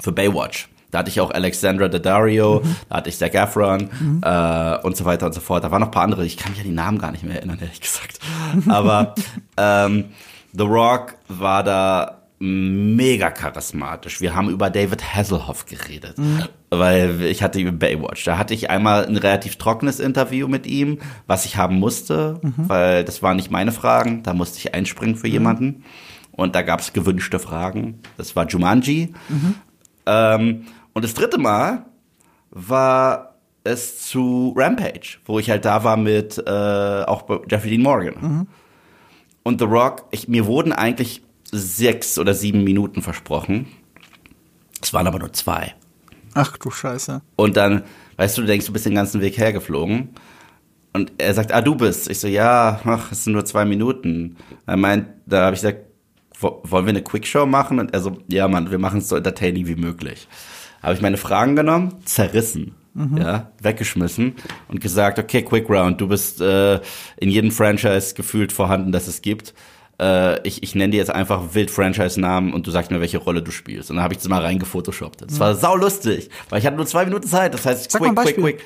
für 0.00 0.12
Baywatch. 0.12 0.68
Da 0.90 1.00
hatte 1.00 1.10
ich 1.10 1.20
auch 1.20 1.30
Alexandra 1.30 1.88
Daddario, 1.88 2.62
da 2.88 2.96
hatte 2.96 3.10
ich 3.10 3.18
Zac 3.18 3.34
Efron 3.34 3.90
äh, 4.22 4.78
und 4.82 4.96
so 4.96 5.04
weiter 5.04 5.26
und 5.26 5.32
so 5.32 5.40
fort. 5.40 5.64
Da 5.64 5.70
waren 5.70 5.80
noch 5.80 5.88
ein 5.88 5.92
paar 5.92 6.04
andere, 6.04 6.24
ich 6.24 6.36
kann 6.36 6.52
mich 6.52 6.60
an 6.60 6.66
die 6.66 6.72
Namen 6.72 6.98
gar 6.98 7.12
nicht 7.12 7.24
mehr 7.24 7.36
erinnern, 7.36 7.58
ehrlich 7.60 7.80
gesagt. 7.80 8.18
Aber 8.68 9.14
ähm, 9.56 10.06
The 10.52 10.62
Rock 10.64 11.16
war 11.28 11.62
da 11.62 12.22
mega 12.38 13.30
charismatisch. 13.30 14.20
Wir 14.20 14.34
haben 14.34 14.50
über 14.50 14.68
David 14.68 15.14
Hasselhoff 15.14 15.64
geredet, 15.64 16.16
weil 16.70 17.22
ich 17.22 17.42
hatte 17.42 17.58
über 17.58 17.72
Baywatch. 17.72 18.24
Da 18.24 18.36
hatte 18.36 18.52
ich 18.52 18.68
einmal 18.68 19.06
ein 19.06 19.16
relativ 19.16 19.56
trockenes 19.56 20.00
Interview 20.00 20.46
mit 20.46 20.66
ihm, 20.66 20.98
was 21.26 21.46
ich 21.46 21.56
haben 21.56 21.78
musste, 21.78 22.40
weil 22.68 23.04
das 23.04 23.22
waren 23.22 23.36
nicht 23.36 23.50
meine 23.50 23.72
Fragen. 23.72 24.22
Da 24.22 24.34
musste 24.34 24.58
ich 24.58 24.74
einspringen 24.74 25.16
für 25.16 25.28
jemanden. 25.28 25.84
Und 26.32 26.54
da 26.54 26.60
gab 26.60 26.80
es 26.80 26.92
gewünschte 26.92 27.38
Fragen. 27.38 28.00
Das 28.18 28.36
war 28.36 28.46
Jumanji. 28.46 29.14
Ähm, 30.04 30.66
und 30.92 31.04
das 31.04 31.14
dritte 31.14 31.38
Mal 31.38 31.86
war 32.50 33.36
es 33.64 34.02
zu 34.02 34.54
Rampage, 34.56 35.18
wo 35.24 35.38
ich 35.38 35.48
halt 35.50 35.64
da 35.64 35.84
war 35.84 35.96
mit 35.96 36.38
äh, 36.46 36.50
auch 36.50 37.24
Jeffrey 37.50 37.70
Dean 37.70 37.82
Morgan. 37.82 38.46
Und 39.42 39.60
The 39.60 39.66
Rock, 39.66 40.04
ich, 40.10 40.28
mir 40.28 40.44
wurden 40.46 40.72
eigentlich 40.72 41.22
sechs 41.52 42.18
oder 42.18 42.34
sieben 42.34 42.64
Minuten 42.64 43.02
versprochen. 43.02 43.66
Es 44.82 44.92
waren 44.92 45.06
aber 45.06 45.18
nur 45.18 45.32
zwei. 45.32 45.74
Ach 46.34 46.56
du 46.58 46.70
Scheiße. 46.70 47.22
Und 47.36 47.56
dann, 47.56 47.82
weißt 48.16 48.36
du, 48.36 48.42
du 48.42 48.46
denkst, 48.46 48.66
du 48.66 48.72
bist 48.72 48.86
den 48.86 48.94
ganzen 48.94 49.20
Weg 49.20 49.38
hergeflogen. 49.38 50.10
Und 50.92 51.12
er 51.18 51.34
sagt, 51.34 51.52
ah, 51.52 51.60
du 51.60 51.74
bist. 51.74 52.10
Ich 52.10 52.20
so, 52.20 52.28
ja, 52.28 52.80
ach, 52.84 53.12
es 53.12 53.24
sind 53.24 53.34
nur 53.34 53.44
zwei 53.44 53.64
Minuten. 53.64 54.36
Er 54.66 54.76
meint, 54.76 55.08
da 55.26 55.46
habe 55.46 55.54
ich 55.54 55.60
gesagt, 55.60 55.80
wo- 56.38 56.60
wollen 56.64 56.86
wir 56.86 56.90
eine 56.90 57.02
Quickshow 57.02 57.46
machen? 57.46 57.78
Und 57.78 57.92
er 57.94 58.00
so, 58.00 58.18
ja, 58.28 58.48
Mann, 58.48 58.70
wir 58.70 58.78
machen 58.78 58.98
es 58.98 59.08
so 59.08 59.16
entertaining 59.16 59.66
wie 59.66 59.76
möglich. 59.76 60.28
Habe 60.82 60.94
ich 60.94 61.00
meine 61.02 61.16
Fragen 61.16 61.56
genommen, 61.56 61.96
zerrissen, 62.04 62.74
ja, 63.16 63.50
weggeschmissen 63.60 64.36
und 64.68 64.80
gesagt, 64.80 65.18
okay, 65.18 65.42
Quick 65.42 65.68
Round, 65.68 66.00
du 66.00 66.08
bist 66.08 66.40
äh, 66.40 66.76
in 67.18 67.28
jedem 67.28 67.50
Franchise 67.50 68.14
gefühlt 68.14 68.52
vorhanden, 68.52 68.90
das 68.92 69.06
es 69.06 69.20
gibt. 69.20 69.52
Äh, 70.00 70.46
ich, 70.46 70.62
ich 70.62 70.74
nenne 70.74 70.90
dir 70.90 70.98
jetzt 70.98 71.10
einfach 71.10 71.54
wild 71.54 71.70
Franchise-Namen 71.70 72.52
und 72.52 72.66
du 72.66 72.70
sagst 72.70 72.90
mir, 72.90 73.00
welche 73.00 73.18
Rolle 73.18 73.42
du 73.42 73.50
spielst. 73.50 73.90
Und 73.90 73.96
dann 73.96 74.04
habe 74.04 74.14
ich 74.14 74.18
das 74.18 74.28
mal 74.28 74.42
reingefotoshoppt. 74.42 75.22
Das 75.22 75.40
war 75.40 75.54
saulustig, 75.54 76.30
weil 76.50 76.60
ich 76.60 76.66
hatte 76.66 76.76
nur 76.76 76.86
zwei 76.86 77.04
Minuten 77.04 77.26
Zeit. 77.26 77.54
Das 77.54 77.64
heißt, 77.64 77.90
Sag 77.90 78.02
quick, 78.02 78.16
quick, 78.16 78.36
quick. 78.36 78.64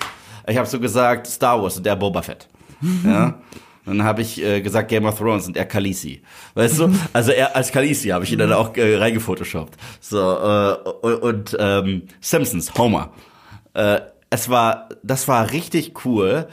Ich 0.49 0.57
habe 0.57 0.66
so 0.66 0.81
gesagt, 0.81 1.26
Star 1.26 1.62
Wars 1.62 1.76
und 1.76 1.87
der 1.87 1.97
Boba 1.97 2.22
Fett. 2.22 2.49
Ja. 3.05 3.39
Dann 3.87 4.05
habe 4.05 4.20
ich 4.22 4.43
äh, 4.43 4.61
gesagt 4.61 4.89
Game 4.89 5.07
of 5.07 5.18
Thrones 5.18 5.47
und 5.47 5.57
er 5.57 5.64
Khaleesi. 5.64 6.22
Weißt 6.55 6.78
du? 6.78 6.93
Also 7.12 7.33
er 7.33 7.57
als 7.57 7.72
Khaleesi 7.72 8.09
habe 8.09 8.24
ich 8.24 8.33
ihn 8.33 8.39
dann 8.39 8.53
auch 8.53 8.76
äh, 8.76 8.97
reingefotoshoppt. 8.97 9.76
So 10.01 10.18
äh, 10.18 10.74
und, 11.03 11.22
und 11.22 11.57
ähm, 11.59 12.03
Simpsons 12.20 12.72
Homer. 12.74 13.11
Äh, 13.74 14.01
es 14.28 14.49
war 14.49 14.89
das 15.03 15.26
war 15.28 15.51
richtig 15.51 16.05
cool. 16.05 16.47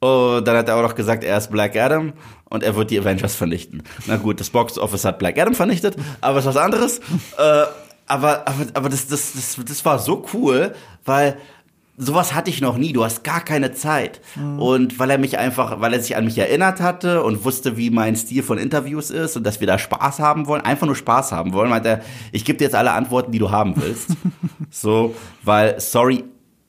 Und 0.00 0.44
dann 0.46 0.56
hat 0.56 0.68
er 0.68 0.76
auch 0.76 0.82
noch 0.82 0.96
gesagt, 0.96 1.22
er 1.22 1.38
ist 1.38 1.50
Black 1.50 1.76
Adam 1.76 2.12
und 2.52 2.62
er 2.62 2.76
wird 2.76 2.90
die 2.90 3.00
Avengers 3.00 3.34
vernichten. 3.34 3.82
Na 4.06 4.16
gut, 4.16 4.38
das 4.38 4.50
Box 4.50 4.78
Office 4.78 5.04
hat 5.04 5.18
Black 5.18 5.38
Adam 5.38 5.54
vernichtet, 5.54 5.96
aber 6.20 6.38
es 6.38 6.44
ist 6.44 6.54
was 6.54 6.62
anderes. 6.62 6.98
äh, 7.38 7.64
aber 8.06 8.46
aber 8.46 8.66
aber 8.74 8.88
das 8.88 9.08
das 9.08 9.32
das 9.32 9.58
das 9.64 9.84
war 9.84 9.98
so 9.98 10.26
cool, 10.34 10.74
weil 11.04 11.38
sowas 11.96 12.34
hatte 12.34 12.50
ich 12.50 12.60
noch 12.60 12.76
nie. 12.76 12.92
Du 12.92 13.04
hast 13.04 13.22
gar 13.24 13.40
keine 13.40 13.72
Zeit. 13.72 14.20
Und 14.58 14.98
weil 14.98 15.10
er 15.10 15.18
mich 15.18 15.38
einfach, 15.38 15.80
weil 15.80 15.92
er 15.92 16.00
sich 16.00 16.16
an 16.16 16.24
mich 16.24 16.36
erinnert 16.36 16.80
hatte 16.80 17.22
und 17.22 17.44
wusste, 17.44 17.76
wie 17.76 17.90
mein 17.90 18.16
Stil 18.16 18.42
von 18.42 18.58
Interviews 18.58 19.10
ist 19.10 19.36
und 19.36 19.44
dass 19.44 19.60
wir 19.60 19.66
da 19.66 19.78
Spaß 19.78 20.18
haben 20.18 20.46
wollen, 20.46 20.62
einfach 20.62 20.86
nur 20.86 20.96
Spaß 20.96 21.32
haben 21.32 21.52
wollen, 21.52 21.70
meinte 21.70 21.88
er, 21.88 22.00
ich 22.32 22.44
gebe 22.44 22.58
dir 22.58 22.64
jetzt 22.64 22.74
alle 22.74 22.92
Antworten, 22.92 23.30
die 23.30 23.38
du 23.38 23.50
haben 23.50 23.74
willst. 23.76 24.10
so, 24.70 25.14
weil, 25.42 25.78
sorry, 25.80 26.24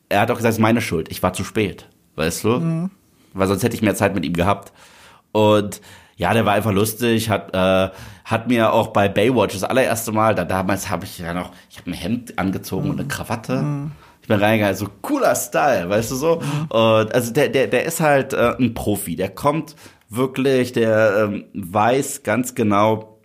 er 0.09 0.21
hat 0.21 0.29
auch 0.29 0.35
gesagt, 0.35 0.51
es 0.51 0.57
ist 0.57 0.61
meine 0.61 0.81
Schuld. 0.81 1.09
Ich 1.09 1.23
war 1.23 1.33
zu 1.33 1.43
spät. 1.43 1.87
Weißt 2.15 2.43
du? 2.43 2.89
Weil 3.33 3.47
sonst 3.47 3.63
hätte 3.63 3.75
ich 3.75 3.81
mehr 3.81 3.95
Zeit 3.95 4.13
mit 4.13 4.25
ihm 4.25 4.33
gehabt. 4.33 4.71
Und 5.33 5.81
ja, 6.15 6.33
der 6.33 6.45
war 6.45 6.53
einfach 6.53 6.71
lustig, 6.71 7.29
hat, 7.29 7.53
äh, 7.53 7.89
hat 8.23 8.47
mir 8.47 8.71
auch 8.71 8.87
bei 8.87 9.09
Baywatch 9.09 9.55
das 9.55 9.63
allererste 9.65 10.13
Mal, 10.13 10.35
da 10.35 10.45
damals 10.45 10.89
habe 10.89 11.03
ich 11.03 11.19
ja 11.19 11.33
noch, 11.33 11.51
ich 11.69 11.79
habe 11.79 11.91
ein 11.91 11.93
Hemd 11.93 12.39
angezogen 12.39 12.89
und 12.89 12.99
eine 12.99 13.07
Krawatte. 13.09 13.55
Ich 14.21 14.29
bin 14.29 14.39
reingegangen, 14.39 14.77
so 14.77 14.87
cooler 15.01 15.35
Style, 15.35 15.89
weißt 15.89 16.11
du 16.11 16.15
so? 16.15 16.41
Und 16.69 17.13
also 17.13 17.33
der, 17.33 17.49
der, 17.49 17.67
der 17.67 17.83
ist 17.83 17.99
halt 17.99 18.31
äh, 18.31 18.55
ein 18.57 18.73
Profi, 18.73 19.17
der 19.17 19.29
kommt 19.29 19.75
wirklich, 20.07 20.71
der 20.71 21.25
ähm, 21.25 21.45
weiß 21.53 22.23
ganz 22.23 22.55
genau, 22.55 23.19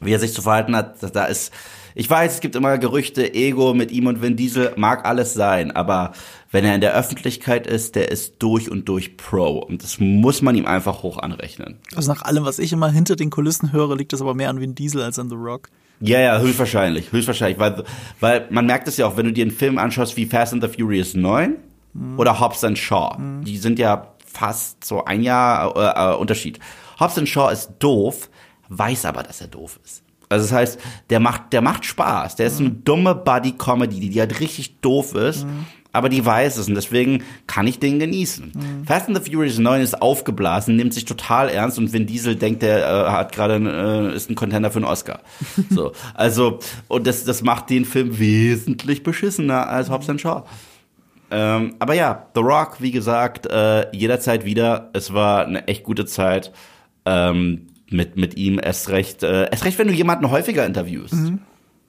wie 0.00 0.12
er 0.12 0.18
sich 0.18 0.34
zu 0.34 0.42
verhalten 0.42 0.76
hat. 0.76 0.96
Da 1.14 1.24
ist, 1.24 1.54
ich 1.98 2.10
weiß, 2.10 2.34
es 2.34 2.40
gibt 2.40 2.54
immer 2.56 2.76
Gerüchte, 2.76 3.32
Ego 3.32 3.72
mit 3.72 3.90
ihm 3.90 4.06
und 4.06 4.20
Vin 4.20 4.36
Diesel 4.36 4.74
mag 4.76 5.06
alles 5.06 5.32
sein, 5.32 5.70
aber 5.70 6.12
wenn 6.50 6.62
er 6.62 6.74
in 6.74 6.82
der 6.82 6.94
Öffentlichkeit 6.94 7.66
ist, 7.66 7.94
der 7.94 8.10
ist 8.10 8.34
durch 8.40 8.70
und 8.70 8.86
durch 8.86 9.16
Pro 9.16 9.58
und 9.60 9.82
das 9.82 9.98
muss 9.98 10.42
man 10.42 10.54
ihm 10.54 10.66
einfach 10.66 11.02
hoch 11.02 11.16
anrechnen. 11.16 11.78
Also 11.94 12.12
nach 12.12 12.20
allem, 12.20 12.44
was 12.44 12.58
ich 12.58 12.74
immer 12.74 12.90
hinter 12.90 13.16
den 13.16 13.30
Kulissen 13.30 13.72
höre, 13.72 13.96
liegt 13.96 14.12
das 14.12 14.20
aber 14.20 14.34
mehr 14.34 14.50
an 14.50 14.60
Vin 14.60 14.74
Diesel 14.74 15.00
als 15.00 15.18
an 15.18 15.30
The 15.30 15.36
Rock. 15.36 15.70
Ja, 16.00 16.20
ja, 16.20 16.38
höchstwahrscheinlich, 16.38 17.10
höchstwahrscheinlich, 17.12 17.58
weil, 17.58 17.82
weil 18.20 18.46
man 18.50 18.66
merkt 18.66 18.86
es 18.88 18.98
ja 18.98 19.06
auch, 19.06 19.16
wenn 19.16 19.24
du 19.24 19.32
dir 19.32 19.46
einen 19.46 19.50
Film 19.50 19.78
anschaust 19.78 20.18
wie 20.18 20.26
Fast 20.26 20.52
and 20.52 20.62
the 20.62 20.68
Furious 20.68 21.14
9 21.14 21.56
oder 22.18 22.38
Hobbs 22.38 22.62
and 22.62 22.76
Shaw, 22.76 23.16
die 23.42 23.56
sind 23.56 23.78
ja 23.78 24.12
fast 24.26 24.84
so 24.84 25.06
ein 25.06 25.22
Jahr 25.22 25.74
äh, 25.74 26.12
äh, 26.12 26.16
Unterschied. 26.18 26.60
Hobbs 27.00 27.26
Shaw 27.26 27.50
ist 27.50 27.70
doof, 27.78 28.28
weiß 28.68 29.06
aber, 29.06 29.22
dass 29.22 29.40
er 29.40 29.46
doof 29.46 29.80
ist. 29.82 30.02
Also 30.28 30.44
das 30.46 30.52
heißt, 30.52 30.80
der 31.10 31.20
macht, 31.20 31.52
der 31.52 31.62
macht 31.62 31.84
Spaß. 31.84 32.36
Der 32.36 32.46
ist 32.46 32.60
eine 32.60 32.70
dumme 32.70 33.14
Buddy-Comedy, 33.14 34.00
die, 34.00 34.10
die 34.10 34.20
halt 34.20 34.40
richtig 34.40 34.80
doof 34.80 35.14
ist. 35.14 35.44
Mhm. 35.44 35.66
Aber 35.92 36.10
die 36.10 36.26
weiß 36.26 36.58
es 36.58 36.68
und 36.68 36.74
deswegen 36.74 37.22
kann 37.46 37.66
ich 37.66 37.78
den 37.78 37.98
genießen. 37.98 38.52
Mhm. 38.54 38.84
Fast 38.84 39.08
and 39.08 39.16
the 39.16 39.30
Furious 39.30 39.58
9 39.58 39.80
ist 39.80 40.02
aufgeblasen, 40.02 40.76
nimmt 40.76 40.92
sich 40.92 41.06
total 41.06 41.48
ernst 41.48 41.78
und 41.78 41.90
Vin 41.90 42.06
Diesel 42.06 42.36
denkt, 42.36 42.60
der 42.60 42.86
äh, 42.86 43.10
hat 43.10 43.32
gerade 43.32 43.54
äh, 43.54 44.14
ist 44.14 44.28
ein 44.28 44.34
Contender 44.34 44.70
für 44.70 44.76
einen 44.76 44.84
Oscar. 44.84 45.20
so, 45.70 45.92
also 46.12 46.58
und 46.88 47.06
das 47.06 47.24
das 47.24 47.42
macht 47.42 47.70
den 47.70 47.86
Film 47.86 48.18
wesentlich 48.18 49.04
beschissener 49.04 49.70
als 49.70 49.88
Hobbs 49.88 50.06
Shaw. 50.20 50.42
Ähm, 51.30 51.74
aber 51.78 51.94
ja, 51.94 52.26
The 52.34 52.40
Rock, 52.40 52.76
wie 52.80 52.90
gesagt, 52.90 53.46
äh, 53.46 53.90
jederzeit 53.96 54.44
wieder. 54.44 54.90
Es 54.92 55.14
war 55.14 55.46
eine 55.46 55.66
echt 55.66 55.82
gute 55.82 56.04
Zeit. 56.04 56.52
Ähm, 57.04 57.68
mit, 57.90 58.16
mit 58.16 58.36
ihm 58.36 58.60
erst 58.62 58.88
recht, 58.88 59.22
äh, 59.22 59.50
erst 59.50 59.64
recht, 59.64 59.78
wenn 59.78 59.88
du 59.88 59.94
jemanden 59.94 60.30
häufiger 60.30 60.66
interviewst. 60.66 61.14
Mhm. 61.14 61.40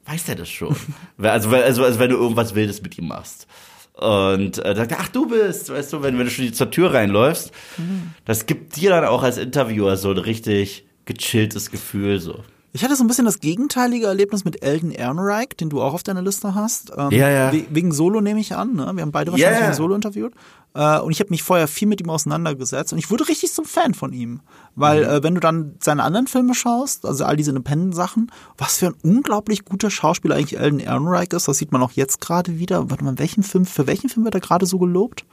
Weiß 0.06 0.26
der 0.26 0.36
das 0.36 0.50
schon. 0.50 0.76
also, 1.18 1.50
also, 1.50 1.84
also, 1.84 2.00
wenn 2.00 2.10
du 2.10 2.18
irgendwas 2.18 2.56
Wildes 2.56 2.82
mit 2.82 2.98
ihm 2.98 3.08
machst. 3.08 3.48
Und 3.94 4.64
äh, 4.64 4.76
sagt, 4.76 4.94
ach 4.96 5.10
du 5.10 5.28
bist, 5.28 5.72
weißt 5.72 5.92
du, 5.94 6.04
wenn, 6.04 6.18
wenn 6.20 6.26
du 6.26 6.32
schon 6.32 6.54
zur 6.54 6.70
Tür 6.70 6.94
reinläufst, 6.94 7.52
mhm. 7.78 8.12
das 8.26 8.46
gibt 8.46 8.76
dir 8.76 8.92
dann 8.92 9.06
auch 9.06 9.24
als 9.24 9.38
Interviewer 9.38 9.98
so 9.98 10.12
ein 10.12 10.20
richtig 10.20 10.86
gechilltes 11.06 11.72
Gefühl 11.72 12.20
so. 12.20 12.44
Ich 12.74 12.84
hatte 12.84 12.96
so 12.96 13.04
ein 13.04 13.08
bisschen 13.08 13.26
das 13.26 13.40
gegenteilige 13.40 14.08
Erlebnis 14.08 14.46
mit 14.46 14.62
Elden 14.62 14.92
Ehrenreich, 14.92 15.50
den 15.60 15.70
du 15.70 15.82
auch 15.82 15.94
auf 15.94 16.04
deiner 16.04 16.22
Liste 16.22 16.54
hast. 16.54 16.92
Ähm, 16.96 17.12
ja, 17.12 17.30
ja. 17.30 17.52
Wegen 17.70 17.92
Solo 17.92 18.22
nehme 18.22 18.40
ich 18.40 18.56
an. 18.56 18.76
Ne? 18.76 18.92
Wir 18.94 19.02
haben 19.02 19.12
beide 19.12 19.32
wahrscheinlich 19.32 19.62
yeah. 19.62 19.74
Solo 19.74 19.96
interviewt. 19.96 20.34
Äh, 20.74 21.00
und 21.00 21.12
ich 21.12 21.20
habe 21.20 21.32
mich 21.32 21.42
vorher 21.44 21.68
viel 21.68 21.88
mit 21.88 22.02
ihm 22.02 22.10
auseinandergesetzt 22.10 22.94
und 22.94 23.00
ich 23.00 23.10
wurde 23.10 23.28
richtig 23.28 23.52
zum 23.52 23.66
Fan 23.66 23.94
von 23.94 24.14
ihm. 24.14 24.42
Weil 24.76 25.04
mhm. 25.06 25.10
äh, 25.10 25.24
wenn 25.24 25.34
du 25.34 25.40
dann 25.40 25.76
seine 25.82 26.04
anderen 26.04 26.28
Filme 26.28 26.54
schaust, 26.54 27.06
also 27.06 27.26
all 27.26 27.36
diese 27.36 27.50
Independent-Sachen, 27.52 28.32
was 28.58 28.78
für 28.78 28.88
ein 28.88 28.96
unglaublich 29.02 29.66
guter 29.66 29.90
Schauspieler 29.90 30.36
eigentlich 30.36 30.60
Elden 30.60 30.80
Ehrenreich 30.80 31.34
ist, 31.34 31.48
das 31.48 31.58
sieht 31.58 31.72
man 31.72 31.82
auch 31.82 31.94
jetzt 31.94 32.22
gerade 32.22 32.60
wieder. 32.60 32.90
Warte 32.92 33.04
mal, 33.04 33.18
welchen 33.18 33.44
Film, 33.44 33.66
für 33.66 33.88
welchen 33.88 34.10
Film 34.10 34.26
wird 34.26 34.36
er 34.36 34.42
gerade 34.42 34.66
so 34.66 34.78
gelobt? 34.78 35.26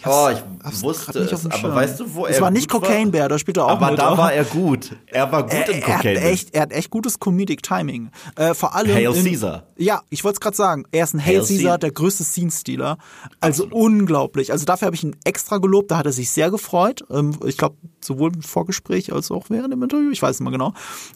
Ich 0.00 0.06
oh, 0.06 0.28
ich 0.30 0.82
wusste 0.82 1.18
es, 1.18 1.46
aber 1.50 1.74
weißt 1.74 1.98
du, 1.98 2.14
wo 2.14 2.24
er 2.24 2.30
Es 2.30 2.40
war 2.40 2.52
nicht 2.52 2.70
Cocaine 2.70 3.10
Bear, 3.10 3.28
da 3.28 3.36
spielte 3.36 3.60
er 3.60 3.66
auch 3.66 3.70
aber 3.70 3.90
mit. 3.90 3.98
Aber 3.98 4.12
da 4.12 4.22
war 4.22 4.32
er 4.32 4.44
gut. 4.44 4.94
Er 5.06 5.32
war 5.32 5.42
gut 5.42 5.52
er, 5.52 5.68
in 5.70 5.80
Cocaine 5.80 6.20
er 6.20 6.24
hat 6.24 6.30
echt, 6.30 6.54
er 6.54 6.62
hat 6.62 6.72
echt 6.72 6.90
gutes 6.90 7.18
Comedic 7.18 7.64
Timing. 7.64 8.12
Äh, 8.36 8.54
vor 8.54 8.76
allem 8.76 8.94
Hail 8.94 9.12
in, 9.12 9.24
Caesar. 9.24 9.64
Ja, 9.76 10.02
ich 10.08 10.22
wollte 10.22 10.36
es 10.36 10.40
gerade 10.40 10.56
sagen. 10.56 10.84
Er 10.92 11.02
ist 11.02 11.14
ein 11.14 11.18
Hail, 11.20 11.40
Hail 11.40 11.46
Caesar, 11.48 11.78
der 11.78 11.90
größte 11.90 12.22
Scene-Stealer. 12.22 12.96
Also 13.40 13.64
Absolut. 13.64 13.72
unglaublich. 13.72 14.52
Also 14.52 14.66
dafür 14.66 14.86
habe 14.86 14.94
ich 14.94 15.02
ihn 15.02 15.16
extra 15.24 15.58
gelobt, 15.58 15.90
da 15.90 15.98
hat 15.98 16.06
er 16.06 16.12
sich 16.12 16.30
sehr 16.30 16.52
gefreut. 16.52 17.04
Ähm, 17.10 17.36
ich 17.44 17.56
glaube, 17.56 17.74
sowohl 18.00 18.32
im 18.32 18.42
Vorgespräch 18.42 19.12
als 19.12 19.32
auch 19.32 19.46
während 19.48 19.72
dem 19.72 19.82
Interview, 19.82 20.12
ich 20.12 20.22
weiß 20.22 20.38
nicht 20.38 20.48
mehr 20.48 20.56
genau. 20.56 20.74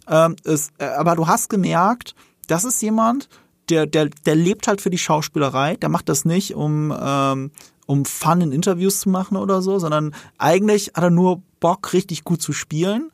Ähm, 0.08 0.34
es, 0.42 0.72
äh, 0.78 0.86
aber 0.86 1.14
du 1.14 1.28
hast 1.28 1.48
gemerkt, 1.48 2.16
das 2.48 2.64
ist 2.64 2.82
jemand, 2.82 3.28
der, 3.68 3.86
der, 3.86 4.06
der 4.06 4.34
lebt 4.34 4.66
halt 4.66 4.80
für 4.80 4.90
die 4.90 4.98
Schauspielerei, 4.98 5.76
der 5.76 5.88
macht 5.88 6.08
das 6.08 6.24
nicht, 6.24 6.54
um 6.54 6.92
ähm, 7.00 7.52
um 7.86 8.04
Fun 8.04 8.40
in 8.40 8.52
Interviews 8.52 9.00
zu 9.00 9.08
machen 9.08 9.36
oder 9.36 9.62
so, 9.62 9.78
sondern 9.78 10.14
eigentlich 10.38 10.92
hat 10.94 11.04
er 11.04 11.10
nur 11.10 11.42
Bock, 11.60 11.92
richtig 11.92 12.24
gut 12.24 12.42
zu 12.42 12.52
spielen 12.52 13.10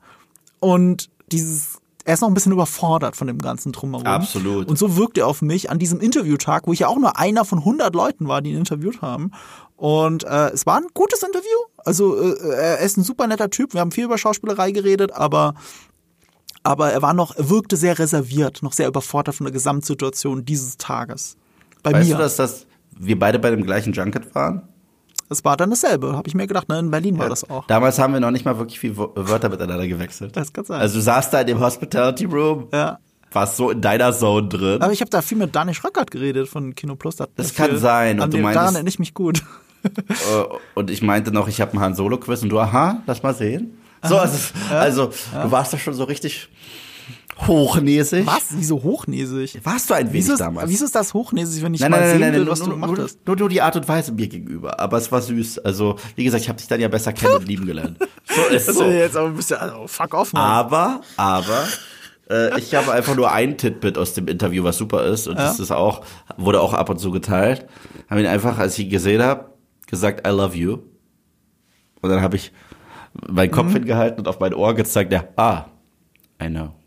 und 0.61 1.11
dieses 1.33 1.81
er 2.05 2.15
ist 2.15 2.23
noch 2.23 2.29
ein 2.29 2.35
bisschen 2.35 2.53
überfordert 2.53 3.17
von 3.17 3.27
dem 3.27 3.37
ganzen 3.37 3.71
Drumherum. 3.71 4.07
Absolut. 4.07 4.67
Und 4.67 4.79
so 4.79 4.97
wirkt 4.97 5.19
er 5.19 5.27
auf 5.27 5.43
mich 5.43 5.69
an 5.69 5.79
diesem 5.79 6.01
Interviewtag, 6.01 6.67
wo 6.67 6.73
ich 6.73 6.79
ja 6.79 6.89
auch 6.89 6.97
nur 6.97 7.19
einer 7.19 7.45
von 7.45 7.59
100 7.59 7.95
Leuten 7.95 8.29
war, 8.29 8.41
die 8.41 8.53
ihn 8.53 8.57
interviewt 8.57 9.03
haben. 9.03 9.31
Und 9.77 10.25
äh, 10.25 10.49
es 10.49 10.65
war 10.65 10.79
ein 10.79 10.87
gutes 10.95 11.23
Interview. 11.23 11.59
Also 11.77 12.19
äh, 12.19 12.55
er 12.55 12.79
ist 12.79 12.97
ein 12.97 13.05
super 13.05 13.27
netter 13.27 13.51
Typ. 13.51 13.75
Wir 13.75 13.83
haben 13.83 13.93
viel 13.93 14.05
über 14.05 14.17
Schauspielerei 14.17 14.73
geredet, 14.73 15.13
aber 15.13 15.53
aber 16.63 16.93
er 16.93 17.03
war 17.03 17.13
noch, 17.13 17.37
er 17.37 17.51
wirkte 17.51 17.77
sehr 17.77 17.99
reserviert, 17.99 18.63
noch 18.63 18.73
sehr 18.73 18.89
überfordert 18.89 19.35
von 19.35 19.45
der 19.45 19.53
Gesamtsituation 19.53 20.47
dieses 20.47 20.79
Tages. 20.79 21.37
Bei 21.83 21.93
weißt 21.93 22.09
mir. 22.09 22.17
du, 22.17 22.23
dass 22.23 22.37
das 22.37 22.67
wir 22.99 23.19
beide 23.19 23.39
bei 23.39 23.51
dem 23.51 23.65
gleichen 23.65 23.93
Junket 23.93 24.35
waren? 24.35 24.63
Es 25.31 25.45
war 25.45 25.57
dann 25.57 25.71
dasselbe, 25.71 26.17
habe 26.17 26.27
ich 26.27 26.35
mir 26.35 26.47
gedacht. 26.47 26.69
Ne? 26.69 26.79
In 26.79 26.91
Berlin 26.91 27.17
ja. 27.17 27.23
war 27.23 27.29
das 27.29 27.49
auch. 27.49 27.67
Damals 27.67 27.99
haben 27.99 28.15
wir 28.15 28.21
noch 28.21 28.31
nicht 28.31 28.45
mal 28.45 28.59
wirklich 28.59 28.81
viel 28.81 28.97
Wörter 28.97 29.49
miteinander 29.51 29.87
gewechselt. 29.87 30.37
Das 30.37 30.53
kann 30.53 30.65
sein. 30.65 30.81
Also 30.81 30.97
du 30.97 31.03
saßt 31.03 31.33
da 31.33 31.43
in 31.43 31.49
dem 31.49 31.61
Hospitality 31.61 32.25
Room. 32.25 32.69
Ja. 32.73 32.99
Warst 33.33 33.57
so 33.57 33.71
in 33.71 33.83
deiner 33.83 34.13
Zone 34.15 34.49
drin. 34.49 34.81
Aber 34.81 34.93
ich 34.93 35.03
habe 35.03 35.11
da 35.11 35.21
viel 35.21 35.37
mit 35.37 35.55
Daniel 35.55 35.75
Schröckert 35.75 36.11
geredet 36.11 36.49
von 36.49 36.75
Kino 36.75 36.97
Plus. 36.97 37.17
Das, 37.17 37.29
das 37.37 37.55
kann 37.55 37.77
sein. 37.77 38.21
Und 38.21 38.33
du 38.33 38.39
meinst, 38.39 38.57
daran 38.57 38.75
erinnere 38.75 38.89
ich 38.89 38.99
mich 38.99 39.13
gut. 39.13 39.43
Äh, 39.85 40.45
und 40.75 40.91
ich 40.91 41.03
meinte 41.03 41.31
noch, 41.31 41.47
ich 41.47 41.61
habe 41.61 41.73
einen 41.73 41.81
Han 41.81 41.95
Solo 41.95 42.19
Quiz 42.19 42.43
und 42.43 42.49
du, 42.49 42.59
aha, 42.59 43.03
lass 43.07 43.23
mal 43.23 43.35
sehen. 43.35 43.79
So, 44.03 44.17
also, 44.17 44.55
also 44.71 45.11
ja. 45.33 45.45
du 45.45 45.51
warst 45.51 45.73
da 45.73 45.79
schon 45.79 45.95
so 45.95 46.05
richtig 46.05 46.49
hochnäsig. 47.47 48.27
Was? 48.27 48.47
Wieso 48.51 48.83
hochnäsig? 48.83 49.61
Warst 49.65 49.91
du 49.91 49.95
ein 49.95 50.07
wenig 50.07 50.25
wieso 50.25 50.33
ist, 50.35 50.41
damals? 50.41 50.71
Wieso 50.71 50.85
ist 50.85 50.95
das 50.95 51.15
hochnäsig, 51.15 51.63
wenn 51.63 51.75
ich 51.75 51.81
nein, 51.81 51.91
mal 51.91 52.01
nein, 52.01 52.11
sehen 52.11 52.21
nein, 52.21 52.33
will, 52.35 52.47
was 52.47 52.59
nur, 52.61 52.69
du 52.69 52.75
gemacht 52.75 52.99
hast? 52.99 53.27
Nur, 53.27 53.37
nur 53.37 53.49
die 53.49 53.63
Art 53.63 53.77
und 53.77 53.89
Weise 53.89 54.13
mir 54.13 54.29
gegenüber. 54.29 54.81
Aber 54.81 54.99
es 54.99 55.11
war 55.13 55.23
süß. 55.23 55.61
Also, 55.61 55.97
wie 56.17 56.25
gesagt, 56.25 56.43
ich 56.43 56.49
habe 56.49 56.59
dich 56.59 56.69
dann 56.69 56.81
ja 56.81 56.89
besser 56.89 57.13
kennen 57.13 57.35
und 57.35 57.49
lieben 57.49 57.67
gelernt. 57.67 57.99
So 58.25 58.55
ist 58.55 58.67
so. 58.67 58.85
jetzt 58.85 59.17
aber 59.17 59.29
ein 59.29 59.37
bisschen, 59.37 59.57
also, 59.57 59.87
fuck 59.87 60.15
off, 60.15 60.33
Mann. 60.33 60.43
Aber, 60.43 61.01
aber, 61.17 61.65
äh, 62.31 62.59
ich 62.59 62.75
habe 62.75 62.93
einfach 62.93 63.17
nur 63.17 63.33
ein 63.33 63.57
Titbit 63.57 63.97
aus 63.97 64.15
dem 64.15 64.29
Interview, 64.29 64.65
was 64.65 64.77
super 64.77 65.05
ist. 65.05 65.27
Und 65.29 65.37
ja? 65.37 65.45
das 65.45 65.61
ist 65.61 65.71
auch, 65.71 66.05
wurde 66.37 66.61
auch 66.61 66.75
ab 66.75 66.91
und 66.91 66.99
zu 66.99 67.11
geteilt. 67.11 67.67
Habe 68.11 68.21
ihn 68.21 68.27
einfach, 68.27 68.59
als 68.59 68.79
ich 68.79 68.87
ihn 68.87 68.91
gesehen 68.91 69.23
habe, 69.23 69.53
gesagt, 69.87 70.27
I 70.27 70.31
love 70.31 70.57
you. 70.57 70.79
Und 72.01 72.11
dann 72.11 72.21
habe 72.21 72.37
ich 72.37 72.53
meinen 73.27 73.51
Kopf 73.51 73.69
mhm. 73.69 73.75
hingehalten 73.75 74.21
und 74.21 74.29
auf 74.29 74.41
mein 74.41 74.55
Ohr 74.55 74.75
gezeigt, 74.75 75.13
ja, 75.13 75.25
ah, 75.37 75.65
I 76.41 76.49
know. 76.49 76.78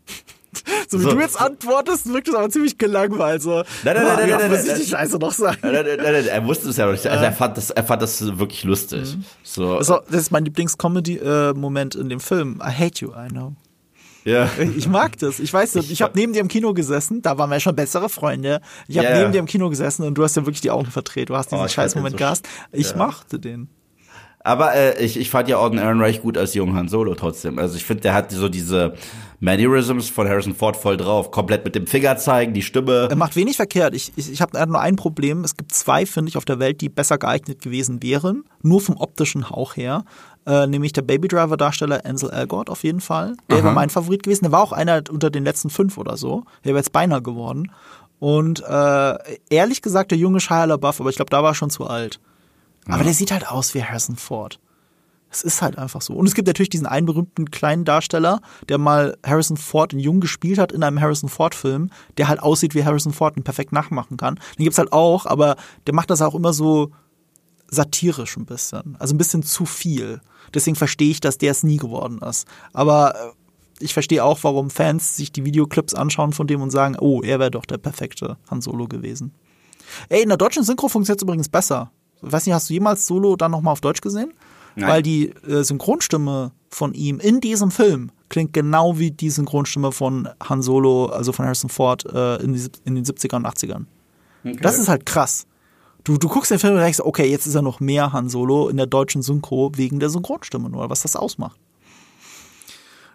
So 0.92 1.00
wie 1.00 1.04
so. 1.04 1.12
du 1.12 1.20
jetzt 1.20 1.40
antwortest, 1.40 2.12
wirkt 2.12 2.28
es 2.28 2.34
aber 2.34 2.50
ziemlich 2.50 2.76
gelangweilt. 2.76 3.40
So, 3.40 3.50
nein, 3.56 3.64
nein, 3.84 3.94
nein, 3.94 4.16
nein, 4.18 4.30
nein, 4.38 4.50
muss 4.50 4.64
ich 4.66 4.74
die 4.74 4.90
Scheiße 4.90 5.16
noch 5.16 5.32
sagen? 5.32 5.56
Nein, 5.62 5.72
nein, 5.72 5.84
nein, 5.96 6.12
nein, 6.12 6.26
er 6.26 6.44
wusste 6.44 6.68
es 6.68 6.76
ja 6.76 6.84
noch 6.84 6.92
nicht. 6.92 7.06
Also 7.06 7.24
er 7.24 7.32
fand 7.32 7.56
das, 7.56 7.70
er 7.70 7.82
fand 7.82 8.02
das 8.02 8.38
wirklich 8.38 8.64
lustig. 8.64 9.16
Mhm. 9.16 9.24
So. 9.42 9.78
Das, 9.78 9.88
ist, 9.88 10.00
das 10.10 10.20
ist 10.20 10.30
mein 10.32 10.44
Lieblings-Comedy-Moment 10.44 11.94
in 11.94 12.10
dem 12.10 12.20
Film. 12.20 12.60
I 12.62 12.70
hate 12.70 13.02
you, 13.02 13.10
I 13.12 13.28
know. 13.28 13.54
Ja. 14.24 14.50
Ich 14.76 14.86
mag 14.86 15.18
das. 15.18 15.40
Ich 15.40 15.52
weiß, 15.52 15.76
ich, 15.76 15.90
ich 15.90 16.02
habe 16.02 16.12
neben 16.14 16.34
dir 16.34 16.40
im 16.40 16.48
Kino 16.48 16.74
gesessen, 16.74 17.22
da 17.22 17.38
waren 17.38 17.50
wir 17.50 17.58
schon 17.58 17.74
bessere 17.74 18.10
Freunde. 18.10 18.60
Ich 18.86 18.98
habe 18.98 19.08
yeah. 19.08 19.18
neben 19.18 19.32
dir 19.32 19.38
im 19.38 19.46
Kino 19.46 19.70
gesessen 19.70 20.04
und 20.04 20.14
du 20.14 20.22
hast 20.22 20.36
ja 20.36 20.42
wirklich 20.42 20.60
die 20.60 20.70
Augen 20.70 20.90
verdreht. 20.90 21.30
Du 21.30 21.36
hast 21.36 21.50
diesen 21.50 21.64
oh, 21.64 21.68
scheiß 21.68 21.94
Moment 21.94 22.12
so 22.12 22.18
gehasst. 22.18 22.46
Ich 22.70 22.90
ja. 22.90 22.96
mochte 22.98 23.40
den. 23.40 23.68
Aber 24.44 24.74
äh, 24.74 25.02
ich, 25.04 25.16
ich 25.16 25.30
fand 25.30 25.48
ja 25.48 25.58
Auden 25.58 25.78
Ehrenreich 25.78 26.22
gut 26.22 26.36
als 26.36 26.54
jungen 26.54 26.74
Han 26.74 26.88
Solo 26.88 27.14
trotzdem. 27.14 27.58
Also 27.58 27.76
ich 27.76 27.84
finde, 27.84 28.02
der 28.02 28.14
hat 28.14 28.32
so 28.32 28.48
diese 28.48 28.94
Mannerisms 29.38 30.08
von 30.08 30.28
Harrison 30.28 30.54
Ford 30.54 30.76
voll 30.76 30.96
drauf. 30.96 31.30
Komplett 31.30 31.64
mit 31.64 31.74
dem 31.74 31.86
Finger 31.86 32.16
zeigen, 32.16 32.52
die 32.52 32.62
Stimme. 32.62 33.08
Er 33.08 33.16
macht 33.16 33.36
wenig 33.36 33.56
verkehrt. 33.56 33.94
Ich, 33.94 34.12
ich, 34.16 34.32
ich 34.32 34.40
habe 34.40 34.66
nur 34.66 34.80
ein 34.80 34.96
Problem. 34.96 35.44
Es 35.44 35.56
gibt 35.56 35.72
zwei, 35.72 36.06
finde 36.06 36.28
ich, 36.28 36.36
auf 36.36 36.44
der 36.44 36.58
Welt, 36.58 36.80
die 36.80 36.88
besser 36.88 37.18
geeignet 37.18 37.62
gewesen 37.62 38.02
wären. 38.02 38.44
Nur 38.62 38.80
vom 38.80 38.96
optischen 38.96 39.48
Hauch 39.48 39.76
her. 39.76 40.04
Äh, 40.44 40.66
nämlich 40.66 40.92
der 40.92 41.02
Baby 41.02 41.28
Driver 41.28 41.56
Darsteller 41.56 42.04
Ansel 42.04 42.30
Elgort 42.30 42.68
auf 42.68 42.82
jeden 42.82 43.00
Fall. 43.00 43.36
Der 43.48 43.62
war 43.62 43.72
mein 43.72 43.90
Favorit 43.90 44.24
gewesen. 44.24 44.44
Der 44.44 44.52
war 44.52 44.62
auch 44.62 44.72
einer 44.72 45.02
unter 45.08 45.30
den 45.30 45.44
letzten 45.44 45.70
fünf 45.70 45.98
oder 45.98 46.16
so. 46.16 46.42
Der 46.64 46.70
wäre 46.70 46.78
jetzt 46.78 46.92
beinahe 46.92 47.22
geworden. 47.22 47.70
Und 48.18 48.62
äh, 48.62 49.14
ehrlich 49.50 49.82
gesagt, 49.82 50.10
der 50.10 50.18
junge 50.18 50.40
Shia 50.40 50.64
LaBeouf, 50.64 51.00
aber 51.00 51.10
ich 51.10 51.16
glaube, 51.16 51.30
da 51.30 51.42
war 51.42 51.50
er 51.50 51.54
schon 51.54 51.70
zu 51.70 51.86
alt. 51.86 52.20
Aber 52.86 52.98
ja. 52.98 53.04
der 53.04 53.14
sieht 53.14 53.30
halt 53.30 53.48
aus 53.48 53.74
wie 53.74 53.82
Harrison 53.82 54.16
Ford. 54.16 54.58
Es 55.30 55.42
ist 55.42 55.62
halt 55.62 55.78
einfach 55.78 56.02
so. 56.02 56.12
Und 56.12 56.26
es 56.26 56.34
gibt 56.34 56.46
natürlich 56.46 56.68
diesen 56.68 56.86
einen 56.86 57.06
berühmten 57.06 57.50
kleinen 57.50 57.86
Darsteller, 57.86 58.40
der 58.68 58.76
mal 58.76 59.16
Harrison 59.24 59.56
Ford 59.56 59.94
in 59.94 59.98
Jung 59.98 60.20
gespielt 60.20 60.58
hat 60.58 60.72
in 60.72 60.82
einem 60.82 61.00
Harrison 61.00 61.30
Ford-Film, 61.30 61.90
der 62.18 62.28
halt 62.28 62.42
aussieht 62.42 62.74
wie 62.74 62.84
Harrison 62.84 63.14
Ford 63.14 63.36
und 63.36 63.44
perfekt 63.44 63.72
nachmachen 63.72 64.18
kann. 64.18 64.34
Den 64.58 64.64
gibt's 64.64 64.78
halt 64.78 64.92
auch, 64.92 65.24
aber 65.24 65.56
der 65.86 65.94
macht 65.94 66.10
das 66.10 66.20
auch 66.20 66.34
immer 66.34 66.52
so 66.52 66.90
satirisch 67.68 68.36
ein 68.36 68.44
bisschen. 68.44 68.96
Also 68.98 69.14
ein 69.14 69.18
bisschen 69.18 69.42
zu 69.42 69.64
viel. 69.64 70.20
Deswegen 70.52 70.76
verstehe 70.76 71.10
ich, 71.10 71.20
dass 71.20 71.38
der 71.38 71.52
es 71.52 71.62
nie 71.62 71.78
geworden 71.78 72.18
ist. 72.18 72.46
Aber 72.74 73.14
äh, 73.14 73.18
ich 73.80 73.94
verstehe 73.94 74.22
auch, 74.22 74.40
warum 74.42 74.68
Fans 74.68 75.16
sich 75.16 75.32
die 75.32 75.46
Videoclips 75.46 75.94
anschauen 75.94 76.34
von 76.34 76.46
dem 76.46 76.60
und 76.60 76.70
sagen, 76.70 76.96
oh, 77.00 77.22
er 77.22 77.38
wäre 77.38 77.50
doch 77.50 77.64
der 77.64 77.78
perfekte 77.78 78.36
Han 78.50 78.60
Solo 78.60 78.86
gewesen. 78.86 79.32
Ey, 80.10 80.22
in 80.22 80.28
der 80.28 80.36
deutschen 80.36 80.62
Synchro 80.62 80.88
funktioniert 80.88 81.20
es 81.20 81.22
übrigens 81.22 81.48
besser 81.48 81.90
weiß 82.22 82.46
nicht, 82.46 82.54
hast 82.54 82.70
du 82.70 82.74
jemals 82.74 83.06
Solo 83.06 83.36
dann 83.36 83.50
nochmal 83.50 83.72
auf 83.72 83.80
Deutsch 83.80 84.00
gesehen? 84.00 84.32
Nein. 84.74 84.88
Weil 84.88 85.02
die 85.02 85.28
äh, 85.46 85.62
Synchronstimme 85.62 86.52
von 86.70 86.94
ihm 86.94 87.20
in 87.20 87.40
diesem 87.40 87.70
Film 87.70 88.10
klingt 88.28 88.54
genau 88.54 88.98
wie 88.98 89.10
die 89.10 89.28
Synchronstimme 89.28 89.92
von 89.92 90.28
Han 90.42 90.62
Solo, 90.62 91.06
also 91.06 91.32
von 91.32 91.44
Harrison 91.44 91.68
Ford 91.68 92.06
äh, 92.06 92.36
in, 92.36 92.54
die, 92.54 92.66
in, 92.84 92.94
den 92.94 93.04
70ern 93.04 93.36
und 93.36 93.46
80ern. 93.46 93.84
Okay. 94.44 94.58
Das 94.62 94.78
ist 94.78 94.88
halt 94.88 95.04
krass. 95.04 95.46
Du, 96.04 96.16
du 96.16 96.28
guckst 96.28 96.50
den 96.50 96.58
Film 96.58 96.74
und 96.74 96.80
denkst, 96.80 97.00
okay, 97.00 97.30
jetzt 97.30 97.46
ist 97.46 97.54
er 97.54 97.62
noch 97.62 97.80
mehr 97.80 98.12
Han 98.12 98.28
Solo 98.28 98.68
in 98.68 98.78
der 98.78 98.86
deutschen 98.86 99.22
Synchro 99.22 99.70
wegen 99.76 100.00
der 100.00 100.08
Synchronstimme 100.08 100.70
nur, 100.70 100.88
was 100.88 101.02
das 101.02 101.14
ausmacht. 101.14 101.60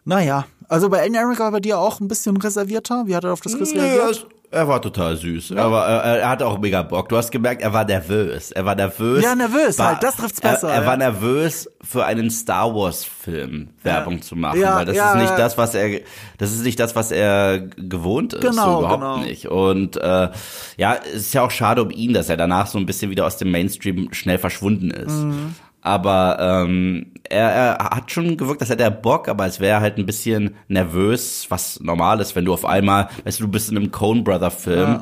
Naja, 0.06 0.46
also 0.70 0.88
bei 0.88 1.00
Ellen 1.00 1.16
Eric 1.16 1.40
war 1.40 1.52
bei 1.52 1.60
dir 1.60 1.80
auch 1.80 2.00
ein 2.00 2.08
bisschen 2.08 2.38
reservierter. 2.38 3.08
Wie 3.08 3.16
hat 3.16 3.26
er 3.26 3.34
auf 3.34 3.42
das 3.42 3.58
Quiz 3.58 3.74
reagiert? 3.74 4.28
Er 4.50 4.66
war 4.68 4.82
total 4.82 5.18
süß. 5.18 5.50
Ja. 5.50 5.66
Aber 5.66 5.88
äh, 5.88 6.20
er 6.20 6.30
hatte 6.30 6.48
auch 6.48 6.58
mega 6.58 6.82
Bock. 6.82 7.10
Du 7.10 7.18
hast 7.18 7.32
gemerkt, 7.32 7.62
er 7.62 7.74
war 7.74 7.84
nervös. 7.84 8.52
Er 8.52 8.64
war 8.64 8.76
nervös. 8.76 9.22
Ja, 9.22 9.36
nervös 9.36 9.78
war, 9.78 9.88
halt. 9.88 10.04
Das 10.04 10.16
trifft's 10.16 10.40
besser. 10.40 10.70
Er, 10.70 10.76
er 10.76 10.82
ja. 10.82 10.88
war 10.88 10.96
nervös 10.96 11.70
für 11.82 12.06
einen 12.06 12.30
Star 12.32 12.74
Wars 12.74 13.04
Film 13.04 13.70
Werbung 13.84 14.16
ja. 14.16 14.22
zu 14.22 14.36
machen, 14.38 14.62
weil 14.62 14.86
das 14.86 14.96
ist 14.96 15.16
nicht 15.16 15.38
das, 15.38 15.58
was 15.58 15.76
er 15.76 16.00
das 16.38 16.54
ist 16.54 16.64
nicht 16.64 16.80
das, 16.80 16.96
was 16.96 17.12
er 17.12 17.60
gewohnt 17.60 18.34
ist, 18.34 18.42
genau, 18.42 18.74
so 18.74 18.80
überhaupt 18.80 19.02
genau. 19.02 19.18
nicht. 19.18 19.48
Und 19.48 19.98
äh, 19.98 20.30
ja, 20.78 20.96
es 21.14 21.24
ist 21.24 21.34
ja 21.34 21.42
auch 21.42 21.52
schade 21.52 21.84
um 21.84 21.92
ihn, 21.92 22.14
dass 22.14 22.30
er 22.30 22.38
danach 22.38 22.68
so 22.68 22.78
ein 22.78 22.86
bisschen 22.86 23.12
wieder 23.12 23.26
aus 23.26 23.36
dem 23.36 23.52
Mainstream 23.52 24.14
schnell 24.14 24.38
verschwunden 24.38 24.92
ist. 24.92 25.24
Mhm. 25.24 25.56
Aber 25.88 26.38
ähm, 26.42 27.14
er, 27.30 27.50
er 27.50 27.78
hat 27.92 28.12
schon 28.12 28.36
gewirkt, 28.36 28.62
dass 28.62 28.70
er 28.70 28.76
der 28.76 28.90
Bock, 28.90 29.30
aber 29.30 29.46
es 29.46 29.62
wäre 29.62 29.80
halt 29.80 29.98
ein 29.98 30.06
bisschen 30.06 30.56
nervös, 30.68 31.46
was 31.48 31.80
normal 31.80 32.20
ist, 32.20 32.36
wenn 32.36 32.44
du 32.44 32.54
auf 32.54 32.66
einmal, 32.66 33.08
weißt 33.24 33.40
du, 33.40 33.46
du 33.46 33.50
bist 33.50 33.72
in 33.72 33.78
einem 33.78 33.90
Coen 33.90 34.26
Brother 34.26 34.52
Film. 34.52 35.02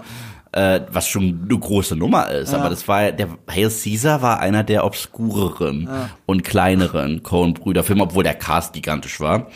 Ja. 0.54 0.76
Äh, 0.76 0.86
was 0.90 1.10
schon 1.10 1.48
eine 1.50 1.60
große 1.60 1.98
Nummer 1.98 2.30
ist, 2.30 2.54
ja. 2.54 2.60
aber 2.60 2.70
das 2.70 2.88
war 2.88 3.12
der 3.12 3.28
Hail 3.52 3.70
Caesar 3.70 4.22
war 4.22 4.40
einer 4.40 4.64
der 4.64 4.86
obskureren 4.86 5.90
ja. 5.92 6.10
und 6.26 6.46
kleineren 6.46 7.24
Coen-Brüder-Filme, 7.24 8.04
obwohl 8.04 8.24
der 8.24 8.36
Cast 8.36 8.72
gigantisch 8.72 9.20
war. 9.20 9.48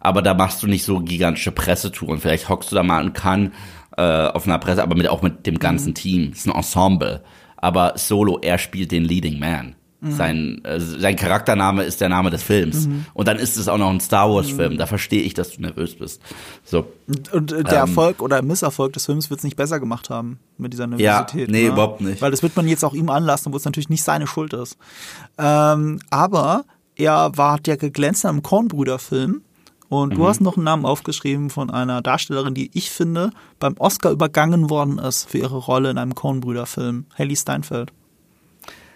Aber 0.00 0.20
da 0.20 0.34
machst 0.34 0.62
du 0.62 0.66
nicht 0.66 0.84
so 0.84 0.98
gigantische 0.98 1.52
Pressetouren. 1.52 2.18
Vielleicht 2.18 2.50
hockst 2.50 2.70
du 2.70 2.74
da 2.74 2.82
mal 2.82 3.02
in 3.02 3.14
Cannes 3.14 3.52
äh, 3.96 4.02
auf 4.02 4.46
einer 4.46 4.58
Presse, 4.58 4.82
aber 4.82 4.94
mit, 4.94 5.08
auch 5.08 5.22
mit 5.22 5.46
dem 5.46 5.58
ganzen 5.58 5.90
mhm. 5.90 5.94
Team. 5.94 6.30
Das 6.30 6.40
ist 6.40 6.48
ein 6.48 6.54
Ensemble. 6.54 7.22
Aber 7.56 7.92
Solo, 7.96 8.38
er 8.42 8.58
spielt 8.58 8.90
den 8.92 9.04
Leading 9.04 9.38
Man. 9.38 9.76
Mhm. 10.02 10.12
Sein, 10.12 10.64
äh, 10.64 10.80
sein 10.80 11.14
Charaktername 11.14 11.84
ist 11.84 12.00
der 12.00 12.08
Name 12.08 12.30
des 12.30 12.42
Films. 12.42 12.88
Mhm. 12.88 13.06
Und 13.14 13.28
dann 13.28 13.38
ist 13.38 13.56
es 13.56 13.68
auch 13.68 13.78
noch 13.78 13.88
ein 13.88 14.00
Star 14.00 14.28
Wars-Film. 14.28 14.72
Mhm. 14.72 14.78
Da 14.78 14.86
verstehe 14.86 15.22
ich, 15.22 15.32
dass 15.32 15.52
du 15.52 15.62
nervös 15.62 15.94
bist. 15.94 16.20
So. 16.64 16.86
Und, 17.32 17.52
äh, 17.52 17.62
der 17.62 17.72
ähm, 17.72 17.78
Erfolg 17.78 18.20
oder 18.20 18.42
Misserfolg 18.42 18.92
des 18.94 19.06
Films 19.06 19.30
wird 19.30 19.38
es 19.38 19.44
nicht 19.44 19.56
besser 19.56 19.78
gemacht 19.78 20.10
haben 20.10 20.40
mit 20.58 20.72
dieser 20.72 20.88
Nervosität. 20.88 21.48
Ja, 21.48 21.52
nee, 21.52 21.62
ne? 21.62 21.68
überhaupt 21.68 22.00
nicht. 22.00 22.20
Weil 22.20 22.32
das 22.32 22.42
wird 22.42 22.56
man 22.56 22.66
jetzt 22.66 22.84
auch 22.84 22.94
ihm 22.94 23.10
anlassen, 23.10 23.52
wo 23.52 23.56
es 23.56 23.64
natürlich 23.64 23.90
nicht 23.90 24.02
seine 24.02 24.26
Schuld 24.26 24.54
ist. 24.54 24.76
Ähm, 25.38 26.00
aber 26.10 26.64
er 26.96 27.30
war 27.36 27.52
hat 27.52 27.68
ja 27.68 27.76
geglänzt 27.76 28.24
in 28.24 28.30
einem 28.30 28.42
Kornbrüder-Film. 28.42 29.42
Und 29.88 30.14
du 30.14 30.22
mhm. 30.22 30.26
hast 30.26 30.40
noch 30.40 30.56
einen 30.56 30.64
Namen 30.64 30.84
aufgeschrieben 30.84 31.50
von 31.50 31.70
einer 31.70 32.02
Darstellerin, 32.02 32.54
die 32.54 32.70
ich 32.72 32.90
finde, 32.90 33.30
beim 33.60 33.74
Oscar 33.78 34.10
übergangen 34.10 34.68
worden 34.68 34.98
ist 34.98 35.28
für 35.30 35.38
ihre 35.38 35.58
Rolle 35.58 35.90
in 35.90 35.98
einem 35.98 36.14
Coen-Brüder-Film. 36.14 37.06
Haley 37.16 37.36
Steinfeld. 37.36 37.92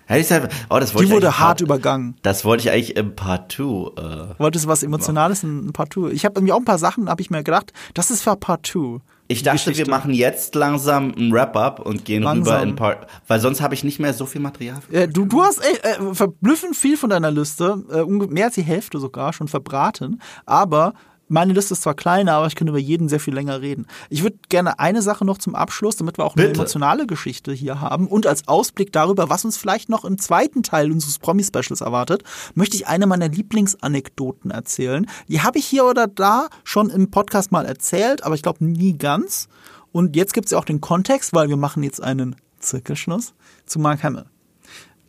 Oh, 0.08 0.78
das 0.78 0.94
wollte 0.94 1.06
die 1.08 1.12
wurde 1.12 1.38
hart 1.38 1.58
Part, 1.58 1.60
übergangen. 1.62 2.16
Das 2.22 2.44
wollte 2.44 2.62
ich 2.62 2.70
eigentlich 2.70 2.96
im 2.96 3.16
Part 3.16 3.52
2. 3.52 3.62
Äh, 3.62 4.34
Wolltest 4.38 4.64
du 4.64 4.68
was 4.68 4.82
Emotionales 4.82 5.42
in 5.42 5.72
Part 5.72 5.94
2? 5.94 6.10
Ich 6.10 6.24
habe 6.24 6.38
irgendwie 6.38 6.52
auch 6.52 6.58
ein 6.58 6.64
paar 6.64 6.78
Sachen, 6.78 7.08
habe 7.08 7.20
ich 7.20 7.30
mir 7.30 7.42
gedacht, 7.42 7.72
das 7.94 8.10
ist 8.10 8.22
für 8.22 8.36
Part 8.36 8.66
2. 8.66 9.00
Ich 9.28 9.42
dachte, 9.42 9.56
Geschichte. 9.70 9.86
wir 9.86 9.90
machen 9.90 10.14
jetzt 10.14 10.54
langsam 10.54 11.12
ein 11.16 11.32
Wrap-up 11.32 11.80
und 11.80 12.04
gehen 12.04 12.22
langsam. 12.22 12.54
rüber 12.54 12.62
in 12.62 12.76
Part, 12.76 13.08
weil 13.26 13.40
sonst 13.40 13.60
habe 13.60 13.74
ich 13.74 13.82
nicht 13.82 13.98
mehr 13.98 14.14
so 14.14 14.24
viel 14.24 14.40
Material. 14.40 14.78
Äh, 14.92 15.08
du, 15.08 15.24
du 15.24 15.42
hast 15.42 15.58
ey, 15.58 15.76
äh, 15.82 16.14
verblüffend 16.14 16.76
viel 16.76 16.96
von 16.96 17.10
deiner 17.10 17.32
Liste, 17.32 17.84
äh, 17.90 18.04
mehr 18.04 18.46
als 18.46 18.54
die 18.54 18.62
Hälfte 18.62 19.00
sogar 19.00 19.32
schon 19.32 19.48
verbraten, 19.48 20.20
aber 20.44 20.94
meine 21.28 21.52
Liste 21.52 21.74
ist 21.74 21.82
zwar 21.82 21.94
kleiner, 21.94 22.34
aber 22.34 22.46
ich 22.46 22.54
könnte 22.54 22.70
über 22.70 22.78
jeden 22.78 23.08
sehr 23.08 23.20
viel 23.20 23.34
länger 23.34 23.60
reden. 23.60 23.86
Ich 24.10 24.22
würde 24.22 24.36
gerne 24.48 24.78
eine 24.78 25.02
Sache 25.02 25.24
noch 25.24 25.38
zum 25.38 25.54
Abschluss, 25.54 25.96
damit 25.96 26.18
wir 26.18 26.24
auch 26.24 26.36
eine 26.36 26.46
Bitte. 26.46 26.60
emotionale 26.60 27.06
Geschichte 27.06 27.52
hier 27.52 27.80
haben 27.80 28.06
und 28.06 28.26
als 28.26 28.46
Ausblick 28.48 28.92
darüber, 28.92 29.28
was 29.28 29.44
uns 29.44 29.56
vielleicht 29.56 29.88
noch 29.88 30.04
im 30.04 30.18
zweiten 30.18 30.62
Teil 30.62 30.90
unseres 30.92 31.18
Promi-Specials 31.18 31.80
erwartet, 31.80 32.22
möchte 32.54 32.76
ich 32.76 32.86
eine 32.86 33.06
meiner 33.06 33.28
Lieblingsanekdoten 33.28 34.50
erzählen. 34.50 35.06
Die 35.28 35.42
habe 35.42 35.58
ich 35.58 35.66
hier 35.66 35.84
oder 35.84 36.06
da 36.06 36.48
schon 36.64 36.90
im 36.90 37.10
Podcast 37.10 37.52
mal 37.52 37.66
erzählt, 37.66 38.24
aber 38.24 38.34
ich 38.34 38.42
glaube 38.42 38.64
nie 38.64 38.96
ganz. 38.96 39.48
Und 39.92 40.14
jetzt 40.14 40.34
gibt 40.34 40.46
es 40.46 40.52
ja 40.52 40.58
auch 40.58 40.64
den 40.64 40.80
Kontext, 40.80 41.34
weil 41.34 41.48
wir 41.48 41.56
machen 41.56 41.82
jetzt 41.82 42.02
einen 42.02 42.36
Zirkelschluss 42.58 43.34
zu 43.64 43.78
Mark 43.78 44.02
Hamill. 44.02 44.24
Mhm. 44.24 44.28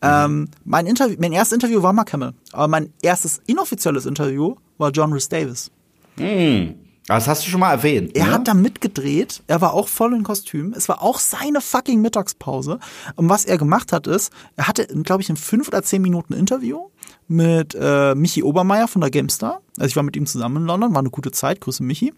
Ähm, 0.01 0.49
mein, 0.63 0.85
Interview, 0.85 1.17
mein 1.19 1.33
erstes 1.33 1.55
Interview 1.55 1.81
war 1.81 1.93
Mark 1.93 2.13
Hamill, 2.13 2.33
aber 2.51 2.67
mein 2.67 2.93
erstes 3.01 3.41
inoffizielles 3.47 4.05
Interview 4.05 4.55
war 4.77 4.91
John 4.91 5.11
Rhys 5.11 5.27
Davis. 5.27 5.71
Hm. 6.17 6.75
Das 7.07 7.25
hast 7.27 7.45
du 7.45 7.49
schon 7.49 7.61
mal 7.61 7.71
erwähnt. 7.71 8.11
Er 8.15 8.25
ne? 8.25 8.31
hat 8.33 8.47
da 8.49 8.53
mitgedreht. 8.53 9.41
Er 9.47 9.61
war 9.61 9.73
auch 9.73 9.87
voll 9.87 10.13
in 10.13 10.23
Kostüm. 10.23 10.73
Es 10.75 10.89
war 10.89 11.01
auch 11.01 11.19
seine 11.19 11.61
fucking 11.61 12.01
Mittagspause. 12.01 12.79
Und 13.15 13.29
was 13.29 13.45
er 13.45 13.57
gemacht 13.57 13.93
hat, 13.93 14.07
ist, 14.07 14.33
er 14.57 14.67
hatte, 14.67 14.87
glaube 14.87 15.21
ich, 15.21 15.29
ein 15.29 15.37
fünf 15.37 15.69
oder 15.69 15.83
zehn 15.83 16.01
Minuten 16.01 16.33
Interview 16.33 16.89
mit 17.29 17.77
äh, 17.79 18.13
Michi 18.13 18.43
Obermeier 18.43 18.89
von 18.89 18.99
der 18.99 19.09
GameStar. 19.09 19.61
Also 19.77 19.87
ich 19.87 19.95
war 19.95 20.03
mit 20.03 20.17
ihm 20.17 20.25
zusammen 20.25 20.57
in 20.57 20.65
London, 20.65 20.93
war 20.93 20.99
eine 20.99 21.09
gute 21.09 21.31
Zeit. 21.31 21.61
Grüße 21.61 21.81
Michi. 21.81 22.13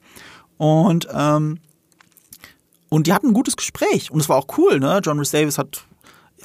Und 0.58 1.08
ähm, 1.14 1.60
und 2.90 3.06
die 3.06 3.14
hatten 3.14 3.28
ein 3.28 3.34
gutes 3.34 3.56
Gespräch. 3.56 4.10
Und 4.10 4.20
es 4.20 4.28
war 4.28 4.38
auch 4.38 4.48
cool, 4.58 4.80
ne? 4.80 5.00
John 5.04 5.20
Rhys 5.20 5.30
Davis 5.32 5.60
hat. 5.60 5.86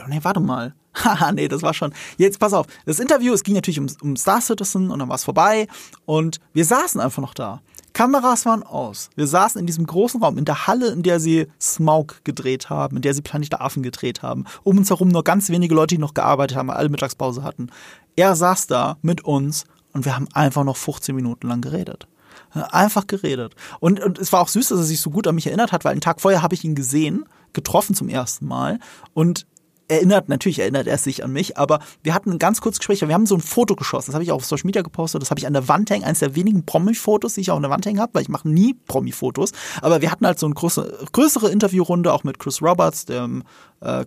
Nee, 0.09 0.20
warte 0.22 0.40
mal. 0.40 0.74
Haha, 0.95 1.32
nee, 1.32 1.49
das 1.49 1.62
war 1.62 1.74
schon. 1.74 1.92
Jetzt 2.16 2.38
pass 2.38 2.53
auf. 2.53 2.66
Das 2.86 3.01
Interview, 3.01 3.32
es 3.32 3.42
ging 3.42 3.55
natürlich 3.55 3.80
um, 3.80 3.86
um 4.01 4.16
Star 4.16 4.40
Citizen 4.40 4.90
und 4.90 4.99
dann 4.99 5.09
war 5.09 5.16
es 5.16 5.24
vorbei. 5.24 5.66
Und 6.07 6.40
wir 6.53 6.64
saßen 6.64 7.01
einfach 7.01 7.22
noch 7.22 7.34
da. 7.34 7.61
Kameras 7.95 8.45
waren 8.45 8.64
aus. 8.64 9.09
Wir 9.14 9.28
saßen 9.28 9.61
in 9.61 9.66
diesem 9.66 9.86
großen 9.86 10.20
Raum, 10.20 10.36
in 10.36 10.45
der 10.45 10.66
Halle, 10.66 10.88
in 10.88 11.05
der 11.05 11.20
sie 11.20 11.47
Smaug 11.61 12.24
gedreht 12.24 12.68
haben, 12.68 12.97
in 12.97 13.03
der 13.03 13.14
sie 13.14 13.22
Planet 13.22 13.53
der 13.53 13.61
Affen 13.61 13.84
gedreht 13.84 14.20
haben. 14.22 14.45
Um 14.64 14.78
uns 14.78 14.90
herum 14.90 15.09
nur 15.09 15.22
ganz 15.22 15.49
wenige 15.49 15.76
Leute, 15.76 15.95
die 15.95 16.01
noch 16.01 16.12
gearbeitet 16.12 16.57
haben, 16.57 16.70
alle 16.70 16.88
Mittagspause 16.88 17.45
hatten. 17.45 17.70
Er 18.16 18.34
saß 18.34 18.66
da 18.66 18.99
mit 19.03 19.24
uns 19.24 19.64
und 19.92 20.05
wir 20.05 20.16
haben 20.16 20.28
einfach 20.32 20.64
noch 20.64 20.76
15 20.76 21.14
Minuten 21.14 21.47
lang 21.47 21.61
geredet. 21.61 22.09
Einfach 22.51 23.07
geredet. 23.07 23.55
Und, 23.78 24.01
und 24.01 24.18
es 24.18 24.32
war 24.32 24.40
auch 24.40 24.49
süß, 24.49 24.68
dass 24.68 24.78
er 24.78 24.84
sich 24.84 25.01
so 25.01 25.11
gut 25.11 25.28
an 25.28 25.36
mich 25.36 25.47
erinnert 25.47 25.70
hat, 25.70 25.84
weil 25.84 25.92
einen 25.92 26.01
Tag 26.01 26.20
vorher 26.20 26.42
habe 26.42 26.55
ich 26.55 26.64
ihn 26.64 26.74
gesehen, 26.74 27.24
getroffen 27.53 27.95
zum 27.95 28.09
ersten 28.09 28.47
Mal. 28.47 28.80
Und 29.12 29.47
erinnert, 29.89 30.28
natürlich 30.28 30.59
erinnert 30.59 30.87
er 30.87 30.99
sich 30.99 31.24
an 31.24 31.32
mich, 31.32 31.59
aber 31.59 31.80
wir 32.03 32.14
hatten 32.14 32.30
ein 32.30 32.39
ganz 32.39 32.61
kurzes 32.61 32.78
Gespräch, 32.78 33.01
wir 33.07 33.14
haben 33.14 33.26
so 33.26 33.35
ein 33.35 33.41
Foto 33.41 33.74
geschossen, 33.74 34.07
das 34.11 34.14
habe 34.14 34.24
ich 34.24 34.32
auch 34.32 34.37
auf 34.37 34.45
Social 34.45 34.66
Media 34.66 34.82
gepostet, 34.82 35.22
das 35.22 35.30
habe 35.30 35.39
ich 35.39 35.47
an 35.47 35.53
der 35.53 35.68
Wand 35.68 35.91
hängen, 35.91 36.05
eines 36.05 36.20
der 36.20 36.35
wenigen 36.35 36.64
Promi-Fotos, 36.64 37.35
die 37.35 37.43
ich 37.43 37.51
auch 37.51 37.57
an 37.57 37.62
der 37.62 37.70
Wand 37.70 37.87
hängen 37.87 38.01
habe, 38.01 38.14
weil 38.14 38.22
ich 38.22 38.28
mache 38.28 38.49
nie 38.49 38.74
Promi-Fotos, 38.87 39.53
aber 39.82 40.01
wir 40.01 40.11
hatten 40.11 40.26
halt 40.26 40.39
so 40.39 40.47
eine 40.47 40.55
große, 40.55 41.07
größere 41.12 41.51
Interviewrunde, 41.51 42.12
auch 42.12 42.24
mit 42.24 42.39
Chris 42.39 42.62
Roberts, 42.62 43.05
dem 43.05 43.45
äh, 43.80 44.07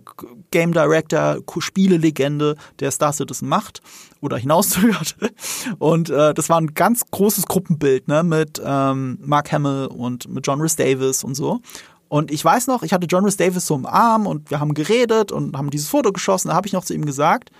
Game 0.50 0.72
Director, 0.72 1.38
Spielelegende, 1.58 2.56
der 2.80 2.90
Star 2.90 3.12
Citizen 3.12 3.48
macht 3.48 3.80
oder 4.20 4.36
hinauszögert. 4.36 5.16
Und 5.78 6.10
äh, 6.10 6.34
das 6.34 6.48
war 6.48 6.60
ein 6.60 6.74
ganz 6.74 7.04
großes 7.10 7.46
Gruppenbild, 7.46 8.08
ne, 8.08 8.22
mit 8.22 8.60
ähm, 8.64 9.18
Mark 9.22 9.52
Hamill 9.52 9.86
und 9.86 10.28
mit 10.28 10.46
John 10.46 10.60
Rhys 10.60 10.76
Davis 10.76 11.24
und 11.24 11.34
so 11.34 11.60
und 12.08 12.30
ich 12.30 12.44
weiß 12.44 12.66
noch, 12.66 12.82
ich 12.82 12.92
hatte 12.92 13.06
John 13.06 13.24
Rhys 13.24 13.36
Davis 13.36 13.66
so 13.66 13.74
im 13.74 13.86
Arm 13.86 14.26
und 14.26 14.50
wir 14.50 14.60
haben 14.60 14.74
geredet 14.74 15.30
und 15.30 15.56
haben 15.56 15.70
dieses 15.70 15.88
Foto 15.88 16.12
geschossen. 16.12 16.48
Da 16.48 16.54
habe 16.54 16.66
ich 16.66 16.72
noch 16.72 16.84
zu 16.84 16.94
ihm 16.94 17.04
gesagt, 17.04 17.50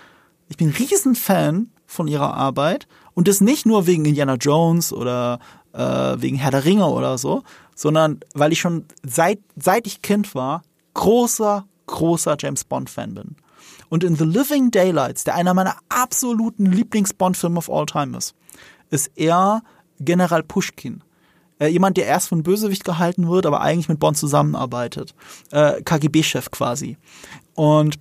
ich 0.48 0.56
bin 0.56 0.68
ein 0.68 0.74
Riesenfan 0.74 1.70
von 1.86 2.08
ihrer 2.08 2.34
Arbeit 2.34 2.86
und 3.14 3.28
das 3.28 3.40
nicht 3.40 3.66
nur 3.66 3.86
wegen 3.86 4.06
Indiana 4.06 4.34
Jones 4.34 4.92
oder 4.92 5.38
äh, 5.74 5.80
wegen 5.80 6.36
Herr 6.36 6.50
der 6.50 6.64
Ringe 6.64 6.86
oder 6.86 7.18
so, 7.18 7.42
sondern 7.74 8.20
weil 8.34 8.52
ich 8.52 8.60
schon 8.60 8.86
seit, 9.04 9.38
seit 9.56 9.86
ich 9.86 10.00
Kind 10.00 10.34
war, 10.34 10.62
großer, 10.94 11.66
großer 11.86 12.36
James 12.38 12.64
Bond-Fan 12.64 13.14
bin. 13.14 13.36
Und 13.90 14.04
in 14.04 14.16
The 14.16 14.24
Living 14.24 14.70
Daylights, 14.70 15.24
der 15.24 15.34
einer 15.34 15.54
meiner 15.54 15.76
absoluten 15.88 16.66
Lieblings-Bond-Filme 16.66 17.58
of 17.58 17.70
all 17.70 17.86
time 17.86 18.16
ist, 18.16 18.34
ist 18.90 19.10
er 19.16 19.62
General 20.00 20.42
Pushkin 20.42 21.02
äh, 21.58 21.68
jemand, 21.68 21.96
der 21.96 22.06
erst 22.06 22.28
von 22.28 22.42
Bösewicht 22.42 22.84
gehalten 22.84 23.28
wird, 23.28 23.46
aber 23.46 23.60
eigentlich 23.60 23.88
mit 23.88 24.00
Bond 24.00 24.16
zusammenarbeitet. 24.16 25.14
Äh, 25.50 25.82
KGB-Chef 25.82 26.50
quasi. 26.50 26.96
Und 27.54 27.98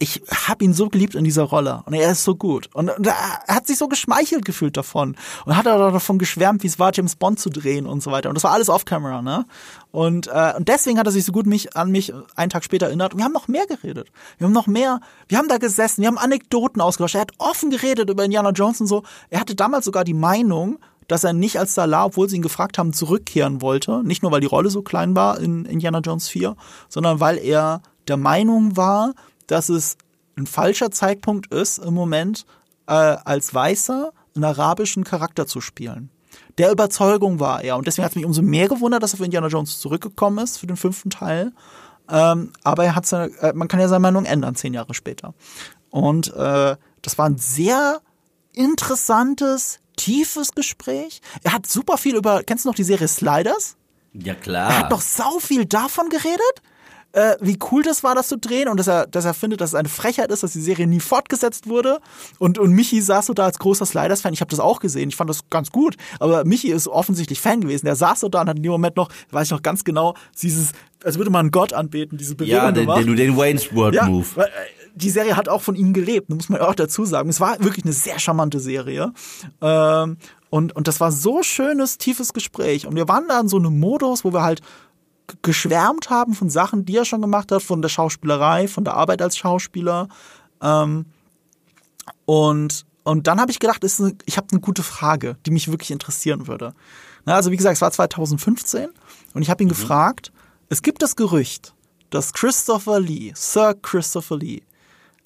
ich 0.00 0.22
habe 0.46 0.64
ihn 0.64 0.72
so 0.72 0.88
geliebt 0.88 1.14
in 1.14 1.24
dieser 1.24 1.42
Rolle 1.42 1.82
und 1.84 1.94
er 1.94 2.12
ist 2.12 2.22
so 2.22 2.36
gut 2.36 2.68
und, 2.72 2.88
und, 2.88 3.06
er 3.06 3.40
hat 3.48 3.66
sich 3.66 3.78
so 3.78 3.88
geschmeichelt 3.88 4.44
gefühlt 4.44 4.76
davon 4.76 5.16
und 5.44 5.56
hat 5.56 5.66
auch 5.66 5.92
davon 5.92 6.18
geschwärmt, 6.18 6.62
wie 6.62 6.68
es 6.68 6.78
war, 6.78 6.92
James 6.94 7.16
Bond 7.16 7.40
zu 7.40 7.50
drehen 7.50 7.86
und 7.86 8.02
so 8.02 8.12
weiter 8.12 8.28
und 8.28 8.36
das 8.36 8.44
war 8.44 8.52
alles 8.52 8.68
off-camera, 8.68 9.22
ne? 9.22 9.44
Und 9.90 10.28
äh, 10.28 10.54
und 10.56 10.68
deswegen 10.68 10.98
hat 10.98 11.06
er 11.06 11.12
sich 11.12 11.24
so 11.24 11.32
gut 11.32 11.46
mich 11.46 11.76
an 11.76 11.90
mich 11.90 12.12
einen 12.36 12.50
Tag 12.50 12.62
später 12.62 12.86
erinnert 12.86 13.12
und 13.12 13.18
wir 13.18 13.24
haben 13.24 13.32
noch 13.32 13.48
mehr 13.48 13.66
geredet. 13.66 14.08
Wir 14.36 14.46
haben 14.46 14.52
noch 14.52 14.66
mehr, 14.66 15.00
wir 15.28 15.38
haben 15.38 15.48
da 15.48 15.58
gesessen, 15.58 16.02
wir 16.02 16.08
haben 16.08 16.18
Anekdoten 16.18 16.80
ausgetauscht. 16.80 17.16
Er 17.16 17.22
hat 17.22 17.32
offen 17.38 17.70
geredet 17.70 18.08
über 18.08 18.24
Indiana 18.24 18.50
Jones 18.50 18.80
und 18.80 18.86
so. 18.86 19.02
Er 19.30 19.40
hatte 19.40 19.56
damals 19.56 19.84
sogar 19.86 20.04
die 20.04 20.14
Meinung, 20.14 20.78
dass 21.08 21.24
er 21.24 21.32
nicht 21.32 21.58
als 21.58 21.74
Salah, 21.74 22.04
obwohl 22.04 22.28
sie 22.28 22.36
ihn 22.36 22.42
gefragt 22.42 22.78
haben, 22.78 22.92
zurückkehren 22.92 23.60
wollte. 23.60 24.02
Nicht 24.04 24.22
nur, 24.22 24.30
weil 24.30 24.40
die 24.40 24.46
Rolle 24.46 24.70
so 24.70 24.82
klein 24.82 25.16
war 25.16 25.40
in 25.40 25.64
Indiana 25.64 25.98
Jones 25.98 26.28
4, 26.28 26.54
sondern 26.88 27.18
weil 27.18 27.38
er 27.38 27.82
der 28.06 28.16
Meinung 28.16 28.76
war, 28.76 29.14
dass 29.46 29.68
es 29.68 29.96
ein 30.36 30.46
falscher 30.46 30.90
Zeitpunkt 30.90 31.52
ist, 31.52 31.78
im 31.78 31.94
Moment 31.94 32.46
äh, 32.86 32.92
als 32.92 33.52
Weißer 33.52 34.12
einen 34.34 34.44
arabischen 34.44 35.04
Charakter 35.04 35.46
zu 35.46 35.60
spielen. 35.60 36.10
Der 36.58 36.70
Überzeugung 36.70 37.40
war 37.40 37.62
er. 37.62 37.76
Und 37.76 37.86
deswegen 37.86 38.04
hat 38.04 38.12
es 38.12 38.16
mich 38.16 38.24
umso 38.24 38.42
mehr 38.42 38.68
gewundert, 38.68 39.02
dass 39.02 39.14
er 39.14 39.18
für 39.18 39.24
Indiana 39.24 39.48
Jones 39.48 39.78
zurückgekommen 39.78 40.44
ist, 40.44 40.58
für 40.58 40.66
den 40.66 40.76
fünften 40.76 41.10
Teil. 41.10 41.52
Ähm, 42.10 42.52
aber 42.64 42.84
er 42.84 42.94
hat 42.94 43.06
seine, 43.06 43.32
äh, 43.38 43.52
man 43.52 43.68
kann 43.68 43.80
ja 43.80 43.88
seine 43.88 44.00
Meinung 44.00 44.24
ändern, 44.24 44.54
zehn 44.54 44.74
Jahre 44.74 44.94
später. 44.94 45.34
Und 45.90 46.34
äh, 46.34 46.76
das 47.02 47.18
war 47.18 47.26
ein 47.26 47.38
sehr 47.38 48.00
interessantes, 48.52 49.80
tiefes 49.98 50.52
Gespräch. 50.52 51.20
Er 51.42 51.52
hat 51.52 51.66
super 51.66 51.98
viel 51.98 52.16
über, 52.16 52.42
kennst 52.42 52.64
du 52.64 52.70
noch 52.70 52.76
die 52.76 52.84
Serie 52.84 53.08
Sliders? 53.08 53.76
Ja, 54.14 54.34
klar. 54.34 54.70
Er 54.70 54.78
hat 54.78 54.92
doch 54.92 55.02
sau 55.02 55.38
viel 55.38 55.66
davon 55.66 56.08
geredet 56.08 56.62
äh, 57.12 57.36
wie 57.40 57.58
cool 57.70 57.82
das 57.82 58.02
war, 58.02 58.14
das 58.14 58.28
zu 58.28 58.36
drehen 58.38 58.68
und 58.68 58.78
dass 58.78 58.86
er, 58.86 59.06
dass 59.06 59.24
er 59.24 59.34
findet, 59.34 59.60
dass 59.60 59.70
es 59.70 59.74
eine 59.74 59.88
Frechheit 59.88 60.30
ist, 60.30 60.42
dass 60.42 60.52
die 60.52 60.60
Serie 60.60 60.86
nie 60.86 61.00
fortgesetzt 61.00 61.66
wurde. 61.68 62.00
Und, 62.38 62.58
und 62.58 62.72
Michi 62.72 63.00
saß 63.00 63.26
so 63.26 63.34
da 63.34 63.44
als 63.44 63.58
großer 63.58 63.86
Sliders-Fan. 63.86 64.34
Ich 64.34 64.40
habe 64.40 64.50
das 64.50 64.60
auch 64.60 64.80
gesehen. 64.80 65.08
Ich 65.08 65.16
fand 65.16 65.30
das 65.30 65.48
ganz 65.50 65.70
gut. 65.70 65.96
Aber 66.20 66.44
Michi 66.44 66.68
ist 66.68 66.86
offensichtlich 66.86 67.40
Fan 67.40 67.60
gewesen. 67.60 67.86
Der 67.86 67.96
saß 67.96 68.20
so 68.20 68.28
da 68.28 68.42
und 68.42 68.48
hat 68.48 68.56
in 68.56 68.62
dem 68.62 68.72
Moment 68.72 68.96
noch, 68.96 69.08
weiß 69.30 69.46
ich 69.46 69.52
noch 69.52 69.62
ganz 69.62 69.84
genau, 69.84 70.14
dieses, 70.40 70.72
als 71.02 71.16
würde 71.16 71.30
man 71.30 71.50
Gott 71.50 71.72
anbeten, 71.72 72.18
diese 72.18 72.34
Bewegung 72.34 72.56
ja, 72.62 72.72
den, 72.72 72.82
gemacht. 72.84 73.04
den, 73.04 73.16
den 73.16 73.36
Wayne's 73.36 73.74
World 73.74 73.94
Ja, 73.94 74.06
Move. 74.06 74.26
weil, 74.34 74.46
äh, 74.46 74.50
die 74.94 75.10
Serie 75.10 75.36
hat 75.36 75.48
auch 75.48 75.62
von 75.62 75.76
ihm 75.76 75.92
gelebt, 75.92 76.28
muss 76.28 76.48
man 76.48 76.60
auch 76.60 76.74
dazu 76.74 77.04
sagen. 77.04 77.30
Es 77.30 77.40
war 77.40 77.58
wirklich 77.60 77.84
eine 77.84 77.94
sehr 77.94 78.18
charmante 78.18 78.58
Serie. 78.58 79.12
Ähm, 79.62 80.16
und, 80.50 80.74
und 80.74 80.88
das 80.88 80.98
war 81.00 81.12
so 81.12 81.42
schönes, 81.42 81.98
tiefes 81.98 82.32
Gespräch. 82.32 82.86
Und 82.86 82.96
wir 82.96 83.06
waren 83.08 83.28
da 83.28 83.38
in 83.40 83.48
so 83.48 83.58
einem 83.58 83.78
Modus, 83.78 84.24
wo 84.24 84.32
wir 84.32 84.42
halt 84.42 84.60
geschwärmt 85.42 86.10
haben 86.10 86.34
von 86.34 86.50
Sachen, 86.50 86.84
die 86.84 86.96
er 86.96 87.04
schon 87.04 87.22
gemacht 87.22 87.52
hat, 87.52 87.62
von 87.62 87.82
der 87.82 87.88
Schauspielerei, 87.88 88.68
von 88.68 88.84
der 88.84 88.94
Arbeit 88.94 89.22
als 89.22 89.36
Schauspieler. 89.36 90.08
Ähm, 90.62 91.06
und, 92.24 92.86
und 93.04 93.26
dann 93.26 93.40
habe 93.40 93.50
ich 93.50 93.58
gedacht, 93.58 93.84
ist 93.84 94.00
eine, 94.00 94.14
ich 94.24 94.36
habe 94.36 94.48
eine 94.50 94.60
gute 94.60 94.82
Frage, 94.82 95.36
die 95.46 95.50
mich 95.50 95.70
wirklich 95.70 95.90
interessieren 95.90 96.46
würde. 96.46 96.74
Na, 97.24 97.34
also 97.34 97.50
wie 97.50 97.56
gesagt, 97.56 97.76
es 97.76 97.82
war 97.82 97.90
2015 97.90 98.88
und 99.34 99.42
ich 99.42 99.50
habe 99.50 99.62
ihn 99.62 99.68
gefragt, 99.68 100.32
es 100.68 100.82
gibt 100.82 101.02
das 101.02 101.16
Gerücht, 101.16 101.74
dass 102.10 102.32
Christopher 102.32 103.00
Lee, 103.00 103.32
Sir 103.34 103.74
Christopher 103.74 104.38
Lee, 104.38 104.62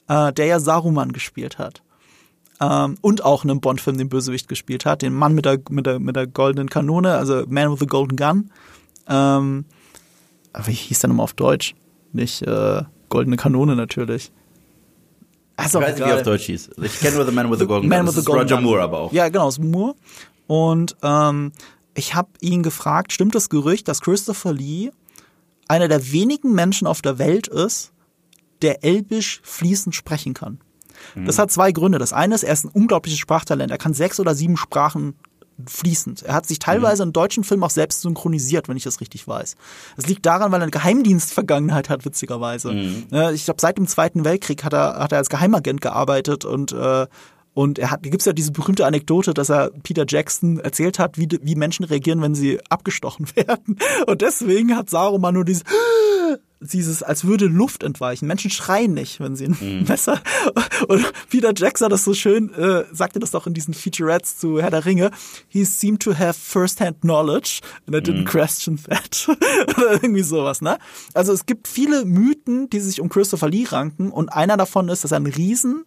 äh, 0.08 0.32
der 0.32 0.46
ja 0.46 0.60
Saruman 0.60 1.12
gespielt 1.12 1.58
hat, 1.58 1.82
ähm, 2.60 2.96
und 3.00 3.24
auch 3.24 3.44
in 3.44 3.50
einem 3.50 3.60
Bond-Film 3.60 3.98
den 3.98 4.08
Bösewicht 4.08 4.48
gespielt 4.48 4.84
hat, 4.84 5.02
den 5.02 5.14
Mann 5.14 5.34
mit 5.34 5.44
der, 5.44 5.58
mit 5.70 5.86
der, 5.86 5.98
mit 5.98 6.16
der 6.16 6.26
goldenen 6.26 6.70
Kanone, 6.70 7.16
also 7.16 7.44
Man 7.48 7.72
with 7.72 7.80
the 7.80 7.86
Golden 7.86 8.16
Gun. 8.16 8.50
Ähm, 9.08 9.64
aber 10.52 10.66
wie 10.66 10.72
hieß 10.72 11.00
der 11.00 11.08
nochmal 11.08 11.24
auf 11.24 11.34
Deutsch? 11.34 11.74
Nicht 12.12 12.42
äh, 12.42 12.82
goldene 13.08 13.36
Kanone 13.36 13.76
natürlich. 13.76 14.30
Also 15.56 15.80
Ich 15.80 15.86
weiß 15.86 15.98
nicht, 15.98 16.08
wie 16.08 16.12
auf 16.12 16.22
Deutsch 16.22 16.44
hieß. 16.46 16.70
Ich 16.82 17.00
kenne 17.00 17.16
nur 17.16 17.26
The 17.26 17.32
Man 17.32 17.50
with 17.50 17.58
the 17.58 17.66
Golden 17.66 17.88
Man 17.88 18.00
Gun. 18.00 18.08
with 18.08 18.14
the 18.16 18.24
Golden 18.24 18.42
Roger 18.42 18.56
Gun. 18.56 18.64
Moore 18.64 18.82
aber 18.82 18.98
auch. 18.98 19.12
Ja, 19.12 19.28
genau, 19.28 19.48
ist 19.48 19.58
Moore. 19.62 19.94
Und 20.46 20.96
ähm, 21.02 21.52
ich 21.94 22.14
habe 22.14 22.30
ihn 22.40 22.62
gefragt, 22.62 23.12
stimmt 23.12 23.34
das 23.34 23.48
Gerücht, 23.48 23.86
dass 23.88 24.00
Christopher 24.00 24.52
Lee 24.52 24.90
einer 25.68 25.88
der 25.88 26.12
wenigen 26.12 26.52
Menschen 26.54 26.86
auf 26.86 27.00
der 27.02 27.18
Welt 27.18 27.48
ist, 27.48 27.92
der 28.62 28.84
Elbisch 28.84 29.40
fließend 29.44 29.94
sprechen 29.94 30.34
kann? 30.34 30.60
Das 31.16 31.38
hat 31.38 31.50
zwei 31.50 31.72
Gründe. 31.72 31.98
Das 31.98 32.12
eine 32.12 32.34
ist, 32.34 32.44
er 32.44 32.52
ist 32.52 32.64
ein 32.64 32.68
unglaubliches 32.68 33.18
Sprachtalent. 33.18 33.72
Er 33.72 33.78
kann 33.78 33.92
sechs 33.92 34.20
oder 34.20 34.34
sieben 34.34 34.56
Sprachen 34.56 35.14
fließend. 35.66 36.22
Er 36.22 36.34
hat 36.34 36.46
sich 36.46 36.58
teilweise 36.58 37.02
in 37.02 37.12
deutschen 37.12 37.44
Filmen 37.44 37.62
auch 37.62 37.70
selbst 37.70 38.02
synchronisiert, 38.02 38.68
wenn 38.68 38.76
ich 38.76 38.84
das 38.84 39.00
richtig 39.00 39.26
weiß. 39.26 39.56
Das 39.96 40.06
liegt 40.06 40.24
daran, 40.26 40.52
weil 40.52 40.60
er 40.60 40.64
eine 40.64 40.70
Geheimdienstvergangenheit 40.70 41.88
hat, 41.88 42.04
witzigerweise. 42.04 42.72
Ja, 43.10 43.30
Ich 43.30 43.44
glaube, 43.44 43.60
seit 43.60 43.78
dem 43.78 43.86
Zweiten 43.86 44.24
Weltkrieg 44.24 44.64
hat 44.64 44.72
er, 44.72 44.98
hat 44.98 45.12
er 45.12 45.18
als 45.18 45.28
Geheimagent 45.28 45.80
gearbeitet 45.80 46.44
und 46.44 46.72
äh, 46.72 47.06
und 47.54 47.78
er 47.78 47.90
hat, 47.90 48.02
gibt 48.02 48.20
es 48.20 48.24
ja 48.24 48.32
diese 48.32 48.50
berühmte 48.50 48.86
Anekdote, 48.86 49.34
dass 49.34 49.50
er 49.50 49.70
Peter 49.82 50.06
Jackson 50.08 50.58
erzählt 50.58 50.98
hat, 50.98 51.18
wie, 51.18 51.28
wie 51.42 51.54
Menschen 51.54 51.84
reagieren, 51.84 52.22
wenn 52.22 52.34
sie 52.34 52.58
abgestochen 52.70 53.26
werden. 53.34 53.76
Und 54.06 54.22
deswegen 54.22 54.74
hat 54.74 54.88
Saruman 54.88 55.34
nur 55.34 55.44
dieses, 55.44 55.62
dieses, 56.62 57.02
als 57.02 57.24
würde 57.24 57.46
Luft 57.46 57.82
entweichen. 57.82 58.26
Menschen 58.26 58.50
schreien 58.50 58.94
nicht, 58.94 59.20
wenn 59.20 59.36
sie 59.36 59.46
ein 59.46 59.84
Messer. 59.88 60.20
Und 60.88 61.12
Peter 61.28 61.52
Jackson 61.54 61.90
das 61.90 62.04
so 62.04 62.14
schön, 62.14 62.52
äh, 62.54 62.84
sagte 62.92 63.18
das 63.18 63.30
doch 63.32 63.46
in 63.46 63.54
diesen 63.54 63.74
Featurettes 63.74 64.38
zu 64.38 64.60
Herr 64.60 64.70
der 64.70 64.84
Ringe. 64.84 65.10
He 65.48 65.64
seemed 65.64 66.02
to 66.02 66.14
have 66.16 66.34
first-hand 66.34 67.00
knowledge 67.00 67.60
and 67.86 67.96
I 67.96 68.00
didn't 68.00 68.24
question 68.24 68.78
that. 68.88 69.28
Oder 69.76 70.02
irgendwie 70.02 70.22
sowas, 70.22 70.60
ne? 70.60 70.78
Also 71.14 71.32
es 71.32 71.46
gibt 71.46 71.68
viele 71.68 72.04
Mythen, 72.04 72.70
die 72.70 72.80
sich 72.80 73.00
um 73.00 73.08
Christopher 73.08 73.48
Lee 73.48 73.66
ranken 73.68 74.10
und 74.10 74.32
einer 74.32 74.56
davon 74.56 74.88
ist, 74.88 75.04
dass 75.04 75.12
er 75.12 75.18
ein 75.18 75.26
riesen, 75.26 75.84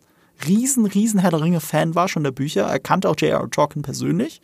riesen, 0.48 0.86
riesen 0.86 1.20
Herr 1.20 1.32
der 1.32 1.42
Ringe 1.42 1.62
Fan 1.62 1.96
war 1.96 2.08
schon 2.08 2.24
der 2.24 2.32
Bücher. 2.32 2.64
Er 2.64 2.80
kannte 2.80 3.10
auch 3.10 3.16
J.R.R. 3.18 3.50
Tolkien 3.50 3.82
persönlich. 3.82 4.42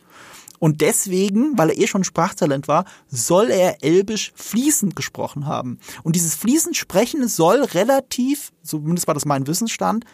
Und 0.62 0.80
deswegen, 0.80 1.58
weil 1.58 1.70
er 1.70 1.78
eh 1.78 1.88
schon 1.88 2.04
Sprachtalent 2.04 2.68
war, 2.68 2.84
soll 3.08 3.50
er 3.50 3.82
Elbisch 3.82 4.32
fließend 4.36 4.94
gesprochen 4.94 5.46
haben. 5.46 5.80
Und 6.04 6.14
dieses 6.14 6.36
fließend 6.36 6.76
Sprechen 6.76 7.26
soll 7.26 7.64
relativ, 7.64 8.52
zumindest 8.62 9.08
war 9.08 9.14
das 9.14 9.24
mein 9.24 9.48
Wissensstand, 9.48 10.04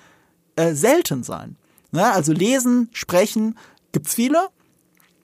äh, 0.57 0.73
selten 0.73 1.23
sein. 1.23 1.59
Ne? 1.93 2.03
Also 2.11 2.33
lesen, 2.33 2.89
sprechen, 2.95 3.59
gibt's 3.93 4.15
viele. 4.15 4.49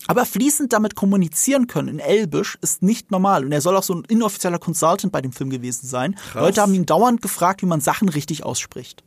Aber 0.09 0.27
fließend 0.27 0.75
damit 0.75 0.95
kommunizieren 0.95 1.69
können 1.69 1.89
in 1.89 2.01
Elbisch 2.01 2.59
ist 2.61 2.83
nicht 2.83 3.11
normal. 3.11 3.47
Und 3.47 3.53
er 3.53 3.63
soll 3.63 3.79
auch 3.79 3.83
so 3.83 3.95
ein 3.95 4.05
inoffizieller 4.05 4.59
Consultant 4.59 5.11
bei 5.11 5.23
dem 5.23 5.33
Film 5.33 5.49
gewesen 5.49 5.87
sein. 5.87 6.17
Leute 6.35 6.61
haben 6.61 6.75
ihn 6.75 6.85
dauernd 6.85 7.23
gefragt, 7.23 7.63
wie 7.63 7.67
man 7.67 7.81
Sachen 7.81 8.11
richtig 8.11 8.45
ausspricht. 8.45 9.03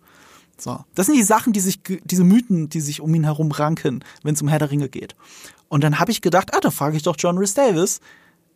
So. 0.60 0.84
Das 0.96 1.06
sind 1.06 1.16
die 1.16 1.24
Sachen, 1.24 1.54
die 1.54 1.60
sich, 1.60 1.80
diese 2.04 2.24
Mythen, 2.24 2.70
die 2.70 2.82
sich 2.82 3.02
um 3.02 3.14
ihn 3.14 3.24
herum 3.24 3.52
ranken, 3.52 4.04
wenn 4.24 4.34
es 4.34 4.42
um 4.42 4.48
Herr 4.48 4.60
der 4.60 4.72
Ringe 4.72 4.90
geht. 4.90 5.16
Und 5.70 5.84
dann 5.84 6.00
habe 6.00 6.12
ich 6.12 6.22
gedacht, 6.22 6.56
ah, 6.56 6.60
da 6.60 6.72
frage 6.72 6.98
ich 6.98 7.04
doch 7.04 7.16
John 7.18 7.38
Rhys 7.38 7.54
Davis, 7.54 8.00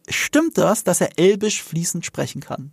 stimmt 0.09 0.57
das, 0.57 0.83
dass 0.83 1.01
er 1.01 1.19
Elbisch 1.19 1.61
fließend 1.61 2.05
sprechen 2.05 2.41
kann? 2.41 2.71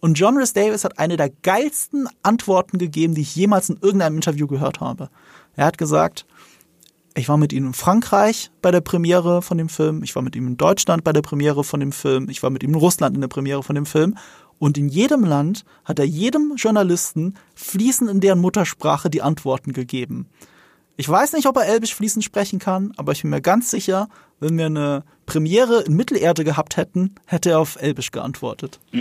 Und 0.00 0.18
John 0.18 0.36
Rhys 0.36 0.52
Davis 0.52 0.84
hat 0.84 0.98
eine 0.98 1.16
der 1.16 1.30
geilsten 1.30 2.08
Antworten 2.22 2.78
gegeben, 2.78 3.14
die 3.14 3.22
ich 3.22 3.36
jemals 3.36 3.70
in 3.70 3.78
irgendeinem 3.80 4.16
Interview 4.16 4.46
gehört 4.46 4.80
habe. 4.80 5.08
Er 5.56 5.66
hat 5.66 5.78
gesagt, 5.78 6.26
ich 7.14 7.28
war 7.28 7.36
mit 7.36 7.52
ihm 7.52 7.68
in 7.68 7.74
Frankreich 7.74 8.50
bei 8.60 8.70
der 8.70 8.80
Premiere 8.80 9.40
von 9.40 9.56
dem 9.56 9.68
Film, 9.68 10.02
ich 10.02 10.14
war 10.16 10.22
mit 10.22 10.34
ihm 10.34 10.48
in 10.48 10.56
Deutschland 10.56 11.04
bei 11.04 11.12
der 11.12 11.22
Premiere 11.22 11.62
von 11.62 11.80
dem 11.80 11.92
Film, 11.92 12.28
ich 12.28 12.42
war 12.42 12.50
mit 12.50 12.62
ihm 12.62 12.70
in 12.70 12.76
Russland 12.76 13.14
in 13.14 13.20
der 13.20 13.28
Premiere 13.28 13.62
von 13.62 13.76
dem 13.76 13.86
Film. 13.86 14.16
Und 14.58 14.78
in 14.78 14.88
jedem 14.88 15.24
Land 15.24 15.64
hat 15.84 15.98
er 15.98 16.04
jedem 16.04 16.54
Journalisten 16.56 17.34
fließend 17.54 18.10
in 18.10 18.20
deren 18.20 18.40
Muttersprache 18.40 19.10
die 19.10 19.22
Antworten 19.22 19.72
gegeben. 19.72 20.28
Ich 20.96 21.08
weiß 21.08 21.32
nicht, 21.32 21.46
ob 21.46 21.56
er 21.56 21.66
Elbisch 21.66 21.94
fließend 21.94 22.24
sprechen 22.24 22.60
kann, 22.60 22.92
aber 22.96 23.12
ich 23.12 23.22
bin 23.22 23.30
mir 23.30 23.40
ganz 23.40 23.70
sicher, 23.70 24.08
wenn 24.38 24.56
wir 24.56 24.66
eine 24.66 25.04
Premiere 25.26 25.82
in 25.82 25.94
Mittelerde 25.94 26.44
gehabt 26.44 26.76
hätten, 26.76 27.16
hätte 27.26 27.50
er 27.50 27.58
auf 27.58 27.80
Elbisch 27.80 28.10
geantwortet. 28.10 28.80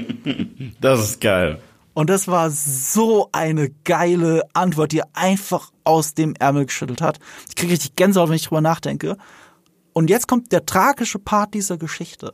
Das 0.82 1.00
ist 1.00 1.22
geil. 1.22 1.62
Und 1.94 2.10
das 2.10 2.28
war 2.28 2.50
so 2.50 3.30
eine 3.32 3.70
geile 3.84 4.44
Antwort, 4.54 4.92
die 4.92 5.00
er 5.00 5.10
einfach 5.14 5.72
aus 5.84 6.14
dem 6.14 6.34
Ärmel 6.40 6.66
geschüttelt 6.66 7.02
hat. 7.02 7.20
Ich 7.48 7.56
kriege 7.56 7.74
richtig 7.74 7.96
Gänsehaut, 7.96 8.30
wenn 8.30 8.36
ich 8.36 8.48
drüber 8.48 8.62
nachdenke. 8.62 9.18
Und 9.94 10.10
jetzt 10.10 10.28
kommt 10.28 10.52
der 10.52 10.66
tragische 10.66 11.20
Part 11.20 11.54
dieser 11.54 11.78
Geschichte. 11.78 12.34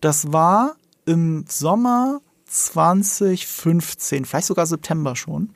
Das 0.00 0.32
war 0.32 0.76
im 1.06 1.44
Sommer 1.48 2.20
2015, 2.52 4.24
vielleicht 4.24 4.46
sogar 4.46 4.66
September 4.66 5.16
schon. 5.16 5.50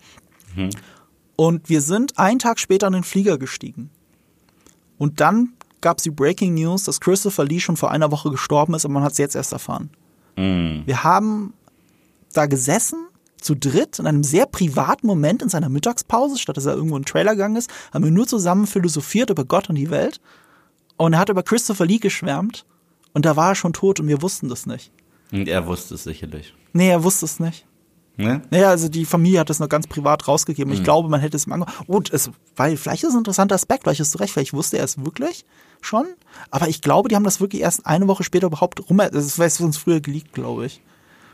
Und 1.36 1.68
wir 1.68 1.82
sind 1.82 2.18
einen 2.18 2.38
Tag 2.38 2.58
später 2.58 2.86
in 2.86 2.94
den 2.94 3.04
Flieger 3.04 3.38
gestiegen. 3.38 3.90
Und 4.98 5.20
dann 5.20 5.52
gab 5.82 5.98
es 5.98 6.04
die 6.04 6.10
Breaking 6.10 6.54
News, 6.54 6.84
dass 6.84 7.00
Christopher 7.00 7.44
Lee 7.44 7.60
schon 7.60 7.76
vor 7.76 7.90
einer 7.90 8.10
Woche 8.10 8.30
gestorben 8.30 8.74
ist, 8.74 8.84
aber 8.84 8.94
man 8.94 9.02
hat 9.02 9.12
es 9.12 9.18
jetzt 9.18 9.36
erst 9.36 9.52
erfahren. 9.52 9.90
Wir 10.86 11.04
haben 11.04 11.52
da 12.32 12.46
gesessen, 12.46 13.06
zu 13.40 13.54
dritt, 13.54 13.98
in 13.98 14.06
einem 14.06 14.24
sehr 14.24 14.46
privaten 14.46 15.06
Moment 15.06 15.42
in 15.42 15.48
seiner 15.48 15.68
Mittagspause, 15.68 16.38
statt 16.38 16.56
dass 16.56 16.66
er 16.66 16.74
irgendwo 16.74 16.96
in 16.96 17.02
den 17.02 17.06
Trailer 17.06 17.32
gegangen 17.32 17.56
ist, 17.56 17.70
haben 17.92 18.04
wir 18.04 18.10
nur 18.10 18.26
zusammen 18.26 18.66
philosophiert 18.66 19.30
über 19.30 19.44
Gott 19.44 19.68
und 19.68 19.76
die 19.76 19.90
Welt. 19.90 20.20
Und 20.96 21.12
er 21.12 21.18
hat 21.18 21.28
über 21.28 21.42
Christopher 21.42 21.86
Lee 21.86 21.98
geschwärmt. 21.98 22.64
Und 23.12 23.24
da 23.24 23.36
war 23.36 23.50
er 23.50 23.54
schon 23.54 23.72
tot 23.72 24.00
und 24.00 24.08
wir 24.08 24.20
wussten 24.20 24.48
das 24.48 24.66
nicht. 24.66 24.90
Und 25.32 25.48
er 25.48 25.66
wusste 25.66 25.94
es 25.94 26.04
sicherlich. 26.04 26.54
Nee, 26.72 26.90
er 26.90 27.02
wusste 27.02 27.24
es 27.24 27.40
nicht. 27.40 27.66
Ne? 28.18 28.40
Naja, 28.50 28.70
also 28.70 28.88
die 28.88 29.04
Familie 29.04 29.40
hat 29.40 29.50
das 29.50 29.60
noch 29.60 29.68
ganz 29.68 29.86
privat 29.86 30.26
rausgegeben. 30.26 30.72
Ich 30.72 30.82
glaube, 30.82 31.08
man 31.10 31.20
hätte 31.20 31.36
es 31.36 31.46
ihm 31.46 31.52
angehört. 31.52 31.76
Und 31.86 32.12
es, 32.12 32.30
weil, 32.54 32.76
vielleicht 32.78 33.02
ist 33.02 33.10
es 33.10 33.14
ein 33.14 33.18
interessanter 33.18 33.54
Aspekt, 33.54 33.84
vielleicht 33.84 34.00
hast 34.00 34.14
du 34.14 34.18
recht, 34.18 34.32
vielleicht 34.32 34.54
wusste 34.54 34.78
er 34.78 34.84
es 34.84 35.04
wirklich 35.04 35.44
schon. 35.82 36.06
Aber 36.50 36.68
ich 36.68 36.80
glaube, 36.80 37.10
die 37.10 37.14
haben 37.14 37.24
das 37.24 37.40
wirklich 37.40 37.60
erst 37.60 37.84
eine 37.84 38.08
Woche 38.08 38.24
später 38.24 38.46
überhaupt 38.46 38.88
rum, 38.88 38.96
das 38.96 39.38
wäre 39.38 39.64
uns 39.64 39.76
früher 39.76 40.00
geleakt, 40.00 40.32
glaube 40.32 40.66
ich. 40.66 40.80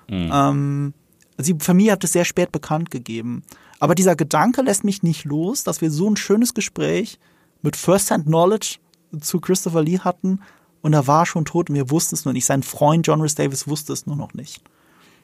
Ähm, 0.08 0.92
also 1.38 1.52
die 1.52 1.64
Familie 1.64 1.92
hat 1.92 2.04
es 2.04 2.12
sehr 2.12 2.24
spät 2.24 2.50
bekannt 2.50 2.90
gegeben. 2.90 3.44
Aber 3.78 3.94
dieser 3.94 4.16
Gedanke 4.16 4.62
lässt 4.62 4.82
mich 4.84 5.02
nicht 5.04 5.24
los, 5.24 5.62
dass 5.64 5.80
wir 5.80 5.90
so 5.90 6.08
ein 6.10 6.16
schönes 6.16 6.52
Gespräch 6.52 7.18
mit 7.62 7.76
First-Hand 7.76 8.26
Knowledge 8.26 8.78
zu 9.20 9.40
Christopher 9.40 9.82
Lee 9.82 10.00
hatten 10.00 10.40
und 10.82 10.92
er 10.92 11.06
war 11.06 11.24
schon 11.26 11.44
tot 11.44 11.70
und 11.70 11.76
wir 11.76 11.90
wussten 11.90 12.14
es 12.14 12.24
nur 12.24 12.34
nicht. 12.34 12.44
Sein 12.44 12.62
Freund 12.62 13.06
John 13.06 13.20
Rhys 13.20 13.34
Davis 13.34 13.66
wusste 13.66 13.92
es 13.92 14.06
nur 14.06 14.16
noch 14.16 14.34
nicht 14.34 14.62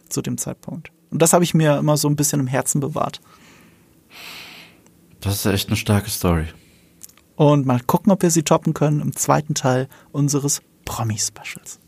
zu 0.08 0.22
dem 0.22 0.38
Zeitpunkt. 0.38 0.90
Und 1.10 1.20
das 1.20 1.32
habe 1.32 1.44
ich 1.44 1.54
mir 1.54 1.76
immer 1.78 1.96
so 1.96 2.08
ein 2.08 2.16
bisschen 2.16 2.40
im 2.40 2.46
Herzen 2.46 2.80
bewahrt. 2.80 3.20
Das 5.20 5.34
ist 5.34 5.46
echt 5.46 5.68
eine 5.68 5.76
starke 5.76 6.10
Story. 6.10 6.46
Und 7.36 7.66
mal 7.66 7.80
gucken, 7.80 8.12
ob 8.12 8.22
wir 8.22 8.30
sie 8.30 8.42
toppen 8.42 8.74
können 8.74 9.00
im 9.00 9.14
zweiten 9.14 9.54
Teil 9.54 9.88
unseres 10.12 10.60
Promi-Specials. 10.84 11.78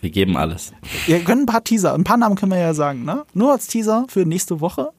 Wir 0.00 0.10
geben 0.10 0.36
alles. 0.36 0.72
Wir 1.06 1.24
können 1.24 1.42
ein 1.42 1.46
paar 1.46 1.64
Teaser, 1.64 1.94
ein 1.94 2.04
paar 2.04 2.16
Namen 2.18 2.36
können 2.36 2.52
wir 2.52 2.58
ja 2.58 2.74
sagen, 2.74 3.04
ne? 3.04 3.24
Nur 3.34 3.52
als 3.52 3.66
Teaser 3.66 4.06
für 4.08 4.24
nächste 4.26 4.60
Woche. 4.60 4.90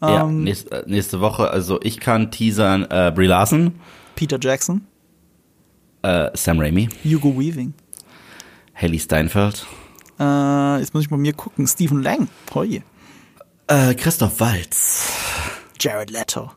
ja, 0.00 0.24
Ähm, 0.24 0.42
nächste, 0.44 0.70
äh, 0.70 0.90
nächste 0.90 1.20
Woche, 1.20 1.50
also 1.50 1.80
ich 1.82 2.00
kann 2.00 2.30
teasern 2.30 2.86
äh, 2.90 3.12
Brie 3.14 3.26
Larson, 3.26 3.74
Peter 4.16 4.38
Jackson, 4.40 4.86
äh, 6.02 6.30
Sam 6.34 6.58
Raimi, 6.60 6.88
Hugo 7.04 7.38
Weaving, 7.38 7.74
Haley 8.74 8.98
Steinfeld, 8.98 9.66
Äh, 10.18 10.78
jetzt 10.80 10.94
muss 10.94 11.04
ich 11.04 11.10
bei 11.10 11.16
mir 11.16 11.32
gucken. 11.32 11.66
Stephen 11.66 12.02
Lang. 12.02 12.28
Hoi. 12.54 12.82
Äh, 13.66 13.94
Christoph 13.94 14.38
Walz. 14.40 15.10
Jared 15.80 16.10
Leto. 16.10 16.50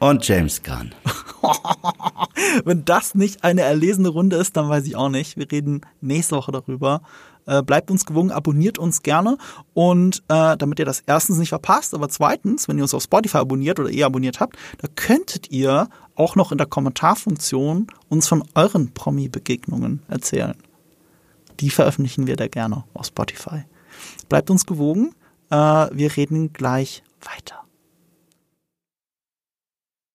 Und 0.00 0.26
James 0.28 0.62
Gunn. 0.62 0.94
Wenn 2.64 2.84
das 2.84 3.14
nicht 3.14 3.42
eine 3.44 3.62
erlesene 3.62 4.08
Runde 4.08 4.36
ist, 4.36 4.56
dann 4.56 4.68
weiß 4.68 4.86
ich 4.86 4.96
auch 4.96 5.08
nicht. 5.08 5.36
Wir 5.36 5.50
reden 5.50 5.80
nächste 6.00 6.36
Woche 6.36 6.52
darüber. 6.52 7.02
Äh, 7.46 7.62
bleibt 7.62 7.90
uns 7.90 8.06
gewogen, 8.06 8.30
abonniert 8.30 8.78
uns 8.78 9.02
gerne 9.02 9.36
und 9.74 10.22
äh, 10.28 10.56
damit 10.56 10.78
ihr 10.78 10.84
das 10.84 11.02
erstens 11.06 11.38
nicht 11.38 11.50
verpasst, 11.50 11.94
aber 11.94 12.08
zweitens, 12.08 12.68
wenn 12.68 12.78
ihr 12.78 12.84
uns 12.84 12.94
auf 12.94 13.02
Spotify 13.02 13.38
abonniert 13.38 13.78
oder 13.78 13.90
ihr 13.90 14.06
abonniert 14.06 14.40
habt, 14.40 14.56
da 14.78 14.88
könntet 14.94 15.50
ihr 15.50 15.88
auch 16.14 16.36
noch 16.36 16.52
in 16.52 16.58
der 16.58 16.66
Kommentarfunktion 16.66 17.88
uns 18.08 18.28
von 18.28 18.44
euren 18.54 18.94
Promi-Begegnungen 18.94 20.02
erzählen. 20.08 20.54
Die 21.60 21.70
veröffentlichen 21.70 22.26
wir 22.26 22.36
da 22.36 22.48
gerne 22.48 22.84
auf 22.94 23.06
Spotify. 23.06 23.64
Bleibt 24.28 24.50
uns 24.50 24.66
gewogen. 24.66 25.14
Äh, 25.50 25.56
wir 25.56 26.16
reden 26.16 26.52
gleich 26.52 27.02
weiter. 27.20 27.63